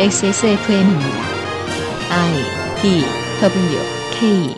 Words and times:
XSFM입니다. 0.00 1.08
I 2.08 2.32
D 2.80 3.04
W 3.42 3.78
K 4.12 4.54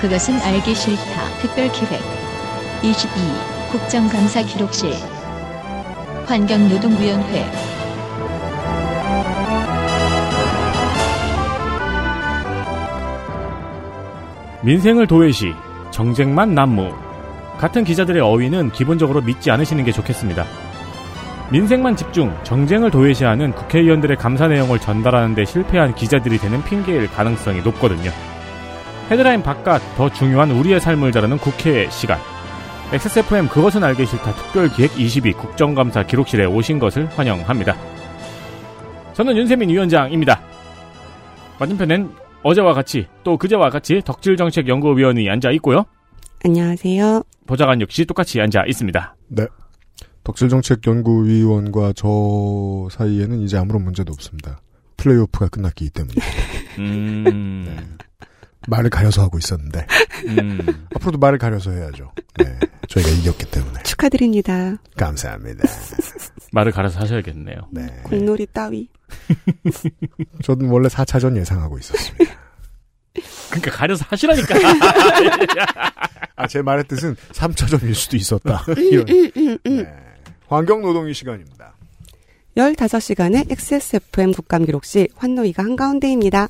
그것은 0.00 0.40
알기 0.42 0.76
싫다. 0.76 1.28
특별기획 1.40 2.00
22 2.84 3.10
국정감사 3.72 4.42
기록실 4.42 4.92
환경노동위원회 6.26 7.50
민생을 14.62 15.08
도외시, 15.08 15.52
정쟁만 15.90 16.54
난무. 16.54 17.05
같은 17.58 17.84
기자들의 17.84 18.20
어휘는 18.22 18.70
기본적으로 18.72 19.20
믿지 19.20 19.50
않으시는 19.50 19.84
게 19.84 19.92
좋겠습니다. 19.92 20.44
민생만 21.50 21.94
집중, 21.94 22.36
정쟁을 22.42 22.90
도외시하는 22.90 23.52
국회의원들의 23.52 24.16
감사 24.16 24.48
내용을 24.48 24.80
전달하는데 24.80 25.44
실패한 25.44 25.94
기자들이 25.94 26.38
되는 26.38 26.62
핑계일 26.64 27.08
가능성이 27.08 27.62
높거든요. 27.62 28.10
헤드라인 29.10 29.42
바깥 29.42 29.80
더 29.96 30.10
중요한 30.10 30.50
우리의 30.50 30.80
삶을 30.80 31.12
다루는 31.12 31.38
국회의 31.38 31.88
시간. 31.90 32.18
XSFM 32.92 33.48
그것은 33.48 33.82
알기 33.84 34.06
싫다 34.06 34.32
특별기획 34.32 34.98
22 34.98 35.32
국정감사 35.32 36.04
기록실에 36.04 36.44
오신 36.44 36.78
것을 36.78 37.08
환영합니다. 37.16 37.76
저는 39.14 39.36
윤세민 39.36 39.68
위원장입니다. 39.70 40.40
맞은편엔 41.58 42.10
어제와 42.42 42.74
같이 42.74 43.06
또 43.24 43.36
그제와 43.36 43.70
같이 43.70 44.02
덕질정책연구위원이 44.04 45.30
앉아 45.30 45.50
있고요. 45.52 45.86
안녕하세요. 46.46 47.24
보좌관 47.48 47.80
역시 47.80 48.04
똑같이 48.04 48.40
앉아 48.40 48.66
있습니다. 48.68 49.16
네. 49.30 49.46
덕질정책연구위원과 50.22 51.92
저 51.96 52.88
사이에는 52.92 53.40
이제 53.40 53.56
아무런 53.56 53.82
문제도 53.82 54.12
없습니다. 54.12 54.60
플레이오프가 54.96 55.48
끝났기 55.48 55.90
때문에. 55.90 56.14
음, 56.78 57.64
네. 57.66 57.76
말을 58.68 58.90
가려서 58.90 59.22
하고 59.22 59.38
있었는데 59.38 59.86
음, 60.28 60.86
앞으로도 60.94 61.18
말을 61.18 61.38
가려서 61.38 61.72
해야죠. 61.72 62.12
네. 62.38 62.56
저희가 62.86 63.10
이겼기 63.10 63.50
때문에 63.50 63.82
축하드립니다. 63.82 64.76
감사합니다. 64.96 65.68
말을 66.52 66.70
갈아서 66.70 67.00
하셔야겠네요. 67.00 67.56
네. 67.72 67.86
공놀이 68.04 68.46
따위. 68.52 68.88
저는 70.44 70.68
원래 70.68 70.86
4차전 70.86 71.36
예상하고 71.36 71.76
있었습니다. 71.76 72.45
그러니까 73.48 73.70
가려서 73.70 74.04
하시라니까. 74.08 74.54
아, 76.36 76.46
제 76.46 76.62
말의 76.62 76.84
뜻은 76.84 77.16
3차전일 77.32 77.94
수도 77.94 78.16
있었다. 78.16 78.64
이런. 78.76 79.06
네. 79.64 79.86
환경노동위 80.48 81.14
시간입니다. 81.14 81.74
15시간의 82.56 83.50
XSFM 83.50 84.32
국감기록실 84.32 85.08
환노위가 85.16 85.62
한가운데입니다. 85.62 86.48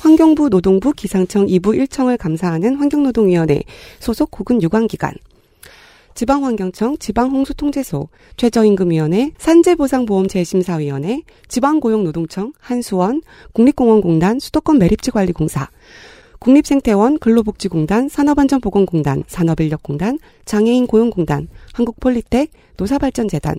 환경부 0.00 0.48
노동부 0.48 0.92
기상청 0.92 1.46
2부 1.46 1.86
1청을 1.86 2.18
감사하는 2.18 2.76
환경노동위원회 2.76 3.62
소속 4.00 4.30
혹은 4.38 4.60
유관기관 4.62 5.14
지방환경청 6.14 6.98
지방홍수통제소 6.98 8.08
최저임금위원회 8.36 9.32
산재보상보험 9.38 10.28
재심사위원회 10.28 11.22
지방고용노동청 11.48 12.52
한수원 12.58 13.22
국립공원공단 13.52 14.38
수도권 14.38 14.78
매립지관리공사 14.78 15.68
국립생태원 16.38 17.18
근로복지공단 17.18 18.08
산업안전보건공단 18.08 19.22
산업인력공단 19.26 20.18
장애인 20.44 20.86
고용공단 20.86 21.48
한국폴리텍 21.72 22.50
노사발전재단 22.76 23.56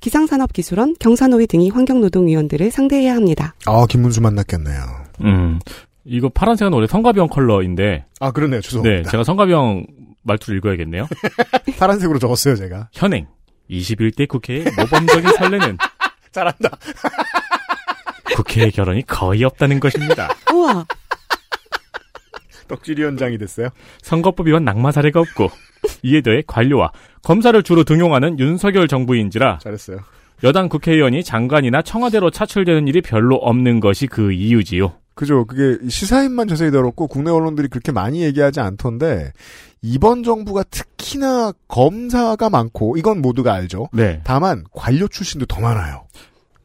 기상산업기술원 0.00 0.96
경산호위 0.98 1.46
등이 1.46 1.70
환경노동위원들을 1.70 2.70
상대해야 2.70 3.14
합니다. 3.14 3.54
아, 3.66 3.86
김문수 3.86 4.20
만났겠네요. 4.20 4.80
음, 5.22 5.58
이거 6.04 6.28
파란색은 6.28 6.72
원래 6.72 6.86
성가병 6.86 7.28
컬러인데, 7.28 8.04
아, 8.20 8.30
그러네요. 8.30 8.60
네, 8.60 8.68
죄송합니다. 8.68 9.10
제가 9.10 9.24
성가병 9.24 9.86
말투를 10.24 10.58
읽어야겠네요. 10.58 11.06
파란색으로 11.78 12.18
적었어요, 12.18 12.56
제가. 12.56 12.88
현행 12.92 13.26
21대 13.70 14.28
국회의 14.28 14.64
모범적인 14.76 15.30
선례는 15.36 15.78
잘한다. 16.32 16.70
국회의 18.36 18.70
결혼이 18.72 19.02
거의 19.06 19.44
없다는 19.44 19.78
것입니다. 19.80 20.28
우와! 20.52 20.84
덕질위원장이 22.66 23.38
됐어요. 23.38 23.68
선거법 24.02 24.48
위반 24.48 24.64
낙마 24.64 24.90
사례가 24.90 25.20
없고 25.20 25.50
이에 26.02 26.22
더해 26.22 26.42
관료와 26.46 26.90
검사를 27.22 27.62
주로 27.62 27.84
등용하는 27.84 28.38
윤석열 28.38 28.88
정부인지라 28.88 29.58
잘했어요. 29.62 29.98
여당 30.42 30.68
국회의원이 30.68 31.22
장관이나 31.22 31.82
청와대로 31.82 32.30
차출되는 32.30 32.88
일이 32.88 33.00
별로 33.02 33.36
없는 33.36 33.80
것이 33.80 34.06
그 34.06 34.32
이유지요. 34.32 34.94
그죠. 35.14 35.44
그게 35.44 35.78
시사인만 35.88 36.48
자세히 36.48 36.70
다뤘고 36.70 37.06
국내 37.06 37.30
언론들이 37.30 37.68
그렇게 37.68 37.92
많이 37.92 38.22
얘기하지 38.22 38.60
않던데 38.60 39.32
이번 39.80 40.22
정부가 40.22 40.64
특히나 40.64 41.52
검사가 41.68 42.50
많고 42.50 42.96
이건 42.96 43.22
모두가 43.22 43.52
알죠. 43.54 43.88
네. 43.92 44.20
다만 44.24 44.64
관료 44.72 45.06
출신도 45.06 45.46
더 45.46 45.60
많아요. 45.60 46.06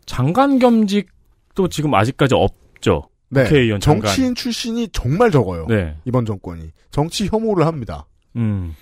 장관 0.06 0.58
겸직도 0.58 1.68
지금 1.70 1.94
아직까지 1.94 2.34
없죠. 2.36 3.10
네. 3.30 3.44
국회의원 3.44 3.80
장관. 3.80 4.08
정치인 4.08 4.34
출신이 4.36 4.90
정말 4.92 5.30
적어요. 5.30 5.68
네. 5.68 5.96
이번 6.06 6.26
정권이 6.26 6.72
정치 6.90 7.28
혐오를 7.28 7.68
합니다. 7.68 8.08
음. 8.36 8.76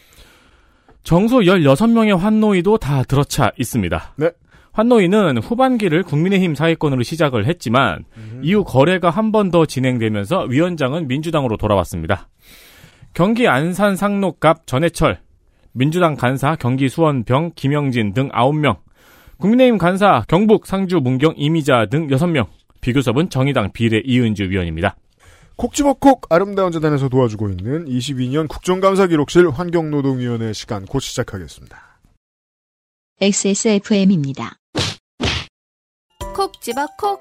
정소 1.04 1.40
16명의 1.40 2.18
환노위도 2.18 2.78
다 2.78 3.04
들어차 3.04 3.52
있습니다. 3.58 4.14
네. 4.18 4.30
환노위는 4.78 5.40
후반기를 5.40 6.04
국민의힘 6.04 6.54
사회권으로 6.54 7.02
시작을 7.02 7.48
했지만 7.48 8.06
이후 8.44 8.64
거래가 8.64 9.10
한 9.10 9.32
번 9.32 9.50
더 9.50 9.66
진행되면서 9.66 10.44
위원장은 10.50 11.08
민주당으로 11.08 11.58
돌아왔습니다. 11.58 12.28
경기 13.14 13.48
안산 13.48 13.96
상록갑 13.96 14.68
전해철, 14.68 15.20
민주당 15.74 16.16
간사 16.16 16.58
경기 16.58 16.90
수원병 16.90 17.54
김영진 17.56 18.14
등 18.14 18.30
9명, 18.30 18.78
국민의힘 19.40 19.80
간사 19.80 20.26
경북 20.28 20.68
상주 20.68 20.98
문경 20.98 21.34
이미자 21.38 21.88
등 21.90 22.08
6명, 22.08 22.46
비교섭은 22.82 23.30
정의당 23.32 23.72
비례 23.74 24.00
이은주 24.06 24.44
위원입니다. 24.44 24.96
콕 25.56 25.74
집어 25.74 25.94
콕 25.94 26.28
아름다운 26.32 26.72
재단에서 26.72 27.10
도와주고 27.10 27.50
있는 27.50 27.86
22년 27.86 28.48
국정감사 28.48 29.08
기록실 29.08 29.50
환경노동위원회 29.50 30.54
시간 30.54 30.86
곧 30.86 31.00
시작하겠습니다. 31.00 31.82
XSFM입니다. 33.20 34.57
콕 36.38 36.62
집어 36.62 36.86
콕. 37.00 37.18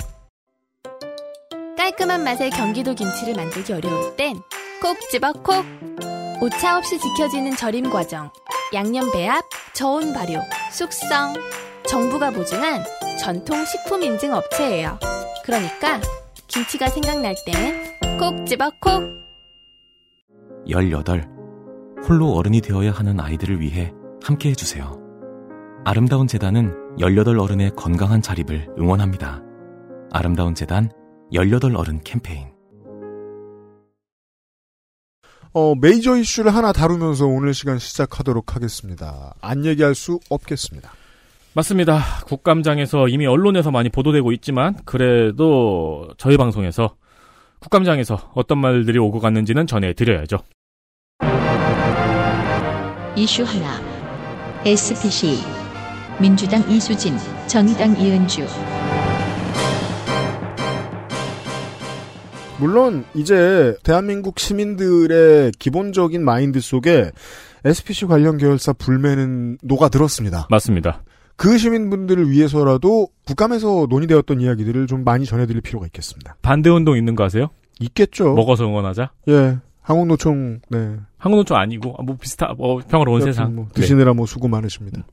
깔끔한 1.79 2.23
맛의 2.23 2.51
경기도 2.51 2.95
김치를 2.95 3.35
만들기 3.35 3.73
어려울 3.73 4.15
땐 4.15 4.37
콕 4.83 5.01
집어 5.11 5.33
콕. 5.33 5.65
오차 6.43 6.77
없이 6.77 6.99
지켜지는 6.99 7.57
절임 7.57 7.89
과정, 7.89 8.31
양념 8.75 9.11
배합, 9.13 9.43
저온 9.73 10.13
발효, 10.13 10.39
숙성. 10.71 11.33
정부가 11.87 12.31
보증한 12.31 12.85
전통 13.19 13.65
식품 13.65 14.03
인증 14.03 14.35
업체예요. 14.35 14.99
그러니까 15.47 15.99
김치가 16.47 16.89
생각날 16.89 17.35
땐 17.47 18.19
콕 18.19 18.47
집어 18.47 18.71
콕. 18.83 19.03
18. 20.69 21.27
홀로 22.07 22.35
어른이 22.35 22.61
되어야 22.61 22.91
하는 22.91 23.19
아이들을 23.19 23.61
위해 23.63 23.95
함께 24.23 24.51
해주세요. 24.51 25.01
아름다운 25.87 26.27
재단은 26.27 26.86
18 26.99 27.39
어른의 27.39 27.73
건강한 27.77 28.23
자립을 28.23 28.69
응원합니다. 28.79 29.43
아름다운 30.11 30.55
재단 30.55 30.91
18 31.33 31.77
어른 31.77 32.01
캠페인. 32.03 32.47
어, 35.53 35.75
메이저 35.75 36.17
이슈를 36.17 36.55
하나 36.55 36.73
다루면서 36.73 37.27
오늘 37.27 37.55
시간 37.55 37.79
시작하도록 37.79 38.55
하겠습니다. 38.55 39.35
안 39.41 39.65
얘기할 39.65 39.95
수 39.95 40.21
없겠습니다. 40.31 40.91
맞습니다. 41.55 42.01
국감장에서 42.27 43.09
이미 43.09 43.27
언론에서 43.27 43.71
많이 43.71 43.89
보도되고 43.89 44.33
있지만 44.33 44.77
그래도 44.85 46.09
저희 46.19 46.37
방송에서 46.37 46.97
국감장에서 47.61 48.33
어떤 48.35 48.59
말들이 48.59 48.99
오고 48.99 49.21
갔는지는 49.21 49.67
전해드려야죠. 49.67 50.39
이슈 53.17 53.45
하나 53.45 53.81
SPC 54.67 55.56
민주당 56.21 56.69
이수진 56.71 57.15
정의당 57.47 57.95
이은주 58.01 58.47
물론 62.59 63.05
이제 63.15 63.77
대한민국 63.83 64.39
시민들의 64.39 65.53
기본적인 65.59 66.25
마인드 66.25 66.61
속에 66.61 67.11
SPC 67.67 68.07
관련 68.07 68.39
계열사 68.39 68.73
불매는 68.73 69.59
녹아들었습니다. 69.63 70.47
맞습니다. 70.49 71.03
그 71.37 71.59
시민분들을 71.59 72.31
위해서라도 72.31 73.09
국감에서 73.27 73.87
논의되었던 73.91 74.41
이야기들을 74.41 74.87
좀 74.87 75.05
많이 75.05 75.27
전해드릴 75.27 75.61
필요가 75.61 75.85
있겠습니다. 75.85 76.37
반대 76.41 76.71
운동 76.71 76.97
있는 76.97 77.15
거 77.15 77.25
아세요? 77.25 77.49
있겠죠. 77.79 78.33
먹어서 78.33 78.65
응원하자. 78.65 79.11
예. 79.29 79.59
한국노총 79.83 80.61
네. 80.71 80.97
한국노총 81.19 81.59
아니고 81.59 81.95
아, 81.99 82.03
뭐 82.03 82.17
비슷한 82.19 82.57
뭐 82.57 82.81
평화로운 82.89 83.21
세상. 83.21 83.55
뭐 83.55 83.67
네. 83.67 83.83
드시느라 83.83 84.15
뭐 84.15 84.25
수고 84.25 84.49
많으십니다. 84.49 85.05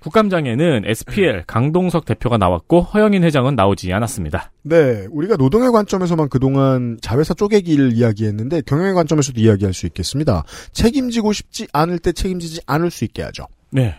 국감장에는 0.00 0.82
SPL 0.84 1.44
강동석 1.46 2.04
대표가 2.04 2.38
나왔고 2.38 2.80
허영인 2.82 3.24
회장은 3.24 3.56
나오지 3.56 3.92
않았습니다. 3.92 4.52
네, 4.62 5.06
우리가 5.10 5.36
노동의 5.36 5.72
관점에서만 5.72 6.28
그동안 6.28 6.98
자회사 7.00 7.34
쪼개기를 7.34 7.92
이야기했는데 7.94 8.62
경영의 8.66 8.94
관점에서도 8.94 9.40
이야기할 9.40 9.74
수 9.74 9.86
있겠습니다. 9.86 10.44
책임지고 10.72 11.32
싶지 11.32 11.66
않을 11.72 11.98
때 11.98 12.12
책임지지 12.12 12.62
않을 12.66 12.90
수 12.90 13.04
있게 13.04 13.22
하죠. 13.22 13.46
네. 13.70 13.94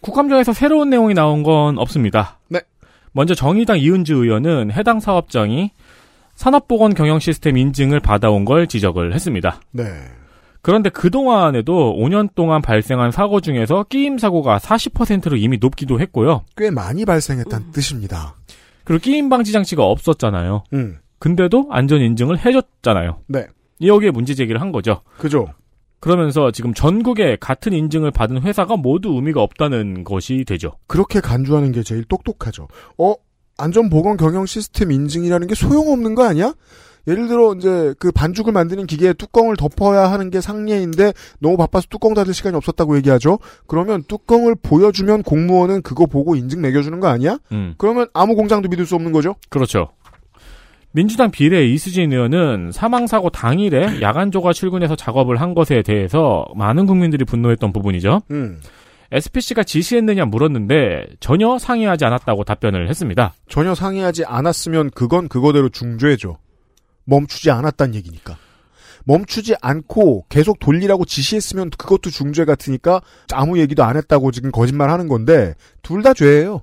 국감장에서 0.00 0.52
새로운 0.52 0.90
내용이 0.90 1.14
나온 1.14 1.42
건 1.42 1.78
없습니다. 1.78 2.38
네. 2.48 2.60
먼저 3.12 3.34
정의당 3.34 3.78
이은주 3.78 4.14
의원은 4.14 4.72
해당 4.72 5.00
사업장이 5.00 5.70
산업보건 6.34 6.94
경영 6.94 7.18
시스템 7.18 7.56
인증을 7.56 8.00
받아온 8.00 8.44
걸 8.44 8.66
지적을 8.66 9.14
했습니다. 9.14 9.60
네. 9.70 9.84
그런데 10.62 10.90
그동안에도 10.90 11.96
5년 11.98 12.28
동안 12.34 12.62
발생한 12.62 13.10
사고 13.10 13.40
중에서 13.40 13.84
끼임 13.88 14.16
사고가 14.16 14.58
40%로 14.58 15.36
이미 15.36 15.58
높기도 15.60 16.00
했고요. 16.00 16.44
꽤 16.56 16.70
많이 16.70 17.04
발생했다는 17.04 17.72
뜻입니다. 17.72 18.36
그리고 18.84 19.02
끼임 19.02 19.28
방지 19.28 19.52
장치가 19.52 19.84
없었잖아요. 19.84 20.64
음. 20.72 20.98
근데도 21.18 21.68
안전 21.70 22.00
인증을 22.00 22.44
해줬잖아요. 22.44 23.18
네. 23.26 23.46
여기에 23.82 24.12
문제 24.12 24.34
제기를 24.34 24.60
한 24.60 24.70
거죠. 24.72 25.02
그죠. 25.18 25.48
그러면서 26.00 26.50
지금 26.50 26.74
전국에 26.74 27.36
같은 27.40 27.72
인증을 27.72 28.10
받은 28.10 28.42
회사가 28.42 28.76
모두 28.76 29.10
의미가 29.10 29.40
없다는 29.40 30.04
것이 30.04 30.44
되죠. 30.44 30.72
그렇게 30.86 31.20
간주하는 31.20 31.70
게 31.72 31.82
제일 31.82 32.04
똑똑하죠. 32.04 32.66
어, 32.98 33.14
안전보건 33.56 34.16
경영 34.16 34.46
시스템 34.46 34.90
인증이라는 34.90 35.46
게 35.46 35.54
소용없는 35.54 36.14
거 36.14 36.24
아니야? 36.24 36.54
예를 37.06 37.28
들어 37.28 37.54
이제 37.54 37.94
그 37.98 38.12
반죽을 38.12 38.52
만드는 38.52 38.86
기계에 38.86 39.12
뚜껑을 39.12 39.56
덮어야 39.56 40.10
하는 40.10 40.30
게 40.30 40.40
상례인데 40.40 41.12
너무 41.40 41.56
바빠서 41.56 41.86
뚜껑 41.90 42.14
닫을 42.14 42.32
시간이 42.34 42.56
없었다고 42.56 42.96
얘기하죠. 42.98 43.38
그러면 43.66 44.02
뚜껑을 44.06 44.54
보여주면 44.62 45.22
공무원은 45.22 45.82
그거 45.82 46.06
보고 46.06 46.36
인증 46.36 46.60
매겨주는 46.60 46.98
거 47.00 47.08
아니야? 47.08 47.38
음, 47.52 47.74
그러면 47.78 48.06
아무 48.14 48.34
공장도 48.34 48.68
믿을 48.68 48.86
수 48.86 48.94
없는 48.94 49.12
거죠. 49.12 49.34
그렇죠. 49.48 49.88
민주당 50.92 51.30
비례 51.30 51.66
이수진 51.66 52.12
의원은 52.12 52.70
사망사고 52.70 53.30
당일에 53.30 54.02
야간조가 54.02 54.52
출근해서 54.52 54.94
작업을 54.94 55.40
한 55.40 55.54
것에 55.54 55.82
대해서 55.82 56.44
많은 56.54 56.86
국민들이 56.86 57.24
분노했던 57.24 57.72
부분이죠. 57.72 58.20
음. 58.30 58.60
SPC가 59.10 59.62
지시했느냐 59.62 60.24
물었는데 60.24 61.04
전혀 61.20 61.58
상의하지 61.58 62.04
않았다고 62.04 62.44
답변을 62.44 62.88
했습니다. 62.88 63.34
전혀 63.48 63.74
상의하지 63.74 64.24
않았으면 64.24 64.90
그건 64.90 65.28
그거대로 65.28 65.68
중죄죠. 65.68 66.38
멈추지 67.04 67.50
않았단 67.50 67.94
얘기니까. 67.94 68.36
멈추지 69.04 69.54
않고 69.60 70.26
계속 70.28 70.58
돌리라고 70.60 71.04
지시했으면 71.04 71.70
그것도 71.70 72.10
중죄 72.10 72.44
같으니까 72.44 73.00
아무 73.32 73.58
얘기도 73.58 73.82
안 73.82 73.96
했다고 73.96 74.30
지금 74.30 74.52
거짓말 74.52 74.90
하는 74.90 75.08
건데 75.08 75.54
둘 75.82 76.02
다 76.02 76.14
죄예요. 76.14 76.60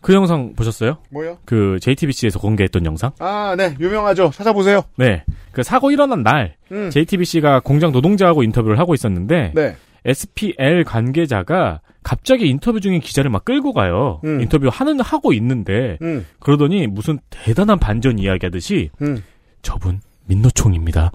그 0.00 0.12
영상 0.12 0.52
보셨어요? 0.54 0.98
뭐요? 1.10 1.38
그 1.46 1.78
JTBC에서 1.80 2.38
공개했던 2.38 2.84
영상? 2.84 3.12
아, 3.20 3.54
네. 3.56 3.74
유명하죠. 3.80 4.30
찾아보세요. 4.34 4.82
네. 4.96 5.24
그 5.50 5.62
사고 5.62 5.90
일어난 5.90 6.22
날 6.22 6.56
음. 6.72 6.90
JTBC가 6.90 7.60
공장 7.60 7.90
노동자하고 7.90 8.42
인터뷰를 8.42 8.78
하고 8.78 8.92
있었는데 8.94 9.52
네. 9.54 9.76
SPL 10.04 10.84
관계자가 10.84 11.80
갑자기 12.02 12.48
인터뷰 12.48 12.80
중인 12.80 13.00
기자를 13.00 13.30
막 13.30 13.46
끌고 13.46 13.72
가요. 13.72 14.20
음. 14.24 14.42
인터뷰 14.42 14.68
하는 14.70 15.00
하고 15.00 15.32
있는데 15.32 15.96
음. 16.02 16.26
그러더니 16.38 16.86
무슨 16.86 17.18
대단한 17.30 17.78
반전 17.78 18.18
이야기하듯이 18.18 18.90
음. 19.00 19.22
저분 19.64 20.00
민노총입니다. 20.26 21.10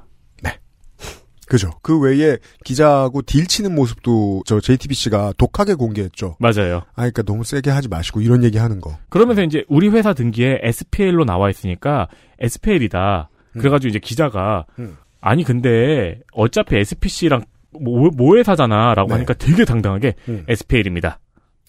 그죠. 1.50 1.72
그 1.82 2.00
외에 2.00 2.38
기자하고 2.64 3.24
딜 3.24 3.48
치는 3.48 3.74
모습도 3.74 4.44
저 4.46 4.60
JTBC가 4.62 5.34
독하게 5.36 5.74
공개했죠. 5.74 6.38
맞아요. 6.40 6.84
아, 6.94 7.10
그러니까 7.10 7.24
너무 7.24 7.44
세게 7.44 7.72
하지 7.72 7.90
마시고 7.90 8.22
이런 8.22 8.44
얘기 8.44 8.60
하는 8.60 8.80
거. 8.80 8.96
그러면서 9.10 9.42
이제 9.42 9.66
우리 9.68 9.90
회사 9.90 10.14
등기에 10.14 10.60
SPL로 10.62 11.26
나와 11.26 11.50
있으니까 11.50 12.08
SPL이다. 12.40 13.32
그래가지고 13.54 13.90
이제 13.90 13.98
기자가 13.98 14.68
음. 14.78 14.96
아니 15.22 15.44
근데 15.44 16.20
어차피 16.34 16.78
SPC랑 16.78 17.44
모, 17.72 18.12
모회사잖아 18.12 18.94
라고 18.94 19.10
네. 19.10 19.14
하니까 19.16 19.34
되게 19.34 19.66
당당하게 19.66 20.14
음. 20.30 20.46
SPL입니다. 20.48 21.20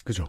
그죠. 0.05 0.27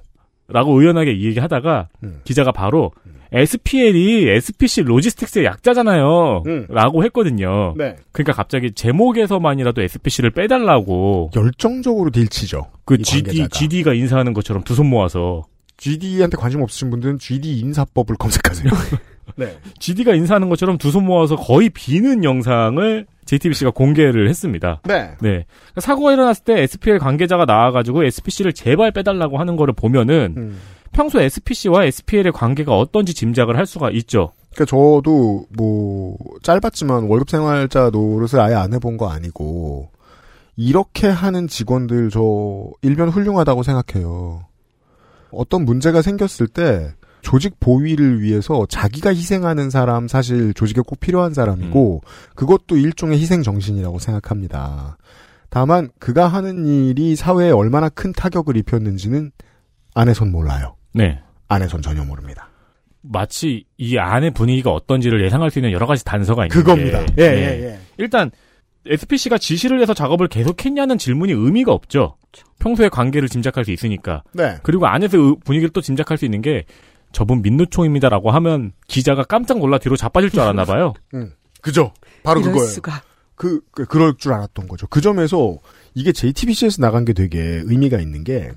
라고 0.48 0.80
의연하게 0.80 1.12
이 1.12 1.26
얘기하다가 1.26 1.88
음. 2.04 2.20
기자가 2.24 2.52
바로 2.52 2.90
SPL이 3.32 4.28
SPC 4.28 4.82
로지스틱스의 4.82 5.44
약자잖아요. 5.44 6.42
음. 6.46 6.66
라고 6.68 7.02
했거든요. 7.04 7.74
네. 7.76 7.96
그러니까 8.12 8.32
갑자기 8.32 8.72
제목에서만이라도 8.72 9.82
SPC를 9.82 10.30
빼달라고 10.30 11.30
열정적으로 11.34 12.10
딜 12.10 12.28
치죠. 12.28 12.66
그이 12.84 12.98
GD, 12.98 13.22
관계자가. 13.30 13.48
GD가 13.58 13.94
인사하는 13.94 14.32
것처럼 14.32 14.62
두 14.64 14.74
손 14.74 14.86
모아서 14.88 15.42
GD한테 15.76 16.36
관심 16.36 16.62
없으신 16.62 16.90
분들은 16.90 17.18
GD 17.18 17.58
인사법을 17.60 18.16
검색하세요. 18.16 18.70
네. 19.36 19.56
GD가 19.78 20.14
인사하는 20.14 20.48
것처럼 20.48 20.78
두 20.78 20.90
손 20.90 21.04
모아서 21.06 21.36
거의 21.36 21.70
비는 21.70 22.22
영상을 22.24 23.06
JTBC가 23.24 23.70
공개를 23.70 24.28
했습니다. 24.28 24.80
네. 24.84 25.12
네. 25.20 25.44
사고가 25.78 26.12
일어났을 26.12 26.44
때 26.44 26.62
SPL 26.62 26.98
관계자가 26.98 27.44
나와가지고 27.46 28.04
SPC를 28.04 28.52
제발 28.52 28.90
빼달라고 28.90 29.38
하는 29.38 29.56
거를 29.56 29.72
보면은 29.74 30.34
음. 30.36 30.58
평소 30.92 31.20
SPC와 31.20 31.84
SPL의 31.84 32.32
관계가 32.32 32.76
어떤지 32.76 33.14
짐작을 33.14 33.56
할 33.56 33.66
수가 33.66 33.90
있죠. 33.90 34.32
그러니까 34.54 34.64
저도 34.66 35.46
뭐 35.56 36.16
짧았지만 36.42 37.04
월급 37.04 37.30
생활자 37.30 37.90
노릇을 37.90 38.40
아예 38.40 38.54
안 38.54 38.72
해본 38.74 38.98
거 38.98 39.08
아니고 39.08 39.90
이렇게 40.56 41.08
하는 41.08 41.48
직원들 41.48 42.10
저 42.10 42.70
일변 42.82 43.08
훌륭하다고 43.08 43.62
생각해요. 43.62 44.44
어떤 45.30 45.64
문제가 45.64 46.02
생겼을 46.02 46.46
때 46.46 46.92
조직 47.22 47.58
보위를 47.60 48.20
위해서 48.20 48.66
자기가 48.68 49.14
희생하는 49.14 49.70
사람 49.70 50.08
사실 50.08 50.52
조직에 50.52 50.82
꼭 50.86 51.00
필요한 51.00 51.32
사람이고 51.32 52.02
그것도 52.34 52.76
일종의 52.76 53.18
희생 53.18 53.42
정신이라고 53.42 53.98
생각합니다. 53.98 54.98
다만 55.48 55.88
그가 55.98 56.28
하는 56.28 56.66
일이 56.66 57.16
사회에 57.16 57.50
얼마나 57.50 57.88
큰 57.88 58.12
타격을 58.12 58.56
입혔는지는 58.56 59.30
안에선 59.94 60.32
몰라요. 60.32 60.74
네. 60.92 61.20
안에선 61.48 61.82
전혀 61.82 62.04
모릅니다. 62.04 62.48
마치 63.02 63.64
이 63.78 63.98
안의 63.98 64.30
분위기가 64.32 64.70
어떤지를 64.70 65.24
예상할 65.24 65.50
수 65.50 65.58
있는 65.58 65.72
여러 65.72 65.86
가지 65.86 66.04
단서가 66.04 66.44
있는 66.44 66.54
그겁니다. 66.54 67.04
게 67.06 67.12
예, 67.18 67.30
네. 67.30 67.36
예, 67.36 67.64
예. 67.70 67.78
일단 67.98 68.30
SPC가 68.86 69.38
지시를 69.38 69.80
해서 69.80 69.92
작업을 69.94 70.28
계속했냐는 70.28 70.98
질문이 70.98 71.32
의미가 71.32 71.72
없죠. 71.72 72.16
평소의 72.60 72.90
관계를 72.90 73.28
짐작할 73.28 73.64
수 73.64 73.70
있으니까. 73.72 74.22
네. 74.32 74.56
그리고 74.62 74.86
안에서 74.86 75.18
의- 75.18 75.36
분위기를 75.44 75.70
또 75.72 75.80
짐작할 75.80 76.16
수 76.16 76.24
있는 76.24 76.42
게 76.42 76.64
저분 77.12 77.42
민노총입니다라고 77.42 78.30
하면 78.30 78.72
기자가 78.86 79.24
깜짝 79.24 79.58
놀라 79.58 79.78
뒤로 79.78 79.96
자빠질 79.96 80.30
줄 80.30 80.40
알았나 80.40 80.64
봐요. 80.64 80.94
그죠. 81.60 81.92
바로 82.22 82.40
그거예요. 82.40 82.66
수가. 82.68 83.02
그, 83.34 83.60
그, 83.72 83.84
그럴 83.84 84.14
줄 84.16 84.32
알았던 84.32 84.68
거죠. 84.68 84.86
그 84.86 85.00
점에서 85.00 85.58
이게 85.94 86.12
JTBC에서 86.12 86.80
나간 86.80 87.04
게 87.04 87.12
되게 87.12 87.38
의미가 87.64 87.98
있는 87.98 88.22
게 88.24 88.50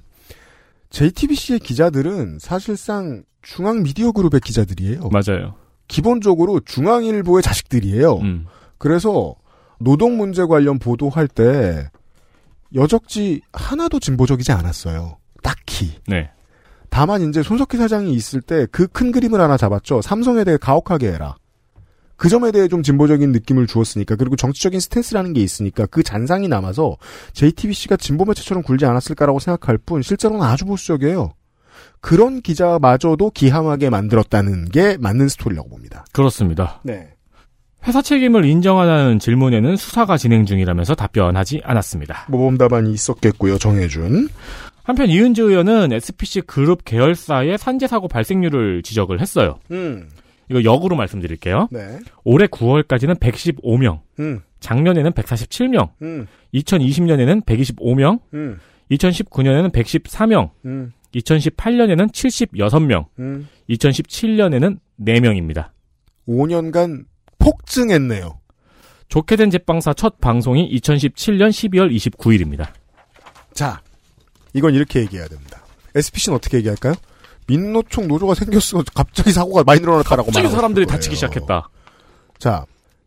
JTBC의 0.89 1.59
기자들은 1.59 2.39
사실상 2.39 3.23
중앙 3.41 3.83
미디어 3.83 4.11
그룹의 4.11 4.41
기자들이에요. 4.41 5.09
맞아요. 5.09 5.55
기본적으로 5.87 6.59
중앙일보의 6.61 7.43
자식들이에요. 7.43 8.17
음. 8.17 8.45
그래서 8.77 9.35
노동 9.79 10.17
문제 10.17 10.45
관련 10.45 10.79
보도할 10.79 11.27
때 11.27 11.89
여적지 12.73 13.41
하나도 13.53 13.99
진보적이지 13.99 14.51
않았어요. 14.51 15.17
딱히. 15.43 15.93
네. 16.07 16.31
다만 16.89 17.21
이제 17.29 17.43
손석희 17.43 17.77
사장이 17.77 18.13
있을 18.13 18.41
때 18.41 18.65
그 18.67 18.87
큰 18.87 19.11
그림을 19.11 19.39
하나 19.41 19.57
잡았죠. 19.57 20.01
삼성에 20.01 20.43
대해 20.43 20.57
가혹하게 20.57 21.11
해라. 21.11 21.35
그 22.17 22.29
점에 22.29 22.51
대해 22.51 22.67
좀 22.67 22.83
진보적인 22.83 23.31
느낌을 23.31 23.67
주었으니까 23.67 24.15
그리고 24.15 24.35
정치적인 24.35 24.79
스탠스라는 24.79 25.33
게 25.33 25.41
있으니까 25.41 25.85
그 25.85 26.03
잔상이 26.03 26.47
남아서 26.47 26.97
JTBC가 27.33 27.97
진보 27.97 28.25
매체처럼 28.25 28.63
굴지 28.63 28.85
않았을까라고 28.85 29.39
생각할 29.39 29.77
뿐 29.77 30.01
실제로는 30.01 30.45
아주 30.45 30.65
보수적이에요. 30.65 31.33
그런 31.99 32.41
기자마저도 32.41 33.31
기함하게 33.31 33.89
만들었다는 33.89 34.69
게 34.69 34.97
맞는 34.97 35.27
스토리라고 35.27 35.69
봅니다. 35.69 36.05
그렇습니다. 36.11 36.79
네. 36.83 37.09
회사 37.87 38.01
책임을 38.01 38.45
인정하자는 38.45 39.19
질문에는 39.19 39.75
수사가 39.75 40.17
진행 40.17 40.45
중이라면서 40.45 40.95
답변하지 40.95 41.61
않았습니다. 41.63 42.25
모범 42.29 42.57
답안이 42.57 42.91
있었겠고요. 42.91 43.57
정해준. 43.57 44.29
한편 44.83 45.09
이은주 45.09 45.49
의원은 45.49 45.93
SPC 45.93 46.41
그룹 46.41 46.85
계열사의 46.85 47.57
산재 47.57 47.87
사고 47.87 48.07
발생률을 48.07 48.83
지적을 48.83 49.19
했어요. 49.19 49.59
음. 49.71 50.07
이거 50.49 50.63
역으로 50.63 50.95
말씀드릴게요. 50.95 51.69
네. 51.71 51.99
올해 52.23 52.47
9월까지는 52.47 53.19
115명, 53.19 54.01
음. 54.19 54.41
작년에는 54.59 55.11
147명, 55.11 55.89
음. 56.01 56.27
2020년에는 56.53 57.45
125명, 57.45 58.19
음. 58.33 58.59
2019년에는 58.91 59.71
114명, 59.71 60.51
음. 60.65 60.91
2018년에는 61.15 62.11
76명, 62.11 63.05
음. 63.19 63.47
2017년에는 63.69 64.79
4명입니다. 64.99 65.69
5년간 66.27 67.05
폭증했네요. 67.39 68.39
좋게 69.07 69.35
된 69.35 69.49
제빵사 69.49 69.93
첫 69.93 70.19
방송이 70.19 70.69
2017년 70.77 71.49
12월 71.49 71.95
29일입니다. 71.95 72.67
자, 73.53 73.81
이건 74.53 74.73
이렇게 74.73 74.99
얘기해야 75.01 75.27
됩니다. 75.27 75.63
SPC는 75.93 76.35
어떻게 76.35 76.57
얘기할까요? 76.57 76.95
민노총 77.47 78.07
노조가 78.07 78.35
생겼어. 78.35 78.83
갑자기 78.93 79.31
사고가 79.31 79.63
많이 79.63 79.81
늘어났다라고 79.81 80.27
갑자기 80.27 80.49
사람들이 80.49 80.85
거예요. 80.85 80.95
다치기 80.95 81.15
시작했다. 81.15 81.69
자, 82.39 82.65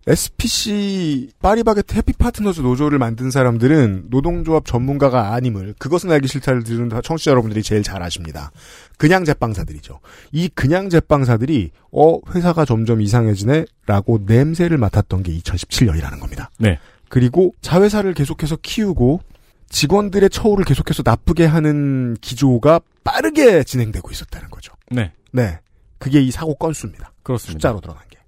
SPC 0.09 1.33
파리바게트 1.42 1.95
해피파트너즈 1.95 2.62
노조를 2.62 2.99
만든 2.99 3.30
사람들은 3.30 4.07
노동조합 4.09 4.64
전문가가 4.64 5.35
아님을 5.35 5.75
그것은 5.78 6.11
알기 6.11 6.28
싫다를 6.28 6.64
들은 6.64 6.88
청취자 7.02 7.30
여러분들이 7.30 7.62
제일 7.62 7.83
잘 7.83 8.02
아십니다. 8.02 8.50
그냥 8.97 9.26
제빵사들이죠. 9.26 10.00
이 10.33 10.49
그냥 10.49 10.88
제빵사들이 10.88 11.73
어 11.92 12.18
회사가 12.35 12.64
점점 12.64 13.02
이상해지네라고 13.02 14.21
냄새를 14.25 14.78
맡았던 14.78 15.25
게 15.25 15.38
2017년이라는 15.38 16.21
겁니다. 16.21 16.50
네. 16.59 16.78
그리고 17.11 17.54
자회사를 17.61 18.14
계속해서 18.14 18.57
키우고 18.62 19.21
직원들의 19.68 20.30
처우를 20.30 20.64
계속해서 20.64 21.02
나쁘게 21.04 21.45
하는 21.45 22.16
기조가 22.23 22.80
빠르게 23.11 23.65
진행되고 23.65 24.11
있었다는 24.11 24.50
거죠. 24.50 24.73
네. 24.91 25.12
네. 25.33 25.59
그게 25.99 26.21
이 26.21 26.31
사고 26.31 26.55
건수입니다. 26.55 27.12
그렇습니다. 27.23 27.59
숫자로 27.59 27.81
드러난 27.81 28.03
게. 28.11 28.19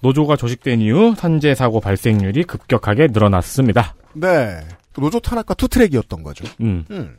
노조가 0.00 0.36
조직된 0.36 0.80
이후 0.80 1.14
산재 1.16 1.54
사고 1.54 1.80
발생률이 1.80 2.44
급격하게 2.44 3.08
늘어났습니다. 3.08 3.96
네. 4.14 4.60
노조 4.96 5.20
탄압과 5.20 5.54
투트랙이었던 5.54 6.22
거죠. 6.22 6.44
음. 6.60 6.84
음. 6.90 7.16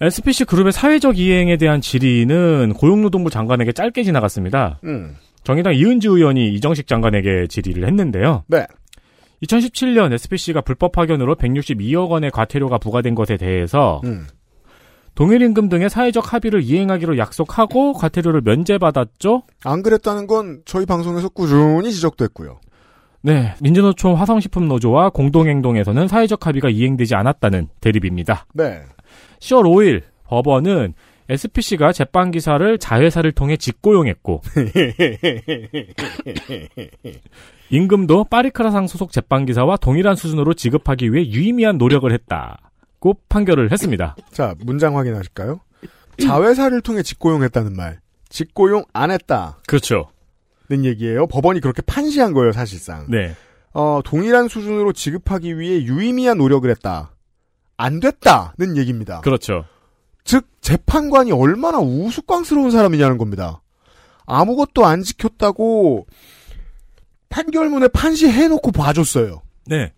SPC 0.00 0.44
그룹의 0.44 0.72
사회적 0.72 1.18
이행에 1.18 1.56
대한 1.56 1.80
질의는 1.80 2.74
고용노동부 2.74 3.30
장관에게 3.30 3.72
짧게 3.72 4.04
지나갔습니다. 4.04 4.78
음. 4.84 5.16
정의당 5.42 5.74
이은주 5.74 6.10
의원이 6.16 6.54
이정식 6.54 6.86
장관에게 6.86 7.48
질의를 7.48 7.86
했는데요. 7.86 8.44
네. 8.46 8.64
2017년 9.42 10.12
SPC가 10.12 10.60
불법 10.60 10.92
파견으로 10.92 11.34
162억 11.36 12.10
원의 12.10 12.30
과태료가 12.30 12.78
부과된 12.78 13.14
것에 13.16 13.36
대해서 13.36 14.00
음. 14.04 14.26
동일 15.18 15.42
임금 15.42 15.68
등의 15.68 15.90
사회적 15.90 16.32
합의를 16.32 16.62
이행하기로 16.62 17.18
약속하고 17.18 17.94
과태료를 17.94 18.42
면제받았죠. 18.42 19.42
안 19.64 19.82
그랬다는 19.82 20.28
건 20.28 20.60
저희 20.64 20.86
방송에서 20.86 21.28
꾸준히 21.28 21.90
지적됐고요. 21.90 22.60
네, 23.22 23.52
민주노총 23.60 24.14
화성식품 24.14 24.68
노조와 24.68 25.10
공동행동에서는 25.10 26.06
사회적 26.06 26.46
합의가 26.46 26.68
이행되지 26.68 27.16
않았다는 27.16 27.66
대립입니다. 27.80 28.46
네. 28.54 28.82
10월 29.40 29.64
5일 29.64 30.02
법원은 30.28 30.94
SPC가 31.28 31.90
제빵 31.90 32.30
기사를 32.30 32.78
자회사를 32.78 33.32
통해 33.32 33.56
직고용했고 33.56 34.42
임금도 37.70 38.26
파리크라상 38.30 38.86
소속 38.86 39.10
제빵 39.10 39.46
기사와 39.46 39.78
동일한 39.78 40.14
수준으로 40.14 40.54
지급하기 40.54 41.12
위해 41.12 41.28
유의미한 41.28 41.76
노력을 41.76 42.10
했다 42.12 42.67
고 43.00 43.14
판결을 43.28 43.70
했습니다. 43.72 44.16
자, 44.32 44.54
문장 44.60 44.96
확인하실까요? 44.96 45.60
자회사를 46.20 46.80
통해 46.80 47.02
직고용했다는 47.02 47.74
말. 47.74 48.00
직고용 48.28 48.84
안 48.92 49.10
했다. 49.10 49.58
그렇죠. 49.66 50.10
는 50.70 50.84
얘기예요. 50.84 51.26
법원이 51.26 51.60
그렇게 51.60 51.80
판시한 51.82 52.34
거예요, 52.34 52.52
사실상. 52.52 53.06
네. 53.08 53.34
어, 53.72 54.00
동일한 54.04 54.48
수준으로 54.48 54.92
지급하기 54.92 55.58
위해 55.58 55.82
유의미한 55.82 56.36
노력을 56.36 56.68
했다. 56.68 57.14
안 57.76 58.00
됐다는 58.00 58.76
얘기입니다. 58.76 59.20
그렇죠. 59.20 59.64
즉 60.24 60.46
재판관이 60.60 61.32
얼마나 61.32 61.78
우스꽝스러운 61.78 62.70
사람이냐는 62.70 63.16
겁니다. 63.16 63.62
아무것도 64.26 64.84
안 64.84 65.02
지켰다고 65.02 66.06
판결문에 67.30 67.88
판시해놓고 67.88 68.72
봐줬어요. 68.72 69.40
네. 69.66 69.92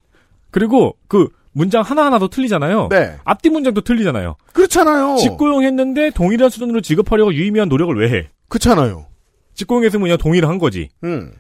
그리고 0.53 0.97
그 1.09 1.29
문장 1.53 1.83
하나하나도 1.83 2.29
틀리잖아요. 2.29 2.89
네, 2.91 3.17
앞뒤 3.25 3.51
문장도 3.51 3.81
틀리잖아요. 3.81 4.37
그렇잖아요. 4.53 5.17
직고용했는데 5.17 6.11
동일한 6.11 6.51
수준으로 6.51 6.81
지급하려고 6.81 7.35
유의미한 7.35 7.69
노력을 7.69 7.95
왜 7.97 8.11
해? 8.17 8.29
그렇잖아요. 8.49 9.07
직고용했으면 9.55 10.03
그냥 10.03 10.19
동일한 10.19 10.59
거지. 10.59 10.89
음, 11.05 11.33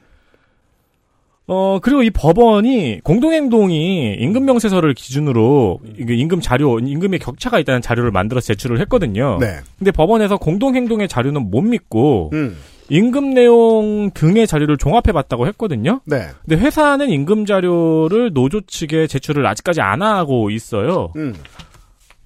어, 1.46 1.80
그리고 1.82 2.02
이 2.04 2.10
법원이 2.10 3.00
공동행동이 3.02 4.14
임금 4.20 4.44
명세서를 4.44 4.94
기준으로 4.94 5.80
임금 5.98 6.40
자료, 6.40 6.78
임금의 6.78 7.18
격차가 7.18 7.58
있다는 7.58 7.82
자료를 7.82 8.12
만들어서 8.12 8.46
제출을 8.46 8.78
했거든요. 8.80 9.38
네, 9.40 9.58
근데 9.78 9.90
법원에서 9.90 10.36
공동행동의 10.36 11.08
자료는 11.08 11.50
못 11.50 11.62
믿고 11.62 12.30
음, 12.34 12.56
임금 12.90 13.34
내용 13.34 14.10
등의 14.12 14.46
자료를 14.46 14.76
종합해 14.76 15.12
봤다고 15.12 15.46
했거든요. 15.48 16.00
네, 16.04 16.28
근데 16.44 16.56
회사는 16.62 17.08
임금 17.08 17.46
자료를 17.46 18.32
노조 18.34 18.60
측에 18.60 19.06
제출을 19.06 19.46
아직까지 19.46 19.80
안 19.80 20.02
하고 20.02 20.50
있어요. 20.50 21.12
음, 21.16 21.34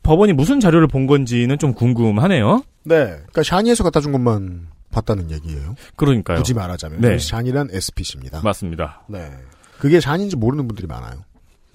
법원이 0.03 0.33
무슨 0.33 0.61
자료를 0.61 0.89
본 0.89 1.07
건지는 1.07 1.59
좀 1.59 1.75
궁금하네요. 1.75 2.65
네. 2.85 3.05
그러니까 3.05 3.43
샤니에서 3.43 3.85
갖다 3.85 4.01
준 4.01 4.13
것만 4.13 4.69
봤다는 4.91 5.31
얘기예요. 5.31 5.75
그러니까요. 5.97 6.39
굳이 6.39 6.55
말하자면 6.55 7.01
네. 7.01 7.19
샤니란 7.19 7.69
SPC입니다. 7.71 8.41
맞습니다. 8.43 9.03
네, 9.09 9.31
그게 9.79 10.01
샤니인지 10.01 10.37
모르는 10.37 10.67
분들이 10.67 10.87
많아요. 10.87 11.25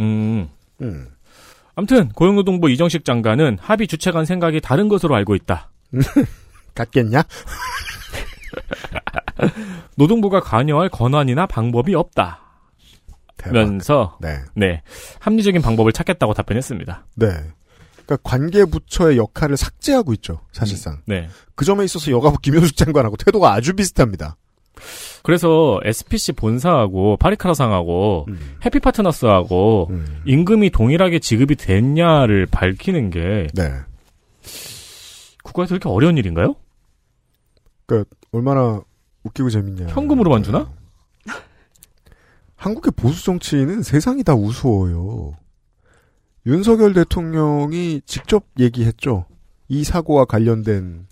음. 0.01 0.49
음, 0.81 1.07
아무튼 1.75 2.09
고용노동부 2.09 2.69
이정식 2.71 3.05
장관은 3.05 3.57
합의 3.61 3.87
주체 3.87 4.11
간 4.11 4.25
생각이 4.25 4.61
다른 4.61 4.89
것으로 4.89 5.15
알고 5.15 5.35
있다. 5.35 5.69
같겠냐? 6.73 7.23
노동부가 9.95 10.39
관여할 10.39 10.89
권한이나 10.89 11.45
방법이 11.45 11.95
없다. 11.95 12.41
면서 13.53 14.17
네, 14.19 14.39
네 14.53 14.81
합리적인 15.19 15.61
방법을 15.61 15.93
찾겠다고 15.93 16.33
답변했습니다. 16.33 17.05
네. 17.15 17.27
그러니까 18.05 18.17
관계 18.23 18.65
부처의 18.65 19.17
역할을 19.17 19.55
삭제하고 19.55 20.13
있죠. 20.15 20.41
사실상 20.51 21.01
네. 21.05 21.29
그 21.55 21.63
점에 21.63 21.85
있어서 21.85 22.11
여가부 22.11 22.39
김효숙 22.39 22.75
장관하고 22.75 23.15
태도가 23.17 23.53
아주 23.53 23.73
비슷합니다. 23.73 24.35
그래서 25.23 25.79
SPC 25.83 26.33
본사하고 26.33 27.17
파리카라상하고 27.17 28.25
음, 28.29 28.57
해피파트너스하고 28.65 29.87
음. 29.89 30.21
임금이 30.25 30.69
동일하게 30.69 31.19
지급이 31.19 31.55
됐냐를 31.55 32.45
밝히는 32.45 33.09
게 33.09 33.47
네. 33.53 33.71
국가에서 35.43 35.69
그렇게 35.69 35.89
어려운 35.89 36.17
일인가요? 36.17 36.55
그러니까 37.85 38.09
얼마나 38.31 38.81
웃기고 39.23 39.49
재밌냐. 39.49 39.87
현금으로만 39.87 40.43
주나? 40.43 40.71
한국의 42.55 42.91
보수 42.95 43.23
정치인은 43.23 43.83
세상이 43.83 44.23
다 44.23 44.35
우스워요. 44.35 45.33
윤석열 46.45 46.93
대통령이 46.93 48.01
직접 48.05 48.45
얘기했죠. 48.59 49.25
이 49.69 49.83
사고와 49.83 50.25
관련된 50.25 51.07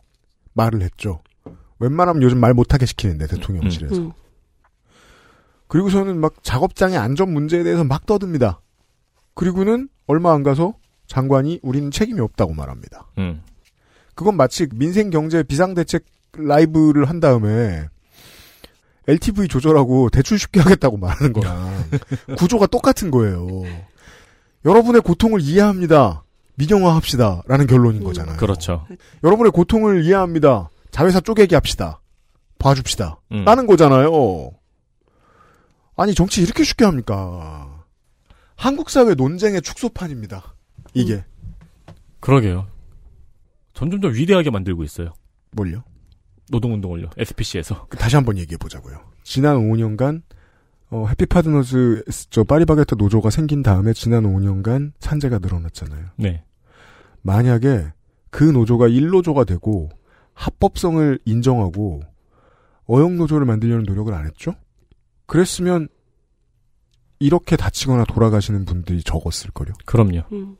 말을 0.53 0.81
했죠. 0.81 1.21
웬만하면 1.79 2.23
요즘 2.23 2.39
말 2.39 2.53
못하게 2.53 2.85
시키는데 2.85 3.27
대통령실에서. 3.27 3.95
음. 3.95 4.11
그리고서는 5.67 6.19
막 6.19 6.43
작업장의 6.43 6.97
안전 6.97 7.31
문제에 7.31 7.63
대해서 7.63 7.83
막 7.83 8.05
떠듭니다. 8.05 8.61
그리고는 9.33 9.89
얼마 10.07 10.33
안 10.33 10.43
가서 10.43 10.73
장관이 11.07 11.59
우리는 11.61 11.91
책임이 11.91 12.19
없다고 12.19 12.53
말합니다. 12.53 13.07
음. 13.17 13.41
그건 14.15 14.35
마치 14.35 14.67
민생경제 14.73 15.43
비상대책 15.43 16.05
라이브를 16.37 17.09
한 17.09 17.19
다음에 17.19 17.87
LTV 19.07 19.47
조절하고 19.47 20.09
대출 20.09 20.37
쉽게 20.37 20.59
하겠다고 20.59 20.97
말하는 20.97 21.33
거랑 21.33 21.89
구조가 22.37 22.67
똑같은 22.67 23.09
거예요. 23.11 23.47
여러분의 24.65 25.01
고통을 25.01 25.39
이해합니다. 25.41 26.23
민영화합시다. 26.55 27.43
라는 27.47 27.67
결론인 27.67 28.03
거잖아요. 28.03 28.37
그렇죠. 28.37 28.85
여러분의 29.23 29.51
고통을 29.51 30.03
이해합니다. 30.03 30.69
자회사 30.91 31.19
쪼개기 31.19 31.55
합시다. 31.55 32.01
봐줍시다. 32.59 33.21
음. 33.31 33.45
라는 33.45 33.67
거잖아요. 33.67 34.51
아니, 35.95 36.13
정치 36.13 36.41
이렇게 36.41 36.63
쉽게 36.63 36.83
합니까? 36.85 37.83
한국 38.55 38.89
사회 38.89 39.13
논쟁의 39.13 39.61
축소판입니다. 39.61 40.55
이게. 40.93 41.23
그러게요. 42.19 42.67
점점 43.73 44.01
더 44.01 44.07
위대하게 44.07 44.49
만들고 44.49 44.83
있어요. 44.83 45.13
뭘요? 45.51 45.83
노동운동을요. 46.49 47.09
SPC에서. 47.17 47.87
그 47.89 47.97
다시 47.97 48.15
한번 48.15 48.37
얘기해 48.37 48.57
보자고요. 48.57 48.99
지난 49.23 49.57
5년간 49.57 50.21
어, 50.89 51.05
해피파드너즈 51.09 52.05
저 52.29 52.43
파리바게트 52.43 52.95
노조가 52.95 53.29
생긴 53.29 53.61
다음에 53.61 53.93
지난 53.93 54.23
5년간 54.23 54.93
산재가 54.99 55.39
늘어났잖아요. 55.39 56.05
네. 56.15 56.43
만약에 57.21 57.91
그 58.29 58.43
노조가 58.43 58.87
1노조가 58.87 59.45
되고 59.45 59.89
합법성을 60.33 61.19
인정하고 61.25 62.01
어용 62.85 63.17
노조를 63.17 63.45
만들려는 63.45 63.83
노력을 63.83 64.13
안 64.13 64.25
했죠? 64.25 64.55
그랬으면 65.25 65.89
이렇게 67.19 67.57
다치거나 67.57 68.05
돌아가시는 68.05 68.63
분들이 68.65 69.03
적었을 69.03 69.51
거요. 69.51 69.73
그럼요. 69.85 70.21
음. 70.31 70.57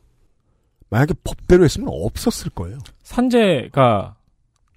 만약에 0.90 1.14
법대로 1.24 1.64
했으면 1.64 1.90
없었을 1.92 2.50
거예요. 2.52 2.80
산재가 3.04 4.17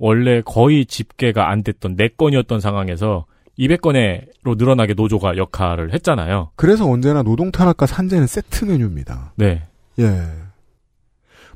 원래 0.00 0.40
거의 0.40 0.86
집계가 0.86 1.50
안 1.50 1.62
됐던 1.62 1.94
네 1.94 2.08
건이었던 2.08 2.58
상황에서 2.58 3.26
200건으로 3.58 4.56
늘어나게 4.56 4.94
노조가 4.94 5.36
역할을 5.36 5.92
했잖아요. 5.92 6.50
그래서 6.56 6.88
언제나 6.88 7.22
노동 7.22 7.52
탄압과 7.52 7.84
산재는 7.84 8.26
세트 8.26 8.64
메뉴입니다. 8.64 9.34
네. 9.36 9.62
예. 9.98 10.26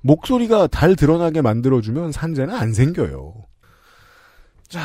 목소리가 0.03 0.67
달 0.67 0.95
드러나게 0.95 1.41
만들어주면 1.41 2.13
산재는 2.13 2.55
안 2.55 2.75
생겨요. 2.75 3.33
자, 4.69 4.81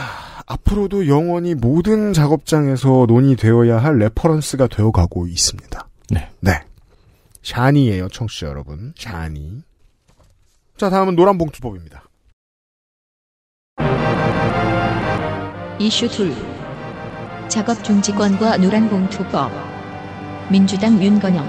앞으로도 0.45 1.07
영원히 1.07 1.53
모든 1.53 2.13
작업장에서 2.13 3.05
논의되어야 3.09 3.77
할 3.77 3.97
reference가 3.97 4.67
되어가고 4.67 5.27
있습니다. 5.27 5.89
네. 6.11 6.29
네. 6.39 6.51
샤니예요, 7.41 8.07
청취자 8.07 8.47
여러분. 8.47 8.93
샤니. 8.97 9.63
자, 10.77 10.89
다음은 10.89 11.17
노란봉투법입니다. 11.17 12.03
이슈 15.81 16.09
둘 16.09 16.33
작업 17.47 17.81
중지권과 17.85 18.57
노란봉투법 18.57 19.49
민주당 20.51 21.01
윤건영 21.01 21.47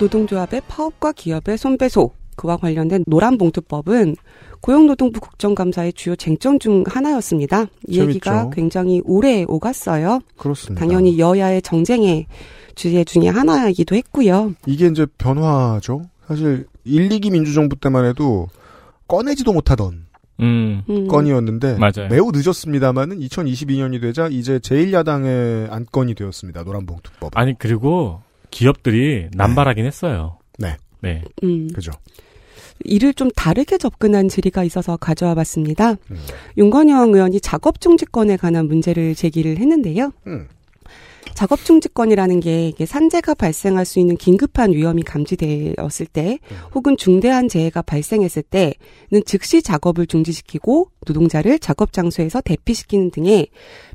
노동조합의 0.00 0.62
파업과 0.66 1.12
기업의 1.12 1.56
손배소 1.56 2.10
그와 2.34 2.56
관련된 2.56 3.04
노란봉투법은 3.06 4.16
고용노동부 4.60 5.20
국정감사의 5.20 5.92
주요 5.92 6.16
쟁점 6.16 6.58
중 6.58 6.82
하나였습니다. 6.84 7.66
이 7.86 7.94
재밌죠. 7.94 8.08
얘기가 8.08 8.50
굉장히 8.50 9.00
오래 9.04 9.44
오갔어요. 9.46 10.18
그렇습니다. 10.36 10.84
당연히 10.84 11.20
여야의 11.20 11.62
정쟁의 11.62 12.26
주제 12.74 13.04
중에 13.04 13.28
하나이기도 13.28 13.94
했고요. 13.94 14.54
이게 14.66 14.88
이제 14.88 15.06
변화죠. 15.16 16.02
사실 16.26 16.66
1, 16.84 17.08
2기 17.08 17.30
민주정부 17.30 17.76
때만 17.76 18.04
해도 18.04 18.48
꺼내지도 19.06 19.52
못하던 19.52 20.05
음. 20.40 20.82
음, 20.88 21.08
건이었는데 21.08 21.78
맞아요. 21.78 22.08
매우 22.10 22.30
늦었습니다만은 22.32 23.20
2022년이 23.20 24.00
되자 24.00 24.28
이제 24.28 24.58
제1야당의 24.58 25.70
안건이 25.72 26.14
되었습니다. 26.14 26.62
노란봉투법. 26.62 27.36
아니 27.36 27.54
그리고 27.58 28.20
기업들이 28.50 29.28
남발하긴 29.32 29.86
했어요. 29.86 30.38
네. 30.58 30.76
네. 31.02 31.22
음, 31.42 31.68
그죠. 31.74 31.92
이를 32.84 33.14
좀 33.14 33.30
다르게 33.30 33.78
접근한 33.78 34.28
질의가 34.28 34.62
있어서 34.64 34.96
가져와 34.96 35.34
봤습니다. 35.34 35.92
음. 36.10 36.16
윤건영 36.58 37.14
의원이 37.14 37.40
작업 37.40 37.80
중지권에 37.80 38.36
관한 38.36 38.66
문제를 38.66 39.14
제기를 39.14 39.58
했는데요. 39.58 40.12
음. 40.26 40.48
작업 41.36 41.62
중지권이라는 41.62 42.40
게 42.40 42.68
이게 42.68 42.86
산재가 42.86 43.34
발생할 43.34 43.84
수 43.84 44.00
있는 44.00 44.16
긴급한 44.16 44.72
위험이 44.72 45.02
감지되었을 45.02 46.06
때 46.06 46.38
음. 46.50 46.56
혹은 46.74 46.96
중대한 46.96 47.46
재해가 47.46 47.82
발생했을 47.82 48.42
때는 48.42 49.22
즉시 49.26 49.60
작업을 49.60 50.06
중지시키고 50.06 50.90
노동자를 51.06 51.58
작업 51.58 51.92
장소에서 51.92 52.40
대피시키는 52.40 53.10
등의 53.10 53.48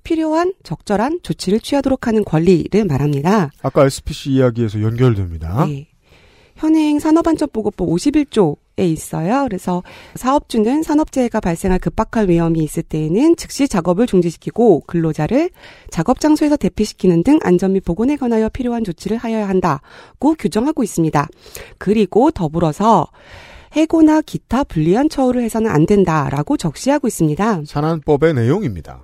필요한 0.03 0.53
적절한 0.61 1.21
조치를 1.23 1.61
취하도록 1.61 2.05
하는 2.05 2.23
권리를 2.23 2.85
말합니다. 2.85 3.49
아까 3.63 3.85
SPC 3.87 4.33
이야기에서 4.33 4.79
연결됩니다. 4.83 5.65
네. 5.65 5.87
현행 6.57 6.99
산업안전보건법 6.99 7.89
51조에 7.89 8.60
있어요. 8.77 9.43
그래서 9.43 9.83
사업주는 10.15 10.83
산업재해가 10.83 11.39
발생할 11.39 11.79
급박한 11.79 12.29
위험이 12.29 12.63
있을 12.63 12.83
때에는 12.83 13.35
즉시 13.35 13.67
작업을 13.67 14.07
중지시키고 14.07 14.81
근로자를 14.87 15.49
작업 15.89 16.19
장소에서 16.19 16.57
대피시키는 16.57 17.23
등 17.23 17.39
안전 17.43 17.73
및 17.73 17.83
보건에 17.83 18.15
관하여 18.15 18.49
필요한 18.49 18.83
조치를 18.83 19.17
하여야 19.17 19.47
한다고 19.47 20.35
규정하고 20.37 20.83
있습니다. 20.83 21.27
그리고 21.77 22.31
더불어서 22.31 23.07
해고나 23.73 24.21
기타 24.21 24.63
불리한 24.63 25.09
처우를 25.09 25.43
해서는 25.43 25.69
안 25.69 25.85
된다라고 25.85 26.57
적시하고 26.57 27.07
있습니다. 27.07 27.61
산안법의 27.65 28.33
내용입니다. 28.33 29.03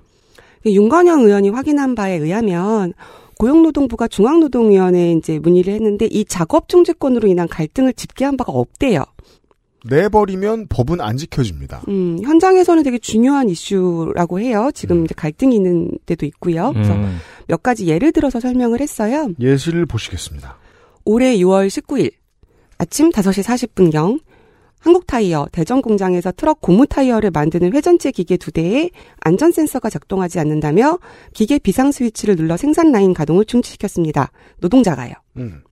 윤건영 0.66 1.20
의원이 1.20 1.50
확인한 1.50 1.94
바에 1.94 2.16
의하면 2.16 2.92
고용노동부가 3.38 4.08
중앙노동위원회에 4.08 5.12
이제 5.12 5.38
문의를 5.38 5.72
했는데 5.74 6.06
이 6.06 6.24
작업 6.24 6.68
중지권으로 6.68 7.28
인한 7.28 7.46
갈등을 7.48 7.92
집계한 7.92 8.36
바가 8.36 8.52
없대요. 8.52 9.04
내버리면 9.88 10.66
법은 10.68 11.00
안 11.00 11.16
지켜집니다. 11.16 11.82
음, 11.88 12.18
현장에서는 12.22 12.82
되게 12.82 12.98
중요한 12.98 13.48
이슈라고 13.48 14.40
해요. 14.40 14.70
지금 14.74 15.04
이제 15.04 15.14
갈등이 15.16 15.54
있는 15.54 15.90
데도 16.06 16.26
있고요. 16.26 16.72
그래서 16.72 16.94
음. 16.94 17.18
몇 17.46 17.62
가지 17.62 17.86
예를 17.86 18.12
들어서 18.12 18.40
설명을 18.40 18.80
했어요. 18.80 19.30
예시를 19.40 19.86
보시겠습니다. 19.86 20.56
올해 21.04 21.36
6월 21.38 21.68
19일 21.68 22.12
아침 22.78 23.10
5시 23.10 23.42
40분경 23.42 24.20
한국타이어 24.80 25.48
대전 25.50 25.82
공장에서 25.82 26.32
트럭 26.32 26.60
고무 26.60 26.86
타이어를 26.86 27.30
만드는 27.30 27.72
회전체 27.72 28.10
기계 28.10 28.36
두 28.36 28.52
대에 28.52 28.90
안전 29.20 29.50
센서가 29.50 29.90
작동하지 29.90 30.38
않는다며 30.38 30.98
기계 31.34 31.58
비상 31.58 31.90
스위치를 31.90 32.36
눌러 32.36 32.56
생산 32.56 32.92
라인 32.92 33.12
가동을 33.12 33.44
중지시켰습니다. 33.44 34.30
노동자가요. 34.60 35.14
음. 35.36 35.62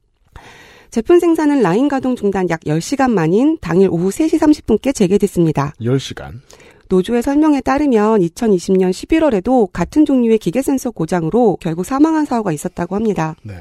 제품 0.90 1.18
생산은 1.18 1.62
라인 1.62 1.88
가동 1.88 2.16
중단 2.16 2.49
약 2.51 2.61
10시간 2.61 3.11
만인 3.11 3.59
당일 3.61 3.88
오후 3.90 4.09
3시 4.09 4.38
30분께 4.38 4.94
재개됐습니다. 4.94 5.75
10시간. 5.81 6.40
노조의 6.88 7.22
설명에 7.22 7.61
따르면 7.61 8.20
2020년 8.20 8.90
11월에도 8.90 9.68
같은 9.72 10.05
종류의 10.05 10.38
기계 10.38 10.62
센서 10.62 10.92
고장으로 10.92 11.59
결국 11.61 11.85
사망한 11.85 12.25
사고가 12.25 12.53
있었다고 12.53 12.94
합니다. 12.94 13.35
네. 13.42 13.55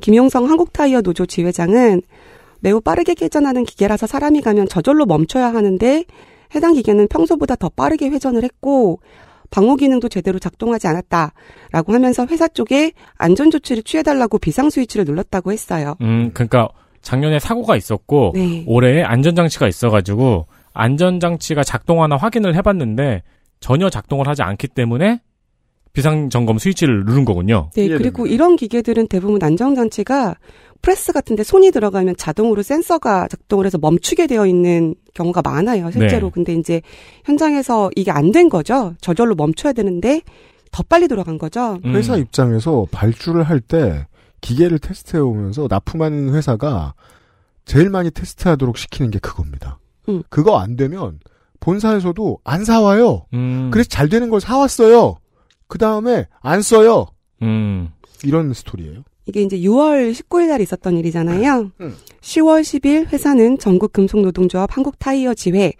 김용성 0.00 0.48
한국타이어 0.48 1.00
노조 1.00 1.26
지회장은 1.26 2.02
매우 2.60 2.80
빠르게 2.80 3.14
개전하는 3.14 3.64
기계라서 3.64 4.06
사람이 4.06 4.42
가면 4.42 4.68
저절로 4.68 5.06
멈춰야 5.06 5.52
하는데 5.54 6.04
해당 6.54 6.74
기계는 6.74 7.08
평소보다 7.08 7.56
더 7.56 7.70
빠르게 7.70 8.08
회전을 8.08 8.44
했고 8.44 9.00
방호 9.50 9.76
기능도 9.76 10.08
제대로 10.08 10.38
작동하지 10.38 10.86
않았다라고 10.86 11.92
하면서 11.92 12.26
회사 12.26 12.48
쪽에 12.48 12.92
안전 13.16 13.50
조치를 13.50 13.82
취해달라고 13.82 14.38
비상 14.38 14.70
스위치를 14.70 15.04
눌렀다고 15.04 15.52
했어요. 15.52 15.96
음, 16.00 16.30
그러니까 16.32 16.68
작년에 17.02 17.38
사고가 17.38 17.76
있었고 17.76 18.32
네. 18.34 18.64
올해 18.66 19.02
안전 19.02 19.34
장치가 19.34 19.66
있어가지고 19.66 20.46
안전 20.72 21.18
장치가 21.20 21.64
작동하나 21.64 22.16
확인을 22.16 22.54
해봤는데 22.54 23.22
전혀 23.58 23.90
작동을 23.90 24.28
하지 24.28 24.42
않기 24.42 24.68
때문에 24.68 25.20
비상점검 25.92 26.58
스위치를 26.58 27.04
누른 27.04 27.24
거군요. 27.24 27.70
네. 27.74 27.88
그리고 27.88 28.26
이런 28.26 28.56
기계들은 28.56 29.08
대부분 29.08 29.42
안전장치가 29.42 30.36
프레스 30.82 31.12
같은데 31.12 31.42
손이 31.42 31.72
들어가면 31.72 32.16
자동으로 32.16 32.62
센서가 32.62 33.28
작동을 33.28 33.66
해서 33.66 33.76
멈추게 33.78 34.26
되어 34.26 34.46
있는 34.46 34.94
경우가 35.14 35.42
많아요, 35.42 35.90
실제로. 35.90 36.28
네. 36.28 36.32
근데 36.32 36.54
이제 36.54 36.80
현장에서 37.24 37.90
이게 37.96 38.10
안 38.10 38.30
된 38.32 38.48
거죠. 38.48 38.94
저절로 39.00 39.34
멈춰야 39.34 39.72
되는데 39.72 40.22
더 40.70 40.82
빨리 40.84 41.08
돌아간 41.08 41.36
거죠. 41.36 41.78
음. 41.84 41.94
회사 41.96 42.16
입장에서 42.16 42.86
발주를 42.92 43.42
할 43.42 43.60
때 43.60 44.06
기계를 44.40 44.78
테스트해 44.78 45.20
오면서 45.20 45.66
납품하는 45.68 46.32
회사가 46.32 46.94
제일 47.66 47.90
많이 47.90 48.10
테스트하도록 48.10 48.78
시키는 48.78 49.10
게 49.10 49.18
그겁니다. 49.18 49.78
음. 50.08 50.22
그거 50.30 50.58
안 50.58 50.76
되면 50.76 51.18
본사에서도 51.58 52.38
안 52.44 52.64
사와요. 52.64 53.26
음. 53.34 53.68
그래서 53.70 53.88
잘 53.90 54.08
되는 54.08 54.30
걸 54.30 54.40
사왔어요. 54.40 55.16
그 55.70 55.78
다음에 55.78 56.26
안 56.42 56.60
써요. 56.60 57.06
음. 57.42 57.90
이런 58.24 58.52
스토리예요. 58.52 59.04
이게 59.24 59.40
이제 59.40 59.56
6월 59.60 60.12
19일 60.12 60.48
날 60.48 60.60
있었던 60.60 60.98
일이잖아요. 60.98 61.70
음. 61.80 61.96
10월 62.20 62.62
10일 62.62 63.06
회사는 63.12 63.58
전국 63.58 63.92
금속노동조합 63.92 64.76
한국타이어 64.76 65.34
지회 65.34 65.72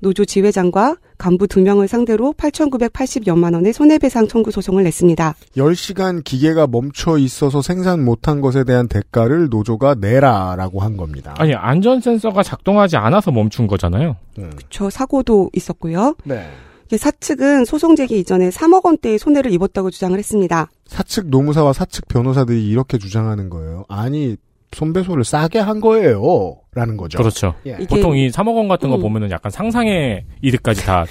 노조 0.00 0.24
지회장과 0.24 0.96
간부 1.16 1.48
두 1.48 1.60
명을 1.60 1.88
상대로 1.88 2.34
8,980여만 2.34 3.54
원의 3.54 3.72
손해배상 3.72 4.28
청구 4.28 4.50
소송을 4.50 4.84
냈습니다. 4.84 5.34
10시간 5.56 6.22
기계가 6.22 6.66
멈춰 6.68 7.16
있어서 7.18 7.62
생산 7.62 8.04
못한 8.04 8.40
것에 8.42 8.62
대한 8.64 8.86
대가를 8.86 9.48
노조가 9.48 9.96
내라라고 9.96 10.80
한 10.80 10.96
겁니다. 10.98 11.34
아니 11.38 11.54
안전 11.54 12.00
센서가 12.00 12.42
작동하지 12.42 12.98
않아서 12.98 13.32
멈춘 13.32 13.66
거잖아요. 13.66 14.16
음. 14.38 14.52
저 14.68 14.90
사고도 14.90 15.50
있었고요. 15.54 16.14
네. 16.24 16.46
이게 16.88 16.96
사측은 16.96 17.66
소송 17.66 17.96
제기 17.96 18.18
이전에 18.18 18.48
3억 18.48 18.86
원대의 18.86 19.18
손해를 19.18 19.52
입었다고 19.52 19.90
주장을 19.90 20.18
했습니다. 20.18 20.70
사측 20.86 21.28
노무사와 21.28 21.74
사측 21.74 22.08
변호사들이 22.08 22.66
이렇게 22.66 22.96
주장하는 22.96 23.50
거예요. 23.50 23.84
아니, 23.88 24.36
손배소를 24.72 25.22
싸게 25.22 25.58
한 25.58 25.80
거예요. 25.80 26.56
라는 26.72 26.96
거죠. 26.96 27.18
그렇죠. 27.18 27.54
예. 27.66 27.76
보통 27.76 28.16
이 28.16 28.30
3억 28.30 28.56
원 28.56 28.68
같은 28.68 28.88
거 28.88 28.96
음. 28.96 29.02
보면은 29.02 29.30
약간 29.30 29.52
상상의 29.52 30.24
이득까지 30.40 30.86
다 30.86 31.04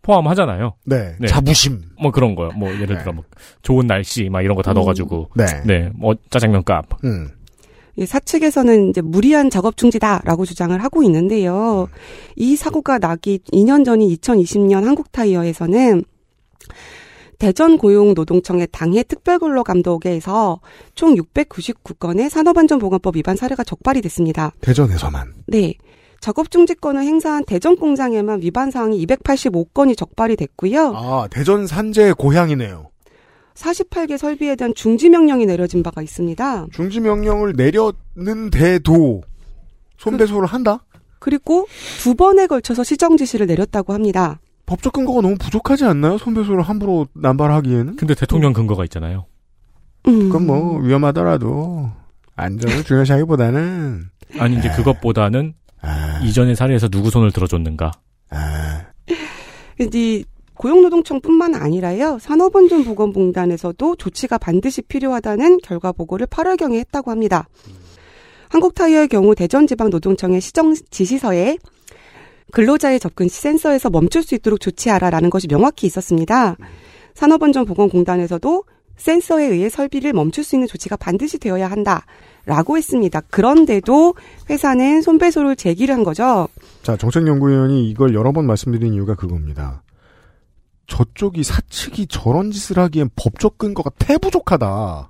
포함하잖아요. 0.00 0.76
네. 0.86 1.14
네. 1.20 1.26
자부심. 1.28 1.82
뭐 2.00 2.10
그런 2.10 2.34
거요. 2.34 2.50
뭐 2.56 2.70
예를 2.72 2.98
들어 2.98 3.12
뭐 3.12 3.24
좋은 3.60 3.86
날씨 3.86 4.30
막 4.30 4.40
이런 4.40 4.56
거다 4.56 4.72
음. 4.72 4.76
넣어가지고 4.76 5.30
네. 5.36 5.44
네, 5.66 5.90
뭐 5.94 6.14
짜장면 6.30 6.64
값. 6.64 6.86
음. 7.04 7.28
이 7.96 8.06
사측에서는 8.06 8.90
이제 8.90 9.00
무리한 9.00 9.50
작업 9.50 9.76
중지다라고 9.76 10.44
주장을 10.44 10.82
하고 10.82 11.02
있는데요. 11.02 11.88
이 12.36 12.56
사고가 12.56 12.98
나기 12.98 13.38
2년 13.52 13.84
전인 13.84 14.08
2020년 14.08 14.84
한국타이어에서는 14.84 16.04
대전 17.38 17.76
고용노동청의 17.76 18.68
당해 18.70 19.02
특별근로감독에서 19.02 20.60
총 20.94 21.16
699건의 21.16 22.28
산업안전보건법 22.28 23.16
위반 23.16 23.36
사례가 23.36 23.64
적발이 23.64 24.00
됐습니다. 24.02 24.52
대전에서만. 24.60 25.32
네. 25.48 25.74
작업 26.20 26.52
중지권을 26.52 27.02
행사한 27.02 27.44
대전 27.44 27.74
공장에만 27.74 28.42
위반 28.42 28.70
사항이 28.70 29.04
285건이 29.04 29.96
적발이 29.96 30.36
됐고요. 30.36 30.92
아, 30.94 31.26
대전 31.32 31.66
산재의 31.66 32.14
고향이네요. 32.14 32.91
48개 33.54 34.16
설비에 34.16 34.56
대한 34.56 34.74
중지 34.74 35.10
명령이 35.10 35.46
내려진 35.46 35.82
바가 35.82 36.02
있습니다. 36.02 36.66
중지 36.72 37.00
명령을 37.00 37.54
내렸는데도 37.56 39.22
손배소를 39.98 40.46
한다? 40.46 40.84
그리고 41.18 41.66
두 42.00 42.14
번에 42.14 42.46
걸쳐서 42.46 42.82
시정 42.82 43.16
지시를 43.16 43.46
내렸다고 43.46 43.92
합니다. 43.92 44.40
법적 44.66 44.92
근거가 44.92 45.20
너무 45.20 45.36
부족하지 45.36 45.84
않나요? 45.84 46.18
손배소를 46.18 46.62
함부로 46.62 47.06
남발하기에는? 47.14 47.96
근데 47.96 48.14
대통령 48.14 48.52
근거가 48.52 48.84
있잖아요. 48.84 49.26
음. 50.08 50.28
그건 50.28 50.46
뭐 50.46 50.78
위험하더라도 50.80 51.90
안전을 52.34 52.84
중요시하기보다는 52.84 54.04
아니 54.38 54.56
이제 54.58 54.70
그것보다는 54.70 55.54
아, 55.82 56.20
이전의 56.24 56.56
사례에서 56.56 56.88
누구 56.88 57.10
손을 57.10 57.32
들어줬는가. 57.32 57.92
아, 58.30 58.82
이 59.78 60.24
고용노동청뿐만 60.54 61.54
아니라요 61.54 62.18
산업안전보건공단에서도 62.20 63.96
조치가 63.96 64.38
반드시 64.38 64.82
필요하다는 64.82 65.58
결과 65.62 65.92
보고를 65.92 66.26
8월경에 66.26 66.74
했다고 66.78 67.10
합니다. 67.10 67.48
한국타이어의 68.50 69.08
경우 69.08 69.34
대전지방노동청의 69.34 70.40
시정 70.40 70.74
지시서에 70.74 71.56
근로자의 72.52 73.00
접근 73.00 73.28
시 73.28 73.40
센서에서 73.40 73.88
멈출 73.88 74.22
수 74.22 74.34
있도록 74.34 74.60
조치하라라는 74.60 75.30
것이 75.30 75.48
명확히 75.48 75.86
있었습니다. 75.86 76.56
산업안전보건공단에서도 77.14 78.64
센서에 78.96 79.46
의해 79.46 79.68
설비를 79.68 80.12
멈출 80.12 80.44
수 80.44 80.54
있는 80.54 80.68
조치가 80.68 80.96
반드시 80.96 81.38
되어야 81.38 81.70
한다라고 81.70 82.76
했습니다. 82.76 83.22
그런데도 83.30 84.14
회사는 84.50 85.00
손배소를 85.00 85.56
제기를 85.56 85.94
한 85.94 86.04
거죠. 86.04 86.48
자, 86.82 86.96
정책연구위원이 86.96 87.88
이걸 87.88 88.14
여러 88.14 88.32
번 88.32 88.46
말씀드린 88.46 88.92
이유가 88.92 89.14
그겁니다. 89.14 89.82
저쪽이 90.86 91.42
사측이 91.42 92.06
저런 92.08 92.50
짓을 92.50 92.78
하기엔 92.78 93.10
법적 93.16 93.58
근거가 93.58 93.90
태부족하다. 93.98 95.08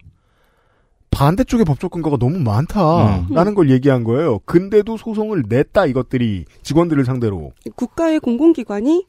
반대쪽에 1.10 1.64
법적 1.64 1.90
근거가 1.90 2.16
너무 2.16 2.38
많다라는 2.38 3.54
걸 3.54 3.70
얘기한 3.70 4.02
거예요. 4.04 4.38
근데도 4.46 4.96
소송을 4.96 5.44
냈다 5.48 5.86
이것들이 5.86 6.46
직원들을 6.62 7.04
상대로. 7.04 7.52
국가의 7.76 8.18
공공기관이 8.20 9.06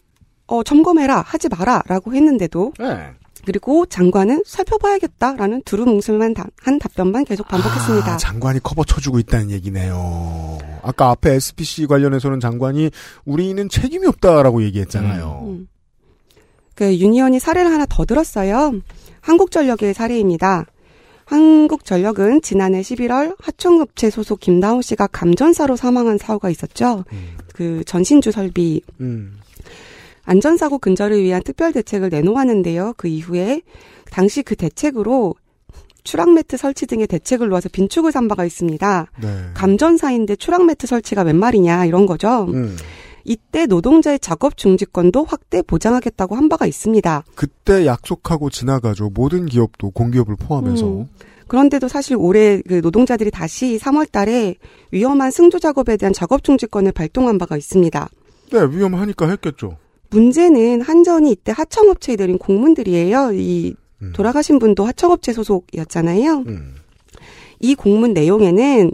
어, 0.47 0.63
점검해라 0.63 1.21
하지 1.21 1.47
마라라고 1.47 2.13
했는데도 2.13 2.73
네. 2.77 3.11
그리고 3.45 3.85
장관은 3.85 4.43
살펴봐야겠다라는 4.45 5.63
두루뭉술만 5.63 6.33
다- 6.33 6.45
한 6.61 6.79
답변만 6.79 7.23
계속 7.25 7.47
반복했습니다. 7.47 8.13
아, 8.13 8.17
장관이 8.17 8.59
커버 8.61 8.83
쳐주고 8.83 9.19
있다는 9.19 9.51
얘기네요. 9.51 10.57
아까 10.81 11.09
앞에 11.11 11.35
SPC 11.35 11.87
관련해서는 11.87 12.41
장관이 12.41 12.89
우리는 13.25 13.69
책임이 13.69 14.05
없다라고 14.07 14.63
얘기했잖아요. 14.63 15.43
음. 15.45 15.67
그 16.75 16.97
윤 16.97 17.10
의원이 17.10 17.39
사례를 17.39 17.71
하나 17.71 17.85
더 17.87 18.05
들었어요. 18.05 18.73
한국전력의 19.21 19.93
사례입니다. 19.93 20.65
한국전력은 21.25 22.41
지난해 22.41 22.81
11월 22.81 23.35
하청업체 23.39 24.09
소속 24.09 24.39
김다운 24.39 24.81
씨가 24.81 25.07
감전사로 25.07 25.75
사망한 25.75 26.17
사고가 26.17 26.49
있었죠. 26.49 27.05
음. 27.11 27.37
그 27.53 27.83
전신주 27.85 28.31
설비 28.31 28.81
음. 28.99 29.39
안전사고 30.25 30.79
근절을 30.79 31.21
위한 31.21 31.41
특별 31.43 31.71
대책을 31.73 32.09
내놓았는데요. 32.09 32.93
그 32.97 33.07
이후에 33.07 33.61
당시 34.11 34.41
그 34.43 34.55
대책으로 34.55 35.35
추락 36.03 36.31
매트 36.33 36.57
설치 36.57 36.85
등의 36.85 37.07
대책을 37.07 37.47
놓아서 37.49 37.69
빈축을 37.69 38.11
산 38.11 38.27
바가 38.27 38.45
있습니다. 38.45 39.07
네. 39.21 39.27
감전사인데 39.53 40.35
추락 40.35 40.65
매트 40.65 40.85
설치가 40.87 41.23
웬 41.23 41.37
말이냐 41.37 41.85
이런 41.85 42.05
거죠. 42.05 42.45
음. 42.49 42.75
이때 43.25 43.65
노동자의 43.65 44.19
작업 44.19 44.57
중지권도 44.57 45.23
확대 45.23 45.61
보장하겠다고 45.61 46.35
한 46.35 46.49
바가 46.49 46.65
있습니다. 46.65 47.23
그때 47.35 47.85
약속하고 47.85 48.49
지나가죠. 48.49 49.11
모든 49.13 49.45
기업도 49.45 49.91
공기업을 49.91 50.35
포함해서. 50.35 50.85
음. 50.85 51.09
그런데도 51.47 51.87
사실 51.87 52.15
올해 52.17 52.61
그 52.67 52.75
노동자들이 52.81 53.31
다시 53.31 53.77
3월 53.77 54.11
달에 54.11 54.55
위험한 54.91 55.31
승조 55.31 55.59
작업에 55.59 55.97
대한 55.97 56.13
작업 56.13 56.43
중지권을 56.43 56.91
발동한 56.91 57.37
바가 57.37 57.57
있습니다. 57.57 58.09
네, 58.51 58.59
위험하니까 58.69 59.29
했겠죠. 59.29 59.77
문제는 60.09 60.81
한전이 60.81 61.31
이때 61.31 61.51
하청업체에 61.55 62.15
내린 62.15 62.37
공문들이에요. 62.37 63.33
이 63.33 63.75
음. 64.01 64.13
돌아가신 64.13 64.59
분도 64.59 64.85
하청업체 64.85 65.33
소속이었잖아요. 65.33 66.43
음. 66.47 66.75
이 67.59 67.75
공문 67.75 68.13
내용에는 68.13 68.91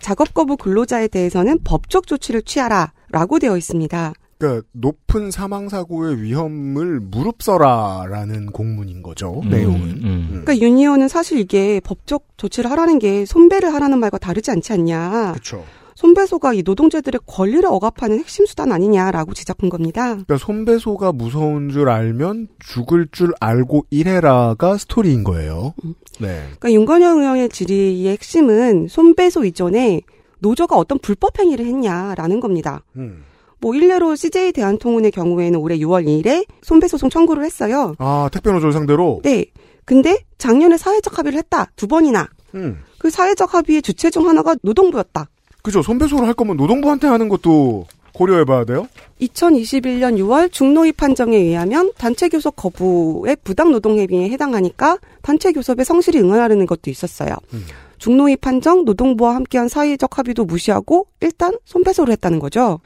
작업 0.00 0.34
거부 0.34 0.56
근로자에 0.56 1.08
대해서는 1.08 1.60
법적 1.64 2.06
조치를 2.06 2.42
취하라 2.42 2.92
라고 3.12 3.38
되어 3.38 3.56
있습니다. 3.56 4.14
그러니까 4.38 4.66
높은 4.72 5.30
사망 5.30 5.68
사고의 5.68 6.20
위험을 6.20 6.98
무릅써라라는 6.98 8.46
공문인 8.46 9.02
거죠. 9.02 9.40
음, 9.44 9.50
내용은. 9.50 9.80
음. 10.02 10.28
그러니까 10.30 10.58
유니온은 10.58 11.06
사실 11.06 11.38
이게 11.38 11.80
법적 11.84 12.24
조치를 12.38 12.68
하라는 12.72 12.98
게 12.98 13.24
손배를 13.24 13.72
하라는 13.72 13.98
말과 14.00 14.18
다르지 14.18 14.50
않지 14.50 14.72
않냐. 14.72 15.32
그렇죠. 15.32 15.64
손배소가 15.94 16.54
이 16.54 16.62
노동자들의 16.64 17.20
권리를 17.26 17.64
억압하는 17.64 18.18
핵심 18.18 18.46
수단 18.46 18.72
아니냐라고 18.72 19.34
지적한 19.34 19.68
겁니다. 19.70 20.08
그러니까 20.08 20.38
손배소가 20.38 21.12
무서운 21.12 21.68
줄 21.68 21.88
알면 21.88 22.48
죽을 22.58 23.06
줄 23.12 23.32
알고 23.38 23.86
이래라가 23.90 24.78
스토리인 24.78 25.22
거예요. 25.22 25.74
음. 25.84 25.94
네. 26.18 26.42
그러니까 26.58 26.72
윤건영 26.72 27.20
의원의 27.20 27.48
질의의 27.50 28.10
핵심은 28.12 28.88
손배소 28.88 29.44
이전에 29.44 30.00
노조가 30.42 30.76
어떤 30.76 30.98
불법 30.98 31.38
행위를 31.38 31.64
했냐라는 31.66 32.40
겁니다. 32.40 32.82
음. 32.96 33.24
뭐 33.60 33.74
일례로 33.74 34.16
CJ 34.16 34.52
대한통운의 34.52 35.12
경우에는 35.12 35.58
올해 35.58 35.78
6월 35.78 36.04
2일에 36.04 36.44
손배 36.62 36.88
소송 36.88 37.08
청구를 37.08 37.44
했어요. 37.44 37.94
아, 37.98 38.28
택배 38.32 38.50
노조를 38.50 38.72
상대로. 38.72 39.20
네. 39.22 39.46
근데 39.84 40.18
작년에 40.38 40.76
사회적 40.76 41.18
합의를 41.18 41.38
했다. 41.38 41.70
두 41.76 41.86
번이나. 41.86 42.28
음. 42.54 42.80
그 42.98 43.08
사회적 43.08 43.54
합의의 43.54 43.82
주체 43.82 44.10
중 44.10 44.28
하나가 44.28 44.56
노동부였다. 44.62 45.28
그죠. 45.62 45.80
손배소를 45.80 46.26
할 46.26 46.34
거면 46.34 46.56
노동부한테 46.56 47.06
하는 47.06 47.28
것도 47.28 47.86
고려해봐야 48.14 48.64
돼요. 48.64 48.88
2021년 49.20 50.18
6월 50.18 50.50
중노위 50.50 50.92
판정에 50.92 51.36
의하면 51.36 51.92
단체 51.96 52.28
교섭 52.28 52.56
거부의 52.56 53.36
부당 53.44 53.70
노동 53.70 53.98
행위에 53.98 54.28
해당하니까 54.30 54.98
단체 55.22 55.52
교섭에 55.52 55.84
성실히 55.84 56.20
응하라는 56.20 56.66
것도 56.66 56.90
있었어요. 56.90 57.36
음. 57.54 57.64
중노위 58.02 58.34
판정, 58.34 58.84
노동부와 58.84 59.36
함께한 59.36 59.68
사회적 59.68 60.18
합의도 60.18 60.44
무시하고 60.44 61.06
일단 61.20 61.56
손배소를 61.64 62.10
했다는 62.14 62.40
거죠. 62.40 62.80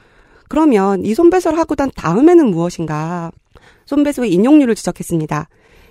그러면 0.50 1.07
이 1.07 1.14
손배소를 1.14 1.59
하고 1.59 1.74
난 1.74 1.90
다음에는 1.96 2.50
무엇인가? 2.50 3.31
손배소의 3.87 4.31
인용률을 4.35 4.74
지적했습니다. 4.74 5.48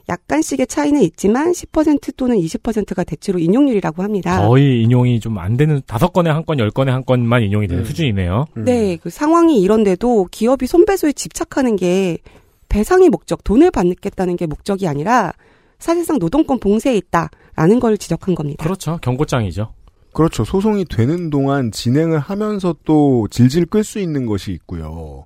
약간씩의 0.09 0.67
차이는 0.67 1.01
있지만 1.01 1.53
10% 1.53 2.15
또는 2.15 2.37
20%가 2.37 3.03
대체로 3.03 3.39
인용률이라고 3.39 4.03
합니다. 4.03 4.47
거의 4.47 4.83
인용이 4.83 5.19
좀 5.19 5.39
안 5.39 5.57
되는 5.57 5.81
다섯 5.87 6.13
건에 6.13 6.29
한 6.29 6.45
건, 6.45 6.59
열 6.59 6.69
건에 6.69 6.91
한 6.91 7.03
건만 7.03 7.41
인용이 7.41 7.67
되는 7.67 7.81
음. 7.81 7.85
수준이네요. 7.85 8.45
음. 8.57 8.63
네, 8.63 8.99
그 9.01 9.09
상황이 9.09 9.59
이런데도 9.59 10.27
기업이 10.29 10.67
손배소에 10.67 11.13
집착하는 11.13 11.75
게 11.77 12.19
배상이 12.69 13.09
목적, 13.09 13.43
돈을 13.43 13.71
받겠다는 13.71 14.35
게 14.35 14.45
목적이 14.45 14.87
아니라 14.87 15.33
사실상 15.79 16.19
노동권 16.19 16.59
봉쇄에 16.59 16.95
있다 16.95 17.31
라는 17.55 17.79
걸 17.79 17.97
지적한 17.97 18.35
겁니다. 18.35 18.63
그렇죠. 18.63 18.97
경고장이죠. 19.01 19.73
그렇죠. 20.13 20.45
소송이 20.45 20.85
되는 20.85 21.29
동안 21.29 21.71
진행을 21.71 22.19
하면서 22.19 22.75
또 22.85 23.27
질질 23.29 23.65
끌 23.65 23.83
수 23.83 23.99
있는 23.99 24.25
것이 24.25 24.51
있고요. 24.53 25.25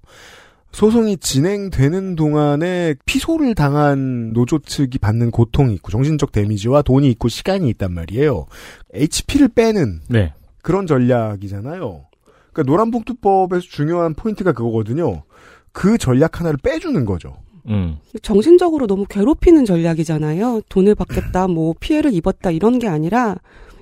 소송이 0.71 1.17
진행되는 1.17 2.15
동안에 2.15 2.95
피소를 3.05 3.55
당한 3.55 4.33
노조 4.33 4.59
측이 4.59 4.99
받는 4.99 5.31
고통이 5.31 5.73
있고 5.75 5.91
정신적 5.91 6.31
데미지와 6.31 6.83
돈이 6.83 7.09
있고 7.11 7.27
시간이 7.27 7.69
있단 7.69 7.93
말이에요. 7.93 8.45
HP를 8.93 9.49
빼는 9.49 10.01
네. 10.09 10.33
그런 10.61 10.87
전략이잖아요. 10.87 12.05
그러니까 12.51 12.71
노란봉투법에서 12.71 13.61
중요한 13.61 14.13
포인트가 14.13 14.51
그거거든요. 14.51 15.23
그 15.71 15.97
전략 15.97 16.39
하나를 16.39 16.57
빼주는 16.61 17.05
거죠. 17.05 17.37
음. 17.67 17.97
정신적으로 18.21 18.87
너무 18.87 19.05
괴롭히는 19.05 19.65
전략이잖아요. 19.65 20.61
돈을 20.69 20.95
받겠다, 20.95 21.47
뭐 21.47 21.73
피해를 21.79 22.13
입었다 22.13 22.51
이런 22.51 22.79
게 22.79 22.87
아니라 22.87 23.35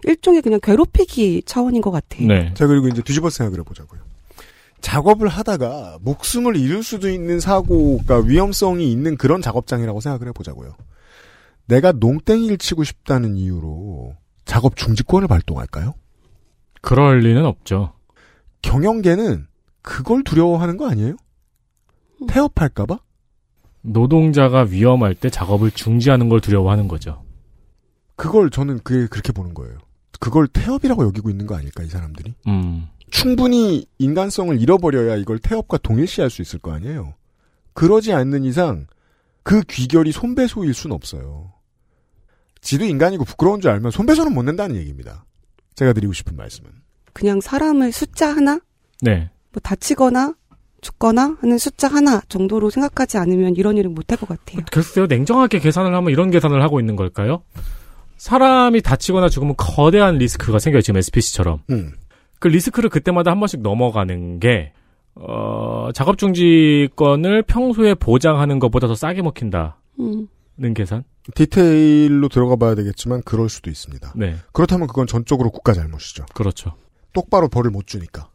일종의 0.04 0.42
그냥 0.42 0.60
괴롭히기 0.62 1.44
차원인 1.46 1.82
것 1.82 1.92
같아요. 1.92 2.28
네. 2.28 2.54
자 2.54 2.68
그리고 2.68 2.88
이제 2.88 3.02
뒤집어 3.02 3.30
생각을 3.30 3.60
해보자고요. 3.60 4.02
작업을 4.82 5.28
하다가 5.28 5.98
목숨을 6.02 6.56
잃을 6.56 6.84
수도 6.84 7.10
있는 7.10 7.40
사고가 7.40 8.20
위험성이 8.20 8.92
있는 8.92 9.18
그런 9.18 9.42
작업장이라고 9.42 10.02
생각을 10.02 10.28
해보자고요. 10.30 10.76
내가 11.66 11.92
농땡이를 11.92 12.58
치고 12.58 12.84
싶다는 12.84 13.36
이유로 13.36 14.16
작업 14.46 14.76
중지권을 14.76 15.28
발동할까요? 15.28 15.94
그럴 16.82 17.20
리는 17.20 17.46
없죠. 17.46 17.94
경영계는 18.62 19.48
그걸 19.82 20.24
두려워하는 20.24 20.78
거 20.78 20.90
아니에요? 20.90 21.18
태업할까봐? 22.28 23.00
노동자가 23.88 24.64
위험할 24.64 25.16
때 25.16 25.30
작업을 25.30 25.72
중지하는 25.72 26.28
걸 26.30 26.42
두려워하는 26.42 26.88
거죠. 26.88 27.24
그걸 28.16 28.50
저는 28.50 28.80
그게 28.80 29.08
그렇게 29.08 29.32
보는 29.32 29.54
거예요. 29.54 29.78
그걸 30.20 30.48
태업이라고 30.48 31.06
여기고 31.06 31.30
있는 31.30 31.46
거 31.48 31.56
아닐까 31.56 31.84
이 31.84 31.88
사람들이? 31.88 32.34
음. 32.48 32.88
충분히 33.10 33.86
인간성을 34.00 34.60
잃어버려야 34.60 35.16
이걸 35.16 35.40
태업과 35.40 35.78
동일시할 35.78 36.30
수 36.30 36.42
있을 36.42 36.60
거 36.60 36.74
아니에요. 36.74 37.14
그러지 37.74 38.12
않는 38.12 38.44
이상 38.44 38.88
그 39.44 39.62
귀결이 39.62 40.12
손배소일 40.12 40.74
순 40.74 40.92
없어요. 40.92 41.54
지도 42.60 42.84
인간이고 42.84 43.24
부끄러운 43.24 43.62
줄 43.62 43.72
알면 43.72 43.92
손배소는 43.92 44.34
못 44.34 44.44
낸다는 44.44 44.76
얘기입니다. 44.76 45.26
제가 45.76 45.94
드리고 45.94 46.12
싶은 46.12 46.36
말씀은. 46.36 46.70
그냥 47.14 47.40
사람을 47.40 47.92
숫자 47.94 48.36
하나? 48.36 48.60
네. 49.02 49.30
뭐 49.54 49.62
다치거나 49.64 50.36
죽거나 50.82 51.38
하는 51.42 51.58
숫자 51.58 51.88
하나 51.88 52.22
정도로 52.30 52.70
생각하지 52.70 53.18
않으면 53.18 53.56
이런 53.56 53.78
일은 53.78 53.94
못 53.94 54.12
할 54.12 54.18
것 54.20 54.28
같아요. 54.30 54.64
글쎄요, 54.72 55.06
냉정하게 55.08 55.60
계산을 55.60 55.94
하면 55.94 56.12
이런 56.12 56.32
계산을 56.32 56.62
하고 56.62 56.80
있는 56.80 56.96
걸까요? 56.96 57.44
사람이 58.18 58.82
다치거나 58.82 59.30
죽으면 59.30 59.56
거대한 59.58 60.18
리스크가 60.18 60.60
생겨요, 60.60 60.82
지금 60.82 60.98
SPC처럼. 60.98 61.60
음. 61.70 61.94
그 62.40 62.48
리스크를 62.48 62.90
그때마다 62.90 63.32
한 63.32 63.40
번씩 63.40 63.62
넘어가는 63.62 64.40
게, 64.40 64.72
어, 65.16 65.90
작업 65.94 66.18
중지권을 66.18 67.44
평소에 67.44 67.96
보장하는 67.96 68.60
것보다 68.60 68.88
더 68.88 68.96
싸게 68.96 69.22
먹힌다는 69.24 69.72
음. 70.00 70.28
계산? 70.76 71.04
디테일로 71.36 72.30
들어가 72.30 72.56
봐야 72.56 72.74
되겠지만 72.76 73.22
그럴 73.24 73.50
수도 73.50 73.70
있습니다. 73.70 74.14
네, 74.16 74.36
그렇다면 74.54 74.88
그건 74.88 75.06
전적으로 75.08 75.50
국가 75.50 75.74
잘못이죠. 75.74 76.26
그렇죠. 76.34 76.74
똑바로 77.14 77.50
벌을 77.50 77.70
못 77.72 77.86
주니까. 77.88 78.30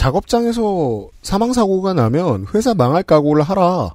작업장에서 0.00 1.10
사망 1.20 1.52
사고가 1.52 1.92
나면 1.92 2.46
회사 2.54 2.72
망할 2.72 3.02
각오를 3.02 3.42
하라 3.42 3.94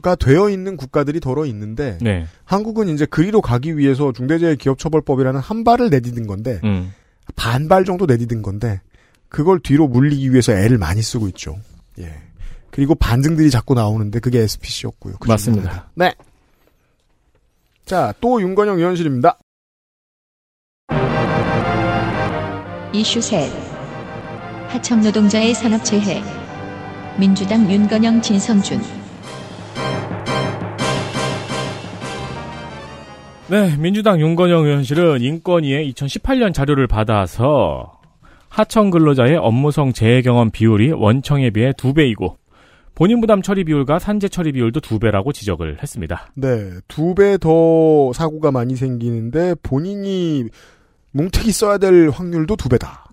가 0.00 0.14
되어 0.14 0.48
있는 0.48 0.76
국가들이 0.76 1.18
더러 1.18 1.44
있는데 1.46 1.98
네, 2.02 2.26
한국은 2.44 2.88
이제 2.88 3.04
그리로 3.06 3.40
가기 3.40 3.76
위해서 3.76 4.12
중대재해기업처벌법이라는 4.12 5.40
한 5.40 5.64
발을 5.64 5.90
내디딘 5.90 6.28
건데 6.28 6.60
음, 6.62 6.92
반발 7.34 7.84
정도 7.84 8.06
내디딘 8.06 8.42
건데 8.42 8.80
그걸 9.28 9.58
뒤로 9.58 9.88
물리기 9.88 10.30
위해서 10.30 10.52
애를 10.52 10.78
많이 10.78 11.02
쓰고 11.02 11.26
있죠. 11.28 11.56
예. 11.98 12.12
그리고 12.70 12.94
반증들이 12.94 13.50
자꾸 13.50 13.74
나오는데 13.74 14.20
그게 14.20 14.40
SPC였고요. 14.40 15.16
그 15.18 15.26
맞습니다. 15.26 15.88
네. 15.94 16.14
자, 17.86 18.12
또 18.20 18.40
윤건영 18.40 18.78
의원실입니다. 18.78 19.38
이슈 22.92 23.20
셋 23.20 23.63
하청 24.74 25.02
노동자의 25.02 25.54
산업재해 25.54 26.20
민주당 27.16 27.70
윤건영 27.70 28.20
진성준 28.20 28.80
네, 33.48 33.76
민주당 33.76 34.18
윤건영 34.20 34.64
의원실은 34.64 35.20
인권위의 35.20 35.92
2018년 35.92 36.52
자료를 36.52 36.88
받아서 36.88 38.00
하청 38.48 38.90
근로자의 38.90 39.36
업무성 39.36 39.92
재해 39.92 40.22
경험 40.22 40.50
비율이 40.50 40.90
원청에 40.90 41.50
비해 41.50 41.72
두배이고 41.76 42.36
본인 42.96 43.20
부담 43.20 43.42
처리 43.42 43.62
비율과 43.62 44.00
산재 44.00 44.26
처리 44.28 44.50
비율도 44.50 44.80
두 44.80 44.98
배라고 44.98 45.32
지적을 45.32 45.78
했습니다. 45.84 46.32
네. 46.34 46.70
두 46.88 47.14
배 47.14 47.38
더 47.38 48.12
사고가 48.12 48.50
많이 48.50 48.74
생기는데 48.74 49.54
본인이 49.62 50.46
뭉태기 51.12 51.52
써야 51.52 51.78
될 51.78 52.10
확률도 52.10 52.56
두 52.56 52.68
배다. 52.68 53.03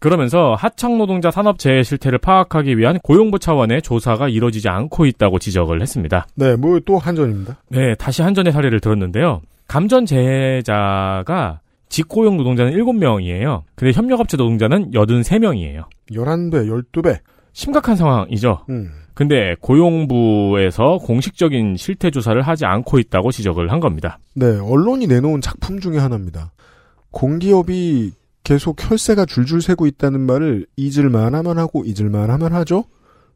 그러면서 0.00 0.54
하청 0.56 0.98
노동자 0.98 1.30
산업 1.30 1.58
재해 1.58 1.82
실태를 1.82 2.18
파악하기 2.18 2.78
위한 2.78 2.98
고용부 3.00 3.38
차원의 3.38 3.82
조사가 3.82 4.28
이뤄지지 4.28 4.68
않고 4.68 5.06
있다고 5.06 5.38
지적을 5.38 5.82
했습니다. 5.82 6.26
네, 6.36 6.54
뭐 6.56 6.78
또 6.86 6.98
한전입니다. 6.98 7.56
네, 7.70 7.94
다시 7.96 8.22
한전의 8.22 8.52
사례를 8.52 8.80
들었는데요. 8.80 9.40
감전 9.66 10.06
재해자가 10.06 11.60
직고용 11.88 12.36
노동자는 12.36 12.72
7명이에요. 12.72 13.62
근데 13.74 13.92
협력업체 13.92 14.36
노동자는 14.36 14.92
83명이에요. 14.92 15.84
11배, 16.10 16.68
12배. 16.92 17.18
심각한 17.52 17.96
상황이죠. 17.96 18.64
음. 18.68 18.90
근데 19.14 19.56
고용부에서 19.60 20.98
공식적인 20.98 21.76
실태 21.76 22.10
조사를 22.10 22.40
하지 22.40 22.66
않고 22.66 23.00
있다고 23.00 23.32
지적을 23.32 23.72
한 23.72 23.80
겁니다. 23.80 24.18
네, 24.34 24.46
언론이 24.46 25.08
내놓은 25.08 25.40
작품 25.40 25.80
중에 25.80 25.98
하나입니다. 25.98 26.52
공기업이 27.10 28.12
계속 28.44 28.76
혈세가 28.78 29.26
줄줄 29.26 29.60
새고 29.62 29.86
있다는 29.86 30.20
말을 30.20 30.66
잊을만 30.76 31.34
하면 31.34 31.58
하고 31.58 31.84
잊을만 31.84 32.30
하면 32.30 32.52
하죠? 32.54 32.84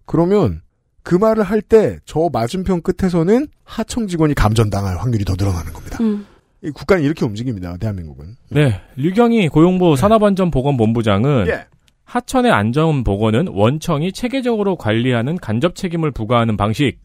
그러면 0.07 0.63
그 1.03 1.15
말을 1.15 1.43
할 1.43 1.61
때 1.63 1.99
저 2.07 2.29
맞은편 2.33 2.83
끝에서는 2.83 3.47
하청 3.65 4.07
직원이 4.07 4.35
감전당할 4.35 4.99
확률이 4.99 5.25
더 5.25 5.35
늘어나는 5.39 5.73
겁니다. 5.73 5.99
음. 6.01 6.27
이 6.63 6.71
국가는 6.71 7.03
이렇게 7.03 7.25
움직입니다. 7.25 7.77
대한민국은. 7.77 8.37
네, 8.51 8.81
류경희 8.97 9.49
고용부 9.49 9.97
산업안전보건본부장은 9.97 11.47
예. 11.49 11.67
하천의 12.05 12.53
안전보건은 12.53 13.49
원청이 13.49 14.13
체계적으로 14.13 14.77
관리하는 14.77 15.37
간접 15.39 15.75
책임을 15.75 16.13
부과하는 16.13 16.57
방식. 16.57 17.01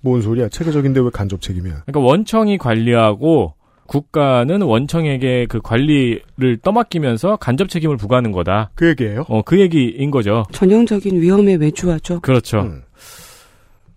뭔 0.00 0.20
소리야? 0.22 0.48
체계적인데 0.48 1.00
왜 1.00 1.10
간접 1.12 1.40
책임이야? 1.40 1.82
그러니까 1.86 2.00
원청이 2.00 2.58
관리하고 2.58 3.54
국가는 3.92 4.62
원청에게 4.62 5.44
그 5.50 5.60
관리를 5.60 6.56
떠맡기면서 6.62 7.36
간접 7.36 7.68
책임을 7.68 7.98
부과하는 7.98 8.32
거다. 8.32 8.70
그 8.74 8.88
얘기예요? 8.88 9.26
어, 9.28 9.42
그 9.42 9.60
얘기인 9.60 10.10
거죠. 10.10 10.44
전형적인 10.50 11.20
위험에 11.20 11.56
외주하죠. 11.56 12.20
그렇죠. 12.20 12.60
음. 12.62 12.82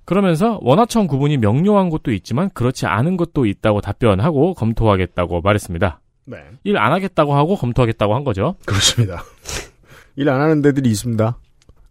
그러면서 0.03 0.59
원하청 0.61 1.07
구분이 1.07 1.37
명료한 1.37 1.89
곳도 1.89 2.11
있지만 2.11 2.49
그렇지 2.53 2.85
않은 2.85 3.15
것도 3.15 3.45
있다고 3.45 3.79
답변하고 3.79 4.53
검토하겠다고 4.53 5.39
말했습니다. 5.41 6.01
네. 6.25 6.37
일 6.65 6.75
안 6.77 6.91
하겠다고 6.91 7.33
하고 7.33 7.55
검토하겠다고 7.55 8.13
한 8.15 8.25
거죠. 8.25 8.55
그렇습니다. 8.65 9.23
일 10.17 10.27
안 10.27 10.41
하는 10.41 10.61
데들이 10.61 10.89
있습니다. 10.89 11.37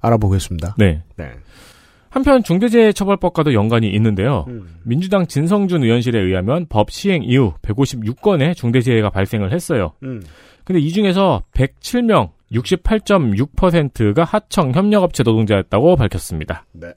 알아보겠습니다. 0.00 0.74
네. 0.76 1.02
네. 1.16 1.30
한편 2.14 2.44
중대재해처벌법과도 2.44 3.54
연관이 3.54 3.90
있는데요. 3.90 4.44
음. 4.46 4.68
민주당 4.84 5.26
진성준 5.26 5.82
의원실에 5.82 6.20
의하면 6.20 6.64
법 6.68 6.92
시행 6.92 7.24
이후 7.24 7.54
156건의 7.62 8.54
중대재해가 8.54 9.10
발생을 9.10 9.52
했어요. 9.52 9.94
음. 10.04 10.22
근데 10.62 10.80
이 10.80 10.92
중에서 10.92 11.42
107명, 11.54 12.30
68.6%가 12.52 14.22
하청 14.22 14.70
협력업체 14.70 15.24
노동자였다고 15.24 15.96
밝혔습니다. 15.96 16.64
네. 16.70 16.92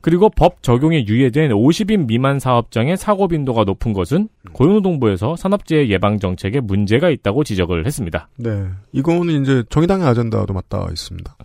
그리고 0.00 0.28
법 0.28 0.60
적용에 0.64 1.06
유예된 1.06 1.52
50인 1.52 2.08
미만 2.08 2.40
사업장의 2.40 2.96
사고 2.96 3.28
빈도가 3.28 3.62
높은 3.62 3.92
것은 3.92 4.28
고용노동부에서 4.54 5.36
산업재해 5.36 5.88
예방 5.88 6.18
정책에 6.18 6.58
문제가 6.58 7.10
있다고 7.10 7.44
지적을 7.44 7.86
했습니다. 7.86 8.28
네. 8.38 8.66
이거는 8.90 9.42
이제 9.42 9.62
정의당의 9.70 10.04
아젠다도 10.04 10.52
맞닿아 10.52 10.88
있습니다. 10.90 11.36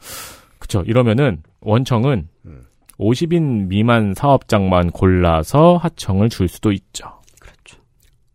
그렇죠. 0.58 0.84
이러면은 0.88 1.44
원청은 1.62 2.30
음. 2.48 2.67
50인 3.00 3.68
미만 3.68 4.14
사업장만 4.16 4.92
골라서 4.92 5.78
하청을 5.78 6.30
줄 6.30 6.48
수도 6.48 6.72
있죠. 6.72 7.06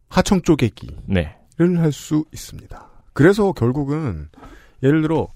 하청 0.08 0.42
쪼개기를 0.42 0.96
네. 1.06 1.36
할수 1.58 2.24
있습니다. 2.32 2.88
그래서 3.12 3.52
결국은 3.52 4.28
예를 4.82 5.02
들어 5.02 5.28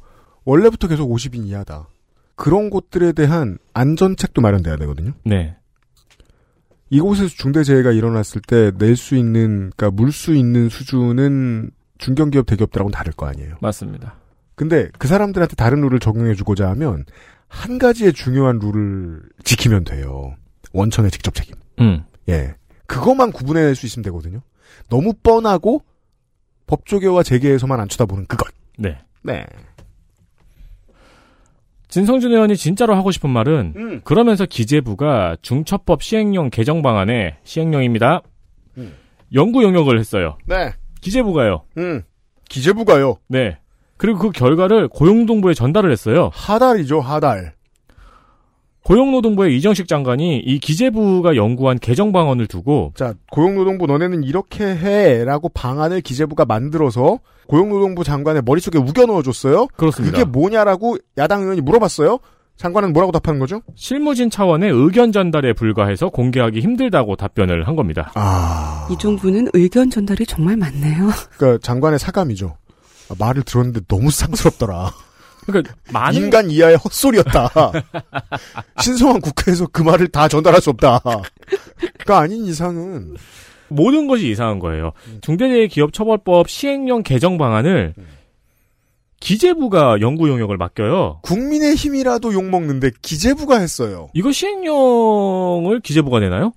원래부터 0.45 0.89
계속 0.89 1.11
50인 1.11 1.47
이하다. 1.47 1.89
그런 2.35 2.69
곳들에 2.71 3.13
대한 3.13 3.59
안전책도 3.73 4.43
마련돼야 4.43 4.77
되거든요. 4.77 5.13
네. 5.25 5.57
이곳에서 6.91 7.29
중대재해가 7.29 7.91
일어났을 7.93 8.41
때 8.43 8.71
낼 8.79 8.97
수 8.97 9.17
있는, 9.17 9.71
그러니까 9.77 9.91
물 9.91 10.13
수 10.13 10.35
있는 10.35 10.69
수준은 10.69 11.71
중견기업, 11.99 12.47
대기업들하고는 12.47 12.93
다를 12.93 13.13
거 13.13 13.27
아니에요. 13.27 13.57
맞습니다. 13.61 14.17
근데 14.55 14.89
그 14.99 15.09
사람들한테 15.09 15.57
다른 15.57 15.81
룰을 15.81 15.99
적용해주고자 15.99 16.69
하면 16.71 17.05
한 17.49 17.79
가지의 17.79 18.13
중요한 18.13 18.59
룰을 18.59 19.23
지키면 19.45 19.85
돼요. 19.85 20.35
원청의 20.73 21.11
직접 21.11 21.35
책임. 21.35 21.55
음. 21.81 22.05
예. 22.29 22.55
그것만 22.87 23.33
구분해낼 23.33 23.75
수 23.75 23.87
있으면 23.87 24.05
되거든요. 24.05 24.41
너무 24.89 25.13
뻔하고 25.23 25.83
법조계와 26.67 27.23
재계에서만 27.23 27.81
안 27.81 27.89
쳐다보는 27.89 28.27
그것. 28.27 28.53
네. 28.79 28.99
네. 29.23 29.45
진성준 31.89 32.33
의원이 32.33 32.57
진짜로 32.57 32.95
하고 32.97 33.11
싶은 33.11 33.31
말은 33.31 33.73
음. 33.77 34.01
그러면서 34.03 34.45
기재부가 34.45 35.37
중처법 35.41 36.03
시행령 36.03 36.51
개정 36.51 36.83
방안에 36.83 37.39
시행령입니다. 37.45 38.23
음. 38.77 38.95
연구 39.33 39.63
용역을 39.63 39.99
했어요. 39.99 40.37
네. 40.47 40.73
기재부가요. 41.01 41.65
음. 41.79 42.03
기재부가요. 42.49 43.19
네. 43.29 43.59
그리고 43.97 44.19
그 44.19 44.31
결과를 44.31 44.89
고용노동부에 44.89 45.55
전달을 45.55 45.91
했어요. 45.91 46.31
하달이죠, 46.33 47.01
하달. 47.01 47.55
고용노동부의 48.85 49.57
이정식 49.57 49.89
장관이 49.89 50.39
이 50.39 50.59
기재부가 50.61 51.35
연구한 51.35 51.81
개정 51.81 52.13
방안을 52.13 52.47
두고 52.47 52.93
자, 52.95 53.15
고용노동부 53.33 53.87
너네는 53.87 54.23
이렇게 54.23 54.65
해. 54.65 55.25
라고 55.25 55.49
방안을 55.49 56.03
기재부가 56.03 56.45
만들어서 56.45 57.19
고용노동부 57.49 58.05
장관의 58.05 58.43
머릿속에 58.45 58.79
우겨 58.79 59.07
넣어줬어요. 59.07 59.67
그렇습니다. 59.77 60.19
그게 60.19 60.31
뭐냐라고 60.31 60.99
야당 61.19 61.43
의원이 61.43 61.63
물어봤어요. 61.63 62.21
장관은 62.57 62.93
뭐라고 62.93 63.13
답하는 63.13 63.41
거죠? 63.41 63.61
실무진 63.75 64.31
차원의 64.31 64.71
의견 64.71 65.11
전달에 65.13 65.53
불과해서 65.53 66.09
공개하기 66.09 66.61
힘들다고 66.61 67.17
답변을 67.17 67.67
한 67.67 67.75
겁니다. 67.77 68.13
아. 68.15 68.89
이 68.91 68.97
정부는 68.99 69.49
의견 69.53 69.91
전달이 69.91 70.27
정말 70.27 70.57
많네요. 70.57 71.09
그러니까 71.37 71.59
장관의 71.61 71.99
사감이죠. 71.99 72.57
아, 73.09 73.15
말을 73.19 73.43
들었는데 73.43 73.81
너무 73.89 74.11
상스럽더라. 74.11 74.93
그러니까 75.47 75.75
많은 75.93 76.23
인간 76.23 76.51
이하의 76.51 76.77
헛소리였다. 76.77 77.51
신성한 78.83 79.21
국회에서 79.21 79.67
그 79.69 79.83
말을 79.83 80.09
다 80.09 80.27
전달할 80.29 80.61
수 80.61 80.71
없다. 80.71 81.01
가 82.05 82.19
아닌 82.19 82.45
이상은 82.47 83.15
모든 83.69 84.07
것이 84.07 84.29
이상한 84.29 84.59
거예요. 84.59 84.93
중대재해기업처벌법 85.21 86.49
시행령 86.49 87.03
개정 87.03 87.39
방안을 87.39 87.95
기재부가 89.21 90.01
연구 90.01 90.29
용역을 90.29 90.57
맡겨요. 90.57 91.21
국민의 91.23 91.75
힘이라도 91.75 92.33
욕 92.33 92.45
먹는데 92.45 92.91
기재부가 93.03 93.59
했어요. 93.59 94.09
이거 94.15 94.31
시행령을 94.31 95.81
기재부가 95.81 96.21
내나요? 96.21 96.53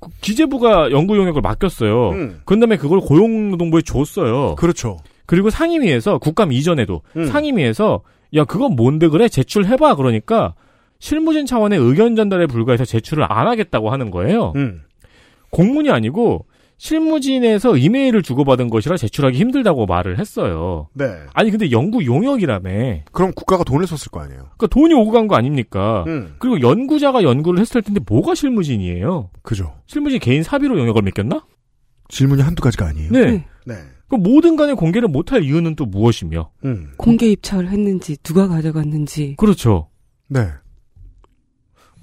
그 0.00 0.10
기재부가 0.20 0.90
연구 0.92 1.16
용역을 1.16 1.42
맡겼어요. 1.42 2.10
음. 2.10 2.40
그 2.44 2.58
다음에 2.58 2.76
그걸 2.76 3.00
고용노동부에 3.00 3.82
줬어요. 3.82 4.54
그렇죠. 4.56 4.98
그리고 5.26 5.50
상임위에서 5.50 6.18
국감 6.18 6.52
이전에도 6.52 7.02
음. 7.16 7.26
상임위에서 7.26 8.02
야 8.34 8.44
그건 8.44 8.76
뭔데 8.76 9.08
그래 9.08 9.28
제출해봐 9.28 9.96
그러니까 9.96 10.54
실무진 10.98 11.46
차원의 11.46 11.78
의견 11.78 12.16
전달에 12.16 12.46
불과해서 12.46 12.84
제출을 12.84 13.24
안 13.30 13.46
하겠다고 13.48 13.90
하는 13.90 14.10
거예요. 14.10 14.52
음. 14.56 14.82
공문이 15.50 15.90
아니고 15.90 16.46
실무진에서 16.78 17.76
이메일을 17.78 18.22
주고받은 18.22 18.68
것이라 18.68 18.96
제출하기 18.98 19.38
힘들다고 19.38 19.86
말을 19.86 20.18
했어요. 20.18 20.88
네. 20.92 21.06
아니 21.32 21.50
근데 21.50 21.70
연구 21.70 22.04
용역이라며. 22.04 22.70
그럼 23.12 23.32
국가가 23.34 23.64
돈을 23.64 23.86
썼을 23.86 24.10
거 24.10 24.20
아니에요. 24.20 24.40
그러니까 24.56 24.66
돈이 24.68 24.92
오고 24.94 25.10
간 25.10 25.26
거 25.26 25.36
아닙니까? 25.36 26.04
음. 26.06 26.34
그리고 26.38 26.60
연구자가 26.60 27.22
연구를 27.22 27.60
했을 27.60 27.80
텐데 27.82 28.00
뭐가 28.06 28.34
실무진이에요? 28.34 29.30
그죠. 29.42 29.72
실무진 29.86 30.20
개인 30.20 30.42
사비로 30.42 30.78
영역을 30.78 31.02
맡겼나? 31.02 31.44
질문이 32.08 32.42
한두 32.42 32.62
가지가 32.62 32.86
아니에요. 32.86 33.10
네. 33.10 33.44
네. 33.64 33.74
네. 34.08 34.16
그럼 34.16 34.22
모든 34.22 34.56
간에 34.56 34.74
공개를 34.74 35.08
못할 35.08 35.42
이유는 35.42 35.74
또 35.76 35.84
무엇이며? 35.84 36.50
음. 36.64 36.92
공개 36.96 37.26
입찰을 37.26 37.68
했는지 37.68 38.16
누가 38.18 38.46
가져갔는지 38.48 39.36
그렇죠. 39.36 39.88
네. 40.28 40.40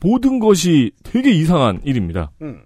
모든 0.02 0.40
것이 0.40 0.92
되게 1.04 1.32
이상한 1.32 1.80
일입니다. 1.84 2.32
음. 2.42 2.62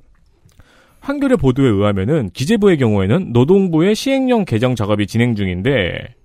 한겨레 0.99 1.37
보도에 1.37 1.69
의하면은 1.69 2.29
기재부의 2.31 2.77
경우에는 2.77 3.31
노동부의 3.31 3.95
시행령 3.95 4.43
개정 4.43 4.75
작업이 4.75 5.07
진행 5.07 5.35
중인데 5.35 6.15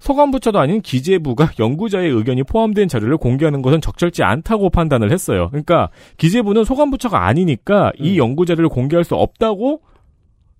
소관부처도 0.00 0.58
아닌 0.58 0.80
기재부가 0.80 1.52
연구자의 1.60 2.10
의견이 2.10 2.42
포함된 2.42 2.88
자료를 2.88 3.16
공개하는 3.18 3.62
것은 3.62 3.80
적절치 3.80 4.24
않다고 4.24 4.70
판단을 4.70 5.12
했어요. 5.12 5.48
그러니까 5.50 5.90
기재부는 6.16 6.64
소관부처가 6.64 7.24
아니니까 7.26 7.92
이 7.98 8.14
음. 8.14 8.16
연구 8.16 8.44
자료를 8.44 8.68
공개할 8.68 9.04
수 9.04 9.14
없다고 9.14 9.82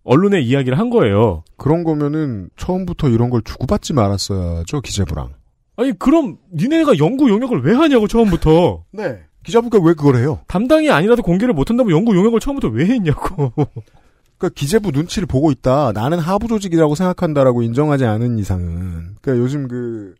언론에 0.04 0.40
이야기를 0.40 0.78
한 0.78 0.90
거예요. 0.90 1.44
그런 1.56 1.84
거면은 1.84 2.50
처음부터 2.56 3.08
이런 3.08 3.30
걸 3.30 3.42
주고받지 3.42 3.92
말았어야죠 3.92 4.80
기재부랑. 4.80 5.30
아니 5.76 5.98
그럼 5.98 6.38
니네가 6.54 6.98
연구 6.98 7.30
용역을 7.30 7.62
왜 7.64 7.74
하냐고 7.74 8.06
처음부터 8.08 8.84
네. 8.92 9.20
기자부가 9.44 9.78
왜 9.82 9.94
그걸 9.94 10.16
해요? 10.16 10.40
담당이 10.46 10.90
아니라도 10.90 11.22
공개를 11.22 11.54
못한다면 11.54 11.96
연구 11.96 12.14
용역을 12.16 12.40
처음부터 12.40 12.68
왜 12.68 12.86
했냐고. 12.86 13.52
그러니까 14.38 14.54
기재부 14.54 14.90
눈치를 14.92 15.26
보고 15.26 15.50
있다. 15.50 15.92
나는 15.92 16.18
하부 16.18 16.48
조직이라고 16.48 16.94
생각한다라고 16.94 17.62
인정하지 17.62 18.04
않은 18.04 18.38
이상은. 18.38 19.16
그러니까 19.20 19.42
요즘 19.42 19.68
그 19.68 20.14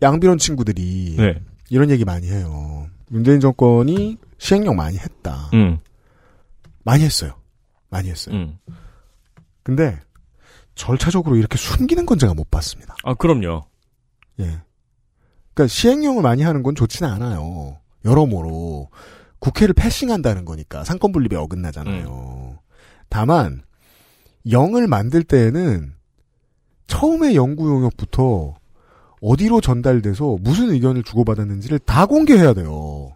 양비론 0.00 0.38
친구들이 0.38 1.16
네. 1.18 1.40
이런 1.70 1.90
얘기 1.90 2.04
많이 2.04 2.28
해요. 2.28 2.86
문재인 3.10 3.40
정권이 3.40 4.16
시행령 4.38 4.76
많이 4.76 4.96
했다. 4.96 5.50
음. 5.54 5.78
많이 6.84 7.04
했어요. 7.04 7.32
많이 7.90 8.08
했어요. 8.10 8.34
음. 8.36 8.58
근데 9.68 10.00
절차적으로 10.76 11.36
이렇게 11.36 11.58
숨기는 11.58 12.06
건 12.06 12.18
제가 12.18 12.32
못 12.32 12.50
봤습니다. 12.50 12.96
아 13.04 13.12
그럼요. 13.12 13.66
예. 14.40 14.62
그러니까 15.52 15.66
시행령을 15.66 16.22
많이 16.22 16.42
하는 16.42 16.62
건 16.62 16.74
좋지는 16.74 17.10
않아요. 17.12 17.76
여러모로 18.02 18.88
국회를 19.40 19.74
패싱한다는 19.74 20.46
거니까 20.46 20.84
상권 20.84 21.12
분립에 21.12 21.36
어긋나잖아요. 21.36 22.60
다만 23.10 23.60
영을 24.50 24.86
만들 24.86 25.22
때에는 25.22 25.92
처음에 26.86 27.34
연구 27.34 27.68
용역부터 27.68 28.54
어디로 29.20 29.60
전달돼서 29.60 30.38
무슨 30.40 30.70
의견을 30.70 31.02
주고받았는지를 31.02 31.80
다 31.80 32.06
공개해야 32.06 32.54
돼요. 32.54 33.14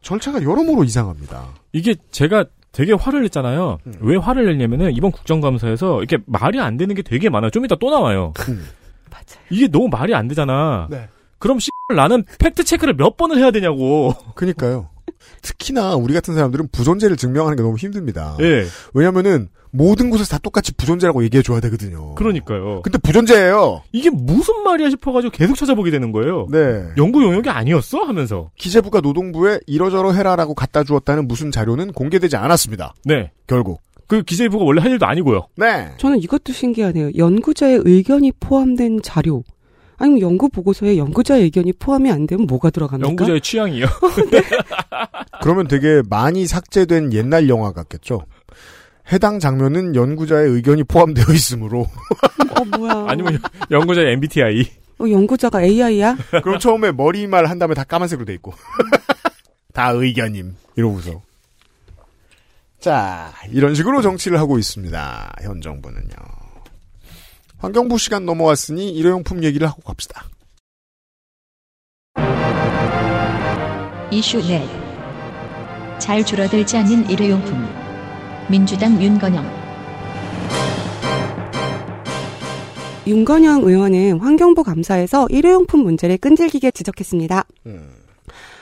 절차가 0.00 0.42
여러모로 0.42 0.82
이상합니다. 0.84 1.52
이게 1.72 1.94
제가 2.10 2.46
되게 2.74 2.92
화를 2.92 3.22
냈잖아요. 3.22 3.78
음. 3.86 3.94
왜 4.00 4.16
화를 4.16 4.46
냈냐면은 4.46 4.92
이번 4.92 5.12
국정감사에서 5.12 6.02
이렇게 6.02 6.18
말이 6.26 6.60
안 6.60 6.76
되는 6.76 6.94
게 6.94 7.02
되게 7.02 7.30
많아요. 7.30 7.50
좀 7.50 7.64
이따 7.64 7.76
또 7.76 7.88
나와요. 7.90 8.34
음. 8.48 8.66
맞아요. 9.10 9.44
이게 9.48 9.68
너무 9.68 9.88
말이 9.88 10.14
안 10.14 10.26
되잖아. 10.28 10.88
네. 10.90 11.08
그럼 11.38 11.60
씨 11.60 11.70
나는 11.94 12.24
팩트 12.38 12.64
체크를 12.64 12.94
몇 12.94 13.16
번을 13.16 13.38
해야 13.38 13.50
되냐고. 13.52 14.14
그니까요. 14.34 14.88
특히나 15.40 15.94
우리 15.94 16.14
같은 16.14 16.34
사람들은 16.34 16.68
부존재를 16.72 17.16
증명하는 17.16 17.56
게 17.56 17.62
너무 17.62 17.76
힘듭니다. 17.76 18.36
예. 18.40 18.66
왜냐면은 18.92 19.48
모든 19.74 20.08
곳에서 20.08 20.30
다 20.30 20.38
똑같이 20.38 20.72
부존재라고 20.72 21.24
얘기해 21.24 21.42
줘야 21.42 21.58
되거든요. 21.58 22.14
그러니까요. 22.14 22.82
근데 22.82 22.96
부존재예요. 22.98 23.82
이게 23.90 24.08
무슨 24.08 24.62
말이야 24.62 24.88
싶어가지고 24.90 25.32
계속 25.32 25.56
찾아보게 25.56 25.90
되는 25.90 26.12
거예요. 26.12 26.46
네. 26.48 26.84
연구 26.96 27.24
용역이 27.24 27.50
아니었어 27.50 28.04
하면서. 28.04 28.50
기재부가 28.56 29.00
노동부에 29.00 29.58
이러저러 29.66 30.12
해라라고 30.12 30.54
갖다 30.54 30.84
주었다는 30.84 31.26
무슨 31.26 31.50
자료는 31.50 31.90
공개되지 31.92 32.36
않았습니다. 32.36 32.94
네. 33.04 33.32
결국. 33.48 33.80
그 34.06 34.22
기재부가 34.22 34.64
원래 34.64 34.80
할 34.80 34.92
일도 34.92 35.06
아니고요. 35.06 35.48
네. 35.56 35.90
저는 35.98 36.20
이것도 36.22 36.52
신기하네요. 36.52 37.10
연구자의 37.16 37.80
의견이 37.84 38.30
포함된 38.38 39.00
자료. 39.02 39.42
아니면 39.96 40.20
연구 40.20 40.48
보고서에 40.48 40.98
연구자의 40.98 41.42
의견이 41.44 41.72
포함이 41.72 42.12
안 42.12 42.28
되면 42.28 42.46
뭐가 42.46 42.70
들어갑니까? 42.70 43.08
연구자의 43.08 43.40
취향이요. 43.40 43.86
그러면 45.42 45.66
되게 45.66 46.02
많이 46.08 46.46
삭제된 46.46 47.12
옛날 47.12 47.48
영화 47.48 47.72
같겠죠. 47.72 48.22
해당 49.12 49.38
장면은 49.38 49.94
연구자의 49.94 50.48
의견이 50.50 50.84
포함되어 50.84 51.26
있으므로 51.34 51.86
어 52.50 52.64
뭐야? 52.64 53.06
아니면 53.08 53.38
연구자의 53.70 54.12
MBTI. 54.14 54.66
어, 55.00 55.10
연구자가 55.10 55.62
AI야? 55.62 56.16
그럼 56.42 56.58
처음에 56.58 56.92
머리말 56.92 57.46
한 57.46 57.58
다음에 57.58 57.74
다 57.74 57.84
까만색으로 57.84 58.24
돼 58.24 58.34
있고 58.34 58.54
다 59.74 59.90
의견임 59.90 60.54
이러고서 60.76 61.20
자 62.80 63.32
이런 63.50 63.74
식으로 63.74 64.02
정치를 64.02 64.38
하고 64.38 64.58
있습니다. 64.58 65.36
현 65.42 65.60
정부는요. 65.60 66.14
환경부 67.58 67.98
시간 67.98 68.24
넘어왔으니 68.26 68.90
일회용품 68.90 69.42
얘기를 69.42 69.66
하고 69.66 69.82
갑시다. 69.82 70.24
이슈 74.10 74.38
넷. 74.46 74.68
잘 75.98 76.24
줄어들지 76.24 76.76
않는 76.76 77.08
일회용품. 77.10 77.83
민주당 78.50 79.00
윤건영. 79.02 79.44
윤건영 83.06 83.64
의원은 83.64 84.18
환경부 84.20 84.62
감사에서 84.62 85.26
일회용품 85.30 85.80
문제를 85.80 86.16
끈질기게 86.18 86.70
지적했습니다. 86.70 87.44
음. 87.66 87.90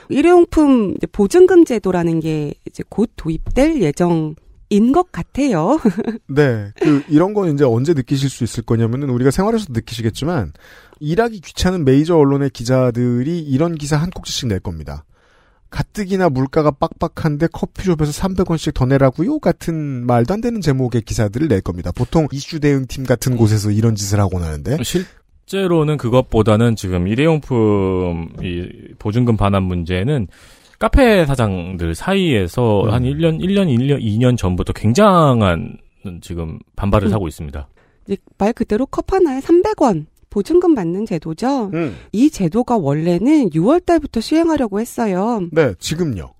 일회용품 0.09 0.95
보증금 1.11 1.63
제도라는 1.63 2.19
게 2.19 2.53
이제 2.67 2.83
곧 2.89 3.09
도입될 3.15 3.81
예정 3.81 4.35
인 4.69 4.91
것 4.91 5.11
같아요. 5.11 5.79
네, 6.27 6.71
그 6.81 7.03
이런 7.07 7.33
건 7.33 7.53
이제 7.53 7.63
언제 7.63 7.93
느끼실 7.93 8.29
수 8.29 8.43
있을 8.43 8.63
거냐면은 8.63 9.09
우리가 9.11 9.29
생활에서 9.29 9.67
느끼시겠지만 9.69 10.51
일하기 10.99 11.41
귀찮은 11.41 11.85
메이저 11.85 12.17
언론의 12.17 12.49
기자들이 12.49 13.39
이런 13.39 13.75
기사 13.75 13.97
한 13.97 14.09
꼭지씩 14.09 14.47
낼 14.47 14.59
겁니다. 14.59 15.05
가뜩이나 15.73 16.29
물가가 16.29 16.69
빡빡한데 16.69 17.47
커피숍에서 17.51 18.11
300원씩 18.11 18.75
더 18.75 18.85
내라고요? 18.85 19.39
같은 19.39 20.05
말도 20.05 20.35
안 20.35 20.41
되는 20.41 20.61
제목의 20.61 21.01
기사들을 21.01 21.47
낼 21.47 21.61
겁니다. 21.61 21.91
보통 21.91 22.27
이슈 22.31 22.59
대응팀 22.59 23.05
같은 23.05 23.35
곳에서 23.35 23.71
이런 23.71 23.95
짓을 23.95 24.19
하고 24.19 24.39
나는데 24.39 24.77
실제로는 24.83 25.97
그것보다는 25.97 26.75
지금 26.75 27.07
일회용품 27.07 28.33
이 28.43 28.93
보증금 28.99 29.35
반환 29.35 29.63
문제는 29.63 30.27
카페 30.77 31.25
사장들 31.25 31.95
사이에서 31.95 32.83
음. 32.83 32.89
한 32.91 33.03
1년, 33.03 33.39
1년, 33.39 33.75
1년, 33.75 33.99
2년 33.99 34.37
전부터 34.37 34.73
굉장한 34.73 35.77
지금 36.21 36.59
반발을 36.75 37.07
음. 37.07 37.13
하고 37.13 37.27
있습니다. 37.27 37.67
말 38.37 38.53
그대로 38.53 38.85
컵 38.85 39.11
하나에 39.11 39.39
300원 39.39 40.05
보증금 40.33 40.73
받는 40.73 41.05
제도죠. 41.05 41.69
음. 41.75 41.95
이 42.11 42.31
제도가 42.31 42.77
원래는 42.77 43.51
6월 43.51 43.85
달부터 43.85 44.19
시행하려고 44.19 44.79
했어요. 44.79 45.47
네, 45.51 45.75
지금요. 45.77 46.33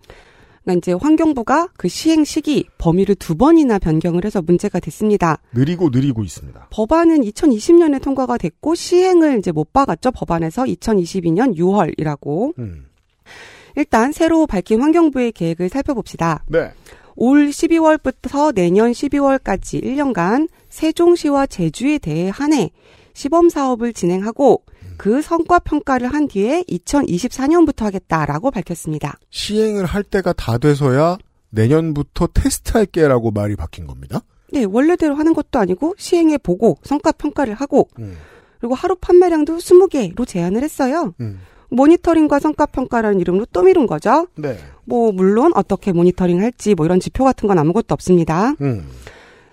그러니까 0.64 0.80
이제 0.80 0.94
환경부가 0.94 1.70
그 1.78 1.88
시행 1.88 2.24
시기 2.24 2.66
범위를 2.80 3.14
두 3.14 3.36
번이나 3.36 3.78
변경을 3.78 4.26
해서 4.26 4.42
문제가 4.42 4.80
됐습니다. 4.80 5.38
느리고 5.54 5.90
느리고 5.90 6.24
있습니다. 6.24 6.70
법안은 6.72 7.22
2020년에 7.22 8.02
통과가 8.02 8.40
됐고 8.40 8.74
시행을 8.74 9.38
이제 9.38 9.52
못 9.52 9.72
박았죠. 9.74 10.12
법안에서 10.12 10.64
2022년 10.64 11.56
6월이라고. 11.56 12.58
음. 12.58 12.88
일단 13.76 14.12
새로 14.12 14.48
밝힌 14.48 14.82
환경부의 14.82 15.34
계획을 15.34 15.70
살펴봅시다. 15.70 16.44
네. 16.48 16.72
올 17.16 17.50
12월부터 17.50 18.56
내년 18.56 18.92
12월까지 18.92 19.84
1년간 19.84 20.48
세종시와 20.70 21.46
제주에 21.46 22.00
대해 22.00 22.32
한해 22.34 22.72
시범 23.14 23.50
사업을 23.50 23.94
진행하고 23.94 24.64
그 24.98 25.22
성과 25.22 25.60
평가를 25.60 26.14
한 26.14 26.28
뒤에 26.28 26.64
2024년부터 26.70 27.84
하겠다라고 27.84 28.52
밝혔습니다. 28.52 29.18
시행을 29.30 29.86
할 29.86 30.04
때가 30.04 30.34
다 30.34 30.58
돼서야 30.58 31.18
내년부터 31.50 32.28
테스트할게라고 32.28 33.32
말이 33.32 33.56
바뀐 33.56 33.88
겁니다. 33.88 34.22
네, 34.52 34.66
원래대로 34.66 35.16
하는 35.16 35.34
것도 35.34 35.60
아니고 35.60 35.96
시행해 35.98 36.38
보고 36.38 36.78
성과 36.84 37.12
평가를 37.12 37.56
하고 37.56 37.90
음. 38.00 38.16
그리고 38.60 38.76
하루 38.76 38.96
판매량도 38.96 39.58
20개로 39.58 40.28
제한을 40.28 40.64
했어요. 40.64 41.14
음. 41.20 41.40
모니터링과 41.70 42.40
성과 42.40 42.68
평가라는 42.68 43.20
이름으로 43.20 43.48
또 43.52 43.64
미룬 43.64 43.88
거죠. 43.88 44.28
네. 44.36 44.58
뭐 44.86 45.12
물론 45.12 45.52
어떻게 45.56 45.92
모니터링 45.92 46.40
할지 46.40 46.76
뭐 46.76 46.86
이런 46.86 47.00
지표 47.00 47.24
같은 47.24 47.48
건 47.48 47.58
아무것도 47.58 47.94
없습니다. 47.94 48.54
음. 48.62 48.88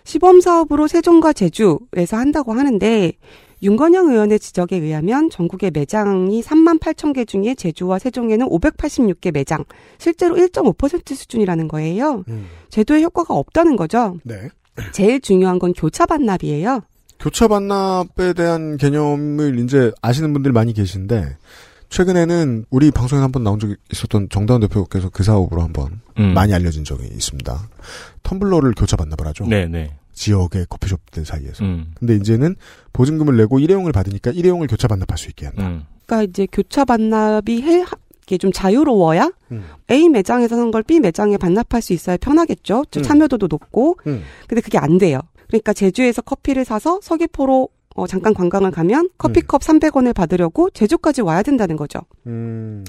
시범 0.05 0.41
사업으로 0.41 0.87
세종과 0.87 1.33
제주에서 1.33 2.17
한다고 2.17 2.53
하는데 2.53 3.13
윤건영 3.63 4.09
의원의 4.11 4.41
지적에 4.41 4.77
의하면 4.77 5.31
전국의 5.31 5.71
매장이 5.73 6.43
3만 6.43 6.81
8천 6.81 7.15
개 7.15 7.25
중에 7.25 7.55
제주와 7.55 7.99
세종에는 7.99 8.49
586개 8.49 9.33
매장, 9.33 9.65
실제로 9.99 10.37
1.5% 10.37 11.15
수준이라는 11.15 11.69
거예요. 11.69 12.25
음. 12.29 12.47
제도에 12.71 13.03
효과가 13.03 13.35
없다는 13.35 13.77
거죠. 13.77 14.17
네. 14.25 14.49
제일 14.93 15.21
중요한 15.21 15.59
건 15.59 15.73
교차 15.75 16.07
반납이에요. 16.07 16.81
교차 17.19 17.49
반납에 17.49 18.33
대한 18.35 18.79
개념을 18.79 19.59
이제 19.59 19.93
아시는 20.01 20.33
분들 20.33 20.53
많이 20.53 20.73
계신데 20.73 21.37
최근에는 21.91 22.65
우리 22.71 22.91
방송에 22.91 23.21
한번 23.21 23.43
나온 23.43 23.59
적이 23.59 23.77
있었던 23.93 24.29
정다운 24.31 24.61
대표께서 24.61 25.11
그 25.11 25.23
사업으로 25.23 25.61
한번 25.61 26.01
음. 26.19 26.33
많이 26.33 26.55
알려진 26.55 26.85
적이 26.85 27.09
있습니다. 27.09 27.69
텀블러를 28.23 28.79
교차 28.79 28.97
반납을 28.97 29.27
하죠. 29.27 29.45
네 29.47 29.67
네. 29.67 29.93
지역의 30.21 30.67
커피숍들 30.69 31.25
사이에서. 31.25 31.65
음. 31.65 31.93
근데 31.95 32.15
이제는 32.17 32.55
보증금을 32.93 33.37
내고 33.39 33.59
일회용을 33.59 33.91
받으니까 33.93 34.33
일회용을 34.33 34.67
교차 34.67 34.87
반납할 34.87 35.17
수 35.17 35.29
있게 35.31 35.47
한다. 35.47 35.67
음. 35.67 35.85
그러니까 36.05 36.29
이제 36.31 36.47
교차 36.53 36.85
반납이 36.85 37.63
해, 37.63 37.85
이게 38.25 38.37
좀 38.37 38.53
자유로워야 38.53 39.33
음. 39.53 39.65
A 39.91 40.09
매장에서 40.11 40.57
산 40.57 40.71
걸 40.71 40.83
B 40.83 41.01
매장에 41.01 41.39
반납할 41.39 41.81
수 41.81 41.95
있어야 41.95 42.17
편하겠죠. 42.19 42.85
좀 42.91 43.01
음. 43.01 43.03
참여도도 43.03 43.47
높고. 43.51 43.97
음. 44.07 44.23
근데 44.47 44.61
그게 44.61 44.77
안 44.77 44.99
돼요. 44.99 45.21
그러니까 45.49 45.73
제주에서 45.73 46.21
커피를 46.23 46.65
사서 46.67 47.01
서귀포로 47.03 47.69
어, 47.97 48.07
잠깐 48.07 48.35
관광을 48.35 48.71
가면 48.71 49.09
커피컵 49.19 49.63
300원을 49.63 50.15
받으려고 50.15 50.69
제주까지 50.71 51.23
와야 51.23 51.43
된다는 51.43 51.77
거죠. 51.77 51.99
음. 52.27 52.85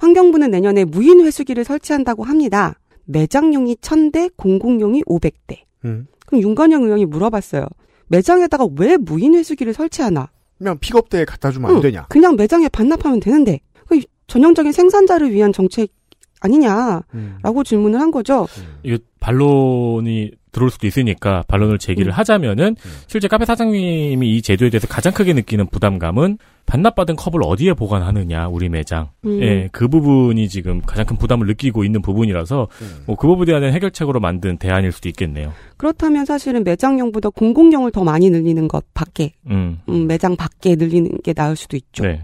환경부는 0.00 0.50
내년에 0.50 0.84
무인 0.84 1.20
회수기를 1.20 1.64
설치한다고 1.64 2.24
합니다. 2.24 2.74
매장용이 3.04 3.76
1000대, 3.76 4.32
공공용이 4.36 5.02
500대. 5.04 5.58
음. 5.84 6.06
그럼 6.26 6.42
윤건영 6.42 6.84
의원이 6.84 7.06
물어봤어요. 7.06 7.66
매장에다가 8.08 8.66
왜 8.76 8.96
무인 8.96 9.34
회수기를 9.34 9.74
설치하나? 9.74 10.30
그냥 10.58 10.78
픽업대에 10.78 11.24
갖다 11.24 11.50
주면 11.50 11.70
안 11.70 11.76
응, 11.76 11.82
되냐? 11.82 12.06
그냥 12.08 12.36
매장에 12.36 12.68
반납하면 12.68 13.20
되는데. 13.20 13.60
그 13.88 14.00
전형적인 14.26 14.72
생산자를 14.72 15.32
위한 15.32 15.52
정책 15.52 15.90
아니냐라고 16.42 17.04
음. 17.14 17.64
질문을 17.64 18.00
한 18.00 18.10
거죠. 18.10 18.46
이거 18.82 18.98
반론이 19.20 20.32
들어올 20.52 20.70
수도 20.70 20.86
있으니까 20.86 21.42
반론을 21.48 21.78
제기를 21.78 22.12
음. 22.12 22.14
하자면은 22.14 22.76
음. 22.78 22.90
실제 23.06 23.26
카페 23.26 23.44
사장님이 23.44 24.36
이 24.36 24.42
제도에 24.42 24.68
대해서 24.70 24.86
가장 24.86 25.12
크게 25.12 25.32
느끼는 25.32 25.66
부담감은 25.68 26.38
반납받은 26.66 27.16
컵을 27.16 27.40
어디에 27.42 27.72
보관하느냐 27.72 28.48
우리 28.48 28.68
매장 28.68 29.08
음. 29.24 29.42
예, 29.42 29.68
그 29.72 29.88
부분이 29.88 30.48
지금 30.48 30.80
가장 30.82 31.06
큰 31.06 31.16
부담을 31.16 31.46
느끼고 31.46 31.84
있는 31.84 32.02
부분이라서 32.02 32.68
음. 32.82 33.02
뭐그 33.06 33.26
부분에 33.26 33.58
대한 33.58 33.74
해결책으로 33.74 34.20
만든 34.20 34.58
대안일 34.58 34.92
수도 34.92 35.08
있겠네요. 35.08 35.52
그렇다면 35.76 36.24
사실은 36.24 36.62
매장용보다 36.62 37.30
공공용을 37.30 37.90
더 37.90 38.04
많이 38.04 38.30
늘리는 38.30 38.68
것 38.68 38.84
밖에, 38.94 39.32
음. 39.50 39.80
음, 39.88 40.06
매장 40.06 40.36
밖에 40.36 40.76
늘리는 40.76 41.10
게 41.24 41.32
나을 41.32 41.56
수도 41.56 41.76
있죠. 41.76 42.04
네. 42.04 42.22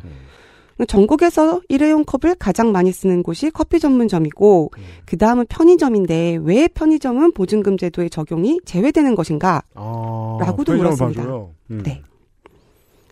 전국에서 0.86 1.60
일회용 1.68 2.04
컵을 2.04 2.36
가장 2.36 2.72
많이 2.72 2.92
쓰는 2.92 3.22
곳이 3.22 3.50
커피 3.50 3.80
전문점이고 3.80 4.70
그 5.06 5.16
다음은 5.16 5.46
편의점인데 5.48 6.38
왜 6.42 6.68
편의점은 6.68 7.32
보증금 7.32 7.76
제도의 7.76 8.10
적용이 8.10 8.60
제외되는 8.64 9.14
것인가? 9.14 9.62
아, 9.74 10.38
라고도 10.40 10.72
편의점을 10.72 11.12
물었습니다. 11.12 11.48
음. 11.70 11.82
네. 11.82 12.02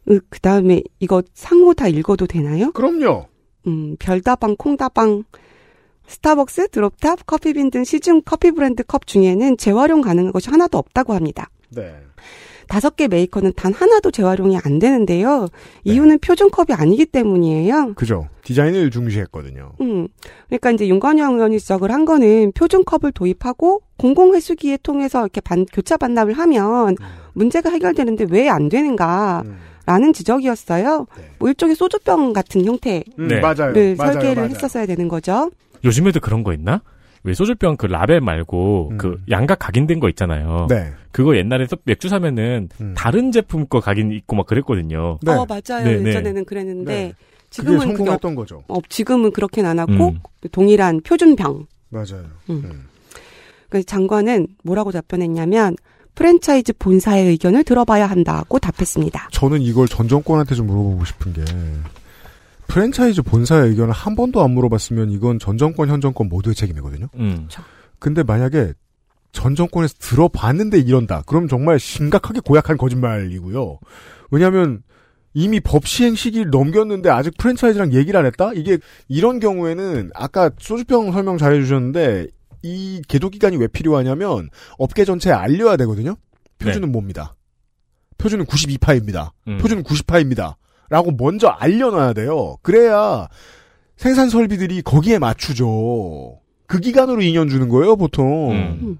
그 0.06 0.40
다음에 0.40 0.82
이거 1.00 1.22
상호 1.34 1.74
다 1.74 1.88
읽어도 1.88 2.26
되나요? 2.26 2.70
그럼요. 2.72 3.26
음, 3.66 3.96
별다방, 3.98 4.54
콩다방, 4.56 5.24
스타벅스, 6.06 6.68
드롭탑, 6.68 7.26
커피빈 7.26 7.70
등 7.70 7.82
시중 7.82 8.22
커피 8.24 8.52
브랜드 8.52 8.84
컵 8.84 9.06
중에는 9.06 9.56
재활용 9.56 10.02
가능한 10.02 10.32
것이 10.32 10.50
하나도 10.50 10.78
없다고 10.78 11.14
합니다. 11.14 11.50
네. 11.70 11.96
다섯 12.68 12.96
개 12.96 13.08
메이커는 13.08 13.52
단 13.56 13.72
하나도 13.72 14.10
재활용이 14.10 14.58
안 14.64 14.78
되는데요. 14.78 15.42
네. 15.42 15.92
이유는 15.92 16.18
표준컵이 16.18 16.68
아니기 16.76 17.06
때문이에요. 17.06 17.94
그죠. 17.94 18.28
디자인을 18.44 18.90
중시했거든요. 18.90 19.72
음, 19.80 20.08
그러니까 20.48 20.70
이제 20.72 20.86
윤건영 20.88 21.34
의원이 21.34 21.58
지적을 21.60 21.90
한 21.92 22.04
거는 22.04 22.52
표준컵을 22.52 23.12
도입하고 23.12 23.82
공공회수기에 23.98 24.78
통해서 24.82 25.20
이렇게 25.20 25.40
반, 25.40 25.64
교차 25.72 25.96
반납을 25.96 26.32
하면 26.34 26.96
문제가 27.34 27.70
해결되는데 27.70 28.26
왜 28.30 28.48
안 28.48 28.68
되는가? 28.68 29.42
음. 29.46 29.56
라는 29.86 30.12
지적이었어요. 30.12 31.06
네. 31.16 31.24
뭐 31.38 31.48
일종의 31.48 31.76
소주병 31.76 32.32
같은 32.32 32.64
형태를 32.64 33.04
음, 33.20 33.28
네. 33.28 33.40
맞아요. 33.40 33.72
맞아요, 33.72 33.94
설계를 33.96 34.34
맞아요. 34.36 34.48
했었어야 34.50 34.84
되는 34.86 35.06
거죠. 35.06 35.50
요즘에도 35.84 36.18
그런 36.18 36.42
거 36.42 36.52
있나? 36.52 36.82
왜 37.26 37.34
소주병 37.34 37.76
그 37.76 37.86
라벨 37.86 38.20
말고 38.20 38.90
음. 38.92 38.98
그 38.98 39.20
양각 39.28 39.58
각인된 39.58 39.98
거 39.98 40.08
있잖아요. 40.10 40.68
네. 40.70 40.92
그거 41.10 41.36
옛날에 41.36 41.66
또 41.66 41.76
맥주 41.82 42.08
사면은 42.08 42.68
음. 42.80 42.94
다른 42.96 43.32
제품 43.32 43.66
거 43.66 43.80
각인 43.80 44.12
있고 44.12 44.36
막 44.36 44.46
그랬거든요. 44.46 45.18
네. 45.22 45.32
어, 45.32 45.44
맞아요. 45.44 45.84
네, 45.84 45.96
네. 45.96 46.10
예전에는 46.10 46.44
그랬는데 46.44 46.92
네. 46.92 47.14
그게 47.14 47.16
지금은 47.50 47.78
그게 47.78 47.90
없, 47.90 47.96
성공했던 47.96 48.34
거죠. 48.36 48.62
어, 48.68 48.78
지금은 48.88 49.32
그렇게는 49.32 49.68
안 49.68 49.78
하고 49.80 50.10
음. 50.10 50.18
동일한 50.52 51.00
표준병. 51.00 51.66
맞아요. 51.88 52.24
음. 52.48 52.62
음. 52.64 52.84
그 53.70 53.82
장관은 53.82 54.46
뭐라고 54.62 54.92
답변했냐면 54.92 55.74
프랜차이즈 56.14 56.74
본사의 56.78 57.26
의견을 57.26 57.64
들어봐야 57.64 58.06
한다고 58.06 58.60
답했습니다. 58.60 59.30
저는 59.32 59.62
이걸 59.62 59.88
전 59.88 60.06
정권한테 60.06 60.54
좀 60.54 60.68
물어보고 60.68 61.04
싶은 61.04 61.32
게 61.32 61.44
프랜차이즈 62.68 63.22
본사의 63.22 63.70
의견을 63.70 63.92
한 63.92 64.16
번도 64.16 64.42
안 64.42 64.50
물어봤으면 64.52 65.10
이건 65.10 65.38
전 65.38 65.58
정권 65.58 65.88
현 65.88 66.00
정권 66.00 66.28
모두의 66.28 66.54
책임이거든요. 66.54 67.08
음. 67.14 67.48
근데 67.98 68.22
만약에 68.22 68.72
전 69.32 69.54
정권에서 69.54 69.94
들어봤는데 69.98 70.78
이런다. 70.78 71.22
그럼 71.26 71.48
정말 71.48 71.78
심각하게 71.78 72.40
고약한 72.40 72.76
거짓말이고요. 72.76 73.78
왜냐하면 74.30 74.82
이미 75.34 75.60
법 75.60 75.86
시행 75.86 76.14
시기를 76.14 76.50
넘겼는데 76.50 77.10
아직 77.10 77.36
프랜차이즈랑 77.36 77.92
얘기를 77.92 78.18
안 78.18 78.24
했다? 78.24 78.52
이게 78.54 78.78
이런 79.08 79.38
경우에는 79.38 80.10
아까 80.14 80.50
소주병 80.58 81.12
설명 81.12 81.36
잘 81.36 81.52
해주셨는데 81.54 82.28
이 82.62 83.02
계도 83.06 83.28
기간이 83.28 83.56
왜 83.58 83.66
필요하냐면 83.66 84.48
업계 84.78 85.04
전체에 85.04 85.32
알려야 85.32 85.76
되거든요. 85.76 86.16
표준은 86.58 86.90
뭡니다. 86.90 87.36
표준은 88.16 88.46
92파입니다. 88.46 89.32
음. 89.46 89.58
표준은 89.58 89.82
90파입니다. 89.82 90.54
라고 90.88 91.10
먼저 91.10 91.48
알려놔야 91.48 92.12
돼요. 92.12 92.56
그래야 92.62 93.28
생산 93.96 94.28
설비들이 94.28 94.82
거기에 94.82 95.18
맞추죠. 95.18 96.38
그 96.66 96.80
기간으로 96.80 97.20
2년 97.22 97.48
주는 97.48 97.68
거예요, 97.68 97.96
보통. 97.96 98.52
음. 98.52 98.98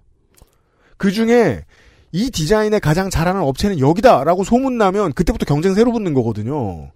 그 0.96 1.10
중에 1.10 1.64
이 2.12 2.30
디자인에 2.30 2.78
가장 2.78 3.10
잘하는 3.10 3.42
업체는 3.42 3.78
여기다라고 3.78 4.44
소문나면 4.44 5.12
그때부터 5.12 5.44
경쟁 5.44 5.74
새로 5.74 5.92
붙는 5.92 6.14
거거든요. 6.14 6.90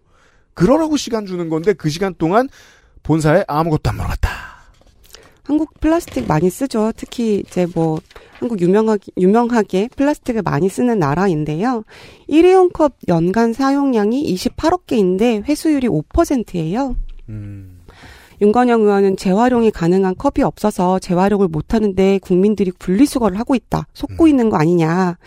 그러라고 0.54 0.96
시간 0.96 1.26
주는 1.26 1.48
건데 1.48 1.72
그 1.72 1.88
시간 1.90 2.14
동안 2.16 2.48
본사에 3.02 3.44
아무것도 3.46 3.90
안 3.90 3.96
물어봤다. 3.96 4.49
한국 5.50 5.80
플라스틱 5.80 6.28
많이 6.28 6.48
쓰죠. 6.48 6.92
특히 6.94 7.42
이제 7.44 7.66
뭐 7.74 7.98
한국 8.38 8.60
유명하게, 8.60 9.10
유명하게 9.18 9.88
플라스틱을 9.96 10.42
많이 10.42 10.68
쓰는 10.68 11.00
나라인데요. 11.00 11.82
일회용 12.28 12.70
컵 12.70 12.92
연간 13.08 13.52
사용량이 13.52 14.32
28억 14.32 14.86
개인데 14.86 15.42
회수율이 15.48 15.88
5%예요. 15.88 16.94
음. 17.30 17.80
윤건영 18.40 18.82
의원은 18.82 19.16
재활용이 19.16 19.72
가능한 19.72 20.14
컵이 20.14 20.44
없어서 20.44 21.00
재활용을 21.00 21.48
못하는데 21.48 22.20
국민들이 22.22 22.70
분리수거를 22.70 23.36
하고 23.36 23.56
있다. 23.56 23.88
속고 23.92 24.26
음. 24.26 24.28
있는 24.28 24.50
거 24.50 24.56
아니냐 24.56 25.18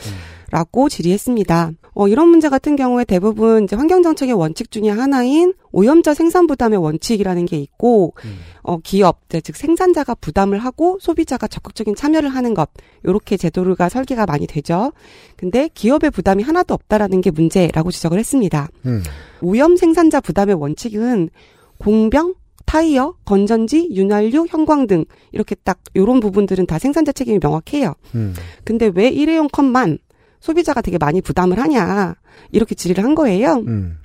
라고 0.54 0.88
질의했습니다. 0.88 1.72
어, 1.96 2.08
이런 2.08 2.28
문제 2.28 2.48
같은 2.48 2.76
경우에 2.76 3.06
대부분 3.06 3.64
이제 3.64 3.76
환경정책의 3.76 4.36
원칙 4.36 4.70
중에 4.70 4.88
하나인 4.88 5.56
오염자 5.72 6.14
생산 6.14 6.46
부담의 6.46 6.78
원칙이라는 6.78 7.48
게 7.48 7.58
있고, 7.58 8.14
음. 8.24 8.38
어, 8.62 8.78
기업, 8.78 9.28
네, 9.30 9.42
즉 9.42 9.56
생산자가 9.56 10.14
부담을 10.14 10.60
하고 10.60 11.00
소비자가 11.02 11.48
적극적인 11.48 11.96
참여를 11.96 12.30
하는 12.30 12.54
것, 12.54 12.70
요렇게 13.04 13.38
제도가 13.38 13.90
설계가 13.90 14.28
많이 14.28 14.46
되죠. 14.46 14.94
근데 15.38 15.72
기업의 15.74 16.12
부담이 16.12 16.44
하나도 16.44 16.76
없다라는 16.76 17.22
게 17.22 17.32
문제라고 17.32 17.90
지적을 17.90 18.20
했습니다. 18.20 18.70
음. 18.86 19.02
오염 19.42 19.76
생산자 19.76 20.22
부담의 20.22 20.54
원칙은 20.54 21.32
공병, 21.80 22.36
타이어, 22.66 23.16
건전지, 23.26 23.90
윤활유, 23.92 24.46
형광 24.50 24.86
등 24.86 25.06
이렇게 25.32 25.56
딱 25.56 25.80
요런 25.96 26.20
부분들은 26.20 26.68
다 26.68 26.78
생산자 26.78 27.12
책임이 27.12 27.40
명확해요. 27.42 27.96
음. 28.14 28.36
근데 28.64 28.92
왜 28.94 29.10
일회용 29.10 29.48
컵만 29.48 29.98
소비자가 30.44 30.82
되게 30.82 30.98
많이 30.98 31.22
부담을 31.22 31.58
하냐 31.58 32.16
이렇게 32.52 32.76
질의를 32.76 33.02
한 33.02 33.16
거예요. 33.16 33.64
음. 33.66 33.98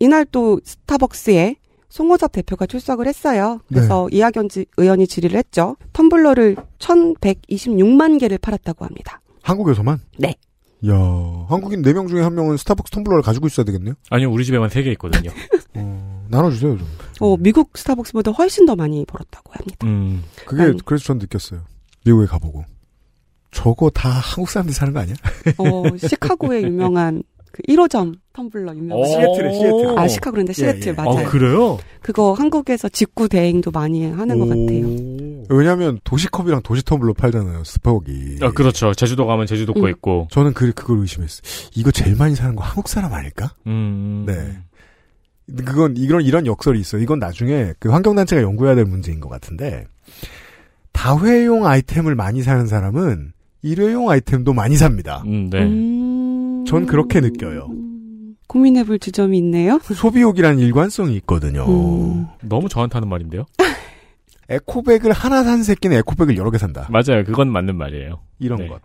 이날 0.00 0.24
또 0.24 0.60
스타벅스에 0.64 1.54
송호섭 1.88 2.32
대표가 2.32 2.66
출석을 2.66 3.06
했어요. 3.06 3.60
그래서 3.68 4.08
이학연 4.10 4.48
지- 4.48 4.66
의원이 4.76 5.06
질의를 5.06 5.38
했죠. 5.38 5.76
텀블러를 5.92 6.56
1,126만 6.80 8.18
개를 8.18 8.38
팔았다고 8.38 8.84
합니다. 8.84 9.20
한국에서만? 9.42 10.00
네. 10.18 10.34
야 10.88 10.94
한국인 11.48 11.80
4명 11.82 12.08
중에 12.08 12.22
한 12.22 12.34
명은 12.34 12.56
스타벅스 12.56 12.90
텀블러를 12.92 13.22
가지고 13.22 13.46
있어야 13.46 13.64
되겠네요? 13.64 13.94
아니요, 14.10 14.30
우리 14.32 14.44
집에만 14.44 14.68
세개 14.68 14.90
있거든요. 14.92 15.30
어, 15.74 16.26
나눠 16.28 16.50
주세요, 16.50 16.76
좀. 16.76 16.86
어, 17.20 17.36
미국 17.38 17.70
스타벅스보다 17.78 18.32
훨씬 18.32 18.66
더 18.66 18.74
많이 18.74 19.04
벌었다고 19.06 19.52
합니다. 19.52 19.86
음. 19.86 20.24
그게, 20.44 20.62
아니. 20.64 20.76
그래서 20.84 21.04
전 21.04 21.18
느꼈어요. 21.18 21.60
미국에 22.04 22.26
가보고. 22.26 22.64
저거 23.56 23.88
다 23.88 24.10
한국 24.10 24.50
사람들이 24.50 24.74
사는 24.74 24.92
거 24.92 25.00
아니야? 25.00 25.14
어, 25.56 25.96
시카고의 25.96 26.64
유명한 26.68 27.22
그 27.50 27.62
1호점 27.62 28.14
텀블러 28.34 28.76
유명한. 28.76 29.02
어. 29.02 29.06
시애틀에, 29.06 29.52
시애틀. 29.54 29.98
아, 29.98 30.06
시카고 30.06 30.32
그런데 30.32 30.52
시애틀 30.52 30.88
예, 30.88 30.90
예. 30.90 30.92
맞아요. 30.92 31.26
아, 31.26 31.30
그래요? 31.30 31.78
그거 32.02 32.34
한국에서 32.34 32.90
직구 32.90 33.30
대행도 33.30 33.70
많이 33.70 34.04
하는 34.10 34.38
것 34.38 34.46
같아요. 34.48 34.86
왜냐면 35.48 35.98
도시컵이랑 36.04 36.60
도시 36.62 36.82
텀블러 36.82 37.16
팔잖아요, 37.16 37.64
스벅이. 37.64 38.40
아, 38.42 38.50
그렇죠. 38.50 38.92
제주도 38.92 39.26
가면 39.26 39.46
제주도 39.46 39.72
거 39.72 39.80
음. 39.80 39.88
있고. 39.88 40.28
저는 40.30 40.52
그, 40.52 40.72
그걸 40.74 40.98
의심했어요. 40.98 41.40
이거 41.76 41.90
제일 41.90 42.14
많이 42.16 42.34
사는 42.34 42.54
거 42.54 42.62
한국 42.62 42.88
사람 42.88 43.14
아닐까? 43.14 43.54
음. 43.66 44.24
네. 44.26 44.58
그건, 45.64 45.96
이런, 45.96 46.20
이런 46.22 46.44
역설이 46.46 46.78
있어요. 46.78 47.00
이건 47.00 47.20
나중에 47.20 47.72
그 47.78 47.88
환경단체가 47.88 48.42
연구해야 48.42 48.74
될 48.74 48.84
문제인 48.84 49.18
것 49.18 49.30
같은데, 49.30 49.86
다회용 50.92 51.64
아이템을 51.66 52.14
많이 52.16 52.42
사는 52.42 52.66
사람은 52.66 53.32
일회용 53.62 54.10
아이템도 54.10 54.52
많이 54.52 54.76
삽니다. 54.76 55.22
음, 55.26 55.50
네. 55.50 55.62
음... 55.62 56.64
전 56.66 56.86
그렇게 56.86 57.20
느껴요. 57.20 57.68
고민해볼 58.48 58.98
지점이 58.98 59.36
있네요. 59.38 59.80
소비욕이라는 59.82 60.58
일관성이 60.58 61.16
있거든요. 61.16 61.66
음. 61.66 62.26
너무 62.42 62.68
저한테 62.68 62.94
하는 62.94 63.08
말인데요? 63.08 63.44
에코백을 64.48 65.12
하나 65.12 65.42
산 65.42 65.62
새끼는 65.62 65.96
에코백을 65.98 66.36
여러 66.36 66.50
개 66.50 66.58
산다. 66.58 66.88
맞아요. 66.90 67.24
그건 67.24 67.50
맞는 67.50 67.76
말이에요. 67.76 68.20
이런 68.38 68.60
네. 68.60 68.68
것. 68.68 68.80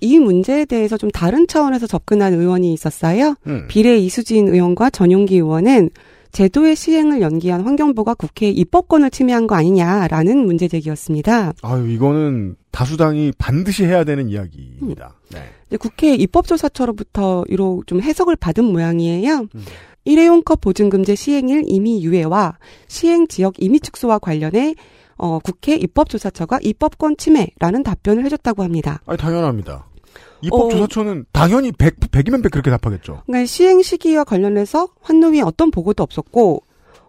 이 0.00 0.18
문제에 0.18 0.64
대해서 0.64 0.96
좀 0.96 1.10
다른 1.10 1.46
차원에서 1.46 1.86
접근한 1.86 2.34
의원이 2.34 2.72
있었어요. 2.72 3.36
음. 3.46 3.66
비례 3.68 3.96
이수진 3.98 4.48
의원과 4.48 4.90
전용기 4.90 5.36
의원은 5.36 5.90
제도의 6.32 6.76
시행을 6.76 7.20
연기한 7.20 7.60
환경부가 7.60 8.14
국회의 8.14 8.54
입법권을 8.54 9.10
침해한 9.10 9.46
거 9.46 9.54
아니냐라는 9.54 10.38
문제 10.46 10.66
제기였습니다. 10.66 11.52
아유, 11.62 11.90
이거는 11.90 12.56
다수당이 12.70 13.32
반드시 13.36 13.84
해야 13.84 14.02
되는 14.04 14.28
이야기입니다. 14.28 15.14
네. 15.30 15.40
이제 15.68 15.76
국회 15.76 16.14
입법조사처로부터 16.14 17.44
이로 17.48 17.82
좀 17.86 18.00
해석을 18.00 18.36
받은 18.36 18.64
모양이에요. 18.64 19.46
음. 19.54 19.64
일회용 20.04 20.42
컵 20.42 20.62
보증금제 20.62 21.14
시행일 21.14 21.64
임의 21.66 22.02
유예와 22.02 22.58
시행 22.88 23.28
지역 23.28 23.54
임의 23.58 23.80
축소와 23.80 24.18
관련해 24.18 24.74
어, 25.16 25.38
국회 25.38 25.76
입법조사처가 25.76 26.60
입법권 26.62 27.16
침해라는 27.18 27.82
답변을 27.82 28.24
해줬다고 28.24 28.64
합니다. 28.64 29.00
아니, 29.06 29.18
당연합니다. 29.18 29.86
어. 30.42 30.46
입법조사처는 30.46 31.26
당연히 31.32 31.72
100, 31.72 32.00
100이면 32.00 32.42
100 32.42 32.52
그렇게 32.52 32.70
답하겠죠. 32.70 33.22
그러니까 33.26 33.46
시행 33.46 33.82
시기와 33.82 34.24
관련해서 34.24 34.88
환노위에 35.00 35.42
어떤 35.42 35.70
보고도 35.70 36.02
없었고 36.02 36.64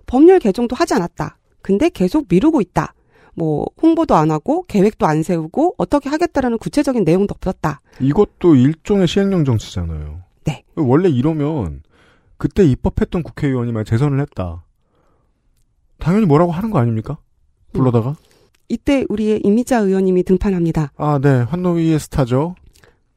법률 0.06 0.40
개정도 0.40 0.76
하지 0.76 0.94
않았다. 0.94 1.38
근데 1.62 1.90
계속 1.90 2.26
미루고 2.30 2.62
있다. 2.62 2.94
뭐 3.36 3.66
홍보도 3.82 4.16
안 4.16 4.32
하고 4.32 4.64
계획도 4.68 5.08
안 5.08 5.24
세우고 5.24 5.76
어떻게 5.78 6.10
하겠다라는 6.10 6.58
구체적인 6.60 7.04
내용도 7.04 7.34
없었다. 7.36 7.82
이것도 8.00 8.56
일종의 8.56 9.08
시행령 9.08 9.44
정치잖아요. 9.46 10.22
네. 10.46 10.64
원래 10.76 11.10
이러면 11.10 11.82
그때 12.38 12.64
입법했던 12.66 13.24
국회의원이 13.24 13.72
만 13.72 13.86
재선을 13.86 14.20
했다. 14.20 14.64
당연히 16.00 16.26
뭐라고 16.26 16.52
하는 16.52 16.70
거 16.70 16.80
아닙니까? 16.80 17.18
불러다가 17.72 18.16
이때 18.70 19.06
우리의 19.10 19.42
이미자 19.44 19.80
의원님이 19.80 20.24
등판합니다. 20.24 20.92
아, 20.98 21.20
네. 21.22 21.42
환노위의 21.42 22.00
스타죠. 22.00 22.56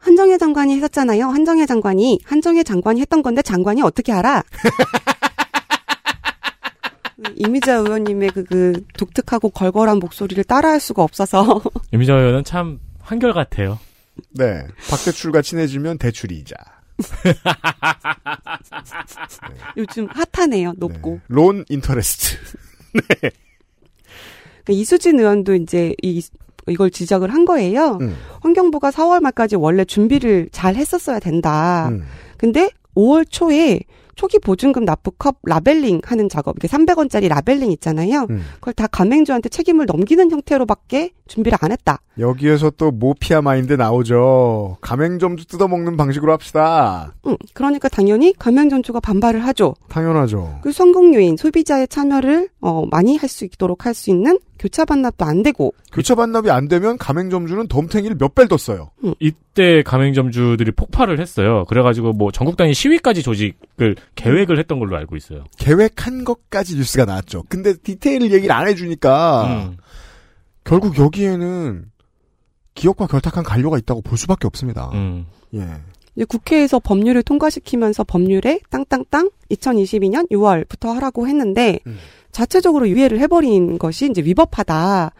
한정혜 0.07 0.39
장관이 0.39 0.77
했었잖아요. 0.77 1.27
한정혜 1.27 1.67
장관이 1.67 2.21
한정혜 2.25 2.63
장관이 2.63 3.01
했던 3.01 3.23
건데 3.23 3.43
장관이 3.43 3.83
어떻게 3.83 4.13
알아? 4.13 4.45
이미자 7.35 7.79
의원님의 7.79 8.31
그, 8.31 8.45
그 8.45 8.85
독특하고 8.97 9.51
걸걸한 9.51 9.99
목소리를 9.99 10.45
따라할 10.45 10.79
수가 10.79 11.03
없어서 11.03 11.61
이미자 11.93 12.15
의원은 12.15 12.45
참 12.45 12.79
한결 13.01 13.33
같아요. 13.33 13.81
네. 14.31 14.65
박대출과 14.89 15.43
친해지면 15.43 15.99
대출이자. 15.99 16.55
요즘 19.77 20.07
핫하네요. 20.07 20.75
높고. 20.77 21.15
네. 21.15 21.21
론 21.27 21.65
인터레스트. 21.69 22.37
그 24.65 24.73
이수진 24.73 25.19
의원도 25.19 25.57
이제 25.57 25.97
이 26.01 26.23
이걸 26.69 26.91
지적을 26.91 27.33
한 27.33 27.45
거예요. 27.45 27.99
음. 28.01 28.15
환경부가 28.41 28.91
4월 28.91 29.21
말까지 29.21 29.57
원래 29.57 29.85
준비를 29.85 30.49
잘 30.53 30.77
했었어야 30.77 31.19
된다. 31.19 31.89
음. 31.91 32.03
근데 32.37 32.71
5월 32.97 33.27
초에 33.29 33.81
초기 34.17 34.39
보증금 34.39 34.85
납부컵 34.87 35.41
라벨링 35.45 36.01
하는 36.03 36.29
작업, 36.31 36.57
이게 36.57 36.67
300원짜리 36.67 37.29
라벨링 37.29 37.71
있잖아요. 37.73 38.27
음. 38.31 38.43
그걸 38.55 38.73
다 38.73 38.87
가맹주한테 38.87 39.51
책임을 39.51 39.85
넘기는 39.85 40.31
형태로밖에 40.31 41.11
준비를 41.29 41.59
안 41.61 41.71
했다. 41.71 42.01
여기에서 42.19 42.71
또 42.71 42.91
모피아 42.91 43.43
마인드 43.43 43.75
나오죠. 43.75 44.79
가맹점주 44.81 45.47
뜯어먹는 45.49 45.99
방식으로 45.99 46.33
합시다. 46.33 47.13
응, 47.27 47.37
그러니까 47.53 47.91
당연히 47.91 48.33
가맹점주가 48.33 49.01
반발을 49.01 49.45
하죠. 49.49 49.75
당연하죠. 49.89 50.61
그 50.63 50.73
성공 50.73 51.15
요인, 51.15 51.37
소비자의 51.37 51.87
참여를 51.89 52.49
어, 52.67 52.85
많이 52.91 53.17
할 53.17 53.29
수 53.29 53.45
있도록 53.45 53.87
할 53.87 53.95
수 53.95 54.11
있는 54.11 54.39
교차 54.59 54.85
반납도 54.85 55.25
안 55.25 55.43
되고 55.43 55.73
교차 55.93 56.15
반납이 56.15 56.51
안 56.51 56.67
되면 56.69 56.97
가맹점주는 56.99 57.69
덤탱이를 57.69 58.17
몇 58.19 58.35
배를 58.35 58.49
떴어요. 58.49 58.91
이때 59.21 59.83
가맹점주들이 59.83 60.73
폭발을 60.73 61.21
했어요. 61.21 61.65
그래가지고 61.69 62.13
뭐 62.13 62.31
전국 62.33 62.57
단위 62.57 62.75
시위까지 62.75 63.23
조직을 63.23 63.97
계획을 64.15 64.59
했던 64.59 64.79
걸로 64.79 64.97
알고 64.97 65.17
있어요. 65.17 65.45
계획한 65.59 66.25
것까지 66.25 66.77
뉴스가 66.77 67.05
나왔죠. 67.05 67.45
근데 67.49 67.75
디테일을 67.75 68.33
얘기를 68.33 68.55
안 68.55 68.67
해주니까 68.69 69.47
음. 69.71 69.77
결국 70.65 70.99
여기에는 70.99 71.85
기업과 72.75 73.07
결탁한 73.07 73.45
관료가 73.45 73.79
있다고 73.79 74.03
볼 74.03 74.19
수밖에 74.19 74.47
없습니다. 74.47 74.91
음. 74.95 75.27
예. 75.55 75.67
이제 76.17 76.25
국회에서 76.25 76.79
법률을 76.79 77.23
통과시키면서 77.23 78.05
법률에 78.05 78.61
땅땅땅 78.71 79.31
2022년 79.51 80.31
6월부터 80.31 80.95
하라고 80.95 81.29
했는데 81.29 81.79
음. 81.87 81.99
자체적으로 82.33 82.89
유예를 82.89 83.19
해버린 83.21 83.79
것이 83.79 84.11
이제 84.11 84.21
위법하다라고 84.23 85.13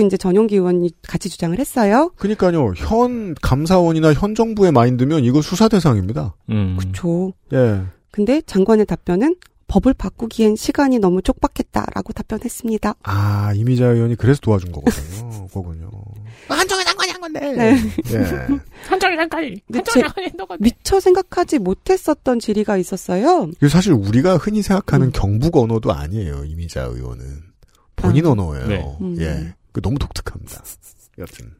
네. 0.00 0.06
이제 0.06 0.16
전용기 0.18 0.56
의원이 0.56 0.90
같이 1.06 1.30
주장을 1.30 1.58
했어요. 1.58 2.10
그러니까요. 2.16 2.72
현 2.76 3.34
감사원이나 3.40 4.12
현 4.12 4.34
정부의 4.34 4.72
마인드면 4.72 5.24
이거 5.24 5.40
수사 5.40 5.68
대상입니다. 5.68 6.34
음. 6.50 6.76
그쵸. 6.78 7.32
예. 7.54 7.82
근데 8.10 8.42
장관의 8.42 8.84
답변은 8.84 9.36
법을 9.68 9.94
바꾸기엔 9.94 10.56
시간이 10.56 10.98
너무 10.98 11.22
촉박했다라고 11.22 12.12
답변했습니다. 12.12 12.94
아 13.02 13.52
이미자 13.54 13.86
의원이 13.86 14.16
그래서 14.16 14.40
도와준 14.40 14.70
거거든요. 14.70 15.48
거군요. 15.48 15.90
한정의 16.48 16.84
장관이 16.84 16.84
한 16.84 16.93
건데. 17.24 17.52
네. 17.52 17.76
예. 18.12 18.58
한정이 18.88 19.16
한가지. 19.16 19.60
근데 19.66 19.82
제- 19.90 20.02
미처 20.60 21.00
생각하지 21.00 21.58
못했었던 21.58 22.38
질의가 22.38 22.76
있었어요. 22.76 23.50
사실 23.68 23.92
우리가 23.92 24.36
흔히 24.36 24.62
생각하는 24.62 25.08
음. 25.08 25.12
경북 25.14 25.56
언어도 25.56 25.92
아니에요. 25.92 26.44
이미자 26.44 26.82
의원은 26.84 27.24
본인 27.96 28.26
아. 28.26 28.30
언어예요. 28.30 28.66
네. 28.66 28.96
음. 29.00 29.16
예. 29.20 29.54
그 29.72 29.80
너무 29.80 29.98
독특합니다. 29.98 30.62
여튼 31.18 31.52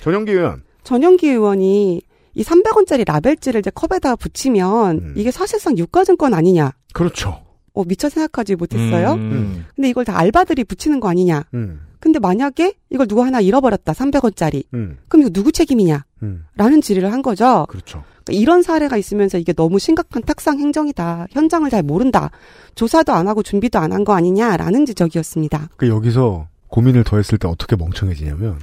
전영기 0.00 0.32
의원. 0.32 0.62
전용기 0.84 1.28
의원이 1.28 2.00
이 2.34 2.42
300원짜리 2.42 3.04
라벨지를 3.06 3.60
이제 3.60 3.70
컵에다 3.70 4.16
붙이면 4.16 4.98
음. 4.98 5.14
이게 5.16 5.30
사실상 5.30 5.76
유가증권 5.76 6.32
아니냐. 6.34 6.72
그렇죠. 6.92 7.44
어, 7.72 7.84
미처 7.84 8.08
생각하지 8.08 8.56
못했어요. 8.56 9.12
음. 9.12 9.64
근데 9.76 9.88
이걸 9.88 10.04
다 10.04 10.18
알바들이 10.18 10.64
붙이는 10.64 10.98
거 11.00 11.08
아니냐. 11.08 11.44
음. 11.54 11.80
근데 12.00 12.18
만약에 12.18 12.74
이걸 12.90 13.06
누가 13.06 13.24
하나 13.26 13.40
잃어버렸다. 13.40 13.92
300원짜리. 13.92 14.64
음. 14.74 14.96
그럼 15.08 15.22
이거 15.22 15.30
누구 15.30 15.52
책임이냐? 15.52 16.04
음. 16.22 16.44
라는 16.56 16.80
질의를 16.80 17.12
한 17.12 17.22
거죠. 17.22 17.66
그렇죠. 17.68 18.02
이런 18.30 18.62
사례가 18.62 18.96
있으면서 18.96 19.38
이게 19.38 19.52
너무 19.52 19.78
심각한 19.78 20.22
탁상 20.22 20.58
행정이다. 20.58 21.26
현장을 21.30 21.68
잘 21.70 21.82
모른다. 21.82 22.30
조사도 22.74 23.12
안 23.12 23.28
하고 23.28 23.42
준비도 23.42 23.78
안 23.78 23.92
한 23.92 24.04
거 24.04 24.14
아니냐라는 24.14 24.86
지적이었습니다. 24.86 25.68
그 25.76 25.88
여기서 25.88 26.48
고민을 26.68 27.04
더했을 27.04 27.38
때 27.38 27.48
어떻게 27.48 27.76
멍청해지냐면 27.76 28.60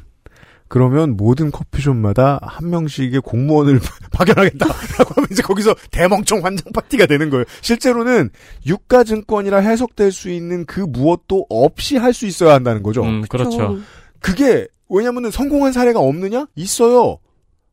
그러면 0.70 1.16
모든 1.16 1.50
커피숍마다 1.52 2.40
한 2.42 2.70
명씩의 2.70 3.22
공무원을 3.22 3.80
파견하겠다라고 4.12 5.14
하면 5.16 5.28
이제 5.32 5.42
거기서 5.42 5.76
대멍청 5.92 6.44
환장 6.44 6.72
파티가 6.74 7.06
되는 7.06 7.30
거예요. 7.30 7.46
실제로는 7.62 8.30
유가증권이라 8.66 9.60
해석될 9.60 10.12
수 10.12 10.30
있는 10.30 10.66
그 10.66 10.80
무엇도 10.82 11.46
없이 11.50 11.98
할 11.98 12.14
수 12.14 12.26
있어야 12.26 12.54
한다는 12.56 12.82
거죠. 12.84 13.04
음, 13.04 13.22
그렇죠. 13.30 13.78
그게 14.20 14.68
왜냐면은 14.90 15.30
성공한 15.30 15.72
사례가 15.72 16.00
없느냐? 16.00 16.48
있어요. 16.56 17.18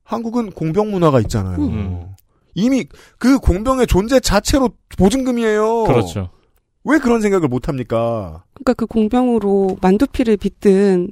한국은 0.02 0.50
공병 0.50 0.90
문화가 0.90 1.20
있잖아요. 1.20 1.56
음. 1.58 2.06
이미 2.54 2.86
그 3.18 3.38
공병의 3.38 3.86
존재 3.86 4.20
자체로 4.20 4.68
보증금이에요. 4.98 5.84
그렇죠. 5.84 6.30
왜 6.84 6.98
그런 6.98 7.22
생각을 7.22 7.48
못 7.48 7.68
합니까? 7.68 8.44
그러니까 8.52 8.74
그 8.74 8.86
공병으로 8.86 9.78
만두피를 9.80 10.36
빚든 10.36 11.10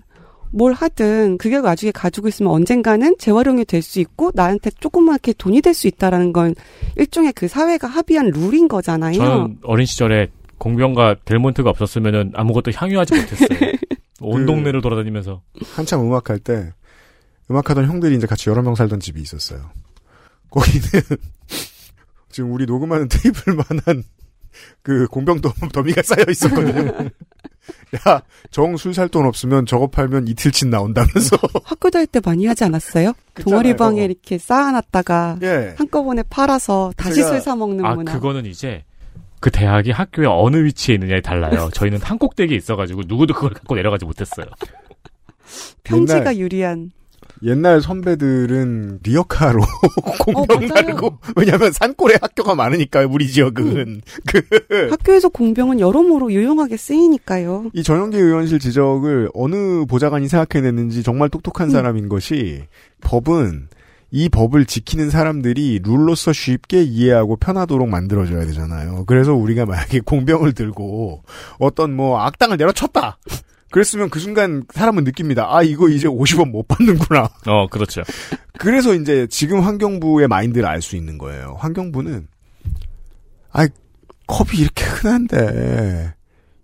뭘 0.52 0.72
하든 0.74 1.38
그게 1.38 1.58
나중에 1.60 1.90
가지고 1.92 2.28
있으면 2.28 2.52
언젠가는 2.52 3.16
재활용이 3.18 3.64
될 3.64 3.82
수 3.82 3.98
있고 4.00 4.30
나한테 4.34 4.70
조그맣게 4.78 5.34
돈이 5.38 5.60
될 5.62 5.74
수 5.74 5.86
있다라는 5.88 6.32
건 6.32 6.54
일종의 6.96 7.32
그 7.32 7.48
사회가 7.48 7.88
합의한 7.88 8.28
룰인 8.30 8.68
거잖아요. 8.68 9.14
저는 9.16 9.58
어린 9.62 9.86
시절에 9.86 10.28
공병과 10.58 11.16
델몬트가 11.24 11.68
없었으면 11.70 12.32
아무것도 12.34 12.70
향유하지 12.74 13.14
못했어요. 13.14 13.48
온 14.20 14.42
그- 14.42 14.46
동네를 14.46 14.80
돌아다니면서. 14.82 15.42
한참 15.74 16.00
음악할 16.02 16.38
때 16.38 16.72
음악하던 17.50 17.86
형들이 17.86 18.14
이제 18.16 18.26
같이 18.26 18.48
여러 18.50 18.62
명 18.62 18.74
살던 18.76 19.00
집이 19.00 19.20
있었어요. 19.20 19.70
거기는 20.50 20.80
지금 22.30 22.52
우리 22.52 22.66
녹음하는 22.66 23.08
테이블만한 23.08 24.04
그 24.82 25.06
공병 25.08 25.40
더- 25.40 25.52
더미가 25.72 26.02
쌓여 26.02 26.24
있었거든요. 26.28 27.08
야, 28.08 28.20
정 28.50 28.74
술 28.74 28.92
살 28.94 29.08
돈 29.08 29.24
없으면 29.26 29.66
저거 29.66 29.86
팔면 29.86 30.26
이틀치 30.28 30.66
나온다면서. 30.66 31.36
학교 31.64 31.90
다닐 31.90 32.06
때 32.08 32.20
많이 32.24 32.46
하지 32.46 32.64
않았어요? 32.64 33.12
동아리 33.40 33.76
방에 33.76 34.04
이렇게 34.04 34.36
쌓아놨다가 34.38 35.38
예. 35.42 35.74
한꺼번에 35.78 36.22
팔아서 36.28 36.92
다시 36.96 37.20
제가- 37.20 37.28
술사 37.28 37.54
먹는 37.56 37.84
아, 37.84 37.94
문화. 37.94 38.12
그거는 38.12 38.46
이제 38.46 38.84
그 39.40 39.50
대학이 39.50 39.90
학교에 39.92 40.26
어느 40.26 40.64
위치에 40.64 40.94
있느냐에 40.96 41.20
달라요. 41.20 41.68
저희는 41.74 42.00
한 42.02 42.18
꼭대기에 42.18 42.56
있어가지고 42.56 43.02
누구도 43.06 43.34
그걸 43.34 43.50
갖고 43.50 43.74
내려가지 43.76 44.04
못했어요. 44.04 44.46
평지가 45.84 46.18
옛날- 46.20 46.36
유리한. 46.38 46.90
옛날 47.44 47.80
선배들은 47.80 49.00
리어카로 49.02 49.60
공병 50.20 50.64
어. 50.64 50.66
달고 50.68 51.18
왜냐하면 51.36 51.72
산골에 51.72 52.16
학교가 52.20 52.54
많으니까요. 52.54 53.08
우리 53.10 53.28
지역은 53.28 54.02
그 54.26 54.88
학교에서 54.90 55.28
공병은 55.28 55.80
여러모로 55.80 56.32
유용하게 56.32 56.76
쓰이니까요. 56.76 57.70
이 57.72 57.82
전용기 57.82 58.16
의원실 58.16 58.58
지적을 58.58 59.30
어느 59.34 59.84
보좌관이 59.86 60.28
생각해냈는지 60.28 61.02
정말 61.02 61.28
똑똑한 61.28 61.68
음. 61.68 61.70
사람인 61.70 62.08
것이 62.08 62.64
법은 63.00 63.68
이 64.14 64.28
법을 64.28 64.66
지키는 64.66 65.08
사람들이 65.08 65.80
룰로서 65.82 66.34
쉽게 66.34 66.82
이해하고 66.82 67.36
편하도록 67.36 67.88
만들어줘야 67.88 68.44
되잖아요. 68.44 69.04
그래서 69.06 69.32
우리가 69.32 69.64
만약에 69.64 70.00
공병을 70.00 70.52
들고 70.52 71.22
어떤 71.58 71.96
뭐 71.96 72.20
악당을 72.20 72.58
내려쳤다. 72.58 73.18
그랬으면 73.72 74.08
그 74.10 74.20
순간 74.20 74.62
사람은 74.72 75.02
느낍니다. 75.04 75.46
아, 75.48 75.62
이거 75.62 75.88
이제 75.88 76.06
50원 76.06 76.50
못 76.50 76.68
받는구나. 76.68 77.28
어, 77.46 77.66
그렇죠. 77.68 78.02
그래서 78.58 78.94
이제 78.94 79.26
지금 79.28 79.60
환경부의 79.60 80.28
마인드를 80.28 80.66
알 80.68 80.80
수 80.82 80.94
있는 80.94 81.18
거예요. 81.18 81.56
환경부는 81.58 82.28
아 83.50 83.66
컵이 84.26 84.58
이렇게 84.58 84.84
흔한데 84.84 86.14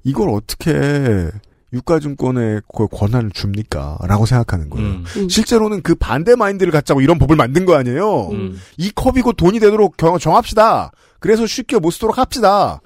이걸 0.05 0.29
어떻게 0.31 1.31
유가증권에 1.73 2.61
그 2.75 2.87
권한을 2.89 3.31
줍니까? 3.31 3.99
라고 4.03 4.25
생각하는 4.27 4.71
거예요. 4.71 4.87
음. 4.89 5.05
음. 5.17 5.29
실제로는 5.29 5.83
그 5.83 5.95
반대 5.95 6.35
마인드를 6.35 6.73
갖자고 6.73 7.01
이런 7.03 7.19
법을 7.19 7.37
만든 7.37 7.67
거 7.67 7.75
아니에요? 7.77 8.29
음. 8.31 8.59
이 8.79 8.91
컵이 8.95 9.21
곧 9.23 9.35
돈이 9.35 9.61
되도록 9.61 9.97
경- 9.99 10.19
정합시다. 10.19 10.93
그래서 11.21 11.47
쉽게 11.47 11.79
못 11.79 11.91
쓰도록 11.91 12.17
합시다. 12.17 12.81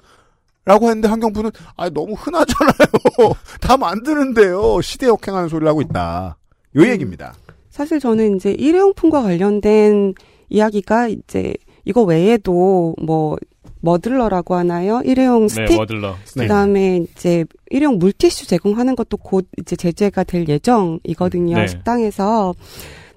라고 0.65 0.87
했는데 0.87 1.07
환경부는 1.07 1.51
아 1.75 1.89
너무 1.89 2.13
흔하잖아요. 2.13 2.73
다 3.59 3.75
만드는데요. 3.77 4.81
시대 4.81 5.07
역행하는 5.07 5.49
소리를 5.49 5.67
하고 5.67 5.81
있다. 5.81 6.37
요 6.75 6.81
음. 6.81 6.87
얘기입니다. 6.87 7.33
사실 7.69 7.99
저는 7.99 8.37
이제 8.37 8.51
일회용품과 8.51 9.23
관련된 9.23 10.13
이야기가 10.49 11.07
이제 11.09 11.53
이거 11.85 12.03
외에도 12.03 12.95
뭐 13.01 13.35
머들러라고 13.81 14.55
하나요? 14.55 15.01
일회용 15.03 15.47
네, 15.47 15.65
스틱. 15.65 15.79
네. 16.35 16.43
그다음에 16.43 16.97
이제 16.97 17.43
일회용 17.69 17.97
물티슈 17.97 18.47
제공하는 18.47 18.95
것도 18.95 19.17
곧 19.17 19.45
이제 19.59 19.75
제재가 19.75 20.23
될 20.23 20.47
예정이거든요. 20.47 21.57
네. 21.57 21.67
식당에서. 21.67 22.53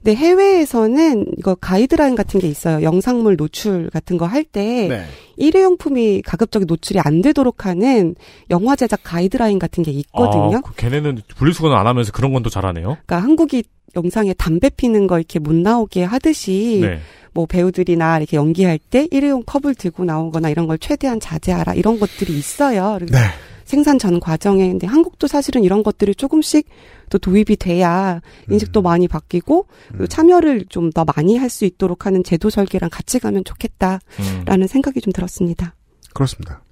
근데 0.07 0.20
해외에서는 0.20 1.26
이거 1.36 1.57
가이드라인 1.57 2.14
같은 2.14 2.38
게 2.38 2.46
있어요. 2.46 2.80
영상물 2.84 3.36
노출 3.36 3.90
같은 3.90 4.18
거 4.18 4.24
할때 4.24 4.86
네. 4.86 5.04
일회용품이 5.36 6.22
가급적이 6.22 6.66
노출이 6.66 7.00
안 7.00 7.22
되도록 7.22 7.66
하는 7.66 8.14
영화 8.50 8.76
제작 8.76 9.00
가이드라인 9.02 9.59
같은 9.59 9.82
게 9.82 9.90
있거든요. 9.90 10.59
아, 10.59 10.61
그 10.61 10.74
걔네는 10.76 11.22
분리수거는 11.34 11.76
안 11.76 11.88
하면서 11.88 12.12
그런 12.12 12.32
건 12.32 12.44
또 12.44 12.50
잘하네요. 12.50 12.98
그러니까 13.04 13.18
한국이 13.18 13.64
영상에 13.96 14.32
담배 14.34 14.70
피는 14.70 15.09
거 15.09 15.18
이렇게 15.18 15.40
못 15.40 15.57
나오게 15.57 16.04
하듯이 16.04 16.82
네. 16.82 17.00
뭐 17.32 17.46
배우들이나 17.46 18.18
이렇게 18.18 18.36
연기할 18.36 18.78
때 18.78 19.09
일회용 19.11 19.42
컵을 19.44 19.74
들고 19.74 20.04
나오거나 20.04 20.50
이런 20.50 20.68
걸 20.68 20.78
최대한 20.78 21.18
자제하라 21.18 21.74
이런 21.74 21.98
것들이 21.98 22.38
있어요. 22.38 23.00
네. 23.11 23.18
생산 23.67 23.99
전 23.99 24.19
과정에 24.21 24.69
근데 24.71 24.87
한국도 24.87 25.27
사실은 25.27 25.62
이런 25.64 25.83
것들이 25.83 26.14
조금씩 26.14 26.67
또 27.11 27.19
도입이 27.19 27.57
돼야 27.57 28.21
인식도 28.51 28.81
음. 28.81 28.83
많이 28.83 29.07
바뀌고 29.09 29.67
음. 30.01 30.07
참여를 30.09 30.64
좀 30.71 30.91
더 30.95 31.05
많이 31.05 31.37
할 31.37 31.51
수 31.51 31.64
있도록 31.67 32.07
하는 32.07 32.23
제도 32.25 32.49
설계랑 32.49 32.89
같이 32.91 33.19
가면 33.19 33.45
좋겠다라는 33.45 34.01
음. 34.62 34.67
생각이 34.67 35.01
좀 35.01 35.12
들었습니다. 35.12 35.75
그렇습니다. 36.14 36.62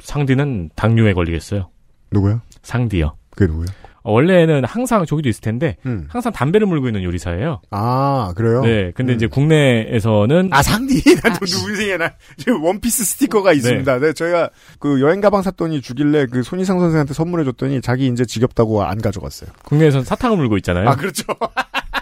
상디는 0.00 0.70
당뇨에 0.74 1.12
걸리겠어요. 1.14 1.70
누구요? 2.10 2.40
상디요. 2.62 3.16
그게 3.30 3.46
누구요? 3.46 3.66
어, 4.02 4.12
원래는 4.12 4.64
항상 4.64 5.04
저기도 5.04 5.28
있을 5.28 5.40
텐데 5.42 5.76
음. 5.86 6.06
항상 6.08 6.32
담배를 6.32 6.66
물고 6.66 6.86
있는 6.88 7.02
요리사예요. 7.02 7.60
아, 7.70 8.32
그래요? 8.36 8.62
네. 8.62 8.92
근데 8.94 9.12
음. 9.12 9.16
이제 9.16 9.26
국내에서는 9.26 10.50
아, 10.52 10.62
상디. 10.62 11.02
나도 11.22 11.44
누구 11.46 11.76
생에 11.76 11.96
나, 11.96 12.12
지금 12.36 12.62
원피스 12.64 13.04
스티커가 13.04 13.52
있습니다. 13.52 13.98
네. 13.98 14.12
저희가 14.12 14.50
그 14.78 15.00
여행 15.00 15.20
가방 15.20 15.42
샀더니 15.42 15.80
주길래 15.82 16.26
그 16.26 16.42
손희상 16.42 16.78
선생한테 16.78 17.14
선물해 17.14 17.44
줬더니 17.44 17.80
자기 17.80 18.06
이제 18.06 18.24
지겹다고 18.24 18.82
안 18.82 19.00
가져갔어요. 19.00 19.50
국내에서는 19.64 20.04
사탕을 20.04 20.36
물고 20.36 20.56
있잖아요. 20.58 20.88
아, 20.88 20.96
그렇죠. 20.96 21.24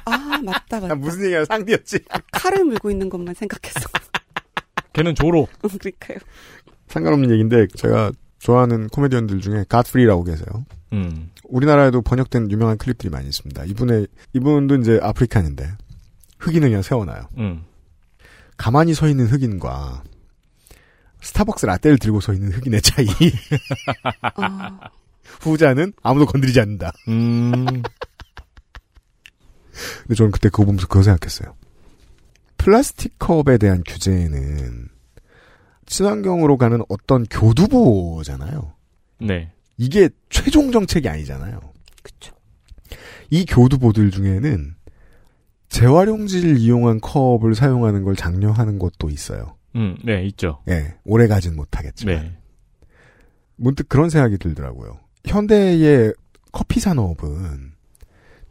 아 0.04 0.38
맞다 0.42 0.76
아, 0.76 0.80
맞다. 0.80 0.94
무슨 0.94 1.24
얘기야, 1.24 1.44
상디였지. 1.44 1.98
칼을 2.32 2.64
물고 2.64 2.90
있는 2.90 3.08
것만 3.08 3.34
생각했어. 3.34 3.80
걔는 4.92 5.14
조로. 5.14 5.46
그러니까요. 5.60 6.18
상관없는 6.88 7.30
얘기인데, 7.30 7.66
제가 7.74 8.12
좋아하는 8.38 8.88
코미디언들 8.88 9.40
중에 9.40 9.64
갓프리라고 9.68 10.24
계세요. 10.24 10.46
음. 10.92 11.30
우리나라에도 11.48 12.02
번역된 12.02 12.50
유명한 12.50 12.78
클립들이 12.78 13.10
많이 13.10 13.28
있습니다. 13.28 13.64
이분의, 13.64 14.06
이분도 14.34 14.76
이제 14.76 15.00
아프리칸인데, 15.02 15.76
흑인을 16.38 16.68
그냥 16.68 16.82
세워놔요. 16.82 17.28
음. 17.38 17.64
가만히 18.56 18.94
서 18.94 19.08
있는 19.08 19.26
흑인과, 19.26 20.04
스타벅스 21.20 21.66
라떼를 21.66 21.98
들고 21.98 22.20
서 22.20 22.32
있는 22.32 22.52
흑인의 22.52 22.82
차이. 22.82 23.06
아, 24.36 24.78
후자는 25.40 25.92
아무도 26.02 26.26
건드리지 26.26 26.60
않는다. 26.60 26.92
음. 27.08 27.64
근데 30.02 30.14
저는 30.14 30.30
그때 30.30 30.48
그거 30.48 30.64
보면서 30.64 30.86
그거 30.86 31.02
생각했어요. 31.02 31.54
플라스틱 32.56 33.18
컵에 33.18 33.58
대한 33.58 33.82
규제는 33.86 34.88
친환경으로 35.86 36.58
가는 36.58 36.82
어떤 36.88 37.24
교두보잖아요. 37.24 38.74
네. 39.20 39.52
이게 39.78 40.10
최종 40.28 40.70
정책이 40.72 41.08
아니잖아요. 41.08 41.60
그쵸. 42.02 42.34
이 43.30 43.44
교두보들 43.44 44.10
중에는 44.10 44.74
재활용지를 45.68 46.58
이용한 46.58 47.00
컵을 47.00 47.54
사용하는 47.54 48.02
걸 48.02 48.16
장려하는 48.16 48.78
것도 48.78 49.10
있어요. 49.10 49.56
음. 49.76 49.96
네, 50.04 50.24
있죠. 50.26 50.62
예, 50.68 50.94
오래 51.04 51.26
가진 51.28 51.54
못하겠지만. 51.56 52.14
네. 52.22 52.38
문득 53.56 53.88
그런 53.88 54.10
생각이 54.10 54.38
들더라고요. 54.38 54.98
현대의 55.26 56.14
커피 56.52 56.80
산업은 56.80 57.72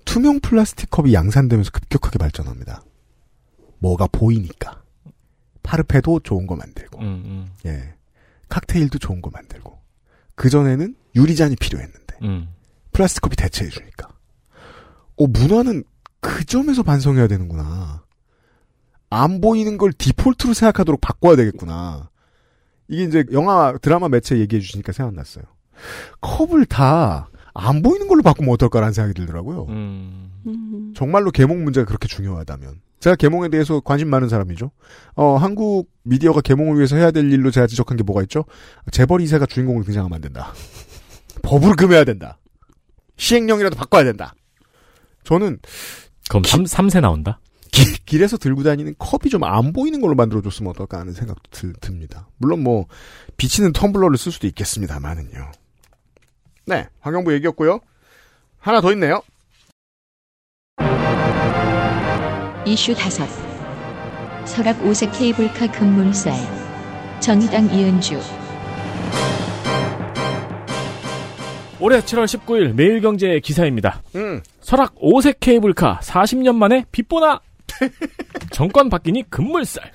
투명 0.05 0.39
플라스틱 0.39 0.89
컵이 0.89 1.13
양산되면서 1.13 1.71
급격하게 1.71 2.17
발전합니다. 2.17 2.83
뭐가 3.79 4.07
보이니까. 4.07 4.83
파르페도 5.63 6.21
좋은 6.21 6.47
거 6.47 6.55
만들고, 6.55 7.01
음, 7.01 7.05
음. 7.25 7.51
예. 7.65 7.93
칵테일도 8.47 8.99
좋은 8.99 9.21
거 9.21 9.29
만들고. 9.29 9.77
그전에는 10.35 10.95
유리잔이 11.17 11.55
필요했는데, 11.55 12.15
음. 12.23 12.47
플라스틱 12.93 13.21
컵이 13.21 13.35
대체해 13.35 13.69
주니까. 13.69 14.07
어, 15.17 15.27
문화는 15.27 15.83
그 16.19 16.45
점에서 16.45 16.83
반성해야 16.83 17.27
되는구나. 17.27 18.03
안 19.09 19.41
보이는 19.41 19.77
걸 19.77 19.91
디폴트로 19.93 20.53
생각하도록 20.53 20.99
바꿔야 21.01 21.35
되겠구나. 21.35 22.09
이게 22.87 23.03
이제 23.03 23.25
영화 23.31 23.77
드라마 23.81 24.09
매체 24.09 24.37
얘기해 24.37 24.61
주시니까 24.61 24.91
생각났어요. 24.91 25.43
컵을 26.21 26.65
다 26.65 27.27
안 27.59 27.81
보이는 27.81 28.07
걸로 28.07 28.21
바꾸면 28.21 28.53
어떨까라는 28.53 28.93
생각이 28.93 29.15
들더라고요. 29.19 29.65
음. 29.69 30.31
음. 30.45 30.93
정말로 30.95 31.31
개몽 31.31 31.63
문제가 31.63 31.87
그렇게 31.87 32.07
중요하다면. 32.07 32.81
제가 32.99 33.15
개몽에 33.15 33.49
대해서 33.49 33.79
관심 33.79 34.09
많은 34.09 34.29
사람이죠. 34.29 34.69
어, 35.15 35.37
한국 35.37 35.89
미디어가 36.03 36.41
개몽을 36.41 36.75
위해서 36.77 36.95
해야 36.97 37.09
될 37.09 37.31
일로 37.31 37.49
제가 37.49 37.65
지적한 37.65 37.97
게 37.97 38.03
뭐가 38.03 38.21
있죠? 38.23 38.45
재벌 38.91 39.21
2세가 39.21 39.49
주인공으로 39.49 39.83
등장하면 39.85 40.15
안 40.15 40.21
된다. 40.21 40.53
법으로 41.41 41.75
금해야 41.75 42.03
된다. 42.03 42.37
시행령이라도 43.17 43.75
바꿔야 43.75 44.03
된다. 44.03 44.33
저는 45.23 45.59
그럼 46.29 46.43
3, 46.43 46.63
3세 46.63 47.01
나온다? 47.01 47.39
길, 47.71 47.93
길에서 48.05 48.37
들고 48.37 48.63
다니는 48.63 48.95
컵이 48.97 49.29
좀 49.29 49.43
안 49.43 49.73
보이는 49.73 49.99
걸로 50.01 50.15
만들어 50.15 50.41
줬으면 50.41 50.71
어떨까 50.71 50.99
하는 50.99 51.13
생각도 51.13 51.41
들, 51.51 51.73
듭니다. 51.81 52.27
물론 52.37 52.63
뭐, 52.63 52.87
비치는 53.37 53.73
텀블러를 53.73 54.17
쓸 54.17 54.31
수도 54.31 54.47
있겠습니다만은요. 54.47 55.51
네, 56.65 56.87
환경부 57.01 57.33
얘기였고요. 57.33 57.79
하나 58.59 58.81
더 58.81 58.91
있네요. 58.93 59.21
이슈 62.65 62.93
다섯 62.95 63.27
설악 64.45 64.83
오색 64.83 65.11
케이블카 65.13 65.71
급물살 65.71 66.33
정의당 67.21 67.69
이은주 67.73 68.19
올해 71.79 71.99
7월 71.99 72.25
19일 72.25 72.73
매일경제 72.73 73.39
기사입니다. 73.39 74.01
음, 74.15 74.41
설악 74.61 74.93
오색 74.97 75.39
케이블카 75.39 75.99
40년 76.01 76.55
만에 76.55 76.85
빗보나 76.91 77.39
정권 78.51 78.89
바뀌니 78.89 79.29
급물살. 79.29 79.91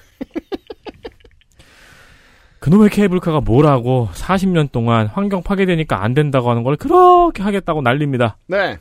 그놈의 2.61 2.91
케이블카가 2.91 3.41
뭐라고 3.41 4.09
40년 4.14 4.70
동안 4.70 5.09
환경 5.09 5.43
파괴되니까 5.43 6.05
안 6.05 6.14
된다고 6.14 6.49
하는 6.51 6.62
걸 6.62 6.76
그렇게 6.76 7.43
하겠다고 7.43 7.83
난립니다. 7.83 8.37
네, 8.47 8.78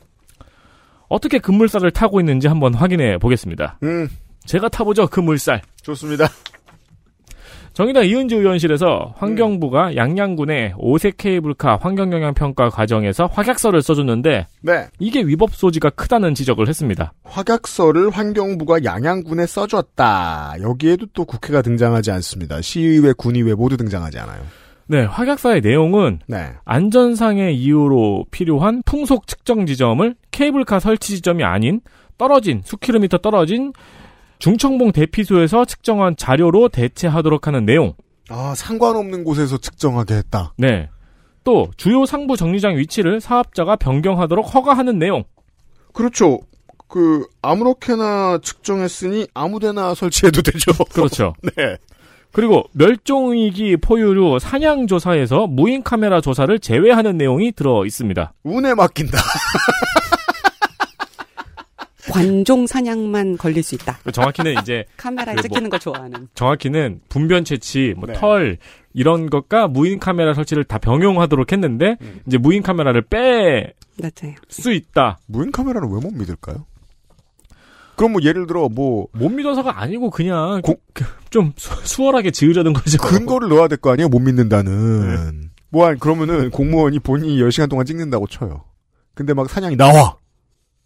어떻게 1.08 1.40
급물살을 1.40 1.90
타고 1.90 2.20
있는지 2.20 2.46
한번 2.46 2.74
확인해 2.74 3.18
보겠습니다. 3.18 3.78
음, 3.82 4.08
제가 4.44 4.68
타보죠 4.68 5.08
급물살. 5.08 5.62
좋습니다. 5.82 6.28
정의당 7.72 8.04
이은주 8.04 8.36
의원실에서 8.36 9.14
환경부가 9.16 9.96
양양군의 9.96 10.74
오색 10.76 11.16
케이블카 11.16 11.78
환경영향평가 11.80 12.68
과정에서 12.68 13.26
확약서를 13.32 13.80
써줬는데 13.80 14.46
네, 14.60 14.86
이게 14.98 15.22
위법 15.22 15.54
소지가 15.54 15.90
크다는 15.90 16.34
지적을 16.34 16.68
했습니다. 16.68 17.14
확약서를 17.24 18.10
환경부가 18.10 18.84
양양군에 18.84 19.46
써줬다. 19.46 20.56
여기에도 20.60 21.06
또 21.14 21.24
국회가 21.24 21.62
등장하지 21.62 22.10
않습니다. 22.10 22.60
시의회, 22.60 23.14
군의회 23.16 23.54
모두 23.54 23.78
등장하지 23.78 24.18
않아요. 24.18 24.42
네, 24.86 25.04
확약서의 25.04 25.62
내용은 25.62 26.18
네, 26.26 26.50
안전상의 26.66 27.56
이유로 27.56 28.26
필요한 28.30 28.82
풍속 28.84 29.26
측정 29.26 29.64
지점을 29.64 30.14
케이블카 30.30 30.78
설치 30.78 31.14
지점이 31.14 31.42
아닌 31.42 31.80
떨어진 32.18 32.60
수킬로미터 32.64 33.16
떨어진 33.18 33.72
중청봉 34.42 34.90
대피소에서 34.90 35.64
측정한 35.64 36.16
자료로 36.16 36.68
대체하도록 36.68 37.46
하는 37.46 37.64
내용. 37.64 37.94
아 38.28 38.54
상관없는 38.56 39.22
곳에서 39.22 39.56
측정하게 39.56 40.14
했다. 40.14 40.52
네. 40.58 40.88
또 41.44 41.70
주요 41.76 42.06
상부 42.06 42.36
정류장 42.36 42.76
위치를 42.76 43.20
사업자가 43.20 43.76
변경하도록 43.76 44.52
허가하는 44.52 44.98
내용. 44.98 45.22
그렇죠. 45.92 46.40
그 46.88 47.24
아무렇게나 47.40 48.38
측정했으니 48.42 49.28
아무데나 49.32 49.94
설치해도 49.94 50.42
되죠. 50.42 50.72
그렇죠. 50.92 51.34
네. 51.56 51.76
그리고 52.32 52.64
멸종위기 52.72 53.76
포유류 53.76 54.40
사냥 54.40 54.88
조사에서 54.88 55.46
무인 55.46 55.84
카메라 55.84 56.20
조사를 56.20 56.58
제외하는 56.58 57.16
내용이 57.16 57.52
들어 57.52 57.86
있습니다. 57.86 58.32
운에 58.42 58.74
맡긴다. 58.74 59.18
관종 62.12 62.66
사냥만 62.66 63.36
걸릴 63.38 63.62
수 63.62 63.74
있다. 63.74 63.98
정확히는 64.12 64.54
이제 64.62 64.84
카메라에 64.96 65.34
그 65.34 65.40
뭐- 65.40 65.42
찍히는 65.42 65.70
거 65.70 65.78
좋아하는. 65.78 66.28
정확히는 66.34 67.00
분변 67.08 67.44
채취, 67.44 67.94
뭐 67.96 68.06
네. 68.06 68.12
털 68.14 68.58
이런 68.94 69.30
것과 69.30 69.68
무인 69.68 69.98
카메라 69.98 70.34
설치를 70.34 70.64
다 70.64 70.78
병용하도록 70.78 71.50
했는데 71.50 71.96
음. 72.02 72.20
이제 72.26 72.36
무인 72.38 72.62
카메라를 72.62 73.02
뺄수 73.02 73.72
맞아요. 74.02 74.76
있다. 74.76 75.18
무인 75.26 75.50
카메라는 75.50 75.88
왜못 75.88 76.12
믿을까요? 76.14 76.66
그럼 77.96 78.12
뭐 78.12 78.22
예를 78.22 78.46
들어 78.46 78.68
뭐 78.68 79.06
못 79.12 79.28
믿어서가 79.30 79.80
아니고 79.80 80.10
그냥 80.10 80.60
고- 80.62 80.76
그- 80.92 81.04
좀 81.30 81.52
수, 81.56 81.70
수월하게 81.84 82.30
지으려는 82.30 82.72
거죠. 82.72 82.98
근거를 82.98 83.48
넣어야 83.48 83.68
될 83.68 83.78
거 83.78 83.92
아니에요? 83.92 84.08
못 84.08 84.18
믿는다는. 84.18 85.50
뭐한 85.70 85.98
그러면은 85.98 86.50
공무원이 86.50 86.98
본인이 86.98 87.38
10시간 87.40 87.68
동안 87.70 87.86
찍는다고 87.86 88.26
쳐요. 88.26 88.64
근데 89.14 89.32
막 89.34 89.48
사냥이 89.48 89.76
나와. 89.76 90.16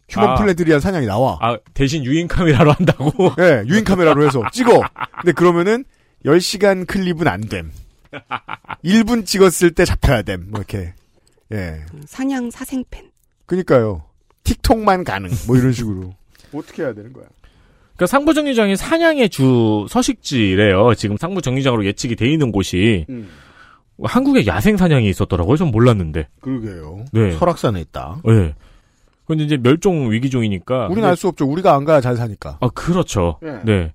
휴먼 0.09 0.31
아. 0.31 0.35
플레드리안 0.37 0.81
사냥이 0.81 1.07
나와. 1.07 1.39
아 1.41 1.59
대신 1.75 2.05
유인 2.05 2.29
카메라로 2.29 2.73
한다고. 2.73 3.13
예, 3.41 3.65
유인 3.67 3.85
카메라로 3.85 4.25
해서 4.25 4.43
찍어. 4.53 4.81
근데 5.21 5.33
그러면은 5.33 5.85
10시간 6.25 6.87
클립은 6.87 7.27
안 7.29 7.41
됨. 7.41 7.73
1분 8.85 9.27
찍었을 9.27 9.73
때 9.73 9.85
잡혀야 9.85 10.23
됨. 10.23 10.47
뭐 10.51 10.61
이렇게. 10.61 10.95
예. 11.53 11.81
사냥 12.07 12.51
사생팬. 12.51 13.11
그니까요. 13.47 14.05
틱톡만 14.45 15.05
가능. 15.05 15.31
뭐 15.47 15.57
이런 15.57 15.73
식으로. 15.73 16.15
어떻게 16.55 16.83
해야 16.83 16.95
되는 16.95 17.13
거야? 17.13 17.25
그러니까 17.97 18.07
상부 18.07 18.35
정류장이 18.35 18.77
사냥의 18.77 19.29
주 19.31 19.87
서식지래요. 19.89 20.95
지금 20.95 21.17
상부 21.17 21.43
정류장으로 21.43 21.85
예측이 21.87 22.15
돼 22.17 22.31
있는 22.31 22.53
곳이 22.53 23.07
음. 23.09 23.29
한국에 24.03 24.47
야생 24.47 24.77
사냥이 24.77 25.09
있었더라고요. 25.09 25.57
전 25.57 25.69
몰랐는데. 25.71 26.29
그러게요. 26.41 27.05
네. 27.13 27.33
설악산에 27.33 27.81
있다. 27.81 28.21
예. 28.29 28.55
근데 29.27 29.45
이제 29.45 29.57
멸종 29.57 30.11
위기 30.13 30.31
종이니까. 30.31 30.87
우리는 30.89 31.09
알 31.09 31.17
수 31.17 31.29
없죠. 31.29 31.47
우리가 31.47 31.75
안 31.75 31.85
가야 31.85 32.01
잘 32.01 32.17
사니까. 32.17 32.59
아, 32.61 32.69
그렇죠. 32.69 33.39
예. 33.45 33.61
네. 33.65 33.93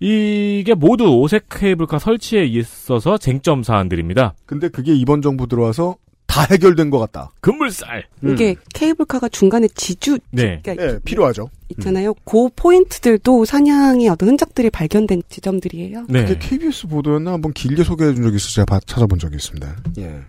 이게 0.00 0.74
모두 0.74 1.04
오색 1.06 1.46
케이블카 1.48 1.98
설치에 1.98 2.44
있어서 2.44 3.16
쟁점 3.16 3.62
사안들입니다. 3.62 4.34
근데 4.44 4.68
그게 4.68 4.92
이번 4.94 5.22
정부 5.22 5.46
들어와서 5.46 5.96
다 6.26 6.42
해결된 6.50 6.90
것 6.90 6.98
같다. 6.98 7.30
급물살. 7.40 8.04
이게 8.24 8.56
케이블카가 8.74 9.28
중간에 9.28 9.68
지주 9.68 10.18
네. 10.32 10.60
그러니까 10.62 10.84
예, 10.84 10.98
필요하죠. 11.04 11.48
있잖아요. 11.70 12.12
그 12.24 12.48
포인트들도 12.56 13.44
사냥의 13.44 14.08
어떤 14.08 14.30
흔적들이 14.30 14.68
발견된 14.68 15.22
지점들이에요. 15.28 16.06
네. 16.08 16.24
그게 16.24 16.38
KBS 16.38 16.88
보도였나 16.88 17.32
한번 17.32 17.52
길게 17.52 17.84
소개해 17.84 18.14
준 18.14 18.24
적이 18.24 18.36
있어서 18.36 18.54
제가 18.56 18.64
봐- 18.66 18.80
찾아본 18.84 19.18
적이 19.20 19.36
있습니다. 19.36 19.76
예. 19.98 20.20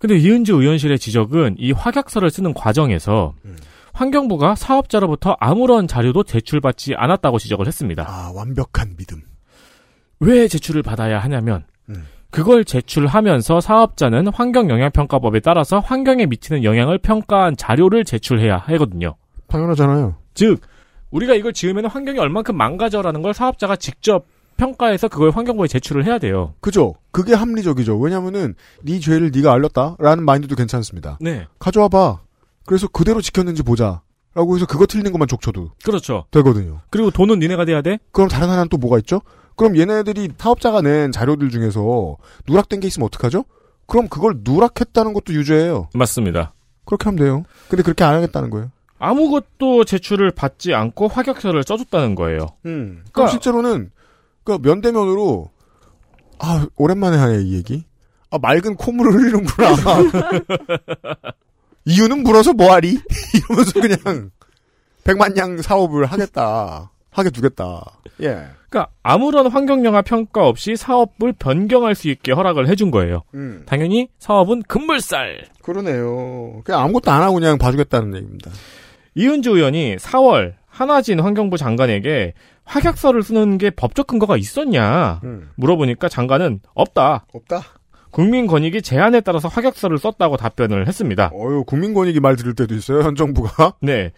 근데 0.00 0.16
이은주 0.16 0.54
의원실의 0.54 0.98
지적은 0.98 1.56
이 1.58 1.72
확약서를 1.72 2.30
쓰는 2.30 2.54
과정에서 2.54 3.34
음. 3.44 3.56
환경부가 3.92 4.54
사업자로부터 4.54 5.36
아무런 5.38 5.86
자료도 5.86 6.24
제출받지 6.24 6.94
않았다고 6.96 7.38
지적을 7.38 7.66
했습니다. 7.66 8.06
아, 8.08 8.32
완벽한 8.34 8.96
믿음. 8.96 9.20
왜 10.18 10.48
제출을 10.48 10.82
받아야 10.82 11.18
하냐면 11.18 11.64
음. 11.90 12.06
그걸 12.30 12.64
제출하면서 12.64 13.60
사업자는 13.60 14.28
환경영향평가법에 14.28 15.40
따라서 15.40 15.80
환경에 15.80 16.24
미치는 16.24 16.64
영향을 16.64 16.96
평가한 16.96 17.56
자료를 17.56 18.04
제출해야 18.04 18.56
하거든요. 18.56 19.16
당연하잖아요. 19.48 20.16
즉 20.32 20.62
우리가 21.10 21.34
이걸 21.34 21.52
지으면 21.52 21.86
환경이 21.86 22.18
얼만큼 22.18 22.56
망가져라는 22.56 23.20
걸 23.20 23.34
사업자가 23.34 23.76
직접 23.76 24.24
평가해서 24.64 25.08
그걸 25.08 25.30
환경부에 25.30 25.68
제출을 25.68 26.04
해야 26.04 26.18
돼요. 26.18 26.52
그죠? 26.60 26.94
그게 27.12 27.32
합리적이죠. 27.34 27.98
왜냐면은 27.98 28.54
네 28.82 29.00
죄를 29.00 29.30
네가 29.34 29.52
알렸다라는 29.54 30.24
마인드도 30.24 30.54
괜찮습니다. 30.54 31.16
네. 31.20 31.46
가져와 31.58 31.88
봐. 31.88 32.20
그래서 32.66 32.86
그대로 32.88 33.22
지켰는지 33.22 33.62
보자. 33.62 34.02
라고 34.34 34.54
해서 34.54 34.64
그거 34.66 34.86
틀린 34.86 35.10
것만 35.10 35.26
족쳐도 35.26 35.70
그렇죠. 35.82 36.24
되거든요. 36.30 36.82
그리고 36.90 37.10
돈은 37.10 37.40
니네가 37.40 37.64
내야 37.64 37.82
돼? 37.82 37.98
그럼 38.12 38.28
다른 38.28 38.48
하나는 38.48 38.68
또 38.68 38.76
뭐가 38.76 38.98
있죠? 38.98 39.22
그럼 39.56 39.76
얘네들이 39.76 40.28
사업자가 40.38 40.82
낸 40.82 41.10
자료들 41.10 41.48
중에서 41.50 42.16
누락된 42.46 42.78
게 42.80 42.86
있으면 42.86 43.06
어떡하죠? 43.06 43.44
그럼 43.86 44.06
그걸 44.08 44.34
누락했다는 44.44 45.14
것도 45.14 45.32
유죄예요. 45.34 45.88
맞습니다. 45.94 46.52
그렇게 46.84 47.04
하면 47.06 47.18
돼요. 47.18 47.44
근데 47.68 47.82
그렇게 47.82 48.04
안 48.04 48.14
하겠다는 48.14 48.50
거예요. 48.50 48.70
아무것도 49.00 49.84
제출을 49.84 50.30
받지 50.30 50.74
않고 50.74 51.08
확약서를 51.08 51.64
써줬다는 51.66 52.14
거예요. 52.14 52.46
음. 52.66 53.02
그럼 53.12 53.12
그러니까- 53.12 53.30
실제로는 53.32 53.90
그 54.58 54.68
면대면으로 54.68 55.50
아 56.38 56.66
오랜만에 56.76 57.16
하네 57.16 57.42
이 57.42 57.54
얘기. 57.54 57.84
아 58.30 58.38
맑은 58.38 58.76
콧물을 58.76 59.12
흘리는구나. 59.12 59.68
이유는 61.84 62.22
물어서 62.22 62.52
뭐하리? 62.52 62.98
이러면서 63.34 63.80
그냥 63.80 64.30
백만냥 65.04 65.62
사업을 65.62 66.06
하겠다. 66.06 66.90
하게 67.10 67.30
두겠다. 67.30 67.84
예. 68.22 68.46
그러니까 68.68 68.92
아무런 69.02 69.48
환경영향 69.48 70.04
평가 70.04 70.46
없이 70.46 70.76
사업을 70.76 71.32
변경할 71.32 71.96
수 71.96 72.08
있게 72.08 72.32
허락을 72.32 72.68
해준 72.68 72.92
거예요. 72.92 73.22
음. 73.34 73.64
당연히 73.66 74.08
사업은 74.20 74.62
급물살. 74.62 75.46
그러네요. 75.62 76.60
그냥 76.64 76.82
아무것도 76.82 77.10
안 77.10 77.22
하고 77.22 77.34
그냥 77.34 77.58
봐주겠다는 77.58 78.14
얘기입니다. 78.14 78.50
이은주 79.16 79.50
의원이 79.56 79.96
4월 79.96 80.54
한화진 80.80 81.20
환경부 81.20 81.58
장관에게 81.58 82.32
확약서를 82.64 83.22
쓰는 83.22 83.58
게 83.58 83.68
법적 83.68 84.06
근거가 84.06 84.38
있었냐 84.38 85.20
음. 85.24 85.50
물어보니까 85.56 86.08
장관은 86.08 86.60
없다. 86.72 87.26
없다. 87.34 87.60
국민권익위 88.12 88.80
제안에 88.80 89.20
따라서 89.20 89.48
확약서를 89.48 89.98
썼다고 89.98 90.38
답변을 90.38 90.88
했습니다. 90.88 91.32
어유 91.34 91.64
국민권익위 91.66 92.20
말 92.20 92.34
들을 92.34 92.54
때도 92.54 92.74
있어요. 92.74 93.02
현 93.02 93.14
정부가. 93.14 93.74
네. 93.82 94.12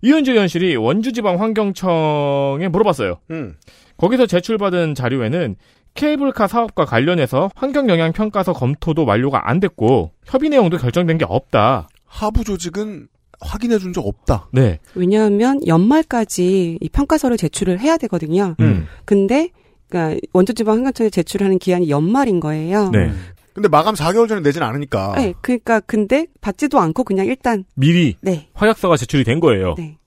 이은주 0.00 0.32
의원실이 0.32 0.76
원주지방 0.76 1.38
환경청에 1.38 2.68
물어봤어요. 2.68 3.18
음. 3.30 3.56
거기서 3.98 4.24
제출받은 4.24 4.94
자료에는 4.94 5.56
케이블카 5.92 6.46
사업과 6.46 6.86
관련해서 6.86 7.50
환경영향평가서 7.54 8.54
검토도 8.54 9.04
완료가 9.04 9.50
안 9.50 9.60
됐고 9.60 10.12
협의 10.24 10.48
내용도 10.48 10.78
결정된 10.78 11.18
게 11.18 11.26
없다. 11.28 11.88
하부 12.06 12.44
조직은 12.44 13.08
확인해 13.40 13.78
준 13.78 13.92
적 13.92 14.06
없다. 14.06 14.48
네. 14.52 14.78
왜냐하면 14.94 15.60
연말까지 15.66 16.78
이 16.80 16.88
평가서를 16.90 17.36
제출을 17.36 17.80
해야 17.80 17.96
되거든요. 17.96 18.54
음. 18.60 18.86
근데 19.04 19.50
그러니까 19.88 20.20
원주지방환경청에 20.32 21.10
제출하는 21.10 21.58
기한이 21.58 21.90
연말인 21.90 22.38
거예요. 22.40 22.90
네. 22.90 23.12
근데 23.52 23.68
마감 23.68 23.94
4개월 23.94 24.28
전에 24.28 24.40
내진 24.42 24.62
않으니까. 24.62 25.14
네, 25.16 25.34
그러니까 25.40 25.80
근데 25.80 26.26
받지도 26.40 26.78
않고 26.78 27.02
그냥 27.04 27.26
일단 27.26 27.64
미리 27.74 28.16
네, 28.22 28.48
확약서가 28.54 28.96
제출이 28.96 29.24
된 29.24 29.40
거예요. 29.40 29.74
네. 29.76 29.98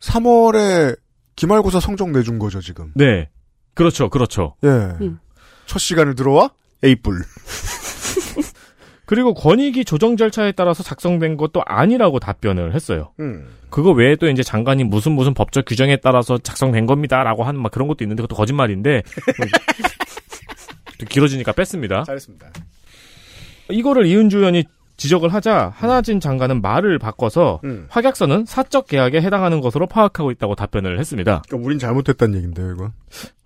3월에 0.00 0.96
기말고사 1.34 1.80
성적 1.80 2.10
내준 2.10 2.38
거죠, 2.38 2.60
지금. 2.60 2.92
네. 2.94 3.28
그렇죠. 3.74 4.08
그렇죠. 4.08 4.54
예. 4.64 4.68
음. 4.68 5.18
첫 5.66 5.78
시간을 5.80 6.14
들어와? 6.14 6.50
에이뿔. 6.82 7.18
그리고 9.06 9.34
권익위 9.34 9.84
조정 9.84 10.16
절차에 10.16 10.52
따라서 10.52 10.82
작성된 10.82 11.36
것도 11.36 11.62
아니라고 11.64 12.18
답변을 12.18 12.74
했어요. 12.74 13.12
음. 13.20 13.46
그거 13.70 13.92
외에 13.92 14.16
또 14.16 14.28
이제 14.28 14.42
장관이 14.42 14.84
무슨 14.84 15.12
무슨 15.12 15.32
법적 15.32 15.64
규정에 15.64 15.96
따라서 15.96 16.38
작성된 16.38 16.86
겁니다라고 16.86 17.44
하는 17.44 17.60
막 17.60 17.70
그런 17.70 17.88
것도 17.88 18.04
있는데 18.04 18.22
그것도 18.22 18.36
거짓말인데 18.36 19.02
또 20.98 21.06
길어지니까 21.08 21.52
뺐습니다. 21.52 22.02
잘했습니다. 22.04 22.48
이거를 23.70 24.06
이은주 24.06 24.38
의원이 24.38 24.64
지적을 24.96 25.28
하자 25.28 25.72
하나진 25.74 26.20
장관은 26.20 26.62
말을 26.62 26.98
바꿔서 26.98 27.60
음. 27.64 27.86
확약서는 27.88 28.44
사적 28.46 28.86
계약에 28.86 29.20
해당하는 29.20 29.60
것으로 29.60 29.86
파악하고 29.86 30.30
있다고 30.32 30.54
답변을 30.54 30.98
했습니다. 30.98 31.42
그러니까 31.46 31.66
우린 31.66 31.78
잘못했다는 31.78 32.38
얘긴데요, 32.38 32.72
이건. 32.72 32.92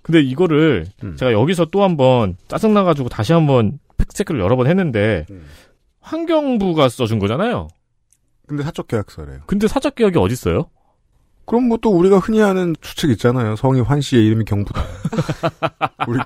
근데 0.02 0.20
이거를 0.20 0.86
음. 1.02 1.16
제가 1.16 1.32
여기서 1.32 1.66
또 1.66 1.82
한번 1.82 2.36
짜증나가지고 2.48 3.08
다시 3.08 3.32
한번 3.32 3.78
팩트체크를 4.00 4.40
여러 4.40 4.56
번 4.56 4.66
했는데 4.66 5.26
음. 5.30 5.46
환경부가 6.00 6.88
써준 6.88 7.18
거잖아요. 7.18 7.68
근데 8.46 8.62
사적 8.64 8.88
계약서래요. 8.88 9.40
근데 9.46 9.68
사적 9.68 9.94
계약이 9.94 10.18
어딨어요? 10.18 10.70
그럼 11.46 11.64
뭐 11.64 11.78
또 11.82 11.90
우리가 11.90 12.18
흔히 12.18 12.40
하는 12.40 12.74
추측 12.80 13.10
있잖아요. 13.10 13.56
성이 13.56 13.80
환 13.80 14.00
씨의 14.00 14.24
이름이 14.26 14.44
경부다. 14.44 14.82
우리 16.08 16.18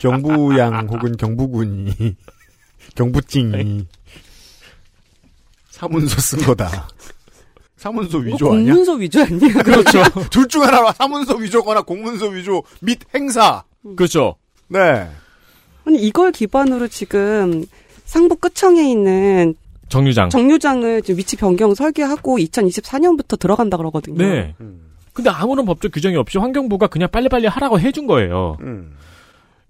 경부양 0.00 0.88
혹은 0.88 1.16
경부군이 1.16 2.16
경부찡이 2.96 3.86
사문서 5.70 6.20
쓴 6.20 6.38
거다. 6.46 6.88
사문서 7.76 8.18
이거 8.20 8.26
위조 8.34 8.52
아니야? 8.52 8.64
공문서 8.72 8.92
위조 8.94 9.20
아니야? 9.22 9.52
그렇죠. 9.62 10.02
둘 10.30 10.48
중 10.48 10.62
하나라. 10.62 10.92
사문서 10.92 11.36
위조거나 11.36 11.82
공문서 11.82 12.28
위조 12.28 12.62
및 12.80 13.00
행사. 13.14 13.64
그렇죠. 13.96 14.36
네. 14.68 15.10
아니 15.86 15.98
이걸 15.98 16.32
기반으로 16.32 16.88
지금 16.88 17.64
상부 18.04 18.36
끝청에 18.36 18.88
있는 18.90 19.54
정류장. 19.88 20.30
정류장을 20.30 21.02
지금 21.02 21.18
위치 21.18 21.36
변경 21.36 21.74
설계하고 21.74 22.38
2024년부터 22.38 23.38
들어간다 23.38 23.76
그러거든요. 23.76 24.16
네. 24.18 24.54
근데 25.12 25.30
아무런 25.30 25.64
법적 25.66 25.92
규정이 25.92 26.16
없이 26.16 26.38
환경부가 26.38 26.88
그냥 26.88 27.08
빨리빨리 27.12 27.46
하라고 27.46 27.78
해준 27.78 28.06
거예요. 28.06 28.56
음. 28.62 28.96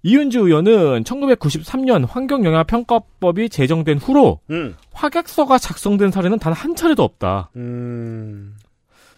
이은주 0.03 0.39
의원은 0.39 1.03
1993년 1.03 2.05
환경영향평가법이 2.07 3.49
제정된 3.49 3.97
후로 3.97 4.39
음. 4.49 4.75
확약서가 4.93 5.57
작성된 5.57 6.11
사례는 6.11 6.39
단 6.39 6.53
한 6.53 6.75
차례도 6.75 7.03
없다. 7.03 7.49
음. 7.55 8.55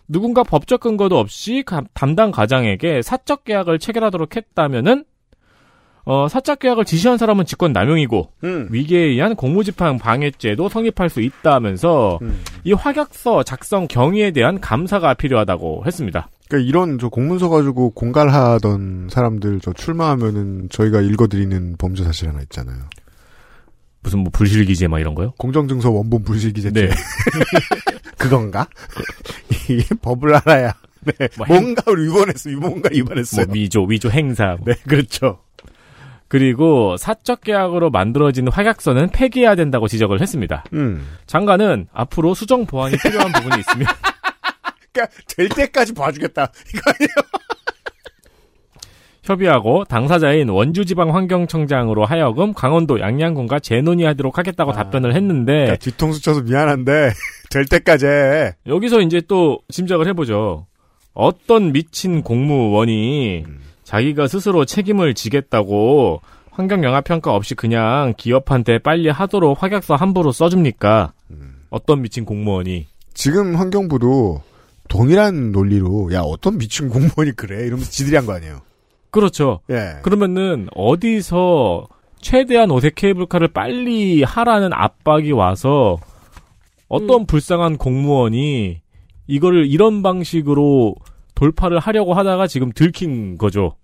누군가 0.08 0.44
법적 0.44 0.80
근거도 0.80 1.18
없이 1.20 1.64
가- 1.66 1.84
담당 1.94 2.32
과장에게 2.32 3.02
사적 3.02 3.44
계약을 3.44 3.80
체결하도록 3.80 4.36
했다면은 4.36 5.04
어, 6.10 6.30
사적 6.30 6.60
계약을 6.60 6.86
지시한 6.86 7.18
사람은 7.18 7.46
직권 7.46 7.74
남용이고 7.74 8.32
음. 8.46 8.70
위계에 8.72 9.02
의한 9.08 9.36
공무집행 9.36 9.98
방해죄도 9.98 10.70
성립할 10.70 11.10
수 11.10 11.20
있다면서 11.20 12.20
음. 12.22 12.40
이 12.64 12.72
확약서 12.72 13.44
작성 13.44 13.90
경위에 13.90 14.32
대한 14.32 14.62
감사가 14.62 15.16
필요하다고 15.16 15.84
했습니다. 15.86 16.30
그러니까 16.48 16.70
이런 16.70 16.98
저 16.98 17.10
공문서 17.10 17.50
가지고 17.50 17.90
공갈하던 17.90 19.10
사람들 19.12 19.60
저 19.62 19.74
출마하면은 19.74 20.70
저희가 20.72 21.02
읽어드리는 21.02 21.76
범죄 21.78 22.06
사실 22.06 22.30
하나 22.30 22.40
있잖아요. 22.44 22.78
무슨 24.02 24.20
뭐 24.20 24.30
불실기재 24.32 24.88
막 24.88 25.00
이런 25.00 25.14
거요? 25.14 25.34
공정증서 25.38 25.92
원본 25.92 26.24
불실기재죄. 26.24 26.88
네. 26.88 26.90
그건가? 28.18 28.66
이게 29.70 29.84
법을 30.02 30.36
알아야. 30.36 30.74
네. 31.02 31.28
뭐 31.38 31.46
행- 31.48 31.64
뭔가를 31.64 32.06
위반했어. 32.06 32.50
뭔가 32.52 32.90
뭐 32.90 32.98
위반했어요. 32.98 33.46
위조, 33.52 33.84
위조 33.84 34.10
행사. 34.10 34.56
뭐. 34.58 34.68
네, 34.68 34.76
그렇죠. 34.88 35.40
그리고 36.28 36.98
사적 36.98 37.42
계약으로 37.42 37.90
만들어진 37.90 38.48
확약서는 38.48 39.10
폐기해야 39.10 39.56
된다고 39.56 39.88
지적을 39.88 40.22
했습니다. 40.22 40.64
음. 40.74 41.08
장관은 41.26 41.88
앞으로 41.94 42.34
수정 42.34 42.66
보완이 42.66 42.98
필요한 43.02 43.32
부분이 43.32 43.60
있으면 43.60 43.88
그러니까 44.92 45.16
될 45.36 45.50
때까지 45.50 45.94
봐주겠다. 45.94 46.52
이거 46.74 46.82
아니에요? 46.86 47.10
협의하고 49.24 49.84
당사자인 49.84 50.48
원주지방환경청장으로 50.48 52.06
하여금 52.06 52.54
강원도 52.54 53.02
양양군과 53.02 53.60
재논의하도록 53.60 54.38
하겠다고 54.38 54.72
아. 54.72 54.74
답변을 54.74 55.16
했는데 55.16 55.52
그러니까 55.52 55.76
뒤통수 55.78 56.22
쳐서 56.22 56.42
미안한데 56.42 57.12
될 57.52 57.66
때까지 57.66 58.06
해. 58.06 58.54
여기서 58.66 59.02
이제 59.02 59.22
또 59.28 59.60
짐작을 59.70 60.08
해보죠. 60.08 60.66
어떤 61.14 61.74
미친 61.74 62.22
공무원이 62.24 63.44
음. 63.46 63.67
자기가 63.88 64.28
스스로 64.28 64.66
책임을 64.66 65.14
지겠다고 65.14 66.20
환경영향평가 66.52 67.34
없이 67.34 67.56
그냥 67.56 68.14
기업한테 68.18 68.80
빨리 68.80 69.08
하도록 69.08 69.64
확약서 69.64 69.96
함부로 69.96 70.34
써줍니까? 70.34 71.14
음. 71.32 71.62
어떤 71.70 72.02
미친 72.02 72.26
공무원이 72.26 72.88
지금 73.14 73.56
환경부도 73.56 74.42
동일한 74.90 75.54
논리로 75.54 76.12
야 76.12 76.20
어떤 76.20 76.58
미친 76.58 76.90
공무원이 76.90 77.32
그래 77.38 77.66
이러면서 77.66 77.90
지들이 77.90 78.18
한 78.18 78.26
거 78.26 78.34
아니에요. 78.34 78.60
그렇죠. 79.10 79.62
예. 79.70 80.00
그러면은 80.04 80.68
어디서 80.76 81.88
최대한 82.20 82.72
오색 82.72 82.96
케이블카를 82.96 83.48
빨리 83.54 84.22
하라는 84.22 84.72
압박이 84.74 85.32
와서 85.32 85.98
어떤 86.90 87.26
불쌍한 87.26 87.78
공무원이 87.78 88.82
이거를 89.28 89.66
이런 89.66 90.04
방식으로 90.04 90.96
돌파를 91.38 91.78
하려고 91.78 92.16
하다가 92.16 92.48
지금 92.48 92.72
들킨 92.74 93.38
거죠. 93.38 93.76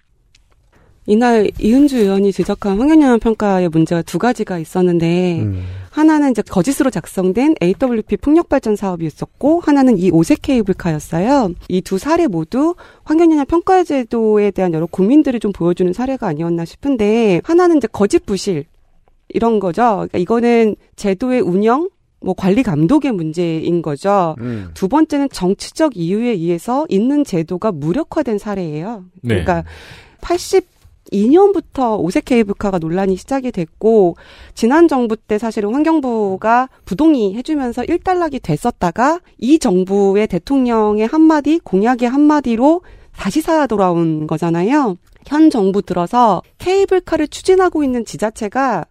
이날 1.05 1.51
이은주 1.59 1.97
의원이 1.97 2.31
지적한 2.31 2.79
환경영향 2.79 3.19
평가의 3.19 3.67
문제가 3.69 4.01
두 4.01 4.17
가지가 4.17 4.57
있었는데 4.57 5.41
음. 5.41 5.63
하나는 5.91 6.31
이제 6.31 6.41
거짓으로 6.41 6.89
작성된 6.89 7.55
AWP 7.61 8.17
풍력 8.17 8.47
발전 8.49 8.75
사업이 8.75 9.05
있었고 9.05 9.59
하나는 9.59 9.97
이 9.99 10.09
오색 10.11 10.41
케이블카였어요. 10.41 11.53
이 11.69 11.81
두 11.81 11.97
사례 11.97 12.25
모두 12.27 12.73
환경영향 13.03 13.45
평가 13.45 13.83
제도에 13.83 14.49
대한 14.51 14.73
여러 14.73 14.85
고민들을 14.87 15.39
좀 15.41 15.51
보여주는 15.51 15.91
사례가 15.91 16.25
아니었나 16.25 16.65
싶은데 16.65 17.41
하나는 17.43 17.77
이제 17.77 17.87
거짓 17.91 18.25
부실 18.25 18.65
이런 19.29 19.59
거죠. 19.59 19.81
그러니까 19.81 20.17
이거는 20.19 20.75
제도의 20.95 21.41
운영 21.41 21.89
뭐 22.23 22.33
관리 22.33 22.63
감독의 22.63 23.11
문제인 23.11 23.81
거죠. 23.81 24.35
음. 24.39 24.69
두 24.73 24.87
번째는 24.87 25.29
정치적 25.29 25.95
이유에 25.95 26.29
의해서 26.29 26.85
있는 26.89 27.23
제도가 27.23 27.71
무력화된 27.71 28.37
사례예요. 28.37 29.03
네. 29.21 29.43
그러니까 29.43 29.63
82년부터 30.21 31.99
오색 31.99 32.25
케이블카가 32.25 32.79
논란이 32.79 33.17
시작이 33.17 33.51
됐고 33.51 34.15
지난 34.55 34.87
정부 34.87 35.17
때 35.17 35.37
사실은 35.37 35.73
환경부가 35.73 36.69
부동의 36.85 37.35
해주면서 37.35 37.83
일단락이 37.83 38.39
됐었다가 38.39 39.19
이 39.37 39.59
정부의 39.59 40.27
대통령의 40.27 41.05
한마디 41.07 41.59
공약의 41.59 42.09
한마디로 42.09 42.81
다시 43.15 43.41
살아 43.41 43.67
돌아온 43.67 44.27
거잖아요. 44.27 44.97
현 45.25 45.49
정부 45.49 45.81
들어서 45.81 46.41
케이블카를 46.57 47.27
추진하고 47.27 47.83
있는 47.83 48.05
지자체가 48.05 48.85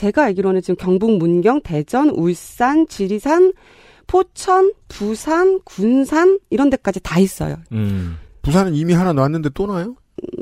제가 0.00 0.24
알기로는 0.24 0.62
지금 0.62 0.76
경북 0.76 1.18
문경, 1.18 1.60
대전, 1.60 2.08
울산, 2.08 2.86
지리산, 2.88 3.52
포천, 4.06 4.72
부산, 4.88 5.60
군산 5.64 6.38
이런 6.48 6.70
데까지 6.70 7.00
다 7.00 7.18
있어요. 7.18 7.56
음. 7.72 8.16
부산은 8.40 8.74
이미 8.74 8.94
하나 8.94 9.12
놨는데 9.12 9.50
또 9.52 9.66
나요? 9.66 9.94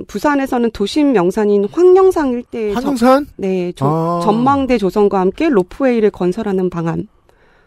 부산에서는 0.06 0.70
도심 0.70 1.10
명산인 1.12 1.64
황령산 1.72 2.32
일대에 2.34 2.72
저- 2.74 2.78
한영산? 2.78 3.26
네, 3.36 3.72
조- 3.72 3.84
아. 3.86 4.20
전망대 4.22 4.78
조성과 4.78 5.18
함께 5.18 5.48
로프웨이를 5.48 6.10
건설하는 6.12 6.70
방안. 6.70 7.08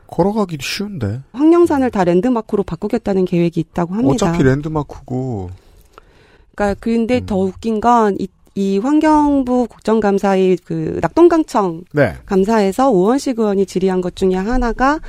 걸어가기도 0.07 0.63
쉬운데. 0.63 1.19
황령산을 1.33 1.91
다 1.91 2.05
랜드마크로 2.05 2.63
바꾸겠다는 2.63 3.25
계획이 3.25 3.59
있다고 3.59 3.95
합니다. 3.95 4.27
어차피 4.27 4.43
랜드마크고. 4.43 5.49
그러니까 6.55 6.79
근데 6.79 7.17
음. 7.19 7.25
더 7.25 7.35
웃긴 7.37 7.81
건 7.81 8.15
이 8.17 8.29
이 8.55 8.77
환경부 8.79 9.67
국정감사의 9.69 10.57
그 10.65 10.99
낙동강청 11.01 11.83
네. 11.93 12.13
감사에서 12.25 12.89
우원식 12.91 13.39
의원이 13.39 13.65
질의한 13.65 14.01
것 14.01 14.15
중에 14.15 14.35
하나가 14.35 14.99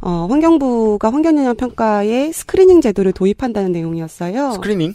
어, 0.00 0.26
환경부가 0.28 1.10
환경영향 1.12 1.54
평가에 1.56 2.32
screening 2.32 2.80
제도를 2.80 3.12
도입한다는 3.12 3.72
내용이었어요. 3.72 4.52
screening? 4.52 4.94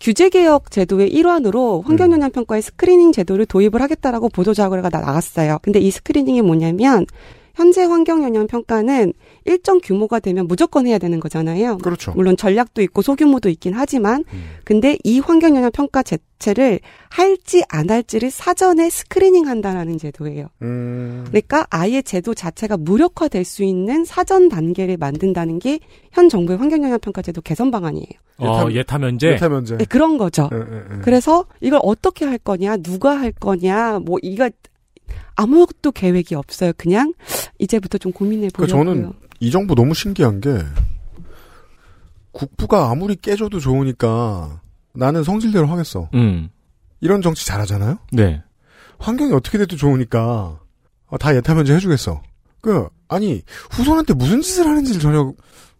규제 0.00 0.28
개혁 0.28 0.70
제도의 0.70 1.08
일환으로 1.12 1.82
환경 1.86 2.12
영향 2.12 2.30
평가에 2.30 2.60
screening 2.60 3.12
제도를 3.12 3.46
도입을 3.46 3.80
하겠다라고 3.80 4.28
보도 4.28 4.54
자료가 4.54 4.90
나- 4.90 5.00
나왔어요. 5.00 5.58
근데 5.62 5.78
이 5.80 5.90
screening이 5.90 6.42
뭐냐면 6.42 7.06
현재 7.54 7.82
환경 7.84 8.22
영향 8.22 8.46
평가는 8.46 9.12
일정 9.48 9.80
규모가 9.82 10.20
되면 10.20 10.46
무조건 10.46 10.86
해야 10.86 10.98
되는 10.98 11.18
거잖아요. 11.20 11.78
그렇죠. 11.78 12.12
물론 12.12 12.36
전략도 12.36 12.82
있고 12.82 13.02
소규모도 13.02 13.48
있긴 13.48 13.72
하지만 13.74 14.24
음. 14.32 14.44
근데 14.64 14.96
이 15.04 15.18
환경영향 15.20 15.70
평가 15.72 16.02
자체를 16.02 16.80
할지 17.08 17.62
안 17.68 17.90
할지를 17.90 18.30
사전에 18.30 18.90
screening 18.90 19.48
한다라는 19.48 19.98
제도예요. 19.98 20.46
음. 20.62 21.24
그러니까 21.28 21.66
아예 21.70 22.02
제도 22.02 22.34
자체가 22.34 22.76
무력화될 22.76 23.44
수 23.44 23.64
있는 23.64 24.04
사전 24.04 24.48
단계를 24.48 24.96
만든다는 24.98 25.58
게 25.58 25.78
현 26.12 26.28
정부의 26.28 26.58
환경영향 26.58 26.98
평가 27.00 27.22
제도 27.22 27.40
개선 27.40 27.70
방안이에요. 27.70 28.06
어, 28.38 28.66
예타- 28.66 28.74
예타 28.74 28.98
면제. 28.98 29.28
예타 29.32 29.48
면제. 29.48 29.76
네, 29.78 29.84
그런 29.84 30.16
거죠. 30.18 30.48
예, 30.52 30.56
예, 30.56 30.60
예. 30.96 31.00
그래서 31.02 31.44
이걸 31.60 31.80
어떻게 31.82 32.24
할 32.24 32.38
거냐, 32.38 32.76
누가 32.78 33.18
할 33.18 33.32
거냐, 33.32 33.98
뭐 34.00 34.18
이거 34.22 34.48
아무것도 35.36 35.92
계획이 35.92 36.34
없어요. 36.34 36.72
그냥 36.76 37.12
이제부터 37.58 37.98
좀 37.98 38.12
고민해 38.12 38.48
그 38.52 38.62
보려고요. 38.66 38.84
저는 38.84 39.12
이 39.40 39.50
정부 39.50 39.74
너무 39.74 39.94
신기한 39.94 40.40
게 40.40 40.58
국부가 42.32 42.90
아무리 42.90 43.16
깨져도 43.16 43.60
좋으니까 43.60 44.60
나는 44.94 45.22
성질대로 45.22 45.66
하겠어. 45.66 46.08
음. 46.14 46.48
이런 47.00 47.22
정치 47.22 47.46
잘하잖아요. 47.46 47.98
네. 48.12 48.42
환경이 48.98 49.32
어떻게 49.32 49.58
돼도 49.58 49.76
좋으니까 49.76 50.58
어, 51.06 51.18
다 51.18 51.34
예타면제 51.34 51.74
해주겠어. 51.74 52.22
그 52.60 52.88
아니 53.08 53.42
후손한테 53.70 54.14
무슨 54.14 54.40
짓을 54.42 54.66
하는지를 54.66 55.00
전혀 55.00 55.32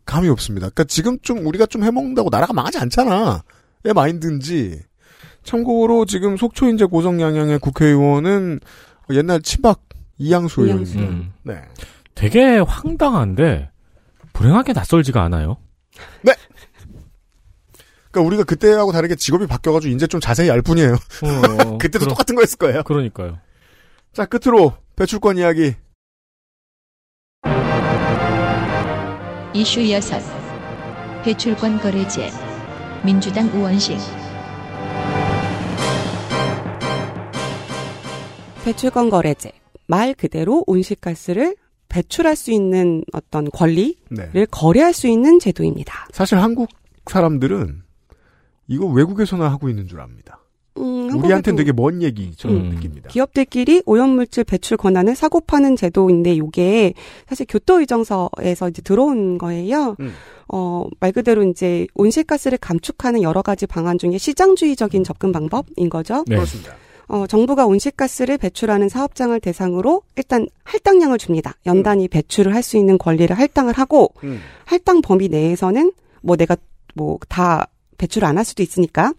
감이 0.05 0.29
없습니다. 0.29 0.69
그러니까 0.71 0.85
지금 0.85 1.19
좀 1.21 1.47
우리가 1.47 1.67
좀 1.67 1.85
해먹는다고 1.85 2.31
나라가 2.31 2.53
망하지 2.53 2.79
않잖아. 2.79 3.43
의 3.85 3.93
마인드인지. 3.93 4.81
참고로 5.45 6.05
지금 6.05 6.37
속초 6.37 6.69
인제 6.69 6.87
고성양양의 6.87 7.59
국회의원은 7.61 8.61
옛날 9.11 9.41
친박 9.43 9.81
이양수 10.19 10.67
이양수. 10.67 10.99
의원입니다. 10.99 11.01
음. 11.01 11.33
네. 11.43 11.63
되게 12.19 12.59
황당한데 12.59 13.71
불행하게 14.33 14.73
낯설지가 14.73 15.23
않아요. 15.23 15.57
그러니까 18.11 18.27
우리가 18.27 18.43
그때하고 18.45 18.91
다르게 18.91 19.15
직업이 19.15 19.47
바뀌어가지고 19.47 19.95
이제 19.95 20.07
좀 20.09 20.21
자세히 20.21 20.51
알 20.51 20.61
뿐이에요. 20.63 20.95
어, 20.95 21.79
그때도 21.79 22.01
그러- 22.01 22.09
똑같은 22.09 22.35
거였을 22.35 22.59
거예요. 22.59 22.83
그러니까요. 22.83 23.39
자 24.13 24.25
끝으로 24.27 24.75
배출권 24.97 25.39
이야기. 25.39 25.75
이슈 29.55 29.89
여섯 29.91 30.21
배출권 31.25 31.81
거래제 31.81 32.31
민주당 33.05 33.47
우원식 33.49 33.97
배출권 38.65 39.11
거래제 39.11 39.53
말 39.87 40.15
그대로 40.15 40.65
온실가스를 40.67 41.57
배출할 41.89 42.37
수 42.37 42.51
있는 42.51 43.03
어떤 43.13 43.51
권리를 43.51 43.95
네. 44.11 44.47
거래할 44.51 44.93
수 44.93 45.07
있는 45.07 45.39
제도입니다. 45.39 46.09
사실 46.13 46.39
한국 46.39 46.69
사람들은 47.07 47.83
이거 48.67 48.87
외국에서나 48.87 49.51
하고 49.51 49.69
있는 49.69 49.89
줄 49.89 50.01
압니다. 50.01 50.41
음, 50.77 51.11
우리한테는 51.19 51.57
되게 51.57 51.73
먼 51.73 52.03
얘기처럼 52.03 52.57
음. 52.57 52.69
느낍니다. 52.71 53.09
기업들끼리 53.09 53.83
오염물질 53.85 54.45
배출 54.45 54.77
권한을 54.77 55.17
사고 55.17 55.41
파는 55.41 55.77
제도인데 55.77 56.35
이게 56.35 56.95
사실 57.27 57.47
교토의정서에서 57.49 58.69
이제 58.69 58.83
들어온 58.83 59.39
거예요. 59.39 59.97
음. 60.01 60.13
어, 60.49 60.87
말 61.01 61.13
그대로 61.13 61.43
이제 61.43 61.87
온실가스를 61.95 62.59
감축하는 62.59 63.23
여러 63.23 63.43
가지 63.43 63.67
방안 63.67 63.99
중에 63.99 64.19
시장주의적인 64.19 65.05
접근 65.05 65.33
방법인 65.33 65.89
거죠. 65.89 66.25
네. 66.27 66.37
그렇습니다. 66.37 66.75
어, 67.09 67.27
정부가 67.27 67.67
온실가스를 67.67 68.39
배출하는 68.39 68.89
사업장을 68.89 69.39
대상으로 69.41 70.03
일단 70.17 70.47
할당량을 70.65 71.19
줍니다. 71.19 71.55
연단위 71.67 72.07
배출을 72.09 72.55
할 72.55 72.63
수 72.63 72.77
있는 72.77 72.99
권리를 72.99 73.37
할당을 73.37 73.73
하고 73.75 74.13
음. 74.25 74.41
할당 74.67 75.01
범위 75.03 75.29
내에서는 75.29 75.91
뭐 76.23 76.37
내가 76.37 76.57
뭐 76.95 77.19
다 77.29 77.69
배출 77.97 78.25
안 78.25 78.37
할 78.37 78.45
수도 78.45 78.63
있으니까 78.63 79.13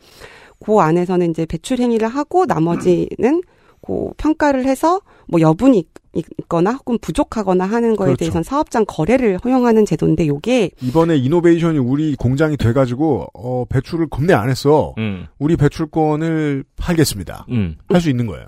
그 0.59 0.77
안에서는 0.79 1.31
이제 1.31 1.45
배출 1.45 1.79
행위를 1.79 2.07
하고 2.07 2.45
나머지는 2.45 3.41
그 3.81 4.11
평가를 4.17 4.65
해서 4.65 5.01
뭐 5.27 5.41
여분이 5.41 5.85
있- 6.13 6.25
있거나 6.39 6.71
혹은 6.73 6.97
부족하거나 6.99 7.65
하는 7.65 7.95
거에 7.95 8.05
그렇죠. 8.07 8.17
대해서는 8.19 8.43
사업장 8.43 8.85
거래를 8.87 9.37
허용하는 9.43 9.85
제도인데 9.85 10.27
요게 10.27 10.71
이번에 10.81 11.15
이노베이션이 11.17 11.77
우리 11.77 12.15
공장이 12.15 12.57
돼가지고 12.57 13.27
어, 13.33 13.65
배출을 13.69 14.07
겁내 14.09 14.33
안 14.33 14.49
했어. 14.49 14.93
음. 14.97 15.27
우리 15.37 15.55
배출권을 15.55 16.63
팔겠습니다. 16.77 17.45
음. 17.49 17.75
할수 17.87 18.09
있는 18.09 18.25
거예요. 18.27 18.47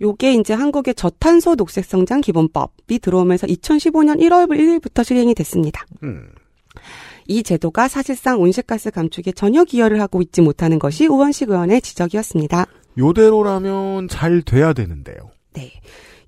요게 0.00 0.34
이제 0.34 0.52
한국의 0.52 0.94
저탄소 0.94 1.54
녹색성장 1.54 2.20
기본법이 2.20 2.98
들어오면서 2.98 3.46
2015년 3.46 4.20
1월 4.20 4.48
1일부터 4.50 5.02
실행이 5.04 5.34
됐습니다. 5.34 5.84
음. 6.02 6.28
이 7.28 7.42
제도가 7.42 7.88
사실상 7.88 8.40
온실가스 8.40 8.90
감축에 8.90 9.32
전혀 9.32 9.64
기여를 9.64 10.00
하고 10.00 10.20
있지 10.22 10.42
못하는 10.42 10.78
것이 10.78 11.06
우원식 11.06 11.50
의원의 11.50 11.80
지적이었습니다. 11.80 12.66
요대로라면 12.98 14.08
잘 14.08 14.42
돼야 14.42 14.72
되는데요. 14.72 15.16
네. 15.54 15.72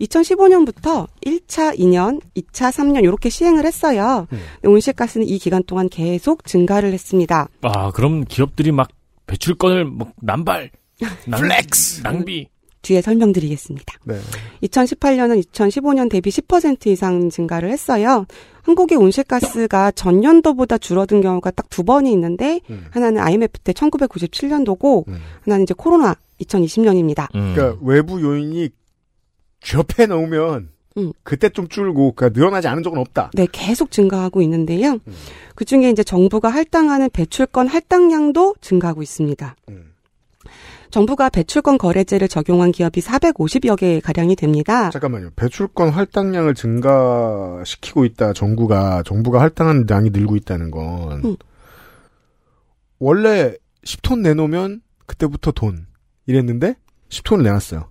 2015년부터 0.01 1.07
1차 1.27 1.77
2년, 1.79 2.21
2차 2.37 2.71
3년 2.73 3.03
이렇게 3.03 3.29
시행을 3.31 3.65
했어요. 3.65 4.27
음. 4.33 4.39
온실가스는 4.65 5.27
이 5.27 5.39
기간 5.39 5.63
동안 5.65 5.89
계속 5.89 6.45
증가를 6.45 6.93
했습니다. 6.93 7.49
아, 7.63 7.91
그럼 7.91 8.25
기업들이 8.25 8.73
막 8.73 8.89
배출권을 9.27 9.85
뭐 9.85 10.13
남발, 10.23 10.71
낭, 11.27 11.41
flex! 11.41 12.03
낭비. 12.03 12.49
뒤에 12.81 13.03
설명드리겠습니다. 13.03 13.93
네. 14.05 14.19
2018년은 14.63 15.43
2015년 15.45 16.09
대비 16.09 16.31
10% 16.31 16.87
이상 16.87 17.29
증가를 17.29 17.71
했어요. 17.71 18.25
한국의 18.63 18.97
온실가스가 18.99 19.91
전년도보다 19.93 20.79
줄어든 20.79 21.21
경우가 21.21 21.51
딱 21.51 21.67
두 21.71 21.83
번이 21.85 22.11
있는데 22.13 22.61
음. 22.71 22.87
하나는 22.91 23.21
IMF 23.21 23.59
때 23.61 23.73
1997년도고 23.73 25.07
음. 25.09 25.19
하나는 25.45 25.65
이제 25.65 25.75
코로나 25.77 26.15
2020년입니다. 26.41 27.27
음. 27.35 27.53
그러니까 27.55 27.79
외부 27.83 28.23
요인이 28.23 28.71
쥐업해 29.61 30.07
놓으면 30.07 30.71
음. 30.99 31.13
그때 31.23 31.49
좀 31.49 31.69
줄고 31.69 32.13
그러니까 32.13 32.39
늘어나지 32.39 32.69
않은 32.69 32.83
적은 32.83 32.99
없다. 32.99 33.31
네, 33.35 33.47
계속 33.51 33.91
증가하고 33.91 34.43
있는데요. 34.43 34.95
음. 34.95 35.15
그 35.55 35.65
중에 35.65 35.91
이제 35.91 36.03
정부가 36.03 36.49
할당하는 36.49 37.09
배출권 37.11 37.69
할당량도 37.69 38.57
증가하고 38.61 39.03
있습니다. 39.03 39.57
음. 39.71 39.93
정부가 40.91 41.29
배출권 41.29 41.77
거래제를 41.77 42.29
적용한 42.29 42.73
기업이 42.73 43.01
450여 43.01 43.77
개 43.77 44.01
가량이 44.01 44.37
됩니다. 44.37 44.89
잠깐만요. 44.91 45.31
배출권 45.37 45.91
할당량을 45.91 46.55
증가시키고 46.55 48.05
있다. 48.07 48.33
정부가 48.33 49.03
정부가 49.05 49.41
할당하는 49.41 49.85
양이 49.91 50.11
늘고 50.11 50.37
있다는 50.37 50.71
건 50.71 51.25
음. 51.25 51.37
원래 52.99 53.55
10톤 53.85 54.21
내놓으면 54.21 54.81
그때부터 55.07 55.53
돈 55.53 55.87
이랬는데 56.27 56.77
10톤을 57.11 57.43
내놨어요. 57.43 57.89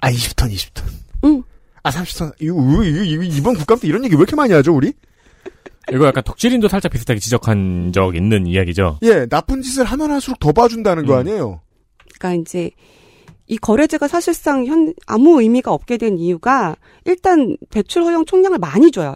아 0.00 0.10
20톤 0.10 0.50
20톤. 0.52 1.07
응. 1.24 1.42
아 1.82 1.90
30톤. 1.90 2.32
이거, 2.40 2.54
이거, 2.60 2.84
이거, 2.84 3.02
이거 3.04 3.22
이번 3.22 3.54
국감 3.54 3.78
때 3.78 3.88
이런 3.88 4.04
얘기 4.04 4.14
왜 4.14 4.18
이렇게 4.20 4.36
많이 4.36 4.52
하죠 4.52 4.74
우리? 4.74 4.92
이거 5.92 6.06
약간 6.06 6.22
덕질인도 6.22 6.68
살짝 6.68 6.92
비슷하게 6.92 7.18
지적한 7.20 7.92
적 7.94 8.14
있는 8.14 8.46
이야기죠. 8.46 8.98
예 9.02 9.26
나쁜 9.26 9.62
짓을 9.62 9.84
하면 9.84 10.10
할수록 10.10 10.38
더 10.38 10.52
봐준다는 10.52 11.06
거 11.06 11.14
음. 11.14 11.18
아니에요? 11.20 11.60
그러니까 12.18 12.42
이제 12.42 12.70
이 13.46 13.56
거래제가 13.56 14.06
사실상 14.08 14.66
현 14.66 14.92
아무 15.06 15.40
의미가 15.40 15.72
없게 15.72 15.96
된 15.96 16.18
이유가 16.18 16.76
일단 17.06 17.56
배출 17.70 18.02
허용 18.04 18.26
총량을 18.26 18.58
많이 18.58 18.90
줘요. 18.90 19.14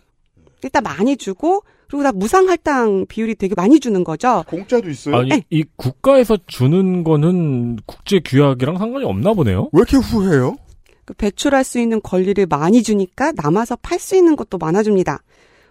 일단 0.62 0.82
많이 0.82 1.16
주고 1.16 1.62
그리고 1.88 2.04
다 2.04 2.12
무상 2.12 2.48
할당 2.48 3.04
비율이 3.06 3.34
되게 3.34 3.54
많이 3.54 3.78
주는 3.78 4.02
거죠. 4.02 4.44
공짜도 4.48 4.88
있어요. 4.88 5.16
아니, 5.16 5.28
네. 5.28 5.44
이 5.50 5.64
국가에서 5.76 6.38
주는 6.46 7.04
거는 7.04 7.80
국제 7.84 8.18
규약이랑 8.20 8.78
상관이 8.78 9.04
없나 9.04 9.34
보네요? 9.34 9.68
왜 9.72 9.80
이렇게 9.80 9.98
후해요? 9.98 10.56
그 11.04 11.14
배출할 11.14 11.64
수 11.64 11.78
있는 11.78 12.00
권리를 12.00 12.44
많이 12.46 12.82
주니까 12.82 13.32
남아서 13.32 13.76
팔 13.76 13.98
수 13.98 14.16
있는 14.16 14.36
것도 14.36 14.58
많아줍니다. 14.58 15.22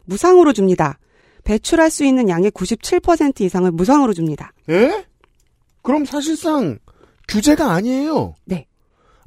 무상으로 0.05 0.53
줍니다. 0.53 0.99
배출할 1.43 1.89
수 1.89 2.03
있는 2.03 2.29
양의 2.29 2.51
97% 2.51 3.41
이상을 3.41 3.69
무상으로 3.71 4.13
줍니다. 4.13 4.53
예? 4.69 5.05
그럼 5.81 6.05
사실상 6.05 6.77
규제가 7.27 7.71
아니에요. 7.71 8.35
네. 8.45 8.67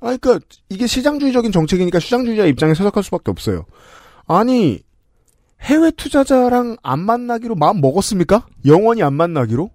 아, 0.01 0.17
그러니까 0.17 0.39
이게 0.69 0.87
시장주의적인 0.87 1.51
정책이니까 1.51 1.99
시장주의자 1.99 2.45
입장에 2.47 2.75
서적할 2.75 3.03
수밖에 3.03 3.31
없어요. 3.31 3.65
아니 4.27 4.81
해외 5.63 5.91
투자자랑 5.91 6.77
안 6.83 7.01
만나기로 7.01 7.55
마음 7.55 7.81
먹었습니까? 7.81 8.47
영원히 8.67 9.03
안 9.03 9.15
만나기로? 9.15 9.71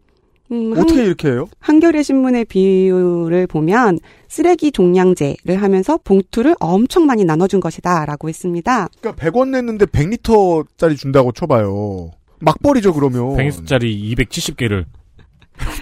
음, 0.52 0.74
한- 0.74 0.84
어떻게 0.84 1.04
이렇게 1.06 1.30
해요? 1.30 1.48
한겨레 1.60 2.02
신문의 2.04 2.46
비율을 2.46 3.48
보면 3.48 4.00
쓰레기 4.28 4.72
종량제를 4.72 5.62
하면서 5.62 5.98
봉투를 6.04 6.56
엄청 6.60 7.06
많이 7.06 7.24
나눠준 7.26 7.60
것이다라고 7.60 8.30
했습니다. 8.30 8.88
그러니까 9.00 9.24
100원 9.32 9.50
냈는데 9.50 9.86
100리터짜리 9.86 10.98
준다고 10.98 11.32
쳐봐요. 11.32 12.12
막벌이죠 12.40 12.94
그러면. 12.94 13.36
뱅수짜리 13.38 14.16
270개를 14.16 14.86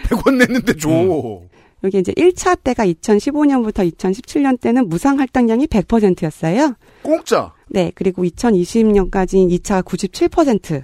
100원 0.09 0.35
냈는데 0.37 0.75
줘. 0.77 0.89
여기 1.83 1.99
이제 1.99 2.11
1차 2.13 2.57
때가 2.63 2.85
2015년부터 2.87 3.89
2017년 3.91 4.59
때는 4.59 4.89
무상 4.89 5.19
할당량이 5.19 5.67
100%였어요. 5.67 6.73
공짜. 7.03 7.53
네, 7.69 7.91
그리고 7.93 8.23
2020년까지 8.23 9.47
2차가 9.61 9.83
97%, 9.85 10.83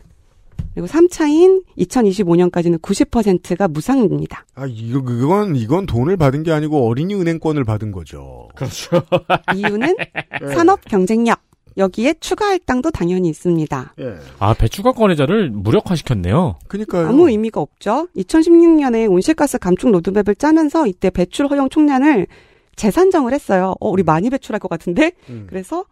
그리고 0.73 0.87
3차인 0.87 1.63
2025년까지는 1.77 2.81
90%가 2.81 3.67
무상입니다. 3.67 4.45
아 4.55 4.65
이거 4.67 4.99
이건 4.99 5.55
이건 5.55 5.85
돈을 5.85 6.17
받은 6.17 6.43
게 6.43 6.51
아니고 6.51 6.87
어린이 6.87 7.13
은행권을 7.15 7.63
받은 7.63 7.91
거죠. 7.91 8.49
그렇죠. 8.55 9.03
이유는 9.55 9.95
예. 10.41 10.53
산업 10.53 10.83
경쟁력. 10.85 11.39
여기에 11.75 12.15
추가 12.19 12.47
할당도 12.47 12.91
당연히 12.91 13.29
있습니다. 13.29 13.93
예. 13.99 14.15
아 14.39 14.53
배추가 14.53 14.91
거래자를 14.91 15.49
무력화시켰네요. 15.49 16.55
그러니까요. 16.67 17.07
아무 17.07 17.29
의미가 17.29 17.59
없죠. 17.61 18.07
2016년에 18.15 19.09
온실가스 19.11 19.57
감축 19.57 19.91
로드맵을 19.91 20.35
짜면서 20.35 20.85
이때 20.85 21.09
배출 21.09 21.47
허용 21.47 21.69
총량을 21.69 22.27
재산정을 22.75 23.33
했어요. 23.33 23.75
어, 23.79 23.89
우리 23.89 24.03
많이 24.03 24.29
배출할 24.29 24.59
것 24.59 24.67
같은데? 24.67 25.13
음. 25.29 25.45
그래서 25.49 25.85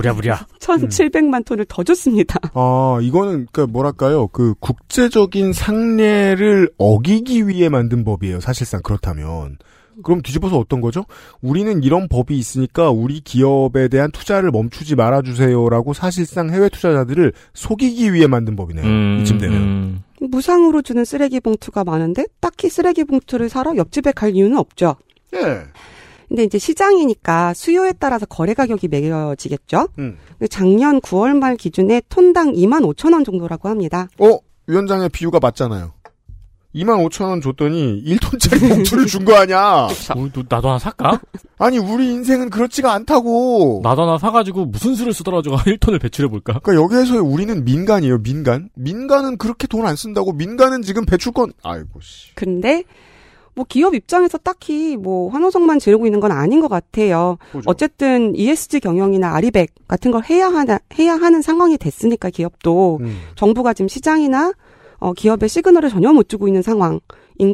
부랴부랴. 0.00 0.46
1,700만 0.58 1.44
톤을 1.44 1.66
더 1.68 1.82
줬습니다. 1.82 2.38
아 2.54 2.98
이거는 3.02 3.46
그러니까 3.52 3.66
뭐랄까요 3.66 4.28
그 4.28 4.54
국제적인 4.60 5.52
상례를 5.52 6.70
어기기 6.78 7.48
위해 7.48 7.68
만든 7.68 8.04
법이에요. 8.04 8.40
사실상 8.40 8.80
그렇다면. 8.82 9.58
그럼 10.02 10.22
뒤집어서 10.22 10.58
어떤 10.58 10.80
거죠? 10.80 11.04
우리는 11.42 11.82
이런 11.82 12.08
법이 12.08 12.38
있으니까 12.38 12.90
우리 12.90 13.20
기업에 13.20 13.88
대한 13.88 14.10
투자를 14.10 14.50
멈추지 14.50 14.94
말아주세요라고 14.94 15.92
사실상 15.92 16.50
해외 16.50 16.70
투자자들을 16.70 17.32
속이기 17.52 18.14
위해 18.14 18.26
만든 18.26 18.56
법이네요. 18.56 18.84
음, 18.86 19.18
이쯤 19.20 19.38
되면. 19.38 19.56
음. 19.56 20.02
무상으로 20.20 20.80
주는 20.82 21.04
쓰레기 21.04 21.40
봉투가 21.40 21.84
많은데 21.84 22.24
딱히 22.40 22.70
쓰레기 22.70 23.04
봉투를 23.04 23.48
사러 23.48 23.76
옆집에 23.76 24.12
갈 24.12 24.34
이유는 24.34 24.56
없죠. 24.56 24.96
예. 25.34 25.64
근데 26.30 26.44
이제 26.44 26.58
시장이니까 26.58 27.54
수요에 27.54 27.92
따라서 27.98 28.24
거래 28.24 28.54
가격이 28.54 28.86
매겨지겠죠. 28.86 29.88
음. 29.98 30.16
작년 30.48 31.00
9월 31.00 31.36
말 31.36 31.56
기준에 31.56 32.00
톤당 32.08 32.52
2만 32.52 32.84
5천 32.94 33.12
원 33.12 33.24
정도라고 33.24 33.68
합니다. 33.68 34.08
어 34.20 34.38
위원장의 34.68 35.08
비유가 35.08 35.40
맞잖아요. 35.42 35.92
2만 36.72 37.04
5천 37.10 37.24
원 37.24 37.40
줬더니 37.40 38.04
1톤짜리 38.04 38.68
봉투를 38.68 39.06
준 39.06 39.24
거 39.24 39.34
아니야? 39.34 39.88
우리도 40.16 40.44
나도 40.48 40.68
하나 40.68 40.78
살까? 40.78 41.20
아니 41.58 41.78
우리 41.78 42.12
인생은 42.12 42.48
그렇지가 42.50 42.92
않다고. 42.92 43.80
나도 43.82 44.02
하나 44.02 44.16
사가지고 44.18 44.66
무슨 44.66 44.94
수를 44.94 45.12
쓰더라도 45.12 45.50
1톤을 45.56 46.00
배출해볼까? 46.00 46.60
그러니까 46.60 46.80
여기에서 46.84 47.20
우리는 47.24 47.64
민간이에요, 47.64 48.18
민간. 48.22 48.68
민간은 48.76 49.36
그렇게 49.36 49.66
돈 49.66 49.84
안 49.84 49.96
쓴다고. 49.96 50.32
민간은 50.32 50.82
지금 50.82 51.04
배출권. 51.06 51.54
아이고 51.64 52.00
씨. 52.00 52.32
근데 52.36 52.84
뭐 53.54 53.64
기업 53.68 53.94
입장에서 53.94 54.38
딱히 54.38 54.96
뭐 54.96 55.30
환호성만 55.30 55.78
지르고 55.78 56.06
있는 56.06 56.20
건 56.20 56.32
아닌 56.32 56.60
것 56.60 56.68
같아요. 56.68 57.38
보죠. 57.52 57.68
어쨌든 57.68 58.34
ESG 58.36 58.80
경영이나 58.80 59.34
아리백 59.34 59.74
같은 59.88 60.10
걸 60.10 60.22
해야 60.24 60.46
하나 60.46 60.78
해야 60.98 61.14
하는 61.14 61.42
상황이 61.42 61.76
됐으니까 61.76 62.30
기업도 62.30 62.98
음. 63.00 63.20
정부가 63.36 63.72
지금 63.74 63.88
시장이나 63.88 64.52
어, 64.98 65.12
기업의 65.14 65.48
시그널을 65.48 65.88
전혀 65.88 66.12
못 66.12 66.28
주고 66.28 66.46
있는 66.46 66.62
상황인 66.62 67.00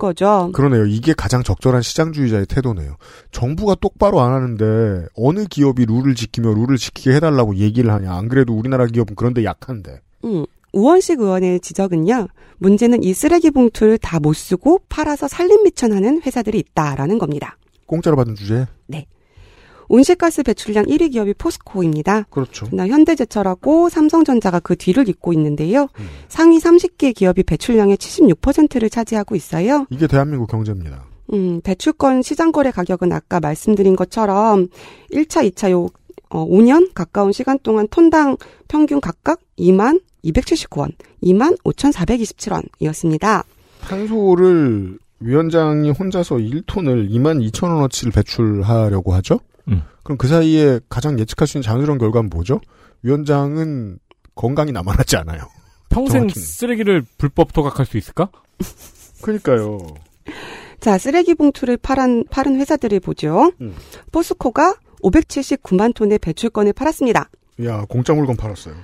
거죠. 0.00 0.50
그러네요. 0.52 0.84
이게 0.86 1.14
가장 1.16 1.42
적절한 1.44 1.80
시장주의자의 1.80 2.46
태도네요. 2.46 2.96
정부가 3.30 3.76
똑바로 3.76 4.20
안 4.20 4.32
하는데 4.32 5.06
어느 5.16 5.44
기업이 5.44 5.86
룰을 5.86 6.16
지키며 6.16 6.52
룰을 6.54 6.76
지키게 6.76 7.14
해달라고 7.14 7.56
얘기를 7.56 7.92
하냐. 7.92 8.12
안 8.12 8.28
그래도 8.28 8.52
우리나라 8.54 8.86
기업은 8.86 9.14
그런데 9.14 9.44
약한데. 9.44 10.00
음. 10.24 10.44
우원식 10.76 11.20
의원의 11.20 11.60
지적은요. 11.60 12.28
문제는 12.58 13.02
이 13.02 13.14
쓰레기 13.14 13.50
봉투를 13.50 13.96
다 13.98 14.18
못 14.20 14.34
쓰고 14.34 14.80
팔아서 14.88 15.28
살림 15.28 15.62
미천하는 15.64 16.20
회사들이 16.22 16.58
있다라는 16.58 17.18
겁니다. 17.18 17.56
공짜로 17.86 18.16
받은 18.16 18.34
주제. 18.34 18.66
온실가스 19.88 20.42
배출량 20.42 20.86
1위 20.86 21.12
기업이 21.12 21.34
포스코입니다. 21.34 22.24
그렇죠. 22.24 22.66
나 22.72 22.88
현대제철하고 22.88 23.88
삼성전자가 23.88 24.58
그 24.58 24.74
뒤를 24.74 25.08
잇고 25.08 25.32
있는데요. 25.32 25.82
음. 26.00 26.06
상위 26.28 26.58
30개 26.58 27.14
기업이 27.14 27.44
배출량의 27.44 27.96
76%를 27.96 28.90
차지하고 28.90 29.36
있어요. 29.36 29.86
이게 29.90 30.08
대한민국 30.08 30.48
경제입니다. 30.50 31.04
음, 31.32 31.60
배출권 31.62 32.22
시장 32.22 32.50
거래 32.50 32.72
가격은 32.72 33.12
아까 33.12 33.38
말씀드린 33.38 33.94
것처럼 33.94 34.66
1차, 35.12 35.48
2차 35.52 35.70
요 35.70 35.86
어, 36.30 36.44
5년 36.44 36.90
가까운 36.92 37.30
시간 37.30 37.56
동안 37.62 37.86
톤당 37.88 38.36
평균 38.66 39.00
각각 39.00 39.38
2만 39.58 40.00
279원, 40.26 40.92
2만 41.22 41.56
5,427원이었습니다. 41.64 43.44
탄소를 43.80 44.98
위원장이 45.20 45.90
혼자서 45.90 46.36
1톤을 46.36 47.10
2만 47.10 47.50
2천 47.50 47.74
원어치를 47.74 48.12
배출하려고 48.12 49.14
하죠? 49.14 49.40
음. 49.68 49.82
그럼 50.02 50.18
그 50.18 50.28
사이에 50.28 50.80
가장 50.88 51.18
예측할 51.18 51.46
수 51.48 51.56
있는 51.58 51.62
자연스러운 51.62 51.98
결과는 51.98 52.30
뭐죠? 52.30 52.60
위원장은 53.02 53.98
건강이 54.34 54.72
남아나지 54.72 55.16
않아요. 55.16 55.42
평생 55.88 56.22
정확히는. 56.22 56.46
쓰레기를 56.46 57.02
불법 57.18 57.52
토각할 57.52 57.86
수 57.86 57.96
있을까? 57.96 58.28
그러니까요. 59.22 59.78
자, 60.80 60.98
쓰레기 60.98 61.34
봉투를 61.34 61.78
파란, 61.78 62.24
파는 62.30 62.56
회사들을 62.60 63.00
보죠. 63.00 63.52
음. 63.60 63.74
포스코가 64.12 64.74
579만 65.02 65.94
톤의 65.94 66.18
배출권을 66.18 66.72
팔았습니다. 66.74 67.30
야, 67.64 67.84
공짜 67.88 68.12
물건 68.12 68.36
팔았어요. 68.36 68.74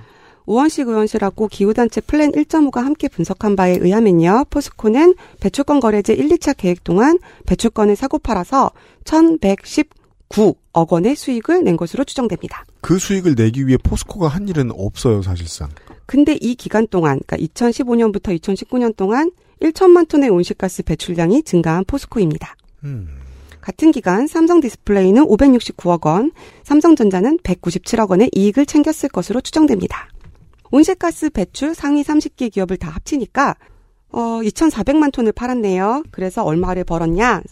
우원식 0.45 0.87
의원실하고 0.87 1.47
기후단체 1.47 2.01
플랜 2.01 2.31
1.5가 2.31 2.81
함께 2.81 3.07
분석한 3.07 3.55
바에 3.55 3.77
의하면요. 3.79 4.45
포스코는 4.49 5.15
배출권 5.39 5.79
거래제 5.79 6.13
1, 6.13 6.29
2차 6.29 6.55
계획 6.57 6.83
동안 6.83 7.19
배출권을 7.45 7.95
사고 7.95 8.19
팔아서 8.19 8.71
1119억 9.05 10.91
원의 10.91 11.15
수익을 11.15 11.63
낸 11.63 11.77
것으로 11.77 12.03
추정됩니다. 12.03 12.65
그 12.81 12.99
수익을 12.99 13.35
내기 13.35 13.65
위해 13.67 13.77
포스코가 13.77 14.27
한 14.27 14.47
일은 14.47 14.71
없어요, 14.71 15.21
사실상. 15.21 15.69
근데 16.05 16.37
이 16.41 16.55
기간 16.55 16.87
동안, 16.87 17.19
그러니까 17.25 17.37
2015년부터 17.37 18.37
2019년 18.39 18.95
동안 18.95 19.31
1천만 19.61 20.07
톤의 20.07 20.29
온실가스 20.29 20.83
배출량이 20.83 21.43
증가한 21.43 21.85
포스코입니다. 21.85 22.55
음. 22.83 23.07
같은 23.61 23.91
기간 23.91 24.27
삼성 24.27 24.59
디스플레이는 24.59 25.23
569억 25.23 26.05
원, 26.05 26.33
삼성전자는 26.63 27.37
197억 27.39 28.09
원의 28.09 28.29
이익을 28.33 28.65
챙겼을 28.65 29.07
것으로 29.07 29.39
추정됩니다. 29.39 30.09
온실가스 30.73 31.29
배출 31.29 31.75
상위 31.75 32.01
30개 32.01 32.51
기업을 32.51 32.77
다 32.77 32.89
합치니까 32.89 33.55
어 34.11 34.39
2,400만 34.41 35.13
톤을 35.13 35.31
팔았네요. 35.31 36.01
그래서 36.09 36.43
얼마를 36.43 36.83
벌었냐? 36.83 37.43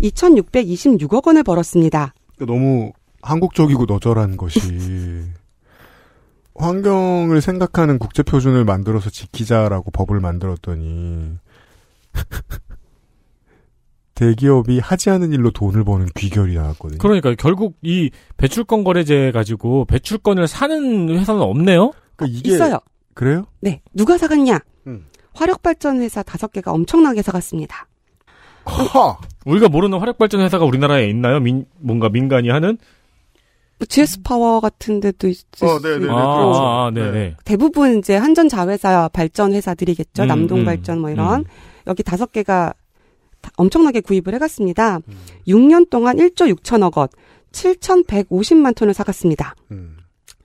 2,626억 0.00 1.26
원을 1.26 1.42
벌었습니다. 1.42 2.14
너무 2.38 2.92
한국적이고 3.20 3.84
너절한 3.84 4.38
것이 4.38 4.60
환경을 6.56 7.42
생각하는 7.42 7.98
국제 7.98 8.22
표준을 8.22 8.64
만들어서 8.64 9.10
지키자라고 9.10 9.90
법을 9.90 10.20
만들었더니 10.20 11.36
대기업이 14.14 14.78
하지 14.78 15.10
않은 15.10 15.34
일로 15.34 15.50
돈을 15.50 15.84
버는 15.84 16.06
귀결이 16.14 16.54
나왔거든요. 16.54 17.00
그러니까 17.00 17.34
결국 17.34 17.76
이 17.82 18.10
배출권 18.38 18.82
거래제 18.82 19.30
가지고 19.32 19.84
배출권을 19.84 20.48
사는 20.48 21.10
회사는 21.10 21.42
없네요. 21.42 21.92
그러니까 22.16 22.38
이게 22.38 22.54
있어요. 22.54 22.78
그래요? 23.14 23.46
네. 23.60 23.82
누가 23.94 24.18
사갔냐? 24.18 24.60
음. 24.86 25.06
화력발전 25.34 26.00
회사 26.00 26.22
다섯 26.22 26.52
개가 26.52 26.72
엄청나게 26.72 27.22
사갔습니다. 27.22 27.86
허. 28.66 29.18
우리가 29.44 29.68
모르는 29.68 29.98
화력발전 29.98 30.40
회사가 30.40 30.64
우리나라에 30.64 31.08
있나요? 31.08 31.40
민, 31.40 31.66
뭔가 31.78 32.08
민간이 32.08 32.48
하는? 32.48 32.78
뭐 33.78 33.86
GS 33.88 34.22
파워 34.22 34.60
같은 34.60 35.00
데도 35.00 35.26
있을 35.28 35.44
어, 35.62 35.78
수 35.78 35.82
네네네. 35.82 36.04
있고. 36.04 36.14
아, 36.14 36.36
그렇죠. 36.36 36.60
아, 36.62 36.90
네네. 36.92 37.36
대부분 37.44 37.98
이제 37.98 38.16
한전 38.16 38.48
자회사 38.48 39.08
발전 39.08 39.52
회사들이겠죠. 39.52 40.22
음, 40.22 40.28
남동 40.28 40.64
발전 40.64 40.98
음, 40.98 41.00
뭐 41.00 41.10
이런 41.10 41.40
음. 41.40 41.44
여기 41.88 42.02
다섯 42.04 42.30
개가 42.30 42.72
다 43.40 43.50
엄청나게 43.56 44.00
구입을 44.00 44.34
해갔습니다. 44.34 45.00
6년 45.48 45.90
동안 45.90 46.16
1조 46.18 46.54
6천억 46.54 46.96
원, 46.96 47.08
7,150만 47.50 48.76
톤을 48.76 48.94
사갔습니다. 48.94 49.56
음. 49.72 49.96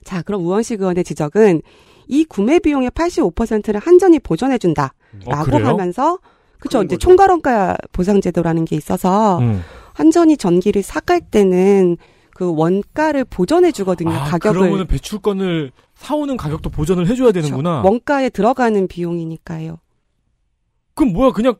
자, 0.08 0.22
그럼 0.22 0.42
우원식 0.46 0.80
의원의 0.80 1.04
지적은 1.04 1.60
이 2.06 2.24
구매 2.24 2.58
비용의 2.58 2.92
85%를 2.92 3.78
한전이 3.78 4.20
보전해 4.20 4.56
준다라고 4.56 4.94
어, 5.26 5.42
그래요? 5.44 5.66
하면서 5.66 6.18
그쵸 6.58 6.82
이제. 6.82 6.96
총괄원가 6.96 7.76
보상 7.92 8.22
제도라는 8.22 8.64
게 8.64 8.74
있어서 8.74 9.38
음. 9.40 9.62
한전이 9.92 10.38
전기를 10.38 10.82
사갈 10.82 11.20
때는 11.20 11.98
그 12.30 12.50
원가를 12.56 13.26
보전해 13.26 13.70
주거든요. 13.70 14.12
아, 14.12 14.24
가격을 14.24 14.58
그러면 14.58 14.86
배출권을 14.86 15.72
사오는 15.96 16.38
가격도 16.38 16.70
보전을 16.70 17.06
해줘야 17.06 17.30
되는구나. 17.30 17.82
그렇죠. 17.82 17.88
원가에 17.88 18.30
들어가는 18.30 18.88
비용이니까요. 18.88 19.76
그럼 20.94 21.12
뭐야 21.12 21.32
그냥 21.32 21.56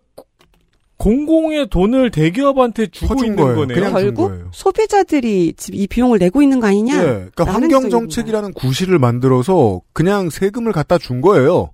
공공의 0.99 1.69
돈을 1.69 2.11
대기업한테 2.11 2.89
주고 2.89 3.15
있는 3.25 3.37
거예요. 3.37 3.57
거네요. 3.57 3.75
그냥 3.75 3.93
준 3.93 4.01
결국 4.03 4.29
거예요. 4.29 4.49
소비자들이 4.53 5.55
지금 5.57 5.79
이 5.79 5.87
비용을 5.87 6.19
내고 6.19 6.43
있는 6.43 6.59
거 6.61 6.67
아니냐? 6.67 6.97
예, 6.97 7.03
그러니까 7.33 7.45
환경. 7.45 7.89
정책이라는 7.89 8.53
구실을 8.53 8.99
만들어서 8.99 9.81
그냥 9.93 10.29
세금을 10.29 10.73
갖다 10.73 10.99
준 10.99 11.21
거예요. 11.21 11.71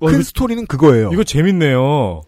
어, 0.00 0.06
큰 0.06 0.14
이거, 0.14 0.22
스토리는 0.22 0.66
그거예요. 0.66 1.10
이거 1.12 1.22
재밌네요. 1.22 2.22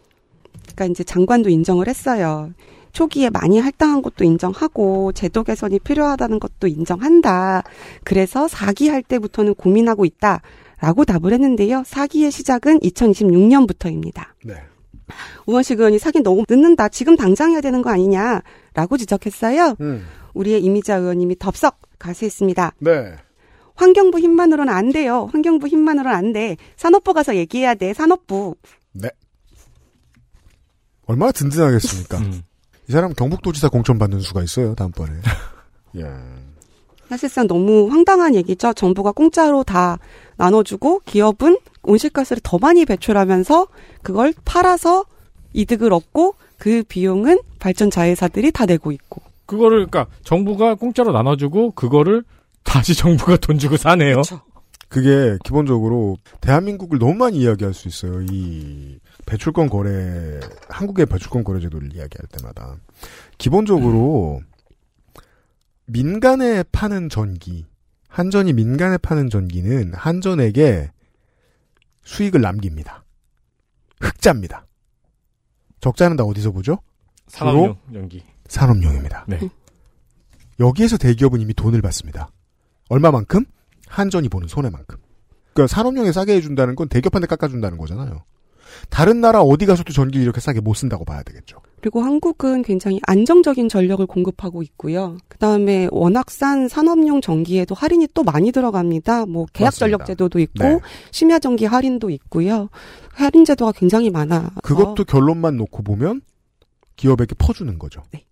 그러니까 0.75 0.85
이제 0.87 1.03
장관도 1.03 1.51
인정을 1.51 1.89
했어요. 1.89 2.53
초기에 2.93 3.31
많이 3.31 3.59
할당한 3.59 4.03
것도 4.03 4.23
인정하고 4.25 5.13
제도 5.13 5.43
개선이 5.43 5.79
필요하다는 5.81 6.39
것도 6.39 6.69
인정한다. 6.69 7.63
그래서 8.05 8.47
4기 8.47 8.89
할 8.89 9.03
때부터는 9.03 9.55
고민하고 9.55 10.05
있다 10.05 10.43
라고 10.79 11.05
답을 11.05 11.33
했는데요. 11.33 11.83
4기의 11.83 12.31
시작은 12.31 12.81
2026년부터입니다. 12.81 14.27
네. 14.45 14.55
우원식 15.47 15.79
의원이 15.79 15.99
사기 15.99 16.21
너무 16.21 16.45
늦는다. 16.49 16.89
지금 16.89 17.17
당장 17.17 17.53
해야 17.53 17.61
되는 17.61 17.83
거 17.83 17.91
아니냐라고 17.91 18.97
지적했어요. 18.99 19.77
음. 19.81 20.07
우리의 20.35 20.63
이미자 20.63 20.97
의원님이 20.97 21.39
덥석 21.39 21.79
가세했습니다. 21.99 22.73
네. 22.79 23.15
환경부 23.75 24.19
힘만으로는 24.19 24.73
안 24.73 24.93
돼요. 24.93 25.29
환경부 25.33 25.69
힘만으로는 25.69 26.17
안 26.17 26.33
돼. 26.33 26.57
산업부 26.77 27.15
가서 27.15 27.37
얘기해야 27.37 27.75
돼. 27.75 27.95
산업부. 27.95 28.57
네. 28.93 29.09
얼마나 31.07 31.33
든든하겠습니까? 31.33 32.19
음. 32.19 32.43
이 32.89 32.93
사람 32.93 33.13
경북도지사 33.13 33.69
공천 33.69 33.99
받는 33.99 34.21
수가 34.21 34.43
있어요, 34.43 34.75
다음번에. 34.75 35.13
예. 35.97 36.05
사실상 37.09 37.47
너무 37.47 37.89
황당한 37.91 38.35
얘기죠. 38.35 38.73
정부가 38.73 39.13
공짜로 39.13 39.65
다 39.65 39.99
나눠주고 40.37 41.01
기업은 41.05 41.59
온실가스를 41.83 42.41
더 42.43 42.59
많이 42.59 42.85
배출하면서 42.85 43.67
그걸 44.03 44.33
팔아서 44.45 45.05
이득을 45.53 45.93
얻고 45.93 46.35
그 46.59 46.83
비용은 46.89 47.41
발전 47.59 47.91
자회사들이 47.91 48.53
다 48.53 48.67
내고 48.67 48.93
있고. 48.93 49.23
그거를 49.47 49.87
그러니까 49.87 50.07
정부가 50.23 50.75
공짜로 50.75 51.13
나눠주고 51.13 51.73
그거를 51.73 52.25
다시 52.63 52.95
정부가 52.97 53.37
돈 53.37 53.59
주고 53.59 53.77
사네요. 53.77 54.13
그렇죠. 54.13 54.41
그게 54.89 55.39
기본적으로 55.43 56.19
대한민국을 56.43 56.99
너무 56.99 57.15
많이 57.15 57.39
이야기할 57.39 57.73
수 57.73 57.89
있어요. 57.89 58.23
이 58.31 58.99
배출권 59.25 59.71
거래, 59.71 60.39
한국의 60.69 61.07
배출권 61.07 61.45
거래 61.45 61.61
제도를 61.61 61.95
이야기할 61.95 62.27
때마다. 62.31 62.77
기본적으로 63.39 64.43
민간에 65.87 66.63
파는 66.73 67.09
전기, 67.09 67.65
한전이 68.13 68.53
민간에 68.53 68.99
파는 68.99 69.31
전기는 69.31 69.95
한전에게 69.95 70.91
수익을 72.05 72.43
남깁니다. 72.43 73.05
흑자입니다. 74.01 74.67
적자는 75.81 76.19
다 76.19 76.25
어디서 76.25 76.51
보죠? 76.51 76.79
산업용 77.29 77.79
연기. 77.95 78.23
산업용입니다. 78.49 79.25
네. 79.29 79.41
여기에서 80.61 80.99
대기업은 80.99 81.41
이미 81.41 81.55
돈을 81.55 81.81
받습니다. 81.81 82.29
얼마만큼? 82.91 83.47
한전이 83.89 84.29
보는 84.29 84.47
손해만큼. 84.47 84.99
그러니까 85.55 85.75
산업용에 85.75 86.13
싸게 86.13 86.35
해준다는 86.35 86.77
건 86.77 86.89
대기업한테 86.89 87.27
깎아준다는 87.27 87.79
거잖아요. 87.79 88.25
다른 88.91 89.21
나라 89.21 89.41
어디 89.43 89.67
가서도 89.67 89.93
전기를 89.93 90.23
이렇게 90.23 90.41
싸게 90.41 90.61
못 90.61 90.75
쓴다고 90.75 91.05
봐야 91.05 91.23
되겠죠. 91.23 91.59
그리고 91.81 92.03
한국은 92.03 92.63
굉장히 92.63 93.01
안정적인 93.07 93.69
전력을 93.69 94.05
공급하고 94.07 94.63
있고요. 94.63 95.19
그 95.29 95.39
다음에 95.39 95.89
워낙 95.91 96.31
싼 96.31 96.69
산업용 96.69 97.21
전기에도 97.21 97.75
할인이 97.75 98.09
또 98.15 98.23
많이 98.23 98.53
들어갑니다. 98.53 99.27
뭐 99.27 99.47
계약. 99.53 99.73
전력 99.73 100.07
제도도 100.07 100.39
있고 100.39 100.63
네. 100.65 100.79
심야 101.11 101.39
전기 101.39 101.65
할인도 101.65 102.11
있고요. 102.11 102.69
할인 103.11 103.45
제도가 103.45 103.73
굉장히 103.73 104.11
많아. 104.11 104.51
그것도 104.63 105.05
결론만 105.05 105.57
놓고 105.57 105.83
보면 105.83 106.21
기업에게 106.97 107.35
퍼주는 107.37 107.79
거죠. 107.79 108.03
네. 108.13 108.25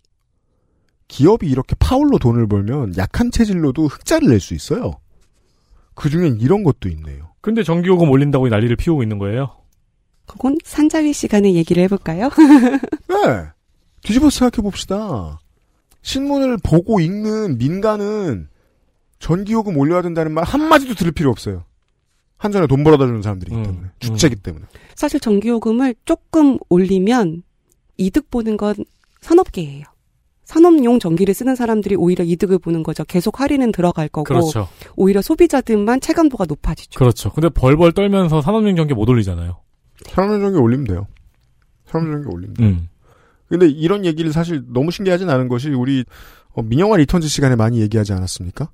기업이 1.07 1.47
이렇게 1.49 1.75
파울로 1.77 2.19
돈을 2.19 2.47
벌면 2.47 2.93
약한 2.97 3.31
체질로도 3.31 3.87
흑자를 3.87 4.29
낼 4.29 4.39
수 4.39 4.53
있어요. 4.53 4.93
그 5.93 6.09
중엔 6.09 6.39
이런 6.39 6.63
것도 6.63 6.87
있네요. 6.89 7.33
근데 7.41 7.63
전기요금 7.63 8.09
올린다고 8.09 8.47
난리를 8.47 8.75
피우고 8.77 9.03
있는 9.03 9.17
거예요. 9.17 9.49
그건 10.31 10.57
산자위 10.63 11.13
시간에 11.13 11.53
얘기를 11.53 11.83
해볼까요? 11.83 12.29
네. 13.09 13.47
뒤집어 14.01 14.29
생각해 14.29 14.63
봅시다. 14.63 15.39
신문을 16.01 16.57
보고 16.63 16.99
읽는 16.99 17.57
민간은 17.57 18.47
전기요금 19.19 19.77
올려야 19.77 20.01
된다는 20.01 20.31
말 20.31 20.43
한마디도 20.43 20.95
들을 20.95 21.11
필요 21.11 21.29
없어요. 21.29 21.63
한전에 22.37 22.65
돈 22.65 22.83
벌어다 22.83 23.05
주는 23.05 23.21
사람들이기 23.21 23.55
음, 23.55 23.63
때문에. 23.63 23.81
음. 23.83 23.91
주체기 23.99 24.37
때문에. 24.37 24.65
사실 24.95 25.19
전기요금을 25.19 25.93
조금 26.05 26.57
올리면 26.69 27.43
이득 27.97 28.31
보는 28.31 28.57
건 28.57 28.73
산업계예요. 29.21 29.85
산업용 30.45 30.99
전기를 30.99 31.33
쓰는 31.33 31.55
사람들이 31.55 31.95
오히려 31.95 32.23
이득을 32.25 32.57
보는 32.57 32.81
거죠. 32.83 33.03
계속 33.05 33.39
할인은 33.39 33.71
들어갈 33.71 34.09
거고 34.09 34.23
그렇죠. 34.25 34.67
오히려 34.95 35.21
소비자들만 35.21 36.01
체감도가 36.01 36.45
높아지죠. 36.45 36.97
그렇죠. 36.97 37.31
근데 37.31 37.47
벌벌 37.49 37.93
떨면서 37.93 38.41
산업용 38.41 38.75
전기 38.75 38.93
못 38.93 39.07
올리잖아요. 39.07 39.57
산업용 40.09 40.41
전기 40.41 40.57
올리면 40.57 40.85
돼요. 40.85 41.07
산업용 41.85 42.23
전기 42.23 42.35
올리면 42.35 42.53
돼요. 42.55 42.67
음. 42.69 42.87
근데 43.47 43.67
이런 43.67 44.05
얘기를 44.05 44.31
사실 44.31 44.63
너무 44.67 44.91
신기하진 44.91 45.29
않은 45.29 45.47
것이 45.47 45.69
우리 45.69 46.05
어, 46.53 46.61
민영화 46.61 46.97
Returns 46.97 47.27
시간에 47.27 47.55
많이 47.55 47.81
얘기하지 47.81 48.13
않았습니까? 48.13 48.69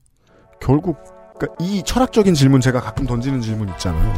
결국 0.61 0.97
그러니까 1.37 1.63
이 1.63 1.83
철학적인 1.83 2.33
질문 2.33 2.61
제가 2.61 2.81
가끔 2.81 3.05
던지는 3.05 3.41
질문 3.41 3.69
있잖아요. 3.69 4.13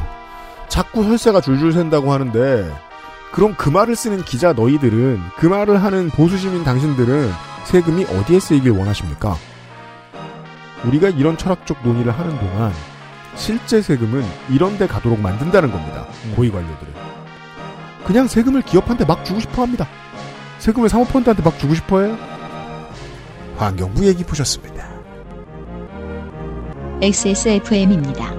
자꾸 0.67 1.03
혈세가 1.03 1.41
줄줄 1.41 1.73
샌다고 1.73 2.11
하는데 2.11 2.71
그럼 3.31 3.55
그 3.57 3.69
말을 3.69 3.95
쓰는 3.95 4.23
기자 4.23 4.53
너희들은 4.53 5.19
그 5.37 5.45
말을 5.45 5.83
하는 5.83 6.09
보수 6.09 6.37
시민 6.37 6.63
당신들은 6.63 7.31
세금이 7.65 8.05
어디에 8.05 8.39
쓰이길 8.39 8.71
원하십니까? 8.71 9.35
우리가 10.85 11.09
이런 11.09 11.37
철학적 11.37 11.83
논의를 11.83 12.11
하는 12.11 12.37
동안 12.39 12.71
실제 13.39 13.81
세금은 13.81 14.23
이런 14.49 14.77
데 14.77 14.85
가도록 14.85 15.19
만든다는 15.19 15.71
겁니다. 15.71 16.05
음. 16.25 16.33
고위 16.35 16.51
관료들은. 16.51 16.93
그냥 18.05 18.27
세금을 18.27 18.61
기업한테 18.61 19.05
막 19.05 19.23
주고 19.23 19.39
싶어 19.39 19.61
합니다. 19.63 19.87
세금을 20.59 20.89
사모펀드한테 20.89 21.41
막 21.41 21.57
주고 21.57 21.73
싶어 21.73 22.01
해요? 22.01 22.17
환경부 23.57 24.05
얘기 24.05 24.23
보셨습니다. 24.23 24.89
XSFM입니다. 27.01 28.38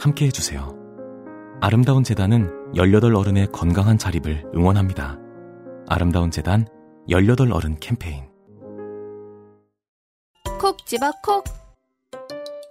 함께 0.00 0.24
해주세요. 0.26 0.74
아름다운 1.60 2.02
재단은 2.02 2.72
18 2.74 3.14
어른의 3.14 3.48
건강한 3.52 3.98
자립을 3.98 4.44
응원합니다. 4.54 5.18
아름다운 5.88 6.30
재단 6.30 6.66
18 7.10 7.52
어른 7.52 7.78
캠페인. 7.80 8.24
콕 10.58 10.86
집어 10.86 11.12
콕. 11.22 11.44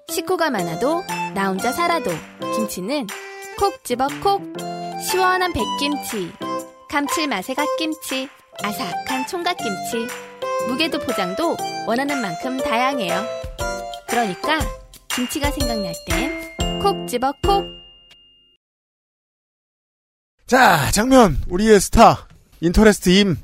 식구가 0.10 0.50
많아도 0.50 1.04
나 1.36 1.50
혼자 1.50 1.72
살아도 1.72 2.10
김치는 2.56 3.06
콕 3.60 3.84
집어 3.84 4.08
콕. 4.24 4.42
시원한 5.00 5.54
백김치, 5.54 6.32
감칠맛의 6.90 7.56
갓김치, 7.56 8.28
아삭한 8.64 9.28
총각김치. 9.28 10.08
무게도 10.68 10.98
포장도 11.00 11.56
원하는 11.88 12.22
만큼 12.22 12.58
다양해요. 12.58 13.22
그러니까 14.08 14.60
김치가 15.10 15.52
생각날 15.52 15.94
땐 16.08 16.39
콕 16.82 17.08
집어 17.08 17.32
콕. 17.44 17.66
자, 20.46 20.90
장면. 20.92 21.38
우리의 21.50 21.80
스타. 21.80 22.28
Interest 22.62 23.10
임. 23.10 23.36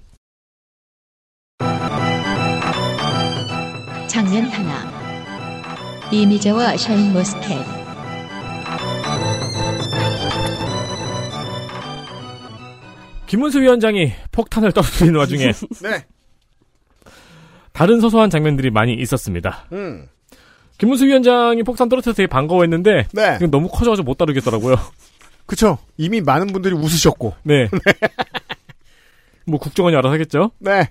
장면 4.07 4.45
하나. 4.45 4.95
임이자와 6.11 6.77
샤인 6.77 7.13
머스켓 7.13 7.65
김문수 13.25 13.59
위원장이 13.59 14.13
폭탄을 14.31 14.71
떨어뜨리는 14.71 15.17
와중에 15.19 15.51
네. 15.81 16.05
다른 17.73 17.99
소소한 17.99 18.29
장면들이 18.29 18.69
많이 18.69 18.93
있었습니다. 18.93 19.65
음. 19.73 20.07
김문수 20.77 21.05
위원장이 21.05 21.63
폭탄 21.63 21.89
떨어뜨려서 21.89 22.17
되게 22.17 22.27
반가워했는데 22.27 23.07
네. 23.13 23.35
이건 23.37 23.51
너무 23.51 23.69
커져가지고 23.69 24.05
못 24.05 24.17
다루겠더라고요. 24.17 24.75
그쵸. 25.45 25.77
이미 25.97 26.21
많은 26.21 26.47
분들이 26.47 26.73
웃으셨고. 26.75 27.33
네. 27.43 27.69
뭐 29.47 29.59
국정원이 29.59 29.95
알아서 29.95 30.13
하겠죠. 30.13 30.51
네. 30.59 30.89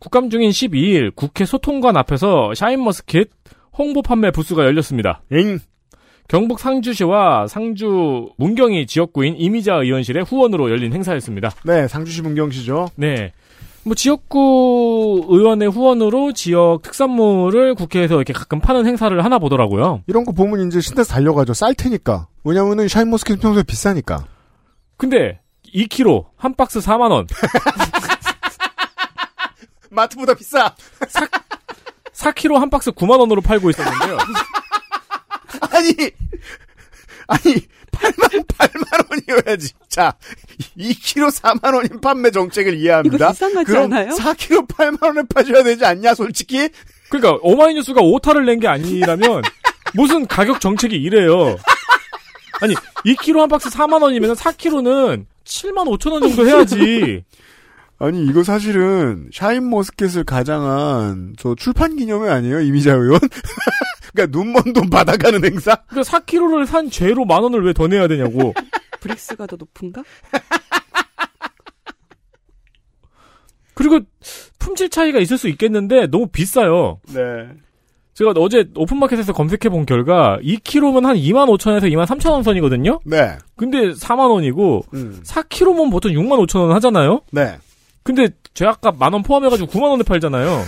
국감 0.00 0.28
중인 0.28 0.50
12일 0.50 1.14
국회 1.14 1.46
소통관 1.46 1.96
앞에서 1.96 2.52
샤인머스켓 2.54 3.30
홍보 3.76 4.02
판매 4.02 4.30
부스가 4.30 4.64
열렸습니다. 4.64 5.22
응. 5.32 5.60
경북 6.28 6.58
상주시와 6.58 7.46
상주 7.46 8.30
문경이 8.38 8.86
지역구인 8.86 9.36
임이자 9.36 9.74
의원실의 9.76 10.24
후원으로 10.24 10.70
열린 10.70 10.92
행사였습니다. 10.92 11.50
네, 11.64 11.86
상주시 11.86 12.22
문경시죠. 12.22 12.88
네. 12.96 13.32
뭐 13.86 13.94
지역구 13.94 15.26
의원의 15.28 15.70
후원으로 15.70 16.32
지역 16.32 16.80
특산물을 16.82 17.74
국회에서 17.74 18.14
이렇게 18.14 18.32
가끔 18.32 18.60
파는 18.60 18.86
행사를 18.86 19.22
하나 19.22 19.38
보더라고요. 19.38 20.02
이런 20.06 20.24
거 20.24 20.32
보면 20.32 20.66
이제 20.66 20.80
신나서 20.80 21.12
달려가죠. 21.12 21.52
쌀 21.52 21.74
테니까. 21.74 22.28
왜냐면은 22.44 22.88
샤인머스켓 22.88 23.40
평소에 23.40 23.62
비싸니까. 23.62 24.24
근데 24.96 25.40
2kg 25.74 26.24
한 26.36 26.54
박스 26.54 26.80
4만 26.80 27.10
원. 27.10 27.26
마트보다 29.90 30.34
비싸. 30.34 30.74
4kg 32.12 32.54
한 32.54 32.70
박스 32.70 32.90
9만 32.90 33.20
원으로 33.20 33.42
팔고 33.42 33.68
있었는데요. 33.70 34.16
아니, 35.70 35.90
아니, 37.26 37.54
8만, 37.94 38.46
8만 38.46 39.06
원이어야지. 39.10 39.72
자, 39.88 40.14
2kg 40.78 41.30
4만 41.40 41.74
원인 41.74 42.00
판매 42.00 42.30
정책을 42.30 42.74
이해합니다. 42.74 43.16
이거 43.16 43.30
이상하지 43.30 43.64
그럼 43.64 43.92
않아요? 43.92 44.10
4kg 44.14 44.68
8만 44.68 45.04
원에 45.04 45.22
파줘야 45.32 45.62
되지 45.62 45.84
않냐, 45.84 46.14
솔직히? 46.14 46.68
그러니까 47.10 47.38
오마이뉴스가 47.42 48.00
오타를 48.00 48.44
낸 48.46 48.58
게 48.60 48.68
아니라면 48.68 49.42
무슨 49.94 50.26
가격 50.26 50.60
정책이 50.60 50.96
이래요. 50.96 51.56
아니 52.60 52.74
2kg 53.04 53.38
한 53.40 53.48
박스 53.48 53.68
4만 53.68 54.02
원이면 54.02 54.34
4kg는 54.34 55.26
7만 55.44 55.86
5천 55.98 56.12
원 56.12 56.22
정도 56.22 56.46
해야지. 56.46 57.22
아니, 57.98 58.24
이거 58.26 58.42
사실은 58.42 59.28
샤인 59.32 59.70
머스켓을 59.70 60.24
가장한 60.24 61.36
저 61.38 61.54
출판 61.54 61.94
기념회 61.96 62.28
아니에요, 62.28 62.60
임이자 62.60 62.92
의원? 62.92 63.20
그러니까 64.14 64.38
눈먼 64.38 64.72
돈 64.72 64.88
받아가는 64.90 65.44
행사? 65.44 65.74
그러니까 65.88 66.18
4kg를 66.18 66.66
산 66.66 66.88
죄로 66.90 67.24
만 67.24 67.42
원을 67.42 67.64
왜 67.64 67.72
더 67.72 67.86
내야 67.88 68.06
되냐고. 68.08 68.54
브릭스가 69.00 69.46
더 69.46 69.56
높은가? 69.56 70.02
그리고 73.74 74.00
품질 74.58 74.88
차이가 74.88 75.18
있을 75.18 75.36
수 75.36 75.48
있겠는데 75.48 76.06
너무 76.06 76.28
비싸요. 76.28 77.00
네. 77.12 77.48
제가 78.14 78.32
어제 78.38 78.68
오픈마켓에서 78.76 79.32
검색해 79.32 79.68
본 79.70 79.84
결과 79.86 80.38
2kg면 80.40 81.02
한 81.02 81.16
2만 81.16 81.48
5천에서 81.58 81.90
2만 81.92 82.06
3천 82.06 82.30
원 82.30 82.44
선이거든요. 82.44 83.00
네. 83.04 83.36
근데 83.56 83.90
4만 83.90 84.30
원이고 84.30 84.84
음. 84.94 85.20
4kg면 85.24 85.90
보통 85.90 86.12
6만 86.12 86.38
5천 86.46 86.60
원 86.60 86.70
하잖아요. 86.72 87.22
네. 87.32 87.56
근데 88.04 88.28
제약값 88.54 88.96
만 88.98 89.12
원 89.12 89.24
포함해가지고 89.24 89.68
9만 89.72 89.90
원에 89.90 90.04
팔잖아요. 90.04 90.62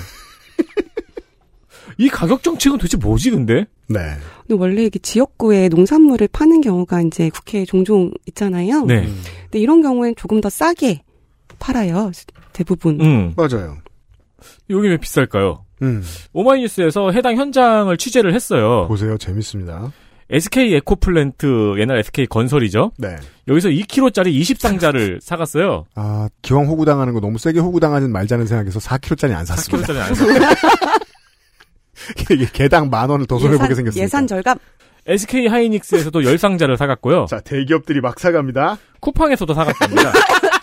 이 1.99 2.09
가격 2.09 2.43
정책은 2.43 2.79
도대체 2.79 2.97
뭐지 2.97 3.31
근데? 3.31 3.67
네. 3.89 3.99
근데 4.47 4.61
원래 4.61 4.85
이게 4.85 4.99
지역구에 4.99 5.69
농산물을 5.69 6.29
파는 6.33 6.61
경우가 6.61 7.01
이제 7.03 7.31
국회에 7.31 7.65
종종 7.65 8.11
있잖아요. 8.27 8.85
네. 8.85 9.09
근데 9.45 9.59
이런 9.59 9.81
경우엔 9.83 10.15
조금 10.17 10.41
더 10.41 10.51
싸게 10.51 11.03
팔아요. 11.59 12.11
대부분. 12.53 13.01
음. 13.01 13.33
맞아요. 13.37 13.79
여기 14.71 14.89
왜 14.89 14.97
비쌀까요? 14.99 15.65
음. 15.83 16.03
오마이뉴스에서 16.33 17.11
해당 17.13 17.37
현장을 17.37 17.95
취재를 17.97 18.35
했어요. 18.35 18.87
보세요. 18.89 19.17
재밌습니다. 19.19 19.93
SK 20.29 20.75
에코플랜트 20.75 21.79
옛날 21.79 21.99
SK 21.99 22.27
건설이죠. 22.27 22.91
네. 22.99 23.17
여기서 23.47 23.69
2kg짜리 23.69 24.39
20상자를 24.41 25.21
사갔어요. 25.23 25.85
아, 25.95 26.29
기왕 26.43 26.67
호구당하는 26.67 27.15
거 27.15 27.21
너무 27.21 27.39
세게 27.39 27.61
호구당하지 27.61 28.09
말자는 28.09 28.47
생각에서 28.47 28.81
4kg짜리 28.81 29.35
안 29.35 29.45
샀습니다. 29.47 29.93
4kg짜리 29.93 29.99
안 30.01 30.15
샀어요. 30.15 30.39
이게 32.31 32.47
개당 32.53 32.91
만 32.91 33.11
원을 33.11 33.27
더 33.27 33.39
손해보게 33.39 33.75
생겼습니다. 33.75 34.05
예산 34.05 34.27
절감. 34.27 34.59
SK 35.07 35.47
하이닉스에서도 35.47 36.21
10상자를 36.21 36.77
사갔고요. 36.77 37.27
자, 37.27 37.41
대기업들이 37.41 38.01
막 38.01 38.19
사갑니다. 38.19 38.77
쿠팡에서도 39.01 39.55
사갔답니다. 39.55 40.13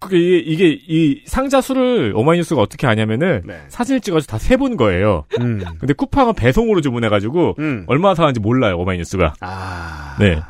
그게 0.00 0.18
이게, 0.18 0.38
이게 0.38 0.82
이 0.88 1.22
상자 1.26 1.60
수를 1.60 2.12
오마이뉴스가 2.16 2.60
어떻게 2.60 2.86
하냐면은 2.86 3.42
네. 3.44 3.60
사진을 3.68 4.00
찍어서 4.00 4.26
다 4.26 4.38
세본 4.38 4.76
거예요. 4.76 5.24
음. 5.38 5.62
근데 5.78 5.92
쿠팡은 5.92 6.34
배송으로 6.34 6.80
주문해가지고 6.80 7.54
음. 7.60 7.84
얼마 7.86 8.14
사는지 8.14 8.40
몰라요 8.40 8.76
오마이뉴스가. 8.78 9.34
아. 9.40 10.16
네. 10.18 10.40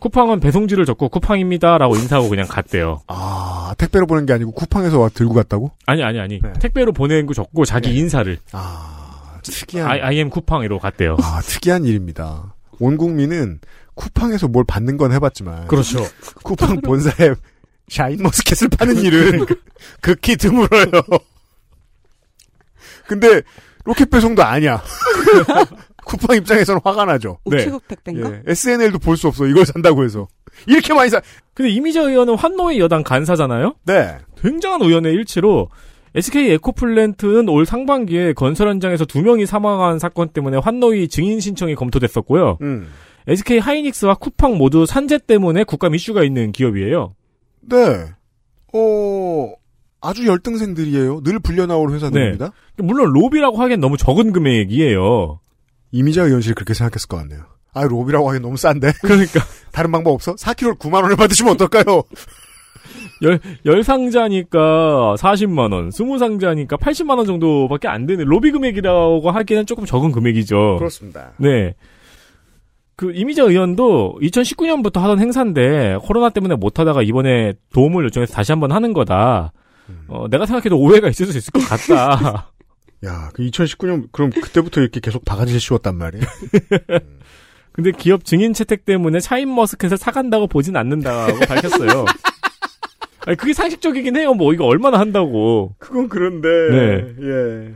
쿠팡은 0.00 0.38
배송지를 0.40 0.86
적고 0.86 1.08
쿠팡입니다라고 1.08 1.96
인사하고 1.96 2.28
그냥 2.28 2.46
갔대요. 2.46 3.00
아, 3.08 3.74
택배로 3.78 4.06
보낸 4.06 4.26
게 4.26 4.32
아니고 4.32 4.52
쿠팡에서 4.52 5.00
와 5.00 5.08
들고 5.08 5.34
갔다고? 5.34 5.72
아니 5.86 6.02
아니 6.04 6.20
아니 6.20 6.40
네. 6.40 6.52
택배로 6.60 6.92
보낸 6.92 7.26
거 7.26 7.34
적고 7.34 7.64
자기 7.64 7.96
인사를 7.98 8.38
아, 8.52 9.40
특이한. 9.42 9.90
아니, 9.90 10.00
아니 10.00 10.30
쿠팡으로 10.30 10.78
갔대요. 10.78 11.16
아, 11.20 11.40
특이한 11.42 11.84
일입니다. 11.84 12.54
온 12.78 12.96
국민은 12.96 13.58
쿠팡에서 13.94 14.46
뭘 14.46 14.64
받는 14.66 14.96
건 14.96 15.12
해봤지만. 15.12 15.66
그렇죠. 15.66 16.06
쿠팡 16.44 16.80
본사에 16.82 17.34
샤인머스켓을 17.88 18.68
파는 18.68 18.98
일은 18.98 19.46
극히 20.00 20.36
드물어요. 20.36 20.86
근데 23.08 23.42
로켓 23.84 24.10
배송도 24.10 24.44
아니야. 24.44 24.82
쿠팡 26.08 26.36
입장에서는 26.38 26.80
화가 26.82 27.04
나죠. 27.04 27.38
네. 27.46 27.56
우체국 27.58 27.86
택배인가? 27.86 28.32
예, 28.32 28.42
SNL도 28.46 28.98
볼 28.98 29.16
수 29.16 29.28
없어. 29.28 29.46
이걸 29.46 29.64
산다고 29.66 30.02
해서. 30.04 30.26
이렇게 30.66 30.92
많이 30.94 31.10
사. 31.10 31.20
근데 31.54 31.70
이미자 31.70 32.00
의원은 32.02 32.34
환노의 32.36 32.78
여당 32.80 33.02
간사잖아요. 33.04 33.74
네. 33.86 34.16
굉장한 34.40 34.82
의원의 34.82 35.12
일치로 35.14 35.68
SK 36.14 36.50
에코플랜트는 36.52 37.48
올 37.48 37.66
상반기에 37.66 38.32
건설 38.32 38.68
현장에서 38.68 39.04
두 39.04 39.20
명이 39.22 39.44
사망한 39.46 39.98
사건 39.98 40.28
때문에 40.30 40.56
환노위 40.56 41.08
증인 41.08 41.38
신청이 41.40 41.74
검토됐었고요. 41.74 42.58
음. 42.62 42.88
SK 43.28 43.58
하이닉스와 43.58 44.14
쿠팡 44.14 44.56
모두 44.56 44.86
산재 44.86 45.18
때문에 45.26 45.64
국감 45.64 45.94
이슈가 45.94 46.24
있는 46.24 46.50
기업이에요. 46.52 47.14
네. 47.60 47.76
어, 48.72 49.52
아주 50.00 50.26
열등생들이에요. 50.26 51.22
늘 51.22 51.38
불려 51.38 51.66
나올 51.66 51.90
회사들입니다. 51.92 52.52
물론 52.78 53.12
로비라고 53.12 53.58
하기엔 53.58 53.80
너무 53.80 53.96
적은 53.96 54.32
금액이에요. 54.32 55.40
이미자 55.92 56.24
의원실이 56.24 56.54
그렇게 56.54 56.74
생각했을 56.74 57.08
것 57.08 57.16
같네요. 57.18 57.42
아, 57.74 57.84
로비라고 57.84 58.28
하기엔 58.28 58.42
너무 58.42 58.56
싼데? 58.56 58.92
그러니까 59.02 59.40
다른 59.72 59.92
방법 59.92 60.12
없어? 60.12 60.34
4kg 60.34 60.78
9만 60.78 61.02
원을 61.02 61.16
받으시면 61.16 61.54
어떨까요? 61.54 62.02
열, 63.22 63.40
열 63.64 63.82
상자니까 63.82 65.16
40만 65.18 65.72
원, 65.72 65.90
20상자니까 65.90 66.78
80만 66.78 67.18
원 67.18 67.26
정도밖에 67.26 67.88
안 67.88 68.06
되는 68.06 68.24
로비 68.24 68.52
금액이라고 68.52 69.30
하기에는 69.30 69.66
조금 69.66 69.84
적은 69.84 70.12
금액이죠. 70.12 70.76
그렇습니다. 70.78 71.32
네. 71.38 71.74
그 72.96 73.12
이미자 73.12 73.44
의원도 73.44 74.18
2019년부터 74.22 75.00
하던 75.00 75.20
행사인데 75.20 75.98
코로나 76.02 76.30
때문에 76.30 76.56
못 76.56 76.80
하다가 76.80 77.02
이번에 77.02 77.54
도움을 77.72 78.04
요청해서 78.06 78.32
다시 78.32 78.50
한번 78.52 78.72
하는 78.72 78.92
거다. 78.92 79.52
어, 80.08 80.26
내가 80.28 80.46
생각해도 80.46 80.78
오해가 80.78 81.08
있을 81.08 81.26
수 81.26 81.38
있을 81.38 81.52
것 81.52 81.60
같다. 81.60 82.50
야, 83.04 83.30
그 83.32 83.42
2019년, 83.42 84.08
그럼 84.10 84.30
그때부터 84.30 84.80
이렇게 84.80 85.00
계속 85.00 85.24
바가지를 85.24 85.60
씌웠단 85.60 85.96
말이에요? 85.96 86.24
근데 87.72 87.92
기업 87.92 88.24
증인 88.24 88.52
채택 88.52 88.84
때문에 88.84 89.20
샤인 89.20 89.54
머스켓을 89.54 89.98
사간다고 89.98 90.48
보진 90.48 90.76
않는다고 90.76 91.38
밝혔어요. 91.46 92.06
아니, 93.26 93.36
그게 93.36 93.52
상식적이긴 93.52 94.16
해요. 94.16 94.34
뭐 94.34 94.52
이거 94.52 94.64
얼마나 94.64 94.98
한다고. 94.98 95.74
그건 95.78 96.08
그런데, 96.08 96.48
네. 96.48 97.14
예. 97.22 97.74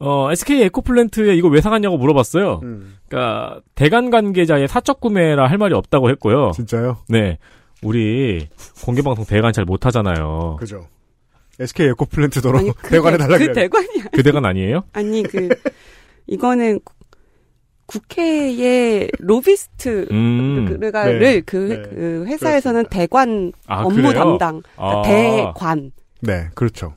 어, 0.00 0.32
SK 0.32 0.62
에코플랜트에 0.62 1.36
이거 1.36 1.46
왜 1.46 1.60
사갔냐고 1.60 1.96
물어봤어요. 1.96 2.60
음, 2.64 2.96
그러니까 3.08 3.60
대간 3.76 4.10
관계자의 4.10 4.66
사적 4.66 5.00
구매라 5.00 5.46
할 5.46 5.58
말이 5.58 5.74
없다고 5.74 6.10
했고요. 6.10 6.50
진짜요? 6.56 6.98
네. 7.08 7.38
우리 7.82 8.48
공개 8.84 9.02
방송 9.02 9.24
대관 9.24 9.52
잘못 9.52 9.86
하잖아요. 9.86 10.56
그죠. 10.58 10.88
SK 11.60 11.88
에코플랜트더러 11.90 12.58
아니, 12.58 12.72
그 12.72 12.88
대관해 12.90 13.16
대- 13.18 13.24
달라고 13.24 13.44
그. 13.46 13.52
대관이야. 13.52 14.04
그 14.12 14.22
대관 14.22 14.44
아니에요? 14.44 14.84
아니 14.92 15.22
그 15.22 15.48
이거는 16.26 16.80
구- 16.84 16.94
국회의 17.86 19.10
로비스트 19.18 20.08
음. 20.10 20.78
를 20.80 21.18
네. 21.18 21.40
그, 21.42 21.56
네. 21.56 21.82
그 21.82 22.24
회사에서는 22.26 22.84
그렇습니다. 22.84 22.88
대관 22.90 23.52
아, 23.66 23.82
업무 23.82 23.96
그래요? 23.96 24.12
담당 24.14 24.62
아. 24.76 25.02
대관 25.04 25.90
네, 26.20 26.48
그렇죠. 26.54 26.94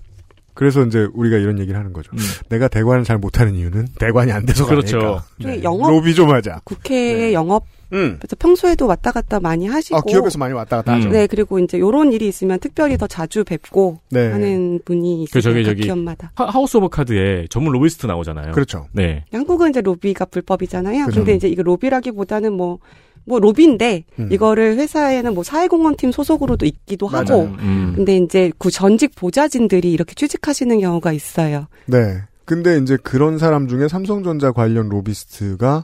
그래서 0.54 0.84
이제 0.86 1.06
우리가 1.14 1.36
이런 1.38 1.60
얘기를 1.60 1.78
하는 1.78 1.92
거죠. 1.92 2.12
음. 2.14 2.20
내가 2.48 2.70
대관을 2.70 3.04
잘 3.04 3.18
못하는 3.18 3.56
이유는 3.56 3.88
대관이 4.00 4.32
안 4.32 4.46
돼서가 4.46 4.70
그렇죠. 4.70 4.98
아닐까. 5.00 5.26
그 5.42 5.64
영업 5.64 5.90
로비 5.92 6.16
좀 6.16 6.30
하자. 6.30 6.62
국회 6.64 6.96
네. 7.14 7.34
영업 7.34 7.66
음. 7.94 8.18
그래서 8.20 8.36
평소에도 8.38 8.88
왔다 8.88 9.12
갔다 9.12 9.40
많이 9.40 9.68
하시고 9.68 9.98
아, 9.98 10.02
기업에서 10.02 10.38
많이 10.38 10.54
왔다 10.54 10.78
갔다 10.78 10.94
음. 10.94 10.98
하죠. 10.98 11.10
네 11.10 11.28
그리고 11.28 11.60
이제 11.60 11.80
요런 11.80 12.14
일이 12.14 12.28
있으면 12.28 12.60
특별히 12.60 12.98
더 12.98 13.08
자주 13.08 13.44
뵙고 13.44 14.00
네. 14.10 14.32
하는 14.32 14.80
분이 14.84 15.28
그 15.32 15.40
있어요. 15.40 15.54
저기, 15.54 15.64
각 15.64 15.70
저기 15.70 15.84
기업마다. 15.84 16.32
하, 16.36 16.46
House 16.46 16.78
of 16.78 16.90
Cards에 16.90 17.48
전문 17.50 17.74
로비스트 17.74 18.06
나오잖아요. 18.06 18.52
그렇죠. 18.52 18.88
네. 18.92 19.26
한국은 19.32 19.70
이제 19.70 19.82
로비가 19.82 20.26
불법이잖아요. 20.26 21.06
그죠. 21.06 21.20
근데 21.20 21.36
이제 21.36 21.48
이거 21.48 21.64
로비라기보다는 21.64 22.54
뭐, 22.54 22.80
뭐 23.26 23.40
로비인데, 23.40 24.06
음. 24.20 24.30
이거를 24.32 24.78
회사에는 24.78 25.34
뭐 25.34 25.44
사회공헌팀 25.44 26.12
소속으로도 26.12 26.66
있기도 26.66 27.10
맞아요. 27.10 27.24
하고, 27.24 27.42
음. 27.60 27.94
근데 27.96 28.18
이제 28.18 28.52
그 28.58 28.70
전직 28.72 29.16
보좌진들이 29.16 29.92
이렇게 29.92 30.14
취직하시는 30.16 30.80
경우가 30.80 31.12
있어요. 31.12 31.68
네. 31.86 32.22
근데 32.46 32.78
이제 32.78 32.98
그런 33.02 33.40
사람 33.40 33.68
중에 33.68 33.88
삼성전자 33.88 34.52
관련 34.52 34.88
로비스트가 34.90 35.84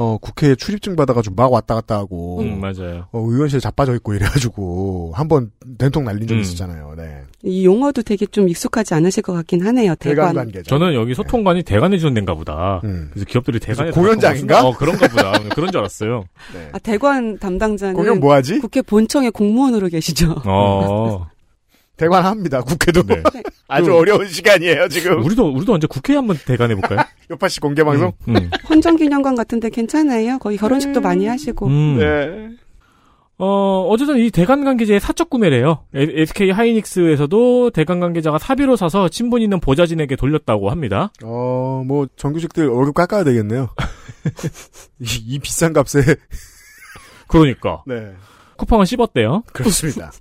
어, 0.00 0.16
국회에 0.16 0.54
출입증 0.54 0.96
받아가지고 0.96 1.34
막 1.34 1.52
왔다 1.52 1.74
갔다 1.74 1.96
하고 1.96 2.40
음, 2.40 2.58
맞아요. 2.58 3.06
어, 3.12 3.18
의원실에 3.20 3.60
자빠져 3.60 3.94
있고 3.96 4.14
이래가지고 4.14 5.12
한번 5.14 5.50
된통 5.76 6.04
날린 6.04 6.26
적이 6.26 6.40
음. 6.40 6.40
있었잖아요. 6.40 6.94
네. 6.96 7.20
이 7.42 7.66
용어도 7.66 8.00
되게 8.00 8.24
좀 8.24 8.48
익숙하지 8.48 8.94
않으실 8.94 9.22
것 9.22 9.34
같긴 9.34 9.60
하네요. 9.66 9.94
대관 9.96 10.28
대관. 10.28 10.34
관계자. 10.46 10.70
저는 10.70 10.94
여기 10.94 11.14
소통관이 11.14 11.64
대관해 11.64 11.98
주는 11.98 12.14
데인가 12.14 12.34
보다. 12.34 12.80
음. 12.84 13.10
그래서 13.12 13.26
기업들이 13.26 13.60
대관에 13.60 13.90
공연장인가? 13.90 14.66
어 14.66 14.74
그런가 14.74 15.06
보다. 15.06 15.32
그런 15.54 15.70
줄 15.70 15.80
알았어요. 15.80 16.24
네. 16.54 16.68
아, 16.72 16.78
대관 16.78 17.38
담당자는 17.38 17.92
공연 17.92 18.20
뭐 18.20 18.32
하지? 18.32 18.58
국회 18.58 18.80
본청의 18.80 19.32
공무원으로 19.32 19.88
계시죠. 19.88 20.34
어. 20.46 21.26
대관합니다. 22.00 22.62
국회도 22.62 23.02
네. 23.04 23.22
아주 23.68 23.90
그- 23.90 23.96
어려운 23.96 24.26
시간이에요 24.26 24.88
지금. 24.88 25.22
우리도 25.24 25.50
우리도 25.52 25.74
언제 25.74 25.86
국회에 25.86 26.16
한번 26.16 26.36
대관해 26.46 26.74
볼까요? 26.74 26.98
요파 27.30 27.48
씨 27.48 27.60
공개 27.60 27.84
방송. 27.84 28.12
음. 28.28 28.36
음. 28.36 28.50
헌정기념관 28.68 29.34
같은데 29.34 29.68
괜찮아요. 29.68 30.38
거의 30.38 30.56
결혼식도 30.56 31.00
많이 31.02 31.26
하시고. 31.26 31.66
음. 31.66 31.98
네. 31.98 32.56
어, 33.42 33.86
어쨌든 33.88 34.18
이 34.18 34.30
대관 34.30 34.64
관계자의 34.64 35.00
사적 35.00 35.30
구매래요. 35.30 35.84
에- 35.94 36.22
SK 36.22 36.50
하이닉스에서도 36.50 37.70
대관 37.70 37.98
관계자가 38.00 38.38
사비로 38.38 38.76
사서 38.76 39.08
친분 39.08 39.40
있는 39.40 39.60
보좌진에게 39.60 40.16
돌렸다고 40.16 40.70
합니다. 40.70 41.10
어, 41.24 41.82
뭐 41.86 42.06
정규직들 42.16 42.68
월급 42.68 42.94
깎아야 42.94 43.24
되겠네요. 43.24 43.70
이, 45.00 45.06
이 45.26 45.38
비싼 45.38 45.72
값에. 45.72 46.00
그러니까 47.28 47.82
네. 47.86 48.12
쿠팡은 48.56 48.84
씹었대요. 48.84 49.44
그렇습니다. 49.52 50.12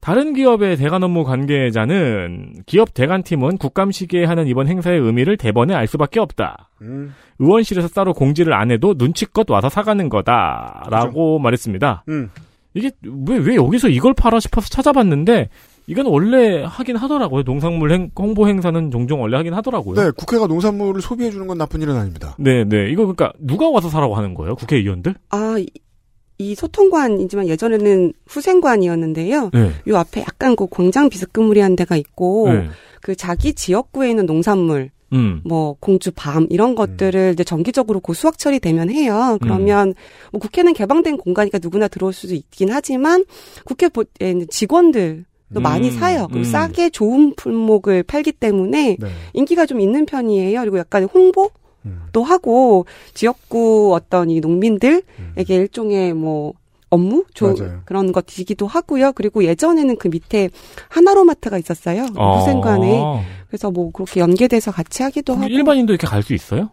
다른 0.00 0.32
기업의 0.32 0.76
대관 0.76 1.02
업무 1.02 1.24
관계자는 1.24 2.54
기업 2.66 2.94
대관팀은 2.94 3.58
국감 3.58 3.90
시기에 3.90 4.24
하는 4.24 4.46
이번 4.46 4.66
행사의 4.68 4.98
의미를 4.98 5.36
대번에 5.36 5.74
알 5.74 5.86
수밖에 5.86 6.20
없다. 6.20 6.70
음. 6.82 7.14
의원실에서 7.38 7.88
따로 7.88 8.12
공지를 8.14 8.52
안 8.54 8.70
해도 8.70 8.94
눈치껏 8.96 9.48
와서 9.50 9.68
사가는 9.68 10.08
거다 10.08 10.84
라고 10.90 11.38
말했습니다. 11.38 12.04
음. 12.08 12.30
이게 12.74 12.90
왜 13.26 13.36
왜 13.38 13.56
여기서 13.56 13.88
이걸 13.88 14.14
팔아 14.14 14.38
싶어서 14.40 14.68
찾아봤는데 14.68 15.48
이건 15.86 16.06
원래 16.06 16.62
하긴 16.62 16.96
하더라고요. 16.96 17.42
농산물 17.42 17.90
행- 17.92 18.10
홍보 18.16 18.46
행사는 18.48 18.90
종종 18.92 19.20
원래 19.20 19.36
하긴 19.38 19.54
하더라고요. 19.54 20.00
네, 20.00 20.10
국회가 20.16 20.46
농산물을 20.46 21.02
소비해 21.02 21.30
주는 21.30 21.46
건 21.48 21.58
나쁜 21.58 21.82
일은 21.82 21.96
아닙니다. 21.96 22.36
네, 22.38 22.64
네. 22.64 22.88
이거 22.90 23.02
그러니까 23.02 23.32
누가 23.40 23.68
와서 23.68 23.88
사라고 23.88 24.14
하는 24.14 24.34
거예요? 24.34 24.54
국회의원들? 24.54 25.14
아, 25.30 25.56
이, 26.40 26.50
이 26.50 26.54
소통관이지만 26.54 27.48
예전에는 27.48 28.12
후생관이었는데요. 28.26 29.50
네. 29.52 29.70
요 29.88 29.96
앞에 29.96 30.22
약간 30.22 30.56
그 30.56 30.66
광장 30.68 31.08
비스크무리한 31.08 31.76
데가 31.76 31.96
있고 31.96 32.50
네. 32.52 32.68
그 33.02 33.14
자기 33.14 33.52
지역구에 33.52 34.10
있는 34.10 34.26
농산물 34.26 34.90
음. 35.12 35.40
뭐 35.44 35.76
공주 35.80 36.12
밤 36.14 36.46
이런 36.50 36.74
것들을 36.74 37.32
이제 37.34 37.42
정기적으로 37.44 38.00
그 38.00 38.14
수확 38.14 38.38
처리되면 38.38 38.90
해요. 38.90 39.38
그러면 39.42 39.94
뭐 40.32 40.40
국회는 40.40 40.72
개방된 40.72 41.16
공간이니까 41.16 41.58
누구나 41.60 41.88
들어올 41.88 42.12
수도 42.12 42.34
있긴 42.34 42.70
하지만 42.70 43.24
국회 43.64 43.88
보- 43.88 44.04
에 44.20 44.30
있는 44.30 44.46
직원들 44.48 45.24
도 45.52 45.58
음, 45.58 45.62
많이 45.64 45.90
사요. 45.90 46.28
그리고 46.28 46.46
음. 46.46 46.50
싸게 46.50 46.90
좋은 46.90 47.34
품목을 47.34 48.04
팔기 48.04 48.30
때문에 48.30 48.96
네. 49.00 49.08
인기가 49.32 49.66
좀 49.66 49.80
있는 49.80 50.06
편이에요. 50.06 50.60
그리고 50.60 50.78
약간 50.78 51.04
홍보 51.04 51.46
음. 51.46 51.50
또 52.12 52.22
하고 52.22 52.86
지역구 53.14 53.94
어떤 53.94 54.30
이 54.30 54.40
농민들에게 54.40 55.02
음. 55.18 55.44
일종의 55.48 56.14
뭐 56.14 56.52
업무 56.90 57.24
조. 57.34 57.54
그런 57.84 58.12
것이기도 58.12 58.66
하고요. 58.66 59.12
그리고 59.12 59.44
예전에는 59.44 59.96
그 59.96 60.08
밑에 60.08 60.50
하나로마트가 60.88 61.56
있었어요. 61.58 62.06
아. 62.16 62.38
후생관에 62.38 63.24
그래서 63.48 63.70
뭐 63.70 63.90
그렇게 63.92 64.20
연계돼서 64.20 64.72
같이 64.72 65.02
하기도 65.02 65.34
하고 65.34 65.46
일반인도 65.46 65.92
이렇게 65.92 66.06
갈 66.06 66.22
수 66.22 66.34
있어요? 66.34 66.70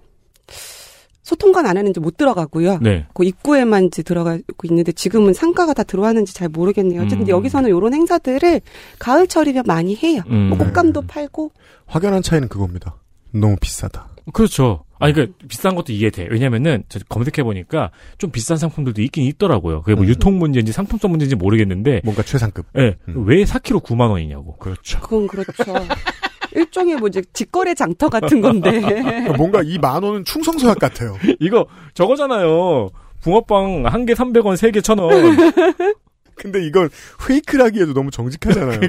소통관 1.24 1.66
안에는 1.66 1.92
이제 1.92 2.00
못 2.00 2.16
들어가고요. 2.16 2.80
네. 2.82 3.06
그 3.14 3.26
입구에만 3.26 3.86
이제 3.86 4.02
들어가고 4.02 4.42
있는데 4.64 4.94
지금은 4.94 5.34
상가가 5.34 5.74
다 5.74 5.84
들어왔는지 5.84 6.34
잘 6.34 6.48
모르겠네요. 6.48 7.02
어쨌든 7.02 7.26
음. 7.26 7.28
여기서는 7.28 7.70
이런 7.70 7.94
행사들을 7.94 8.62
가을철이면 9.00 9.64
많이 9.68 9.94
해요. 9.98 10.22
음. 10.30 10.50
뭐 10.50 10.58
꽃감도 10.58 11.02
팔고 11.02 11.52
확연한 11.86 12.22
차이는 12.22 12.48
그겁니다. 12.48 12.96
너무 13.32 13.58
비싸다. 13.60 14.08
그렇죠. 14.32 14.86
아니, 15.00 15.14
그 15.14 15.34
비싼 15.48 15.76
것도 15.76 15.94
이해돼. 15.94 16.28
왜냐면은, 16.32 16.84
저 16.90 17.00
검색해 17.10 17.44
보니까 17.44 17.92
좀 18.18 18.32
비싼 18.32 18.58
상품들도 18.58 19.02
있긴 19.02 19.24
있더라고요. 19.26 19.82
그게 19.82 19.96
뭐 19.96 20.04
음. 20.06 20.10
유통 20.10 20.38
문제인지 20.40 20.72
상품성 20.72 21.12
문제인지 21.12 21.36
모르겠는데, 21.36 22.02
뭔가 22.04 22.24
최상급. 22.24 22.66
예, 22.78 22.96
음. 23.08 23.24
왜 23.28 23.44
4kg 23.44 23.84
9만 23.84 24.10
원이냐고. 24.10 24.56
그렇죠. 24.58 25.00
그건 25.02 25.28
그렇죠. 25.28 25.54
일종의 26.56 26.96
뭐 26.96 27.08
이제 27.08 27.22
직거래 27.34 27.74
장터 27.76 28.10
같은 28.10 28.42
건데. 28.42 28.80
뭔가 29.38 29.62
이 29.64 29.78
만 29.78 30.02
원은 30.02 30.26
충성서약 30.26 30.80
같아요. 30.80 31.16
이거 31.40 31.68
저거잖아요. 31.94 32.90
붕어빵 33.22 33.86
한 33.86 34.06
개 34.06 34.14
300원, 34.14 34.56
세 34.58 34.72
개 34.72 34.80
1,000원. 34.80 35.96
근데 36.38 36.64
이건 36.66 36.90
페이크라기에도 37.26 37.94
너무 37.94 38.12
정직하잖아요. 38.12 38.80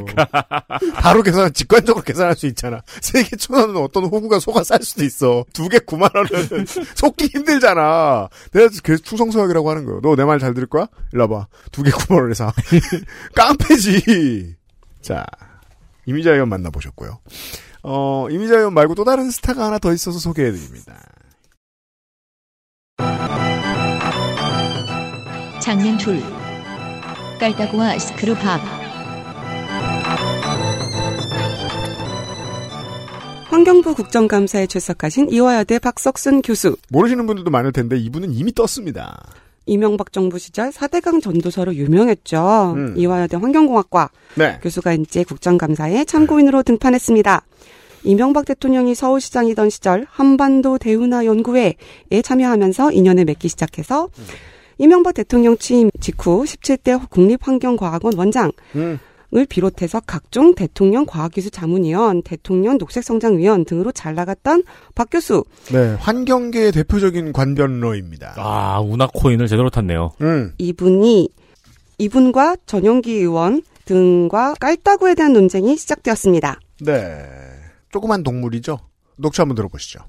바로 0.94 1.22
계산, 1.22 1.52
직관적으로 1.52 2.04
계산할 2.04 2.36
수 2.36 2.46
있잖아. 2.46 2.82
세 3.00 3.22
개 3.22 3.36
천 3.36 3.56
원은 3.58 3.76
어떤 3.76 4.04
호구가 4.04 4.38
속아 4.38 4.62
쌀 4.64 4.82
수도 4.82 5.04
있어. 5.04 5.44
두 5.52 5.68
개 5.68 5.78
구만 5.78 6.10
원은 6.14 6.66
속기 6.94 7.26
힘들잖아. 7.32 8.28
내가 8.52 8.68
그래서 8.82 9.02
충성서약이라고 9.02 9.70
하는 9.70 9.84
거예요. 9.86 10.00
너 10.02 10.14
내 10.14 10.24
말 10.24 10.38
잘 10.38 10.52
들을 10.54 10.68
거야? 10.68 10.86
일로 11.12 11.22
와봐. 11.28 11.46
두 11.72 11.82
개 11.82 11.90
구만 11.90 12.22
원에 12.22 12.34
사. 12.34 12.52
깡패지. 13.34 14.54
자, 15.00 15.24
이미자 16.06 16.32
의원 16.32 16.48
만나보셨고요. 16.50 17.18
어, 17.84 18.26
이미자 18.30 18.56
의원 18.58 18.74
말고 18.74 18.94
또 18.94 19.04
다른 19.04 19.30
스타가 19.30 19.66
하나 19.66 19.78
더 19.78 19.92
있어서 19.92 20.18
소개해드립니다. 20.18 20.94
장면 25.60 25.98
둘 25.98 26.22
깔따구와 27.38 27.98
스크루밥 27.98 28.60
환경부 33.44 33.94
국정감사에 33.94 34.66
출석하신 34.66 35.30
이화여대 35.30 35.78
박석순 35.78 36.42
교수. 36.42 36.76
모르시는 36.90 37.26
분들도 37.26 37.50
많을 37.50 37.72
텐데 37.72 37.96
이분은 37.96 38.32
이미 38.32 38.52
떴습니다. 38.52 39.22
이명박 39.66 40.12
정부 40.12 40.38
시절 40.38 40.70
4대강 40.70 41.22
전도서로 41.22 41.74
유명했죠. 41.74 42.74
음. 42.76 42.94
이화여대 42.96 43.36
환경공학과 43.36 44.10
네. 44.34 44.58
교수가 44.62 44.94
이제 44.94 45.24
국정감사에 45.24 46.04
참고인으로 46.04 46.62
등판했습니다. 46.62 47.44
이명박 48.04 48.46
대통령이 48.46 48.94
서울시장이던 48.94 49.70
시절 49.70 50.06
한반도 50.08 50.78
대운하 50.78 51.24
연구회에 51.24 51.74
참여하면서 52.22 52.92
인연을 52.92 53.24
맺기 53.26 53.48
시작해서 53.48 54.08
이명박 54.78 55.12
대통령 55.12 55.56
취임 55.58 55.90
직후 56.00 56.44
17대 56.44 57.10
국립환경과학원 57.10 58.16
원장을 58.16 58.52
음. 58.76 58.98
비롯해서 59.48 60.00
각종 60.06 60.54
대통령 60.54 61.04
과학기술 61.04 61.50
자문위원, 61.50 62.22
대통령 62.22 62.78
녹색성장위원 62.78 63.64
등으로 63.64 63.92
잘 63.92 64.14
나갔던 64.14 64.62
박 64.94 65.08
교수. 65.10 65.44
네, 65.70 65.94
환경계의 65.98 66.72
대표적인 66.72 67.32
관변러입니다. 67.32 68.34
아, 68.38 68.80
운하코인을 68.80 69.48
제대로 69.48 69.68
탔네요. 69.68 70.12
음, 70.22 70.52
이분이 70.56 71.28
이분과 71.98 72.56
전용기 72.64 73.12
의원 73.12 73.62
등과 73.84 74.54
깔따구에 74.60 75.14
대한 75.14 75.32
논쟁이 75.32 75.76
시작되었습니다. 75.76 76.60
네. 76.80 77.26
조그만 77.90 78.22
동물이죠? 78.22 78.78
녹취 79.16 79.40
한번 79.40 79.56
들어보시죠. 79.56 80.00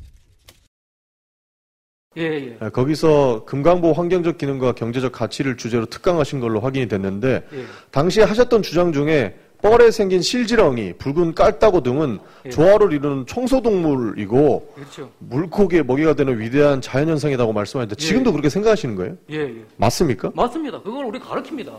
예, 2.19 2.23
예. 2.23 2.57
아, 2.59 2.69
거기서 2.69 3.43
금강보 3.45 3.93
환경적 3.93 4.37
기능과 4.37 4.73
경제적 4.73 5.13
가치를 5.13 5.55
주제로 5.55 5.85
특강하신 5.85 6.41
걸로 6.41 6.59
확인이 6.59 6.87
됐는데 6.87 7.47
예. 7.53 7.65
당시에 7.91 8.23
하셨던 8.23 8.61
주장 8.61 8.91
중에 8.91 9.35
뻘에 9.61 9.91
생긴 9.91 10.21
실지렁이, 10.21 10.93
붉은 10.93 11.33
깔따구 11.33 11.83
등은 11.83 12.19
예. 12.45 12.49
조화를 12.49 12.93
이루는 12.93 13.25
청소동물이고 13.25 14.73
그렇죠. 14.75 15.09
물고기의 15.19 15.83
먹이가 15.83 16.13
되는 16.13 16.39
위대한 16.39 16.81
자연현상이라고 16.81 17.53
말씀하셨는데 17.53 17.95
지금도 17.95 18.29
예. 18.29 18.31
그렇게 18.31 18.49
생각하시는 18.49 18.95
거예요? 18.95 19.15
예, 19.31 19.39
예. 19.39 19.55
맞습니까? 19.77 20.31
맞습니다. 20.35 20.81
그걸 20.81 21.05
우리 21.05 21.19
가르칩니다. 21.19 21.71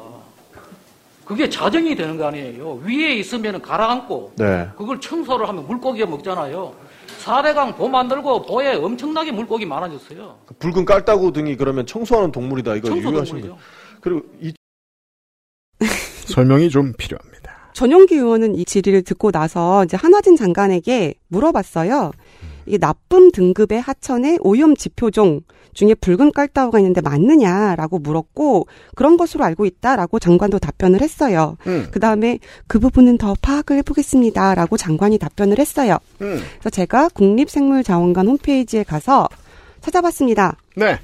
그게 1.24 1.48
자정이 1.48 1.94
되는 1.94 2.16
거 2.16 2.26
아니에요. 2.26 2.80
위에 2.84 3.14
있으면 3.14 3.62
가라앉고 3.62 4.32
네. 4.36 4.68
그걸 4.76 5.00
청소를 5.00 5.48
하면 5.48 5.66
물고기가 5.66 6.06
먹잖아요. 6.06 6.74
4대강 7.24 7.76
보 7.76 7.88
만들고 7.88 8.42
보에 8.42 8.74
엄청나게 8.74 9.32
물고기 9.32 9.66
많아졌어요. 9.66 10.38
그 10.46 10.54
붉은 10.54 10.84
깔따구 10.84 11.32
등이 11.32 11.56
그러면 11.56 11.86
청소하는 11.86 12.32
동물이다. 12.32 12.76
이거 12.76 12.88
유효하신 12.88 13.12
청소동물이죠. 13.12 13.48
거. 13.50 13.58
그리고 14.00 14.22
이 14.40 14.52
설명이 16.26 16.70
좀 16.70 16.92
필요합니다. 16.96 17.70
전용기 17.72 18.14
의원은 18.16 18.56
이 18.56 18.64
질의를 18.64 19.02
듣고 19.02 19.30
나서 19.30 19.84
이제 19.84 19.96
한화진 19.96 20.36
장관에게 20.36 21.14
물어봤어요. 21.28 22.12
이게 22.66 22.78
나쁨 22.78 23.30
등급의 23.30 23.80
하천의 23.80 24.38
오염 24.42 24.76
지표종 24.76 25.40
중에 25.72 25.94
붉은 25.94 26.32
깔따구가 26.32 26.78
있는데 26.78 27.00
맞느냐라고 27.00 27.98
물었고 27.98 28.66
그런 28.94 29.16
것으로 29.16 29.44
알고 29.44 29.66
있다라고 29.66 30.18
장관도 30.18 30.58
답변을 30.58 31.00
했어요. 31.00 31.56
음. 31.66 31.88
그 31.90 32.00
다음에 32.00 32.38
그 32.66 32.78
부분은 32.78 33.18
더 33.18 33.34
파악을 33.40 33.76
해보겠습니다라고 33.78 34.76
장관이 34.76 35.18
답변을 35.18 35.58
했어요. 35.58 35.98
음. 36.22 36.40
그래서 36.58 36.70
제가 36.70 37.08
국립생물자원관 37.10 38.26
홈페이지에 38.28 38.82
가서 38.82 39.28
찾아봤습니다. 39.80 40.56
네. 40.76 40.98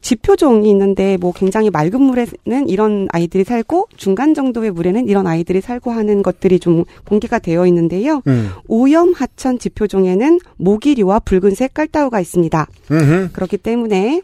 지표종이 0.00 0.70
있는데 0.70 1.16
뭐 1.16 1.32
굉장히 1.32 1.70
맑은 1.70 2.00
물에는 2.00 2.68
이런 2.68 3.08
아이들이 3.10 3.44
살고 3.44 3.88
중간 3.96 4.34
정도의 4.34 4.70
물에는 4.70 5.08
이런 5.08 5.26
아이들이 5.26 5.60
살고 5.60 5.90
하는 5.90 6.22
것들이 6.22 6.60
좀 6.60 6.84
공개가 7.04 7.38
되어 7.38 7.66
있는데요. 7.66 8.22
음. 8.26 8.50
오염 8.68 9.12
하천 9.12 9.58
지표종에는 9.58 10.38
모기류와 10.56 11.20
붉은색 11.20 11.74
깔따구가 11.74 12.20
있습니다. 12.20 12.66
음흠. 12.90 13.30
그렇기 13.32 13.58
때문에 13.58 14.22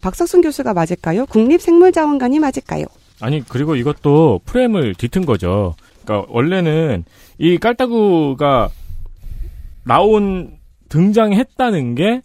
박석순 0.00 0.40
교수가 0.40 0.74
맞을까요? 0.74 1.26
국립생물자원관이 1.26 2.38
맞을까요? 2.40 2.86
아니 3.20 3.44
그리고 3.46 3.76
이것도 3.76 4.40
프레임을 4.46 4.94
뒤튼 4.94 5.24
거죠. 5.24 5.74
그러니까 6.04 6.26
원래는 6.32 7.04
이 7.38 7.58
깔따구가 7.58 8.70
나온 9.84 10.58
등장했다는 10.88 11.94
게 11.94 12.22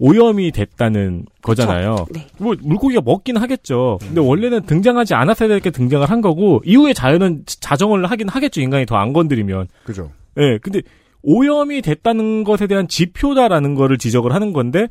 오염이 0.00 0.50
됐다는 0.50 1.26
거잖아요. 1.42 2.06
네. 2.10 2.26
뭐 2.38 2.54
물고기가 2.60 3.02
먹긴 3.04 3.36
하겠죠. 3.36 3.98
근데 4.00 4.20
원래는 4.20 4.62
등장하지 4.62 5.14
않았어야 5.14 5.48
될 5.48 5.60
게 5.60 5.70
등장을 5.70 6.08
한 6.08 6.20
거고 6.22 6.62
이후에 6.64 6.94
자연은 6.94 7.44
자정을 7.46 8.06
하긴 8.06 8.28
하겠죠. 8.28 8.60
인간이 8.62 8.86
더 8.86 8.96
안 8.96 9.12
건드리면. 9.12 9.68
그죠. 9.84 10.10
예. 10.38 10.58
근데 10.62 10.80
오염이 11.22 11.82
됐다는 11.82 12.44
것에 12.44 12.66
대한 12.66 12.88
지표다라는 12.88 13.74
거를 13.74 13.98
지적을 13.98 14.32
하는 14.32 14.54
건데 14.54 14.88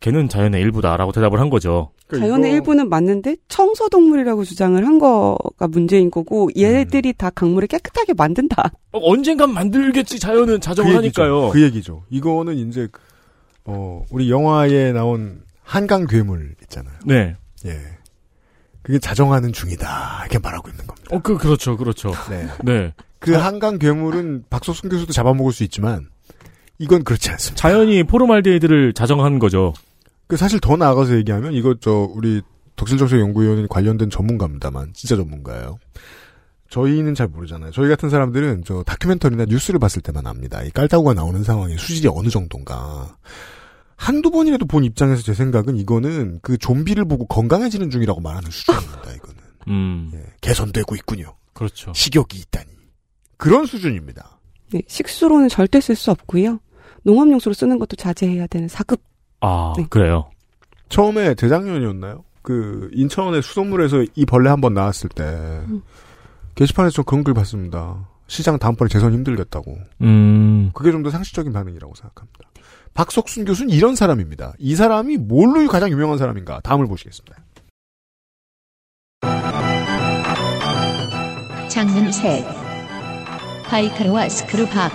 걔는 0.00 0.28
자연의 0.28 0.60
일부다라고 0.60 1.10
대답을 1.12 1.40
한 1.40 1.48
거죠. 1.48 1.90
자연의 2.14 2.52
일부는 2.52 2.88
맞는데 2.90 3.36
청소동물이라고 3.48 4.44
주장을 4.44 4.82
한 4.86 4.98
거가 4.98 5.68
문제인 5.68 6.10
거고 6.10 6.48
얘들이 6.56 7.12
다 7.14 7.30
강물을 7.30 7.66
깨끗하게 7.68 8.12
만든다. 8.14 8.72
어, 8.92 8.98
언젠간 9.02 9.52
만들겠지 9.52 10.18
자연은 10.18 10.60
자정을 10.60 10.94
하니까요. 10.96 11.48
그 11.50 11.62
얘기죠. 11.62 12.02
이거는 12.10 12.56
이제 12.56 12.88
어 13.68 14.04
우리 14.10 14.30
영화에 14.30 14.92
나온 14.92 15.42
한강 15.62 16.06
괴물 16.06 16.54
있잖아요. 16.62 16.94
네. 17.04 17.36
예. 17.66 17.78
그게 18.82 18.98
자정하는 18.98 19.52
중이다 19.52 20.20
이렇게 20.22 20.38
말하고 20.38 20.70
있는 20.70 20.86
겁니다. 20.86 21.08
어, 21.14 21.20
그 21.20 21.36
그렇죠, 21.36 21.76
그렇죠. 21.76 22.12
네. 22.30 22.48
네. 22.64 22.94
그 23.18 23.34
한강 23.34 23.78
괴물은 23.78 24.44
박석순 24.48 24.88
교수도 24.88 25.12
잡아먹을 25.12 25.52
수 25.52 25.64
있지만 25.64 26.08
이건 26.78 27.04
그렇지 27.04 27.30
않습니다. 27.30 27.60
자연이 27.60 28.02
포름알데하이드를 28.04 28.94
자정한 28.94 29.38
거죠. 29.38 29.74
그 30.26 30.36
사실 30.36 30.60
더 30.60 30.76
나아가서 30.76 31.16
얘기하면 31.16 31.52
이거 31.52 31.74
저 31.80 32.08
우리 32.14 32.40
독실정책 32.76 33.20
연구위원회 33.20 33.66
관련된 33.68 34.08
전문가입니다만 34.08 34.92
진짜 34.94 35.16
전문가예요. 35.16 35.78
저희는 36.70 37.14
잘 37.14 37.28
모르잖아요. 37.28 37.72
저희 37.72 37.88
같은 37.88 38.08
사람들은 38.08 38.62
저 38.64 38.82
다큐멘터리나 38.84 39.46
뉴스를 39.46 39.80
봤을 39.80 40.00
때만 40.02 40.26
압니다. 40.26 40.62
이 40.62 40.70
깔따구가 40.70 41.14
나오는 41.14 41.42
상황의 41.42 41.78
수질이 41.78 42.08
어느 42.14 42.28
정도인가. 42.28 43.16
한두 43.98 44.30
번이라도 44.30 44.64
본 44.66 44.84
입장에서 44.84 45.22
제 45.22 45.34
생각은 45.34 45.76
이거는 45.76 46.38
그 46.40 46.56
좀비를 46.56 47.04
보고 47.04 47.26
건강해지는 47.26 47.90
중이라고 47.90 48.20
말하는 48.20 48.48
수준입니다. 48.50 49.12
이거는 49.12 49.34
음. 49.66 50.10
예, 50.14 50.22
개선되고 50.40 50.94
있군요. 50.94 51.34
그렇죠. 51.52 51.92
식욕이 51.94 52.28
있다니 52.46 52.66
그런 53.36 53.66
수준입니다. 53.66 54.38
네, 54.72 54.82
식수로는 54.86 55.48
절대 55.48 55.80
쓸 55.80 55.96
수 55.96 56.10
없고요. 56.12 56.60
농업용수로 57.02 57.52
쓰는 57.54 57.78
것도 57.78 57.96
자제해야 57.96 58.46
되는 58.46 58.68
사급. 58.68 59.02
아, 59.40 59.72
네. 59.76 59.84
그래요. 59.90 60.30
처음에 60.88 61.34
재작년이었나요? 61.34 62.24
그 62.42 62.88
인천의 62.92 63.42
수돗물에서 63.42 64.04
이 64.14 64.24
벌레 64.24 64.48
한 64.48 64.60
번 64.60 64.74
나왔을 64.74 65.08
때 65.10 65.60
게시판에서 66.54 66.94
저 66.94 67.02
그런 67.02 67.24
글 67.24 67.34
봤습니다. 67.34 68.08
시장 68.26 68.58
다음번에 68.58 68.88
재선 68.88 69.12
힘들겠다고. 69.12 69.76
음. 70.02 70.70
그게 70.74 70.92
좀 70.92 71.02
더 71.02 71.10
상식적인 71.10 71.52
반응이라고 71.52 71.94
생각합니다. 71.94 72.47
박석순 72.98 73.44
교수는 73.44 73.70
이런 73.70 73.94
사람입니다. 73.94 74.54
이 74.58 74.74
사람이 74.74 75.18
뭘로 75.18 75.64
가장 75.68 75.88
유명한 75.88 76.18
사람인가? 76.18 76.58
다음을 76.64 76.88
보시겠습니다. 76.88 77.36
장면 81.68 82.10
셋. 82.10 82.44
바이카르와 83.66 84.28
스크루박. 84.28 84.90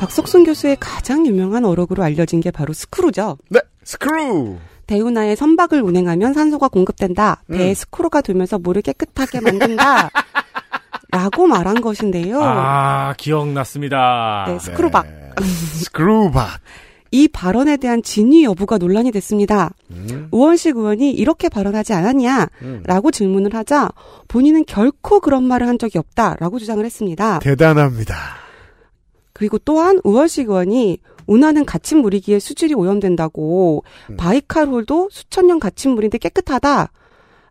박석순 0.00 0.44
교수의 0.44 0.76
가장 0.78 1.26
유명한 1.26 1.64
어록으로 1.64 2.02
알려진 2.02 2.40
게 2.40 2.50
바로 2.50 2.74
스크루죠. 2.74 3.38
네, 3.48 3.60
스크루. 3.84 4.58
대운하에 4.86 5.34
선박을 5.34 5.80
운행하면 5.80 6.34
산소가 6.34 6.68
공급된다. 6.68 7.42
배에 7.50 7.70
음. 7.70 7.74
스크루가 7.74 8.20
돌면서 8.20 8.58
물을 8.58 8.82
깨끗하게 8.82 9.40
만든다. 9.40 10.10
라고 11.12 11.46
말한 11.46 11.80
것인데요. 11.80 12.40
아, 12.42 13.14
기억났습니다. 13.16 14.44
네, 14.48 14.58
스크루박. 14.58 15.06
스크루박. 15.84 16.60
이 17.12 17.26
발언에 17.26 17.76
대한 17.76 18.02
진위 18.02 18.44
여부가 18.44 18.78
논란이 18.78 19.10
됐습니다. 19.10 19.70
음. 19.90 20.28
우원식 20.30 20.76
의원이 20.76 21.10
이렇게 21.10 21.48
발언하지 21.48 21.92
않았냐? 21.92 22.48
음. 22.62 22.82
라고 22.86 23.10
질문을 23.10 23.54
하자 23.54 23.90
본인은 24.28 24.64
결코 24.66 25.18
그런 25.20 25.42
말을 25.42 25.66
한 25.66 25.78
적이 25.78 25.98
없다라고 25.98 26.60
주장을 26.60 26.84
했습니다. 26.84 27.40
대단합니다. 27.40 28.14
그리고 29.32 29.58
또한 29.58 30.00
우원식 30.04 30.50
의원이 30.50 30.98
운하는 31.26 31.64
갇힌 31.64 31.98
물이기에 31.98 32.38
수질이 32.38 32.74
오염된다고 32.74 33.82
음. 34.10 34.16
바이칼홀도 34.16 35.08
수천 35.10 35.46
년 35.48 35.58
갇힌 35.58 35.92
물인데 35.92 36.18
깨끗하다. 36.18 36.92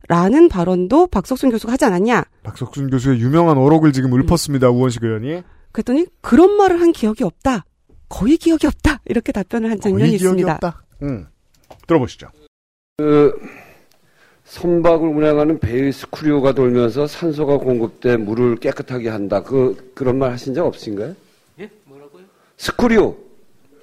라는 0.09 0.49
발언도 0.49 1.07
박석순 1.07 1.51
교수가 1.51 1.71
하지 1.73 1.85
않았냐? 1.85 2.25
박석순 2.41 2.89
교수의 2.89 3.19
유명한 3.19 3.59
어록을 3.59 3.93
지금 3.93 4.19
읊었습니다. 4.19 4.69
우원식 4.71 5.03
의원이. 5.03 5.43
그랬더니 5.71 6.07
그런 6.21 6.57
말을 6.57 6.81
한 6.81 6.91
기억이 6.91 7.23
없다. 7.23 7.63
거의 8.09 8.37
기억이 8.37 8.65
없다. 8.65 9.01
이렇게 9.05 9.31
답변을 9.31 9.69
한 9.69 9.79
장면이 9.79 10.09
거의 10.09 10.17
기억이 10.17 10.41
있습니다. 10.41 10.53
없다. 10.55 10.83
음. 11.03 11.27
들어보시죠. 11.85 12.27
그 12.97 13.39
선박을 14.45 15.07
운행하는 15.07 15.59
배의 15.59 15.93
스크류가 15.93 16.53
돌면서 16.53 17.05
산소가 17.05 17.57
공급돼 17.57 18.17
물을 18.17 18.55
깨끗하게 18.55 19.09
한다. 19.09 19.43
그 19.43 19.91
그런 19.93 20.17
말 20.17 20.31
하신 20.31 20.55
적 20.55 20.65
없으신가요? 20.65 21.15
예? 21.59 21.69
뭐라고요? 21.85 22.23
스크류 22.57 23.15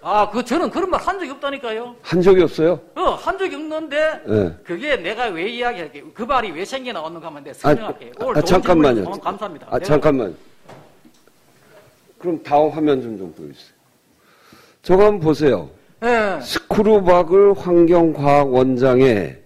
아, 0.02 0.30
그 0.30 0.44
저는 0.44 0.70
그런 0.70 0.88
말 0.90 1.00
한 1.00 1.18
적이 1.18 1.30
없다니까요. 1.32 1.96
한 2.02 2.22
적이 2.22 2.42
없어요? 2.42 2.80
어, 2.94 3.10
한 3.14 3.36
적이 3.38 3.56
없는데 3.56 3.96
예. 4.28 4.54
그게 4.64 4.96
내가 4.96 5.26
왜 5.26 5.48
이야기할게. 5.48 6.04
그 6.14 6.22
말이 6.22 6.50
왜 6.52 6.64
생겨 6.64 6.92
나왔는가 6.92 7.26
하면 7.28 7.42
내가 7.44 7.54
설명할게요. 7.54 8.12
아, 8.20 8.24
오늘 8.24 8.38
아, 8.38 8.40
잠깐만요. 8.42 9.00
주셔서 9.04 9.20
감사합니다. 9.20 9.66
아 9.70 9.78
내가 9.78 9.84
잠깐만. 9.84 10.36
그럼 12.18 12.42
다음 12.42 12.70
화면 12.70 13.00
좀 13.02 13.18
좀 13.18 13.32
보여주세요. 13.34 13.74
저거 14.82 15.04
한번 15.04 15.20
보세요. 15.20 15.68
예, 16.04 16.38
스크루박을 16.42 17.54
환경과학원장에 17.58 19.36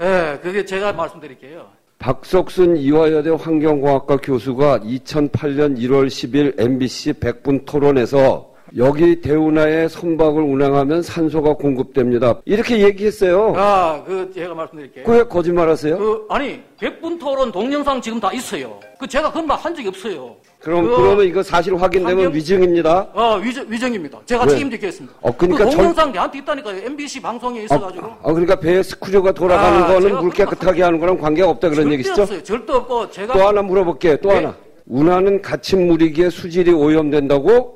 예, 0.00 0.38
그게 0.42 0.64
제가 0.64 0.92
말씀드릴게요. 0.92 1.66
박석순 1.98 2.76
이화여대 2.76 3.30
환경공학과 3.30 4.18
교수가 4.18 4.80
2008년 4.80 5.78
1월 5.78 6.06
10일 6.08 6.60
MBC 6.60 7.14
100분 7.14 7.64
토론에서 7.64 8.54
여기 8.76 9.20
대운하에 9.20 9.86
선박을 9.88 10.42
운행하면 10.42 11.00
산소가 11.02 11.54
공급됩니다. 11.54 12.40
이렇게 12.44 12.80
얘기했어요. 12.80 13.54
아, 13.56 14.02
그 14.04 14.30
제가 14.34 14.54
말씀드릴게요. 14.54 15.04
왜 15.06 15.22
거짓말하세요? 15.22 15.96
그 15.96 16.26
아니 16.28 16.60
백분 16.80 17.18
토론 17.18 17.52
동영상 17.52 18.00
지금 18.00 18.18
다 18.18 18.32
있어요. 18.32 18.78
그 18.98 19.06
제가 19.06 19.30
그런 19.30 19.46
말 19.46 19.56
한 19.56 19.74
적이 19.74 19.88
없어요. 19.88 20.34
그럼 20.60 20.86
그- 20.88 20.96
그러면 20.96 21.26
이거 21.26 21.42
사실 21.42 21.74
확인되면 21.76 22.16
환경- 22.24 22.34
위증입니다. 22.34 23.08
어 23.14 23.36
위정, 23.36 23.64
위정입니다. 23.68 24.18
제가 24.26 24.44
왜? 24.44 24.50
책임지겠습니다. 24.50 25.16
어, 25.22 25.36
그러니까 25.36 25.64
그 25.64 25.70
절- 25.70 25.76
동영상 25.78 26.12
내한테 26.12 26.38
있다니까요. 26.38 26.76
MBC 26.86 27.22
방송에 27.22 27.62
있어가지고. 27.62 28.06
아, 28.22 28.32
그러니까 28.32 28.56
배에 28.56 28.82
스크류가 28.82 29.32
돌아가는 29.32 29.82
아, 29.82 29.86
거는 29.86 30.16
물 30.20 30.30
깨끗하게 30.32 30.82
하는 30.82 30.98
거랑 30.98 31.18
관계가 31.18 31.48
없다 31.50 31.68
그런 31.70 31.92
얘기시죠? 31.92 32.22
없어요. 32.22 32.42
절대 32.42 32.72
없고 32.72 33.10
제가 33.10 33.32
또 33.32 33.46
하나 33.46 33.62
물어볼게요. 33.62 34.16
또 34.18 34.28
네. 34.30 34.34
하나. 34.36 34.54
운하는 34.88 35.40
갇힌 35.42 35.86
물이기에 35.88 36.30
수질이 36.30 36.72
오염된다고 36.72 37.75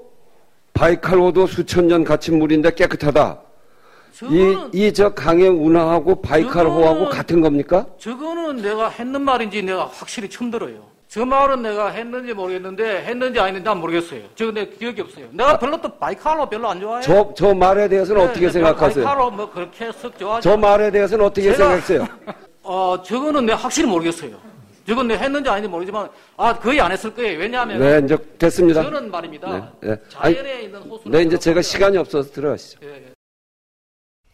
바이칼호도 0.85 1.47
수천 1.47 1.89
년 1.89 2.05
갇힌 2.05 2.39
물인데 2.39 2.73
깨끗하다. 2.75 3.39
이 4.73 4.93
저 4.95 5.11
강행 5.11 5.63
운하하고 5.63 6.23
바이칼호하고 6.23 7.07
저거는- 7.07 7.11
같은 7.11 7.41
겁니까? 7.43 7.85
저거는 7.99 8.57
내가 8.63 8.89
했는 8.89 9.21
말인지 9.21 9.63
내가 9.63 9.85
확실히 9.93 10.29
처음 10.31 10.51
들어요. 10.51 10.89
저 11.07 11.27
말은 11.27 11.61
내가 11.63 11.89
했는지 11.89 12.33
모르겠는데 12.33 13.03
했는지 13.05 13.39
아닌지 13.39 13.63
난 13.63 13.79
모르겠어요. 13.79 14.21
저거 14.35 14.53
내 14.53 14.67
기억이 14.69 15.03
없어요. 15.03 15.27
내가 15.33 15.59
별로 15.59 15.79
또 15.83 15.89
바이칼로 15.99 16.49
별로 16.49 16.71
안 16.71 16.81
좋아해요. 16.81 17.03
저, 17.03 17.35
저 17.37 17.53
말에 17.55 17.87
대해서는 17.89 18.23
네, 18.23 18.29
어떻게 18.31 18.47
네, 18.47 18.53
생각하세요? 18.53 19.05
바이칼로 19.05 19.31
뭐 19.33 19.51
그렇게 19.51 19.93
썩 19.93 20.19
좋아하지. 20.19 20.49
저 20.49 20.57
말에 20.57 20.91
대해서는 20.91 21.25
어떻게 21.27 21.53
제가- 21.53 21.57
생각했어요? 21.57 22.07
어, 22.63 22.97
저거는 23.05 23.45
내가 23.45 23.59
확실히 23.59 23.87
모르겠어요. 23.89 24.31
저건 24.87 25.09
내가 25.09 25.23
했는지 25.23 25.49
아닌지 25.49 25.69
모르지만 25.69 26.09
아 26.37 26.59
거의 26.59 26.81
안 26.81 26.91
했을 26.93 27.15
거예요. 27.15 27.39
왜냐하면 27.39 27.79
네, 27.79 28.01
이제 28.05 28.17
됐습니다. 28.39 28.83
저는 28.83 29.11
말입니다. 29.11 29.73
네, 29.81 29.89
네. 29.89 29.97
아니, 30.17 30.35
자연에 30.35 30.63
있는 30.63 30.81
호수는 30.83 31.19
네, 31.19 31.25
이제 31.25 31.39
제가 31.39 31.63
시간이 31.63 31.97
없어서 31.97 32.31
들어가시죠. 32.31 32.81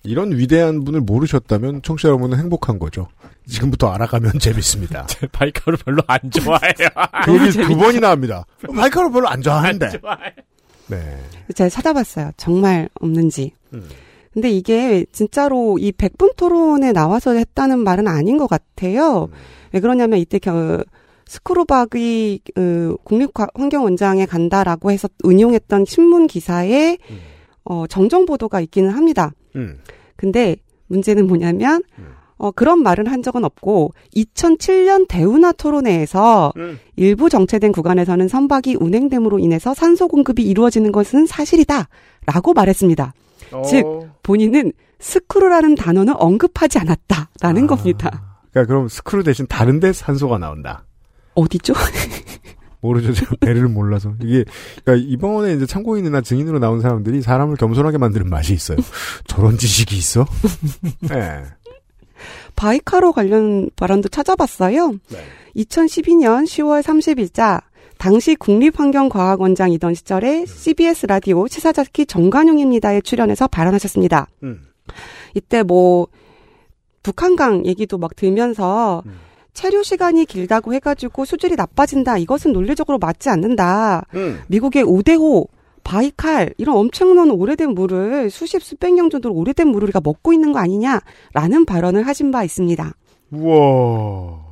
이런 0.06 0.30
위대한 0.36 0.84
분을 0.84 1.00
모르셨다면 1.00 1.82
청취자 1.82 2.08
여러분은 2.08 2.38
행복한 2.38 2.78
거죠. 2.78 3.08
지금부터 3.48 3.88
알아가면 3.88 4.32
재밌습니다. 4.40 5.06
바이카를 5.32 5.78
별로 5.84 6.02
안 6.06 6.18
좋아해요. 6.30 6.88
그 7.24 7.44
얘기 7.44 7.52
두 7.52 7.76
번이나 7.76 8.10
합니다. 8.10 8.44
바이카를 8.74 9.10
별로 9.10 9.28
안 9.28 9.42
좋아하는데. 9.42 10.00
네. 10.88 11.18
제가 11.54 11.68
찾아봤어요. 11.68 12.30
정말 12.36 12.88
없는지. 13.00 13.52
음. 13.74 13.88
근데 14.32 14.50
이게 14.50 15.06
진짜로 15.12 15.78
이 15.78 15.92
100분 15.92 16.36
토론에 16.36 16.92
나와서 16.92 17.32
했다는 17.32 17.78
말은 17.80 18.06
아닌 18.06 18.36
것 18.36 18.46
같아요. 18.48 19.28
왜 19.76 19.80
그러냐면 19.80 20.18
이때 20.18 20.38
겨, 20.38 20.82
스크루박이 21.26 22.40
그 22.54 22.96
국립환경원장에 23.04 24.24
간다라고 24.24 24.90
해서 24.90 25.06
은용했던 25.22 25.84
신문 25.84 26.26
기사에 26.26 26.96
어, 27.64 27.86
정정 27.86 28.24
보도가 28.24 28.62
있기는 28.62 28.88
합니다. 28.88 29.32
음. 29.54 29.78
근데 30.16 30.56
문제는 30.86 31.26
뭐냐면 31.26 31.82
어, 32.38 32.52
그런 32.52 32.82
말은 32.82 33.06
한 33.06 33.22
적은 33.22 33.44
없고 33.44 33.92
2007년 34.14 35.08
대운하 35.08 35.52
토론회에서 35.52 36.54
음. 36.56 36.78
일부 36.96 37.28
정체된 37.28 37.72
구간에서는 37.72 38.28
선박이 38.28 38.76
운행됨으로 38.80 39.38
인해서 39.38 39.74
산소 39.74 40.08
공급이 40.08 40.42
이루어지는 40.42 40.90
것은 40.90 41.26
사실이다라고 41.26 42.54
말했습니다. 42.54 43.12
어. 43.52 43.62
즉 43.66 43.84
본인은 44.22 44.72
스크루라는 45.00 45.74
단어는 45.74 46.14
언급하지 46.16 46.78
않았다라는 46.78 47.64
아. 47.64 47.66
겁니다. 47.66 48.35
그러니까 48.56 48.72
그럼 48.72 48.88
스크루 48.88 49.22
대신 49.22 49.46
다른데 49.46 49.92
산소가 49.92 50.38
나온다. 50.38 50.86
어디죠? 51.34 51.74
모르죠. 52.80 53.12
제가 53.12 53.36
배를 53.40 53.68
몰라서. 53.68 54.14
이게, 54.22 54.44
그러니까 54.82 55.06
이번에 55.10 55.52
이제 55.52 55.66
참고인이나 55.66 56.22
증인으로 56.22 56.58
나온 56.58 56.80
사람들이 56.80 57.20
사람을 57.20 57.56
겸손하게 57.56 57.98
만드는 57.98 58.30
맛이 58.30 58.54
있어요. 58.54 58.78
저런 59.28 59.58
지식이 59.58 59.94
있어? 59.96 60.24
네. 61.10 61.42
바이카로 62.54 63.12
관련 63.12 63.68
발언도 63.76 64.08
찾아봤어요. 64.08 64.94
2012년 65.54 66.44
10월 66.44 66.82
30일자 66.82 67.62
당시 67.98 68.36
국립환경과학원장이던 68.36 69.94
시절에 69.94 70.46
CBS 70.46 71.06
라디오 71.06 71.46
시사자키 71.46 72.06
정관용입니다에 72.06 73.02
출연해서 73.02 73.48
발언하셨습니다. 73.48 74.28
음. 74.44 74.62
이때 75.34 75.62
뭐 75.62 76.08
북한강 77.06 77.66
얘기도 77.66 77.98
막 77.98 78.16
들면서 78.16 79.04
체류 79.52 79.84
시간이 79.84 80.24
길다고 80.24 80.74
해가지고 80.74 81.24
수질이 81.24 81.54
나빠진다. 81.54 82.18
이것은 82.18 82.52
논리적으로 82.52 82.98
맞지 82.98 83.28
않는다. 83.28 84.06
음. 84.14 84.40
미국의 84.48 84.82
오데호, 84.82 85.46
바이칼 85.84 86.54
이런 86.58 86.76
엄청난 86.76 87.30
오래된 87.30 87.74
물을 87.74 88.28
수십 88.28 88.60
수백 88.60 88.92
년 88.92 89.08
정도 89.08 89.32
오래된 89.32 89.68
물을 89.68 89.84
우리가 89.86 90.00
먹고 90.02 90.32
있는 90.32 90.50
거 90.50 90.58
아니냐라는 90.58 91.64
발언을 91.64 92.04
하신 92.08 92.32
바 92.32 92.42
있습니다. 92.42 92.92
우와. 93.30 94.44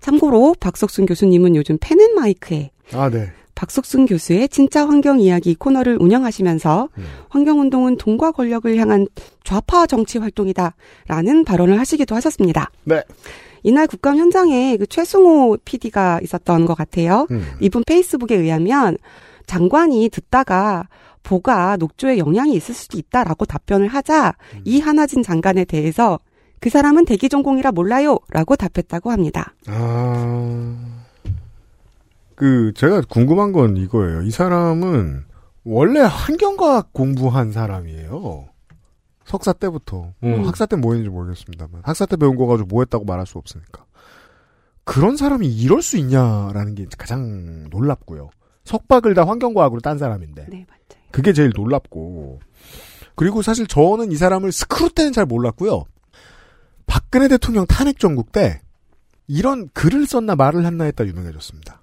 참고로 0.00 0.54
박석순 0.58 1.04
교수님은 1.04 1.54
요즘 1.54 1.76
펜앤마이크에 1.78 2.70
아, 2.94 3.10
네. 3.10 3.30
박석순 3.54 4.06
교수의 4.06 4.48
진짜 4.48 4.86
환경 4.86 5.20
이야기 5.20 5.54
코너를 5.54 5.96
운영하시면서 6.00 6.88
환경운동은 7.28 7.96
돈과 7.98 8.32
권력을 8.32 8.76
향한 8.76 9.06
좌파 9.44 9.86
정치 9.86 10.18
활동이다라는 10.18 11.44
발언을 11.44 11.78
하시기도 11.78 12.14
하셨습니다. 12.16 12.70
네. 12.84 13.02
이날 13.62 13.86
국감 13.86 14.16
현장에 14.16 14.76
그 14.76 14.86
최승호 14.86 15.56
PD가 15.64 16.20
있었던 16.22 16.66
것 16.66 16.74
같아요. 16.74 17.26
음. 17.30 17.44
이분 17.60 17.82
페이스북에 17.84 18.36
의하면 18.36 18.98
장관이 19.46 20.10
듣다가 20.10 20.88
보가 21.22 21.78
녹조에 21.78 22.18
영향이 22.18 22.54
있을 22.54 22.74
수도 22.74 22.98
있다라고 22.98 23.46
답변을 23.46 23.88
하자 23.88 24.34
음. 24.54 24.60
이 24.64 24.80
하나진 24.80 25.22
장관에 25.22 25.64
대해서 25.64 26.18
그 26.60 26.70
사람은 26.70 27.06
대기 27.06 27.28
전공이라 27.28 27.72
몰라요라고 27.72 28.56
답했다고 28.56 29.10
합니다. 29.10 29.54
아. 29.66 30.93
그, 32.36 32.72
제가 32.74 33.02
궁금한 33.08 33.52
건 33.52 33.76
이거예요. 33.76 34.22
이 34.22 34.30
사람은 34.30 35.24
원래 35.64 36.00
환경과학 36.00 36.92
공부한 36.92 37.52
사람이에요. 37.52 38.48
석사 39.24 39.52
때부터. 39.54 40.12
뭐 40.20 40.30
음. 40.36 40.46
학사 40.46 40.66
때 40.66 40.76
뭐 40.76 40.92
했는지 40.92 41.10
모르겠습니다만. 41.10 41.80
학사 41.84 42.04
때 42.06 42.16
배운 42.16 42.36
거 42.36 42.46
가지고 42.46 42.68
뭐 42.68 42.82
했다고 42.82 43.04
말할 43.04 43.26
수 43.26 43.38
없으니까. 43.38 43.84
그런 44.84 45.16
사람이 45.16 45.48
이럴 45.48 45.80
수 45.80 45.96
있냐라는 45.96 46.74
게 46.74 46.86
가장 46.98 47.64
놀랍고요. 47.70 48.28
석박을 48.64 49.14
다 49.14 49.26
환경과학으로 49.26 49.80
딴 49.80 49.96
사람인데. 49.98 50.46
네, 50.50 50.66
맞아요. 50.68 51.04
그게 51.10 51.32
제일 51.32 51.52
놀랍고. 51.56 52.40
그리고 53.14 53.40
사실 53.42 53.66
저는 53.66 54.12
이 54.12 54.16
사람을 54.16 54.52
스크루 54.52 54.90
때는 54.90 55.12
잘 55.12 55.24
몰랐고요. 55.24 55.84
박근혜 56.86 57.28
대통령 57.28 57.64
탄핵 57.66 57.98
정국 57.98 58.32
때 58.32 58.60
이런 59.26 59.68
글을 59.72 60.06
썼나 60.06 60.34
말을 60.36 60.66
했나 60.66 60.84
했다 60.84 61.06
유명해졌습니다. 61.06 61.80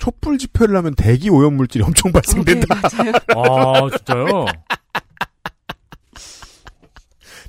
촛불 0.00 0.38
집회를 0.38 0.74
하면 0.76 0.94
대기 0.94 1.28
오염 1.30 1.54
물질이 1.56 1.84
엄청 1.84 2.10
발생된다. 2.10 2.66
아, 3.36 3.88
진짜요? 3.96 4.46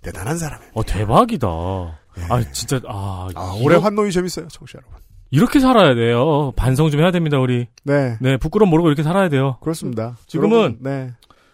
대단한 0.01 0.37
사람이에요. 0.37 0.71
어, 0.73 0.83
대박이다. 0.83 1.47
아, 1.47 2.41
진짜, 2.51 2.79
아. 2.87 3.27
아, 3.35 3.53
이러- 3.55 3.63
올해 3.65 3.77
환노이 3.77 4.11
재밌어요, 4.11 4.47
청취자 4.49 4.79
여러분. 4.79 4.99
이렇게 5.29 5.59
살아야 5.59 5.95
돼요. 5.95 6.51
반성 6.57 6.89
좀 6.91 6.99
해야 6.99 7.11
됩니다, 7.11 7.39
우리. 7.39 7.67
네. 7.83 8.17
네, 8.19 8.35
부끄러움 8.37 8.69
모르고 8.69 8.89
이렇게 8.89 9.01
살아야 9.03 9.29
돼요. 9.29 9.57
그렇습니다. 9.61 10.17
지금은 10.27 10.51
여러분, 10.51 10.77
네. 10.81 11.13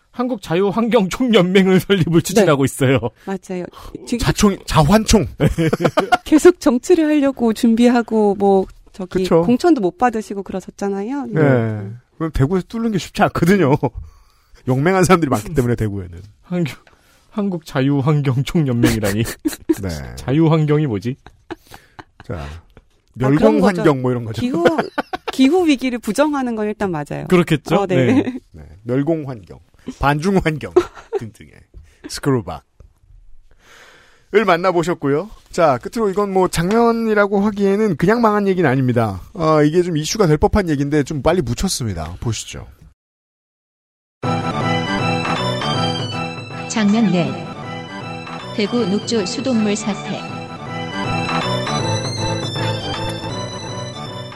한국 0.09 0.41
자유 0.41 0.69
환경 0.69 1.09
총연맹을 1.09 1.79
설립을 1.81 2.23
추진하고 2.23 2.65
있어요. 2.65 2.97
맞아요. 3.25 3.65
지금 4.07 4.17
자총, 4.17 4.57
자환총. 4.65 5.27
계속 6.25 6.59
정치를 6.59 7.05
하려고 7.05 7.53
준비하고 7.53 8.33
뭐 8.39 8.65
저기 8.97 9.19
그쵸. 9.19 9.43
공천도 9.43 9.79
못 9.79 9.99
받으시고 9.99 10.41
그러셨잖아요. 10.41 11.27
네. 11.27 11.91
그럼 12.17 12.31
대구에서 12.33 12.65
뚫는 12.67 12.91
게 12.91 12.97
쉽지 12.97 13.21
않거든요. 13.21 13.75
용맹한 14.67 15.03
사람들이 15.03 15.29
많기 15.29 15.53
때문에 15.53 15.75
대구에는. 15.75 16.19
한국, 16.41 16.75
한국 17.29 17.65
자유환경총연맹이라니. 17.65 19.23
네. 19.83 20.15
자유환경이 20.15 20.87
뭐지? 20.87 21.15
자. 22.25 22.39
아, 22.39 22.47
그런 23.15 23.31
멸공 23.33 23.59
거죠. 23.59 23.81
환경 23.81 24.01
뭐 24.01 24.09
이런 24.09 24.25
거죠. 24.25 24.41
기후 24.41 24.65
기후 25.31 25.67
위기를 25.67 25.99
부정하는 25.99 26.55
건 26.55 26.67
일단 26.67 26.89
맞아요. 26.89 27.27
그렇겠죠? 27.29 27.75
어, 27.75 27.85
네. 27.85 28.13
네. 28.13 28.39
네. 28.51 28.63
멸공 28.83 29.29
환경, 29.29 29.59
반중 29.99 30.39
환경 30.43 30.73
등등의 31.19 31.51
스크루박. 32.09 32.63
을 34.35 34.43
만나보셨고요. 34.43 35.29
자, 35.51 35.77
끝으로 35.77 36.09
이건 36.09 36.33
뭐 36.33 36.49
장면이라고 36.49 37.39
하기에는 37.39 37.95
그냥 37.95 38.21
망한 38.21 38.47
얘기는 38.47 38.69
아닙니다. 38.69 39.21
어, 39.33 39.63
이게 39.63 39.81
좀 39.81 39.95
이슈가 39.95 40.27
될 40.27 40.37
법한 40.37 40.69
얘기인데 40.69 41.03
좀 41.03 41.21
빨리 41.21 41.41
묻혔습니다. 41.41 42.15
보시죠. 42.19 42.67
장면 46.67 47.11
넷 47.11 47.27
대구 48.55 48.85
녹조 48.85 49.25
수돗물 49.25 49.75
사태 49.75 50.21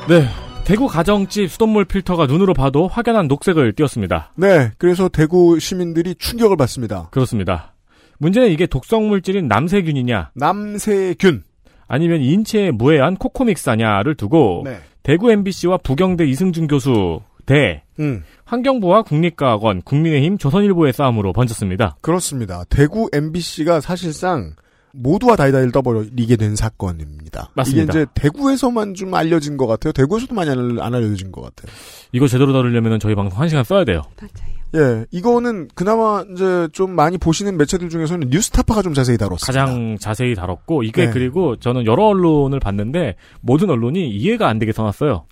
네. 0.08 0.28
대구 0.64 0.88
가정집 0.88 1.52
수돗물 1.52 1.86
필터가 1.86 2.28
눈으로 2.28 2.54
봐도 2.54 2.88
확연한 2.88 3.28
녹색을 3.28 3.74
띄었습니다. 3.74 4.32
네, 4.36 4.72
그래서 4.78 5.10
대구 5.10 5.60
시민들이 5.60 6.16
충격을 6.16 6.56
받습니다. 6.56 7.10
그렇습니다. 7.12 7.74
문제는 8.22 8.50
이게 8.52 8.68
독성 8.68 9.08
물질인 9.10 9.48
남세균이냐, 9.48 10.32
남세균. 10.36 11.44
아니면 11.88 12.22
인체에 12.22 12.70
무해한 12.72 13.16
코코믹사냐를 13.18 14.16
두고 14.16 14.62
네. 14.64 14.78
대구 15.04 15.32
MBC와 15.32 15.78
부경대 15.80 16.26
이승준 16.26 16.68
교수 16.68 17.20
대 17.48 17.84
음, 18.00 18.24
환경부와 18.46 19.02
국립과학원, 19.02 19.82
국민의힘, 19.82 20.38
조선일보의 20.38 20.94
싸움으로 20.94 21.34
번졌습니다. 21.34 21.98
그렇습니다. 22.02 22.64
대구 22.70 23.10
MBC가 23.12 23.82
사실상 23.82 24.54
모두와 24.94 25.36
다이다이를 25.36 25.72
떠버리게 25.72 26.36
된 26.36 26.56
사건입니다. 26.56 27.50
맞습니다. 27.56 27.84
이게 27.84 28.02
이제 28.02 28.06
대구에서만 28.14 28.94
좀 28.94 29.14
알려진 29.16 29.58
것 29.58 29.66
같아요. 29.66 29.92
대구에서도 29.94 30.34
많이 30.36 30.50
안 30.52 30.80
알- 30.80 30.94
알려진 30.94 31.32
것 31.32 31.42
같아요. 31.42 31.74
이거 32.12 32.28
제대로 32.28 32.54
다루려면 32.54 33.00
저희 33.00 33.16
방송 33.16 33.40
1시간 33.40 33.64
써야 33.64 33.84
돼요. 33.84 34.04
맞아요. 34.22 34.61
예, 34.74 35.06
이거는 35.12 35.68
그나마 35.76 36.24
이제 36.32 36.68
좀 36.72 36.92
많이 36.92 37.18
보시는 37.18 37.58
매체들 37.58 37.90
중에서는 37.90 38.30
뉴스타파가 38.30 38.82
좀 38.82 38.94
자세히 38.94 39.18
다뤘습니다. 39.18 39.66
가장 39.66 39.98
자세히 40.00 40.34
다뤘고 40.34 40.84
이게 40.84 41.08
네. 41.08 41.12
그리고 41.12 41.58
저는 41.58 41.86
여러 41.86 42.06
언론을 42.06 42.60
봤는데 42.60 43.16
모든 43.42 43.70
언론이 43.70 44.10
이해가 44.10 44.48
안 44.48 44.60
되게 44.60 44.72
써놨어요. 44.72 45.26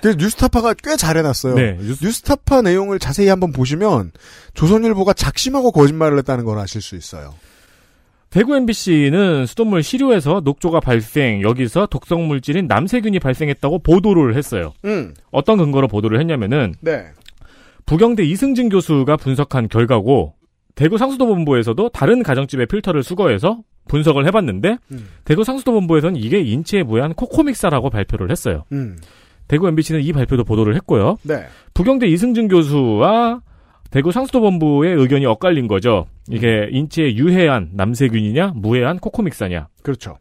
그래서 0.00 0.16
뉴스타파가 0.18 0.74
꽤 0.74 0.96
잘해놨어요. 0.96 1.54
네, 1.54 1.76
뉴스 1.80 2.22
타파 2.22 2.62
내용을 2.62 2.98
자세히 2.98 3.28
한번 3.28 3.52
보시면 3.52 4.12
조선일보가 4.54 5.12
작심하고 5.12 5.72
거짓말을 5.72 6.18
했다는 6.18 6.44
걸 6.44 6.58
아실 6.58 6.80
수 6.80 6.96
있어요. 6.96 7.34
대구 8.30 8.54
MBC는 8.54 9.46
수돗물 9.46 9.82
시료에서 9.82 10.42
녹조가 10.44 10.80
발생, 10.80 11.40
여기서 11.42 11.86
독성 11.86 12.28
물질인 12.28 12.66
남세균이 12.66 13.20
발생했다고 13.20 13.78
보도를 13.78 14.36
했어요. 14.36 14.74
음, 14.84 15.14
어떤 15.30 15.56
근거로 15.56 15.88
보도를 15.88 16.20
했냐면은 16.20 16.74
네. 16.80 17.06
부경대 17.88 18.22
이승진 18.22 18.68
교수가 18.68 19.16
분석한 19.16 19.68
결과고 19.68 20.34
대구 20.74 20.98
상수도본부에서도 20.98 21.88
다른 21.88 22.22
가정집의 22.22 22.66
필터를 22.66 23.02
수거해서 23.02 23.62
분석을 23.88 24.26
해봤는데 24.26 24.76
음. 24.92 25.08
대구 25.24 25.42
상수도본부에서는 25.42 26.20
이게 26.20 26.38
인체에 26.38 26.82
무해한 26.82 27.14
코코믹사라고 27.14 27.88
발표를 27.88 28.30
했어요. 28.30 28.64
음, 28.72 28.98
대구 29.48 29.66
MBC는 29.68 30.02
이 30.02 30.12
발표도 30.12 30.44
보도를 30.44 30.74
했고요. 30.76 31.16
네. 31.22 31.46
부경대 31.72 32.06
이승준 32.08 32.48
교수와 32.48 33.40
대구 33.90 34.12
상수도본부의 34.12 34.94
의견이 34.94 35.24
엇갈린 35.24 35.66
거죠. 35.66 36.08
이게 36.28 36.68
인체에 36.70 37.14
유해한 37.16 37.70
남세균이냐 37.72 38.52
무해한 38.54 38.98
코코믹사냐. 38.98 39.68
그렇죠. 39.82 40.18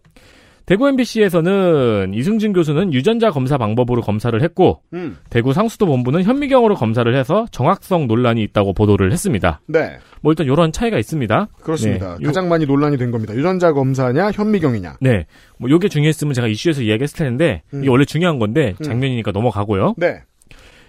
대구 0.67 0.85
MBC에서는 0.89 2.11
이승준 2.13 2.51
교수는 2.51 2.93
유전자 2.93 3.29
검사 3.31 3.57
방법으로 3.57 4.01
검사를 4.01 4.39
했고 4.43 4.81
음, 4.93 5.17
대구 5.29 5.53
상수도 5.53 5.85
본부는 5.85 6.23
현미경으로 6.23 6.75
검사를 6.75 7.15
해서 7.15 7.45
정확성 7.51 8.05
논란이 8.07 8.43
있다고 8.43 8.73
보도를 8.73 9.13
했습니다. 9.13 9.61
네. 9.67 9.97
뭐 10.21 10.33
일단 10.33 10.45
이런 10.45 10.73
차이가 10.73 10.99
있습니다. 10.99 11.47
그렇습니다. 11.61 12.17
네, 12.17 12.23
요- 12.23 12.27
가장 12.27 12.49
많이 12.49 12.65
논란이 12.65 12.97
된 12.97 13.11
겁니다. 13.11 13.33
유전자 13.33 13.71
검사냐, 13.71 14.31
현미경이냐. 14.31 14.97
네. 14.99 15.25
뭐 15.57 15.69
요게 15.69 15.87
중요했으면 15.87 16.33
제가 16.33 16.47
이슈에서 16.49 16.81
이야기했을 16.81 17.17
텐데 17.17 17.63
이게 17.73 17.87
음. 17.87 17.89
원래 17.89 18.03
중요한 18.03 18.37
건데 18.37 18.75
음. 18.81 18.83
장면이니까 18.83 19.31
넘어가고요. 19.31 19.93
네. 19.95 20.17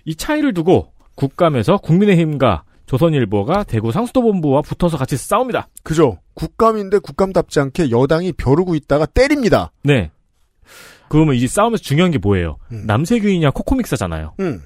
이 0.05 0.17
차이를 0.17 0.55
두고 0.55 0.89
국감에서 1.15 1.77
국민의힘과 1.77 2.65
조선일보가 2.89 3.65
대구 3.65 3.93
상수도본부와 3.93 4.63
붙어서 4.63 4.97
같이 4.97 5.17
싸웁니다. 5.17 5.69
그죠. 5.83 6.19
국감인데 6.35 6.99
국감답지 6.99 7.61
않게 7.61 7.91
여당이 7.91 8.33
벼르고 8.33 8.75
있다가 8.75 9.07
때립니다. 9.07 9.71
네. 9.85 10.11
그러면 11.09 11.35
이 11.37 11.47
싸움에서 11.47 11.83
중요한 11.83 12.11
게 12.11 12.19
뭐예요? 12.19 12.57
음. 12.73 12.85
남세균이냐 12.87 13.51
코코믹사잖아요. 13.51 14.35
음, 14.41 14.63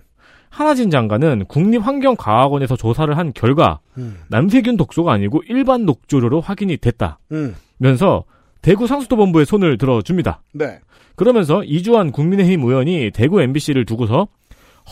하나진 0.51 0.91
장관은 0.91 1.47
국립환경과학원에서 1.47 2.77
조사를 2.77 3.17
한 3.17 3.33
결과 3.33 3.81
음, 3.99 4.19
남세균 4.29 4.77
독소가 4.77 5.13
아니고 5.13 5.43
일반 5.49 5.85
녹조류로 5.85 6.41
확인이 6.41 6.77
됐다. 6.77 7.19
음, 7.33 7.57
면서 7.79 8.25
대구 8.61 8.87
상수도본부에 8.87 9.45
손을 9.45 9.79
들어줍니다. 9.79 10.43
네. 10.53 10.79
그러면서 11.17 11.63
이주환 11.65 12.13
국민의힘 12.13 12.63
의원이 12.63 13.11
대구 13.13 13.43
MBC를 13.43 13.85
두고서 13.85 14.29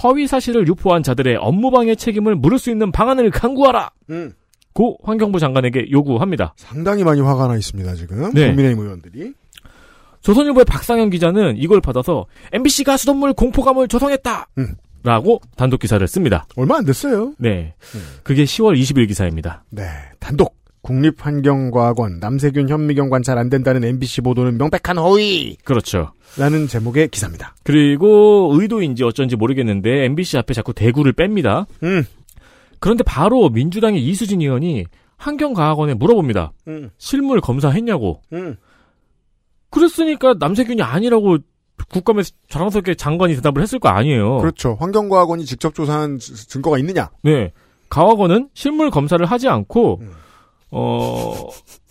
허위 0.03 0.27
사실을 0.27 0.67
유포한 0.69 1.03
자들의 1.03 1.37
업무방해 1.37 1.95
책임을 1.95 2.37
물을 2.37 2.59
수 2.59 2.71
있는 2.71 2.93
방안을 2.93 3.31
강구하라. 3.31 3.91
음. 4.11 4.33
고 4.73 4.99
환경부 5.03 5.41
장관에게 5.41 5.91
요구합니다. 5.91 6.55
상당히 6.57 7.03
많이 7.03 7.21
화가 7.21 7.49
나 7.49 7.57
있습니다, 7.57 7.95
지금. 7.95 8.31
네. 8.33 8.47
국민의힘 8.49 8.83
의원들이. 8.85 9.35
조선일보의 10.21 10.65
박상현 10.65 11.11
기자는 11.11 11.57
이걸 11.57 11.81
받아서 11.81 12.27
MBC가 12.53 12.97
수돗물 12.97 13.33
공포감을 13.33 13.89
조성했다. 13.89 14.49
음. 14.59 14.75
라고 15.03 15.41
단독 15.57 15.81
기사를 15.81 16.07
씁니다. 16.07 16.47
얼마 16.57 16.77
안 16.77 16.85
됐어요. 16.85 17.33
네. 17.39 17.75
음. 17.95 18.01
그게 18.23 18.45
10월 18.45 18.79
20일 18.79 19.09
기사입니다. 19.09 19.65
네. 19.71 19.85
단독. 20.19 20.60
국립환경과학원 20.82 22.19
남세균 22.20 22.69
현미경 22.69 23.11
관찰 23.11 23.39
안 23.39 23.48
된다는 23.51 23.85
MBC 23.85 24.23
보도는 24.23 24.59
명백한 24.59 24.98
허위! 24.98 25.57
그렇죠. 25.65 26.12
라는 26.39 26.66
제목의 26.66 27.09
기사입니다. 27.09 27.55
그리고 27.65 28.51
의도인지 28.55 29.05
어쩐지 29.05 29.36
모르겠는데 29.36 30.05
MBC 30.07 30.39
앞에 30.39 30.55
자꾸 30.55 30.73
대구를 30.73 31.12
뺍니다. 31.12 31.66
음. 31.82 32.05
그런데 32.78 33.05
바로 33.05 33.48
민주당의 33.51 34.02
이수진 34.05 34.40
의원이 34.40 34.85
환경과학원에 35.19 35.94
물어봅니다. 35.94 36.52
음. 36.69 36.90
실물 36.98 37.40
검사했냐고. 37.40 38.23
음. 38.32 38.57
그랬으니까 39.70 40.35
남세균이 40.39 40.82
아니라고 40.82 41.39
국감에서 41.90 42.31
자랑스럽게 42.48 42.94
장관이 42.94 43.35
대답을 43.36 43.62
했을 43.62 43.78
거 43.78 43.89
아니에요. 43.89 44.39
그렇죠. 44.39 44.77
환경과학원이 44.81 45.44
직접 45.44 45.74
조사한 45.74 46.19
지- 46.19 46.48
증거가 46.48 46.78
있느냐? 46.78 47.11
네. 47.23 47.52
가학원은 47.89 48.48
실물 48.55 48.90
검사를 48.90 49.24
하지 49.27 49.48
않고 49.48 49.98
음. 50.01 50.11
어 50.70 51.48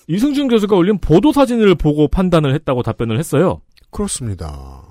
이승준 0.08 0.48
교수가 0.48 0.76
올린 0.76 0.98
보도 0.98 1.32
사진을 1.32 1.76
보고 1.76 2.08
판단을 2.08 2.54
했다고 2.56 2.84
답변을 2.84 3.20
했어요. 3.20 3.62
그렇습니다. 3.92 4.84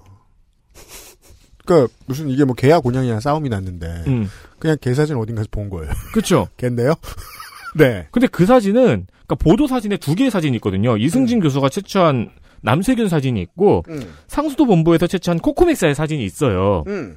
그러니까 1.65 1.93
무슨 2.07 2.31
이게 2.31 2.45
뭐 2.45 2.55
개야 2.55 2.81
곤양이나 2.81 3.21
싸움이 3.21 3.49
났는데 3.49 3.87
음. 4.07 4.29
그냥 4.59 4.77
개 4.81 4.95
사진 4.95 5.17
어딘가서 5.17 5.49
본 5.51 5.69
거예요. 5.69 5.93
그렇죠. 6.13 6.49
개인데요? 6.57 6.95
네. 7.77 8.09
근데 8.11 8.27
그 8.27 8.47
사진은 8.47 9.07
그러니까 9.27 9.35
보도 9.35 9.67
사진에 9.67 9.99
두 9.99 10.15
개의 10.15 10.31
사진이 10.31 10.57
있거든요. 10.57 10.97
이승진 10.97 11.41
교수가 11.41 11.69
채취한 11.69 12.31
남세균 12.63 13.09
사진이 13.09 13.41
있고 13.43 13.85
음. 13.89 14.15
상수도 14.27 14.65
본부에서 14.65 15.07
채취한 15.07 15.39
코코믹사의 15.41 15.95
사진이 15.95 16.25
있어요. 16.25 16.85
음. 16.87 17.17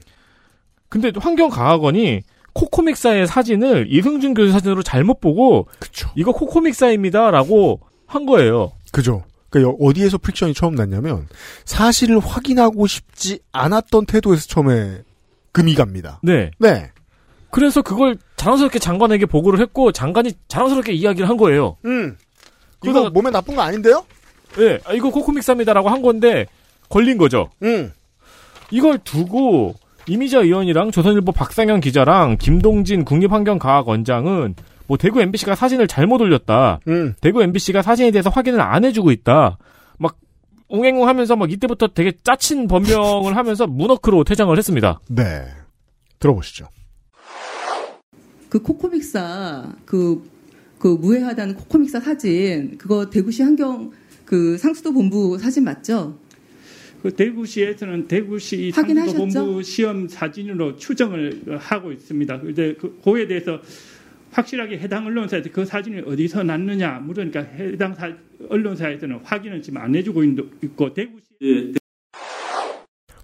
근데 0.89 1.11
환경과학원이 1.17 2.21
코코믹사의 2.53 3.27
사진을 3.27 3.87
이승준 3.89 4.33
교수 4.33 4.51
사진으로 4.51 4.83
잘못 4.83 5.19
보고 5.21 5.67
그쵸. 5.79 6.09
이거 6.15 6.31
코코믹사입니다라고 6.31 7.79
한 8.05 8.25
거예요. 8.25 8.71
그죠. 8.91 9.23
그러니까 9.49 9.71
여- 9.71 9.77
어디에서 9.87 10.17
friction이 10.17 10.53
처음 10.53 10.75
났냐면 10.75 11.27
사실을 11.65 12.19
확인하고 12.19 12.87
싶지 12.87 13.39
않았던 13.51 14.05
태도에서 14.05 14.47
처음에 14.47 15.01
금이 15.51 15.75
갑니다. 15.75 16.19
네. 16.23 16.51
네. 16.57 16.89
그래서 17.49 17.81
그걸 17.81 18.17
자랑스럽게 18.37 18.79
장관에게 18.79 19.25
보고를 19.25 19.59
했고 19.59 19.91
장관이 19.91 20.33
자랑스럽게 20.47 20.93
이야기를 20.93 21.27
한 21.27 21.35
거예요. 21.37 21.77
음. 21.85 22.15
이거 22.83 23.09
몸에 23.09 23.29
나쁜 23.29 23.55
거 23.55 23.61
아닌데요? 23.61 24.05
예, 24.59 24.79
아, 24.85 24.93
이거 24.93 25.09
코코믹사입니다라고 25.11 25.89
한 25.89 26.01
건데 26.01 26.45
걸린 26.89 27.17
거죠. 27.17 27.49
음. 27.61 27.91
이걸 28.71 28.97
두고 28.99 29.75
이미자 30.07 30.39
의원이랑 30.39 30.91
조선일보 30.91 31.31
박상현 31.31 31.79
기자랑 31.79 32.37
김동진 32.39 33.05
국립환경과학원장은 33.05 34.55
뭐 34.87 34.97
대구 34.97 35.21
MBC가 35.21 35.55
사진을 35.55 35.87
잘못 35.87 36.21
올렸다. 36.21 36.79
음. 36.87 37.13
대구 37.21 37.41
MBC가 37.43 37.81
사진에 37.81 38.11
대해서 38.11 38.29
확인을 38.29 38.59
안 38.59 38.83
해주고 38.83 39.11
있다. 39.11 39.57
막 39.97 40.17
웅행웅 40.69 41.07
하면서 41.07 41.35
막 41.35 41.51
이때부터 41.51 41.89
되게 41.89 42.11
짜친 42.23 42.67
변명을 42.67 43.35
하면서 43.35 43.67
문어크로 43.67 44.23
퇴장을 44.23 44.57
했습니다. 44.57 44.99
네. 45.09 45.45
들어보시죠. 46.19 46.67
그 48.49 48.61
코코믹사 48.61 49.75
그, 49.85 50.29
그 50.77 50.87
무해하다는 50.87 51.55
코코믹사 51.55 52.01
사진 52.01 52.77
그거 52.77 53.09
대구시 53.09 53.43
환경 53.43 53.91
그 54.25 54.57
상수도 54.57 54.93
본부 54.93 55.37
사진 55.37 55.63
맞죠? 55.63 56.17
그 57.01 57.13
대구시에서는 57.15 58.07
대구시? 58.07 58.71
상수도본부 58.71 59.63
시험 59.63 60.07
사진으로 60.07 60.75
추정을 60.75 61.41
하고 61.59 61.91
있습니다. 61.91 62.41
이제 62.49 62.75
그 62.79 62.97
고에 63.01 63.27
대해서 63.27 63.59
확실하게 64.31 64.77
해당 64.79 65.05
언론사에서 65.07 65.49
그 65.51 65.65
사진이 65.65 66.01
어디서 66.05 66.43
났느냐 66.43 66.99
물으니까 66.99 67.41
해당 67.41 67.93
사- 67.95 68.13
언론사에서는 68.49 69.19
확인을 69.23 69.61
지금 69.61 69.81
안 69.81 69.93
해주고 69.95 70.23
있- 70.23 70.37
있고 70.63 70.93
대구시 70.93 71.73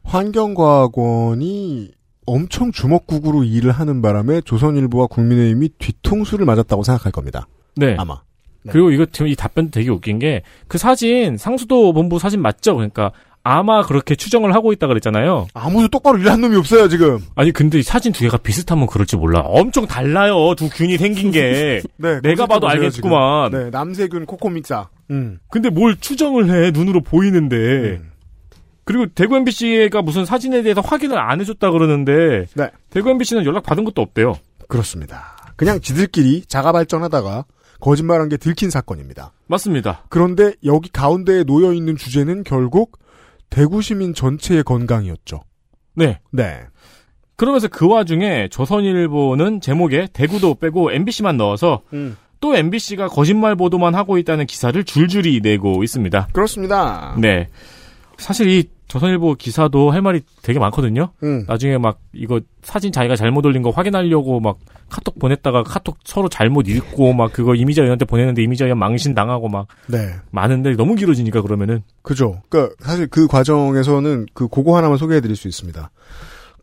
환경과학원이 0.03 1.91
엄청 2.25 2.71
주먹국으로 2.71 3.43
일을 3.43 3.71
하는 3.71 4.01
바람에 4.01 4.41
조선일보와 4.41 5.07
국민의힘이 5.07 5.69
뒤통수를 5.77 6.45
맞았다고 6.45 6.83
생각할 6.83 7.11
겁니다. 7.11 7.47
네. 7.75 7.95
아마. 7.97 8.21
네. 8.63 8.71
그리고 8.73 8.91
이거 8.91 9.05
지금 9.05 9.27
이 9.27 9.35
답변도 9.35 9.71
되게 9.71 9.89
웃긴 9.89 10.19
게 10.19 10.41
그 10.67 10.77
사진 10.77 11.37
상수도 11.37 11.93
본부 11.93 12.19
사진 12.19 12.41
맞죠? 12.41 12.75
그러니까 12.75 13.13
아마 13.49 13.81
그렇게 13.81 14.15
추정을 14.15 14.53
하고 14.53 14.73
있다 14.73 14.87
그랬잖아요. 14.87 15.47
아무도 15.53 15.87
똑바로 15.87 16.17
일한 16.17 16.41
놈이 16.41 16.57
없어요 16.57 16.89
지금. 16.89 17.19
아니 17.33 17.53
근데 17.53 17.79
이 17.79 17.83
사진 17.83 18.11
두 18.11 18.19
개가 18.19 18.37
비슷하면 18.37 18.87
그럴지 18.87 19.15
몰라. 19.15 19.39
엄청 19.39 19.87
달라요. 19.87 20.53
두 20.57 20.69
균이 20.69 20.97
생긴 20.97 21.31
게. 21.31 21.81
네, 21.95 22.19
내가 22.21 22.45
봐도 22.45 22.67
검색해보세요, 22.67 22.87
알겠구만. 22.87 23.51
지금. 23.51 23.63
네, 23.63 23.69
남세균 23.69 24.25
코코믹사. 24.25 24.89
음. 25.11 25.39
근데 25.49 25.69
뭘 25.69 25.95
추정을 25.95 26.49
해 26.49 26.71
눈으로 26.71 27.01
보이는데. 27.01 27.55
음. 27.55 28.11
그리고 28.83 29.05
대구 29.07 29.37
MBC가 29.37 30.01
무슨 30.01 30.25
사진에 30.25 30.61
대해서 30.61 30.81
확인을 30.81 31.17
안 31.17 31.39
해줬다 31.39 31.71
그러는데 31.71 32.47
네. 32.53 32.69
대구 32.89 33.09
MBC는 33.11 33.45
연락 33.45 33.63
받은 33.63 33.85
것도 33.85 34.01
없대요. 34.01 34.35
그렇습니다. 34.67 35.37
그냥 35.55 35.79
지들끼리 35.79 36.43
자가 36.47 36.73
발전하다가 36.73 37.45
거짓말한 37.79 38.27
게 38.27 38.35
들킨 38.35 38.69
사건입니다. 38.69 39.31
맞습니다. 39.47 40.03
그런데 40.09 40.53
여기 40.65 40.89
가운데에 40.89 41.43
놓여 41.43 41.73
있는 41.73 41.95
주제는 41.95 42.43
결국 42.43 42.99
대구 43.49 43.81
시민 43.81 44.13
전체의 44.13 44.63
건강이었죠. 44.63 45.41
네. 45.95 46.19
네. 46.31 46.61
그러면서 47.35 47.67
그 47.67 47.87
와중에 47.87 48.47
조선일보는 48.49 49.61
제목에 49.61 50.07
대구도 50.11 50.55
빼고 50.55 50.91
MBC만 50.91 51.37
넣어서 51.37 51.81
음. 51.93 52.17
또 52.39 52.55
MBC가 52.55 53.07
거짓말 53.07 53.55
보도만 53.55 53.95
하고 53.95 54.17
있다는 54.17 54.45
기사를 54.45 54.81
줄줄이 54.83 55.39
내고 55.41 55.83
있습니다. 55.83 56.29
그렇습니다. 56.33 57.15
네. 57.19 57.47
사실 58.17 58.49
이 58.49 58.69
조선일보 58.87 59.35
기사도 59.35 59.91
할 59.91 60.01
말이 60.01 60.21
되게 60.41 60.59
많거든요. 60.59 61.11
음. 61.23 61.45
나중에 61.47 61.77
막 61.77 61.99
이거 62.13 62.39
사진 62.63 62.91
자기가 62.91 63.15
잘못 63.15 63.45
올린 63.45 63.61
거 63.61 63.69
확인하려고 63.69 64.39
막 64.39 64.57
카톡 64.89 65.19
보냈다가 65.19 65.63
카톡 65.63 65.97
서로 66.05 66.29
잘못 66.29 66.67
읽고 66.69 67.13
막 67.13 67.33
그거 67.33 67.53
이미자 67.55 67.81
의원한테 67.81 68.05
보냈는데 68.05 68.41
이미자 68.43 68.65
의원 68.65 68.79
망신 68.79 69.13
당하고 69.13 69.49
막 69.49 69.67
네. 69.87 70.15
많은데 70.31 70.75
너무 70.75 70.95
길어지니까 70.95 71.41
그러면은 71.41 71.83
그죠. 72.01 72.41
그러니까 72.49 72.75
사실 72.79 73.07
그 73.07 73.27
과정에서는 73.27 74.27
그 74.33 74.47
그거 74.47 74.77
하나만 74.77 74.97
소개해 74.97 75.19
드릴 75.19 75.35
수 75.35 75.47
있습니다. 75.47 75.91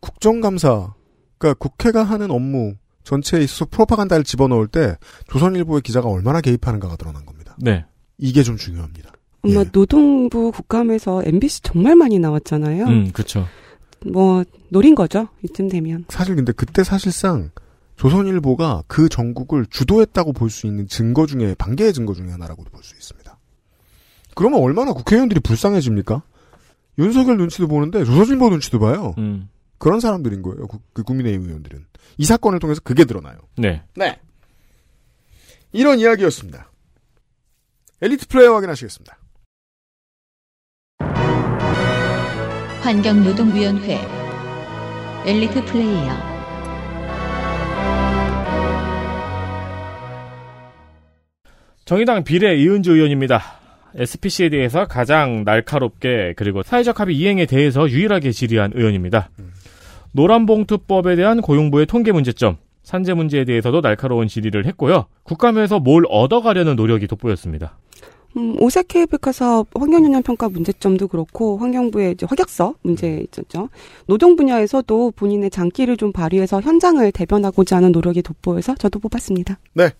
국정감사, 0.01 0.93
그러니까 1.37 1.59
국회가 1.59 2.03
하는 2.03 2.31
업무 2.31 2.73
전체에 3.03 3.41
있어서 3.43 3.65
프로파간다를 3.65 4.23
집어넣을 4.23 4.67
때 4.67 4.97
조선일보의 5.29 5.81
기자가 5.81 6.09
얼마나 6.09 6.41
개입하는가가 6.41 6.95
드러난 6.95 7.25
겁니다. 7.25 7.55
네. 7.59 7.85
이게 8.17 8.43
좀 8.43 8.57
중요합니다. 8.57 9.11
엄마 9.45 9.63
노동부 9.71 10.51
국감에서 10.51 11.23
MBC 11.25 11.61
정말 11.61 11.95
많이 11.95 12.19
나왔잖아요. 12.19 12.85
음, 12.85 13.11
그렇죠. 13.11 13.47
뭐 14.05 14.43
노린 14.69 14.95
거죠. 14.95 15.27
이쯤 15.43 15.69
되면. 15.69 16.05
사실 16.09 16.35
근데 16.35 16.51
그때 16.51 16.83
사실상 16.83 17.51
조선일보가 17.95 18.83
그 18.87 19.07
전국을 19.09 19.65
주도했다고 19.67 20.33
볼 20.33 20.49
수 20.49 20.67
있는 20.67 20.87
증거 20.87 21.25
중에 21.25 21.55
반개의 21.55 21.93
증거 21.93 22.13
중에 22.13 22.29
하나라고도 22.29 22.69
볼 22.71 22.83
수 22.83 22.93
있습니다. 22.95 23.37
그러면 24.35 24.59
얼마나 24.61 24.91
국회의원들이 24.93 25.39
불쌍해집니까? 25.39 26.21
윤석열 26.97 27.37
눈치도 27.37 27.67
보는데 27.67 28.03
조선일보 28.03 28.49
눈치도 28.49 28.79
봐요. 28.79 29.15
음. 29.17 29.49
그런 29.77 29.99
사람들인 29.99 30.41
거예요. 30.41 30.67
그, 30.67 30.77
그 30.93 31.03
국민의힘 31.03 31.45
의원들은. 31.47 31.85
이 32.17 32.25
사건을 32.25 32.59
통해서 32.59 32.81
그게 32.83 33.05
드러나요. 33.05 33.37
네. 33.57 33.83
네. 33.95 34.19
이런 35.71 35.99
이야기였습니다. 35.99 36.71
엘리트 38.01 38.27
플레이어 38.27 38.53
확인하시겠습니다. 38.55 39.17
환경노동위원회 42.85 43.99
엘리트 45.25 45.65
플레이어 45.65 46.07
정의당 51.83 52.23
비례 52.23 52.55
이은주 52.55 52.93
의원입니다. 52.93 53.41
SPC에 53.95 54.49
대해서 54.49 54.85
가장 54.85 55.43
날카롭게 55.45 56.35
그리고 56.37 56.61
사회적 56.61 56.99
합의 56.99 57.17
이행에 57.17 57.47
대해서 57.47 57.89
유일하게 57.89 58.31
질의한 58.31 58.73
의원입니다. 58.75 59.31
노란봉투법에 60.11 61.15
대한 61.15 61.41
고용부의 61.41 61.87
통계 61.87 62.11
문제점, 62.11 62.57
산재 62.83 63.15
문제에 63.15 63.45
대해서도 63.45 63.81
날카로운 63.81 64.27
질의를 64.27 64.67
했고요. 64.67 65.07
국감에서 65.23 65.79
뭘 65.79 66.03
얻어가려는 66.07 66.75
노력이 66.75 67.07
돋보였습니다. 67.07 67.79
음, 68.37 68.55
오색 68.59 68.89
케이블카 68.89 69.31
사업 69.31 69.67
환경영향 69.73 70.23
평가 70.23 70.49
문제점도 70.49 71.07
그렇고 71.07 71.57
환경부의 71.57 72.13
이제 72.13 72.25
확약서 72.29 72.75
문제 72.81 73.25
있었죠. 73.31 73.69
노동 74.07 74.35
분야에서도 74.35 75.11
본인의 75.11 75.49
장기를 75.49 75.97
좀 75.97 76.11
발휘해서 76.11 76.61
현장을 76.61 77.09
대변하고자 77.11 77.77
하는 77.77 77.91
노력이 77.91 78.21
돋보여서 78.21 78.75
저도 78.75 78.99
뽑았습니다. 78.99 79.57
네. 79.73 79.91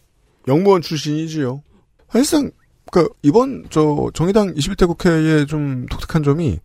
영무원 0.48 0.82
출신이지요. 0.82 1.64
사실상 2.10 2.52
그 2.92 3.10
이번 3.24 3.66
저 3.70 4.10
정의당 4.14 4.54
21대 4.54 4.88
국회의 4.88 5.48
좀 5.48 5.86
독특한 5.88 6.24
점이 6.24 6.60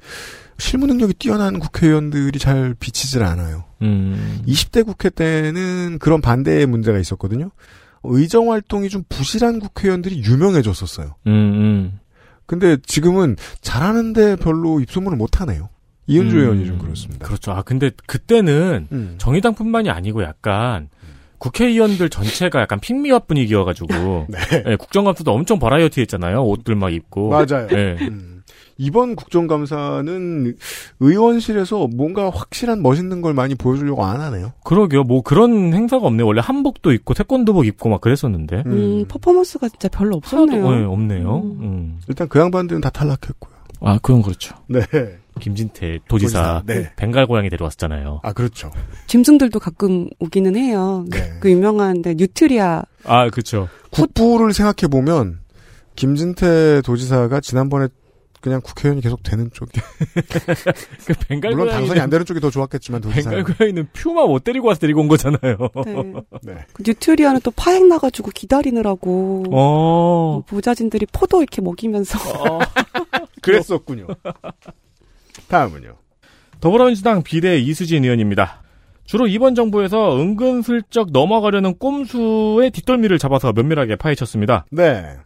실무 0.58 0.86
능력이 0.86 1.14
뛰어난 1.14 1.58
국회의원들이 1.58 2.38
잘 2.38 2.74
비치질 2.78 3.22
않아요. 3.22 3.64
음. 3.82 4.42
20대 4.46 4.84
국회 4.84 5.08
때는 5.08 5.98
그런 5.98 6.20
반대의 6.20 6.66
문제가 6.66 6.98
있었거든요. 6.98 7.50
의정 8.02 8.50
활동이 8.50 8.88
좀 8.88 9.04
부실한 9.08 9.60
국회의원들이 9.60 10.22
유명해졌었어요. 10.22 11.16
음, 11.26 11.30
음. 11.32 12.00
근데 12.46 12.76
지금은 12.82 13.36
잘하는데 13.60 14.36
별로 14.36 14.80
입소문을 14.80 15.16
못 15.16 15.40
하네요. 15.40 15.68
이은주 16.06 16.36
음. 16.36 16.40
의원이 16.40 16.66
좀 16.66 16.78
그렇습니다. 16.78 17.26
그렇죠. 17.26 17.52
아, 17.52 17.62
근데 17.62 17.90
그때는 18.06 18.88
음. 18.90 19.14
정의당뿐만이 19.18 19.90
아니고 19.90 20.24
약간 20.24 20.88
국회의원들 21.38 22.10
전체가 22.10 22.60
약간 22.60 22.80
핑미화 22.80 23.20
분위기여가지고 23.20 24.26
네, 24.64 24.76
국정감사도 24.76 25.32
엄청 25.32 25.58
버라이어티 25.58 26.00
했잖아요. 26.02 26.44
옷들 26.44 26.74
막 26.74 26.92
입고. 26.92 27.30
맞아요. 27.30 27.66
네. 27.68 27.96
음. 28.00 28.29
이번 28.80 29.14
국정감사는 29.14 30.56
의원실에서 31.00 31.88
뭔가 31.94 32.30
확실한 32.30 32.82
멋있는 32.82 33.20
걸 33.20 33.34
많이 33.34 33.54
보여주려고 33.54 34.06
안 34.06 34.22
하네요. 34.22 34.54
그러게요. 34.64 35.04
뭐 35.04 35.20
그런 35.20 35.74
행사가 35.74 36.06
없네. 36.06 36.22
원래 36.22 36.40
한복도 36.40 36.92
입고 36.92 37.12
태권도복 37.12 37.66
입고 37.66 37.90
막 37.90 38.00
그랬었는데. 38.00 38.62
음, 38.64 39.04
퍼포먼스가 39.06 39.68
진짜 39.68 39.88
별로 39.88 40.16
없었네요. 40.16 40.70
네, 40.70 40.84
없네요. 40.84 41.42
음. 41.60 42.00
일단 42.08 42.26
그 42.28 42.38
양반들은 42.38 42.80
다 42.80 42.88
탈락했고요. 42.88 43.52
아, 43.82 43.98
그건 44.00 44.22
그렇죠. 44.22 44.56
네. 44.66 44.80
김진태 45.38 46.00
도지사, 46.08 46.62
도지사, 46.62 46.62
네. 46.66 46.90
벵갈 46.96 47.26
고양이 47.26 47.50
데려왔었잖아요. 47.50 48.20
아, 48.22 48.32
그렇죠. 48.32 48.70
짐승들도 49.08 49.58
가끔 49.58 50.08
오기는 50.20 50.56
해요. 50.56 51.04
네. 51.10 51.34
그 51.40 51.50
유명한데 51.50 52.14
뉴트리아 52.14 52.82
아, 53.04 53.28
그렇죠. 53.28 53.68
국부를 53.90 54.54
생각해 54.54 54.90
보면 54.90 55.40
김진태 55.96 56.82
도지사가 56.82 57.40
지난번에 57.40 57.88
그냥 58.40 58.60
국회의원이 58.62 59.02
계속 59.02 59.22
되는 59.22 59.50
쪽이 59.52 59.72
그 61.06 61.14
벵갈 61.28 61.52
물론 61.52 61.68
당선이 61.68 62.00
안 62.00 62.08
되는 62.08 62.24
쪽이 62.24 62.40
더 62.40 62.50
좋았겠지만. 62.50 63.02
벵갈 63.02 63.44
고양이는 63.44 63.88
퓨마 63.92 64.26
못 64.26 64.44
데리고 64.44 64.68
와서 64.68 64.80
데리고 64.80 65.00
온 65.00 65.08
거잖아요. 65.08 65.56
네. 65.84 66.12
네. 66.42 66.66
그 66.72 66.82
뉴트리아는 66.86 67.40
또 67.42 67.50
파행 67.50 67.88
나가지고 67.88 68.30
기다리느라고 68.34 69.44
어. 69.50 70.32
뭐 70.32 70.42
보좌진들이 70.46 71.06
포도 71.12 71.42
이렇게 71.42 71.60
먹이면서 71.60 72.18
그랬었군요. 73.42 74.06
다음은요. 75.48 75.96
더불어민주당 76.60 77.22
비례 77.22 77.58
이수진 77.58 78.04
의원입니다. 78.04 78.62
주로 79.04 79.26
이번 79.26 79.54
정부에서 79.54 80.16
은근슬쩍 80.18 81.10
넘어가려는 81.10 81.76
꼼수의 81.78 82.70
뒷덜미를 82.70 83.18
잡아서 83.18 83.52
면밀하게 83.52 83.96
파헤쳤습니다. 83.96 84.66
네. 84.70 85.16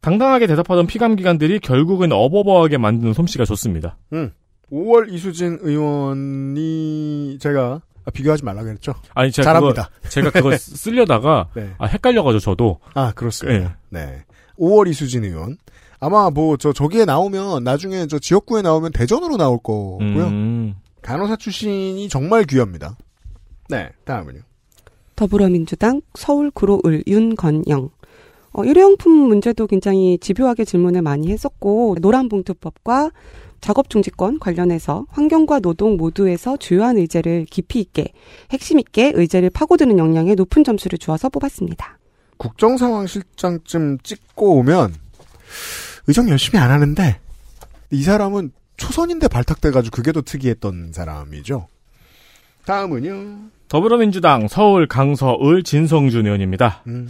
당당하게 0.00 0.46
대답하던 0.46 0.86
피감기관들이 0.86 1.58
결국은 1.60 2.12
어버버하게 2.12 2.78
만드는 2.78 3.12
솜씨가 3.12 3.44
좋습니다. 3.44 3.96
음. 4.12 4.32
5월 4.72 5.12
이수진 5.12 5.58
의원이 5.62 7.38
제가 7.40 7.80
아, 8.04 8.10
비교하지 8.12 8.44
말라고 8.44 8.68
했죠. 8.68 8.94
아니 9.14 9.32
제가 9.32 9.44
잘합니다. 9.52 9.90
그거 9.96 10.08
제가 10.10 10.30
그거 10.30 10.56
쓰- 10.56 10.76
쓰려다가 10.78 11.48
네. 11.54 11.72
아, 11.78 11.86
헷갈려가지고 11.86 12.38
저도 12.40 12.78
아 12.94 13.12
그렇습니다. 13.12 13.76
네. 13.90 14.24
5월 14.58 14.88
이수진 14.88 15.24
의원 15.24 15.56
아마 15.98 16.30
뭐 16.30 16.56
저 16.56 16.72
저기에 16.72 17.04
나오면 17.04 17.64
나중에 17.64 18.06
저 18.06 18.18
지역구에 18.18 18.62
나오면 18.62 18.92
대전으로 18.92 19.36
나올 19.36 19.58
거고요. 19.58 20.26
음. 20.26 20.74
간호사 21.02 21.36
출신이 21.36 22.08
정말 22.08 22.44
귀합니다. 22.44 22.96
네. 23.68 23.90
다음은요. 24.04 24.40
더불어민주당 25.16 26.02
서울 26.14 26.50
구로을 26.50 27.02
윤건영 27.06 27.88
어, 28.56 28.64
일회용품 28.64 29.12
문제도 29.12 29.66
굉장히 29.66 30.16
집요하게 30.18 30.64
질문을 30.64 31.02
많이 31.02 31.30
했었고 31.30 31.96
노란봉투법과 32.00 33.10
작업중지권 33.60 34.38
관련해서 34.38 35.04
환경과 35.10 35.60
노동 35.60 35.98
모두에서 35.98 36.56
주요한 36.56 36.96
의제를 36.96 37.44
깊이 37.50 37.80
있게 37.80 38.12
핵심 38.50 38.78
있게 38.78 39.12
의제를 39.14 39.50
파고드는 39.50 39.98
역량에 39.98 40.34
높은 40.34 40.64
점수를 40.64 40.98
주어서 40.98 41.28
뽑았습니다. 41.28 41.98
국정상황실장쯤 42.38 43.98
찍고 44.02 44.56
오면 44.58 44.94
의정 46.06 46.30
열심히 46.30 46.58
안 46.58 46.70
하는데 46.70 47.20
이 47.90 48.02
사람은 48.02 48.52
초선인데 48.78 49.28
발탁돼가지고 49.28 49.94
그게 49.94 50.12
더 50.12 50.22
특이했던 50.22 50.92
사람이죠. 50.94 51.66
다음은요. 52.64 53.38
더불어민주당 53.68 54.48
서울 54.48 54.86
강서을 54.86 55.62
진성준 55.62 56.24
의원입니다. 56.24 56.82
음. 56.86 57.06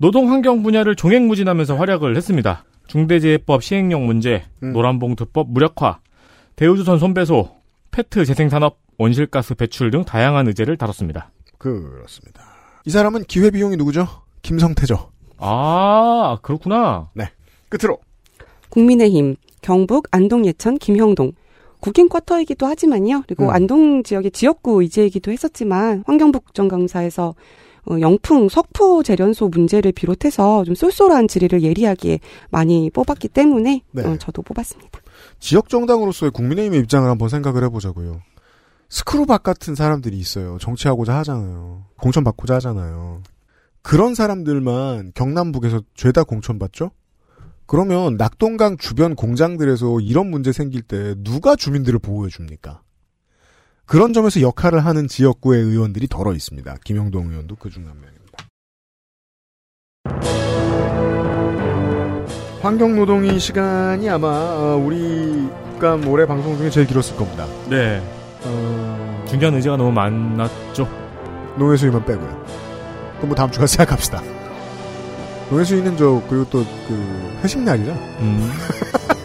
노동 0.00 0.30
환경 0.30 0.62
분야를 0.62 0.94
종횡무진하면서 0.94 1.74
활약을 1.74 2.16
했습니다. 2.16 2.64
중대재해법 2.86 3.64
시행령 3.64 4.06
문제, 4.06 4.44
음. 4.62 4.72
노란봉투법 4.72 5.50
무력화, 5.50 5.98
대우조선 6.54 7.00
손배소, 7.00 7.50
페트 7.90 8.24
재생산업, 8.24 8.78
온실가스 8.96 9.54
배출 9.56 9.90
등 9.90 10.04
다양한 10.04 10.46
의제를 10.46 10.76
다뤘습니다. 10.76 11.30
그렇습니다. 11.58 12.44
이 12.84 12.90
사람은 12.90 13.24
기회비용이 13.24 13.76
누구죠? 13.76 14.06
김성태죠. 14.42 15.10
아, 15.38 16.38
그렇구나. 16.42 17.10
네. 17.14 17.30
끝으로. 17.68 17.98
국민의힘 18.70 19.34
경북 19.62 20.06
안동 20.12 20.46
예천 20.46 20.78
김형동 20.78 21.32
국힘 21.80 22.08
쿼터이기도 22.08 22.66
하지만요. 22.66 23.24
그리고 23.26 23.44
음. 23.44 23.50
안동 23.50 24.02
지역의 24.04 24.30
지역구 24.30 24.80
의제이기도 24.82 25.32
했었지만 25.32 26.04
환경부 26.06 26.40
국정감사에서 26.40 27.28
어, 27.28 27.34
영풍 28.00 28.48
석포 28.48 29.02
재련소 29.02 29.48
문제를 29.48 29.92
비롯해서 29.92 30.64
좀 30.64 30.74
쏠쏠한 30.74 31.28
질의를 31.28 31.62
예리하게 31.62 32.20
많이 32.50 32.90
뽑았기 32.90 33.28
때문에 33.28 33.82
네. 33.92 34.04
어, 34.04 34.16
저도 34.18 34.42
뽑았습니다. 34.42 35.00
지역 35.40 35.68
정당으로서의 35.68 36.32
국민의힘의 36.32 36.80
입장을 36.80 37.08
한번 37.08 37.28
생각을 37.28 37.64
해보자고요. 37.64 38.20
스크루박 38.90 39.42
같은 39.42 39.74
사람들이 39.74 40.16
있어요. 40.18 40.58
정치하고자 40.60 41.16
하잖아요. 41.18 41.84
공천 42.00 42.24
받고자 42.24 42.56
하잖아요. 42.56 43.22
그런 43.82 44.14
사람들만 44.14 45.12
경남북에서 45.14 45.82
죄다 45.94 46.24
공천 46.24 46.58
받죠? 46.58 46.90
그러면 47.66 48.16
낙동강 48.16 48.78
주변 48.78 49.14
공장들에서 49.14 50.00
이런 50.00 50.30
문제 50.30 50.52
생길 50.52 50.82
때 50.82 51.14
누가 51.22 51.54
주민들을 51.54 51.98
보호해 51.98 52.30
줍니까? 52.30 52.80
그런 53.88 54.12
점에서 54.12 54.42
역할을 54.42 54.84
하는 54.84 55.08
지역구의 55.08 55.62
의원들이 55.62 56.08
덜어 56.08 56.34
있습니다. 56.34 56.76
김영동 56.84 57.30
의원도 57.30 57.56
그중 57.56 57.86
한 57.88 57.94
명입니다. 57.98 58.18
환경노동이 62.60 63.38
시간이 63.40 64.10
아마 64.10 64.26
어, 64.28 64.76
우리가 64.76 65.94
올해 66.06 66.26
방송 66.26 66.58
중에 66.58 66.68
제일 66.68 66.86
길었을 66.86 67.16
겁니다. 67.16 67.46
네. 67.70 68.02
어, 68.44 69.24
중요한 69.26 69.54
의제가 69.54 69.78
너무 69.78 69.90
많았죠. 69.92 70.86
농해수위만 71.56 72.04
빼고요. 72.04 72.44
그럼 73.16 73.28
뭐 73.28 73.34
다음 73.34 73.50
주가 73.50 73.66
생각합시다. 73.66 74.22
농해수위는 75.50 75.96
저 75.96 76.22
그리고 76.28 76.44
또 76.50 76.62
그 76.86 77.38
회식 77.42 77.60
날이라. 77.62 77.94
음. 77.94 78.50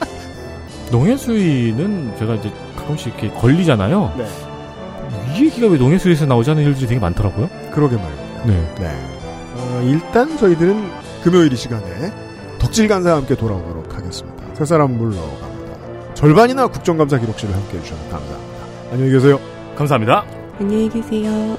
농해수위는 0.91 2.15
제가 2.17 2.35
이제 2.35 2.49
가끔씩 2.77 3.07
이렇게 3.07 3.29
걸리잖아요. 3.29 4.13
네. 4.17 4.52
이 5.33 5.45
얘기가 5.45 5.67
왜 5.67 5.77
농해수위에서 5.77 6.25
나오지 6.25 6.51
않은 6.51 6.63
일들이 6.63 6.87
되게 6.87 6.99
많더라고요. 6.99 7.49
그러게 7.71 7.95
말입니다. 7.95 8.45
네. 8.45 8.73
네. 8.79 8.87
어, 9.55 9.81
일단 9.83 10.37
저희들은 10.37 10.89
금요일 11.23 11.51
이 11.51 11.55
시간에 11.55 12.11
덕질 12.59 12.87
간사와 12.87 13.17
함께 13.17 13.35
돌아오도록 13.35 13.95
하겠습니다. 13.95 14.43
세 14.53 14.65
사람 14.65 14.97
물러갑니다. 14.97 16.13
절반이나 16.13 16.67
국정감사 16.67 17.17
기록실을 17.17 17.55
함께 17.55 17.77
해주셔서 17.77 18.01
감사합니다. 18.09 18.37
안녕히 18.91 19.11
계세요. 19.11 19.39
감사합니다. 19.75 20.25
안녕히 20.59 20.89
계세요. 20.89 21.57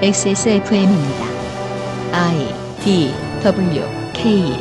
XSFM입니다. 0.00 1.24
I 2.12 2.54
D 2.84 3.12
W 3.42 3.82
K 4.12 4.52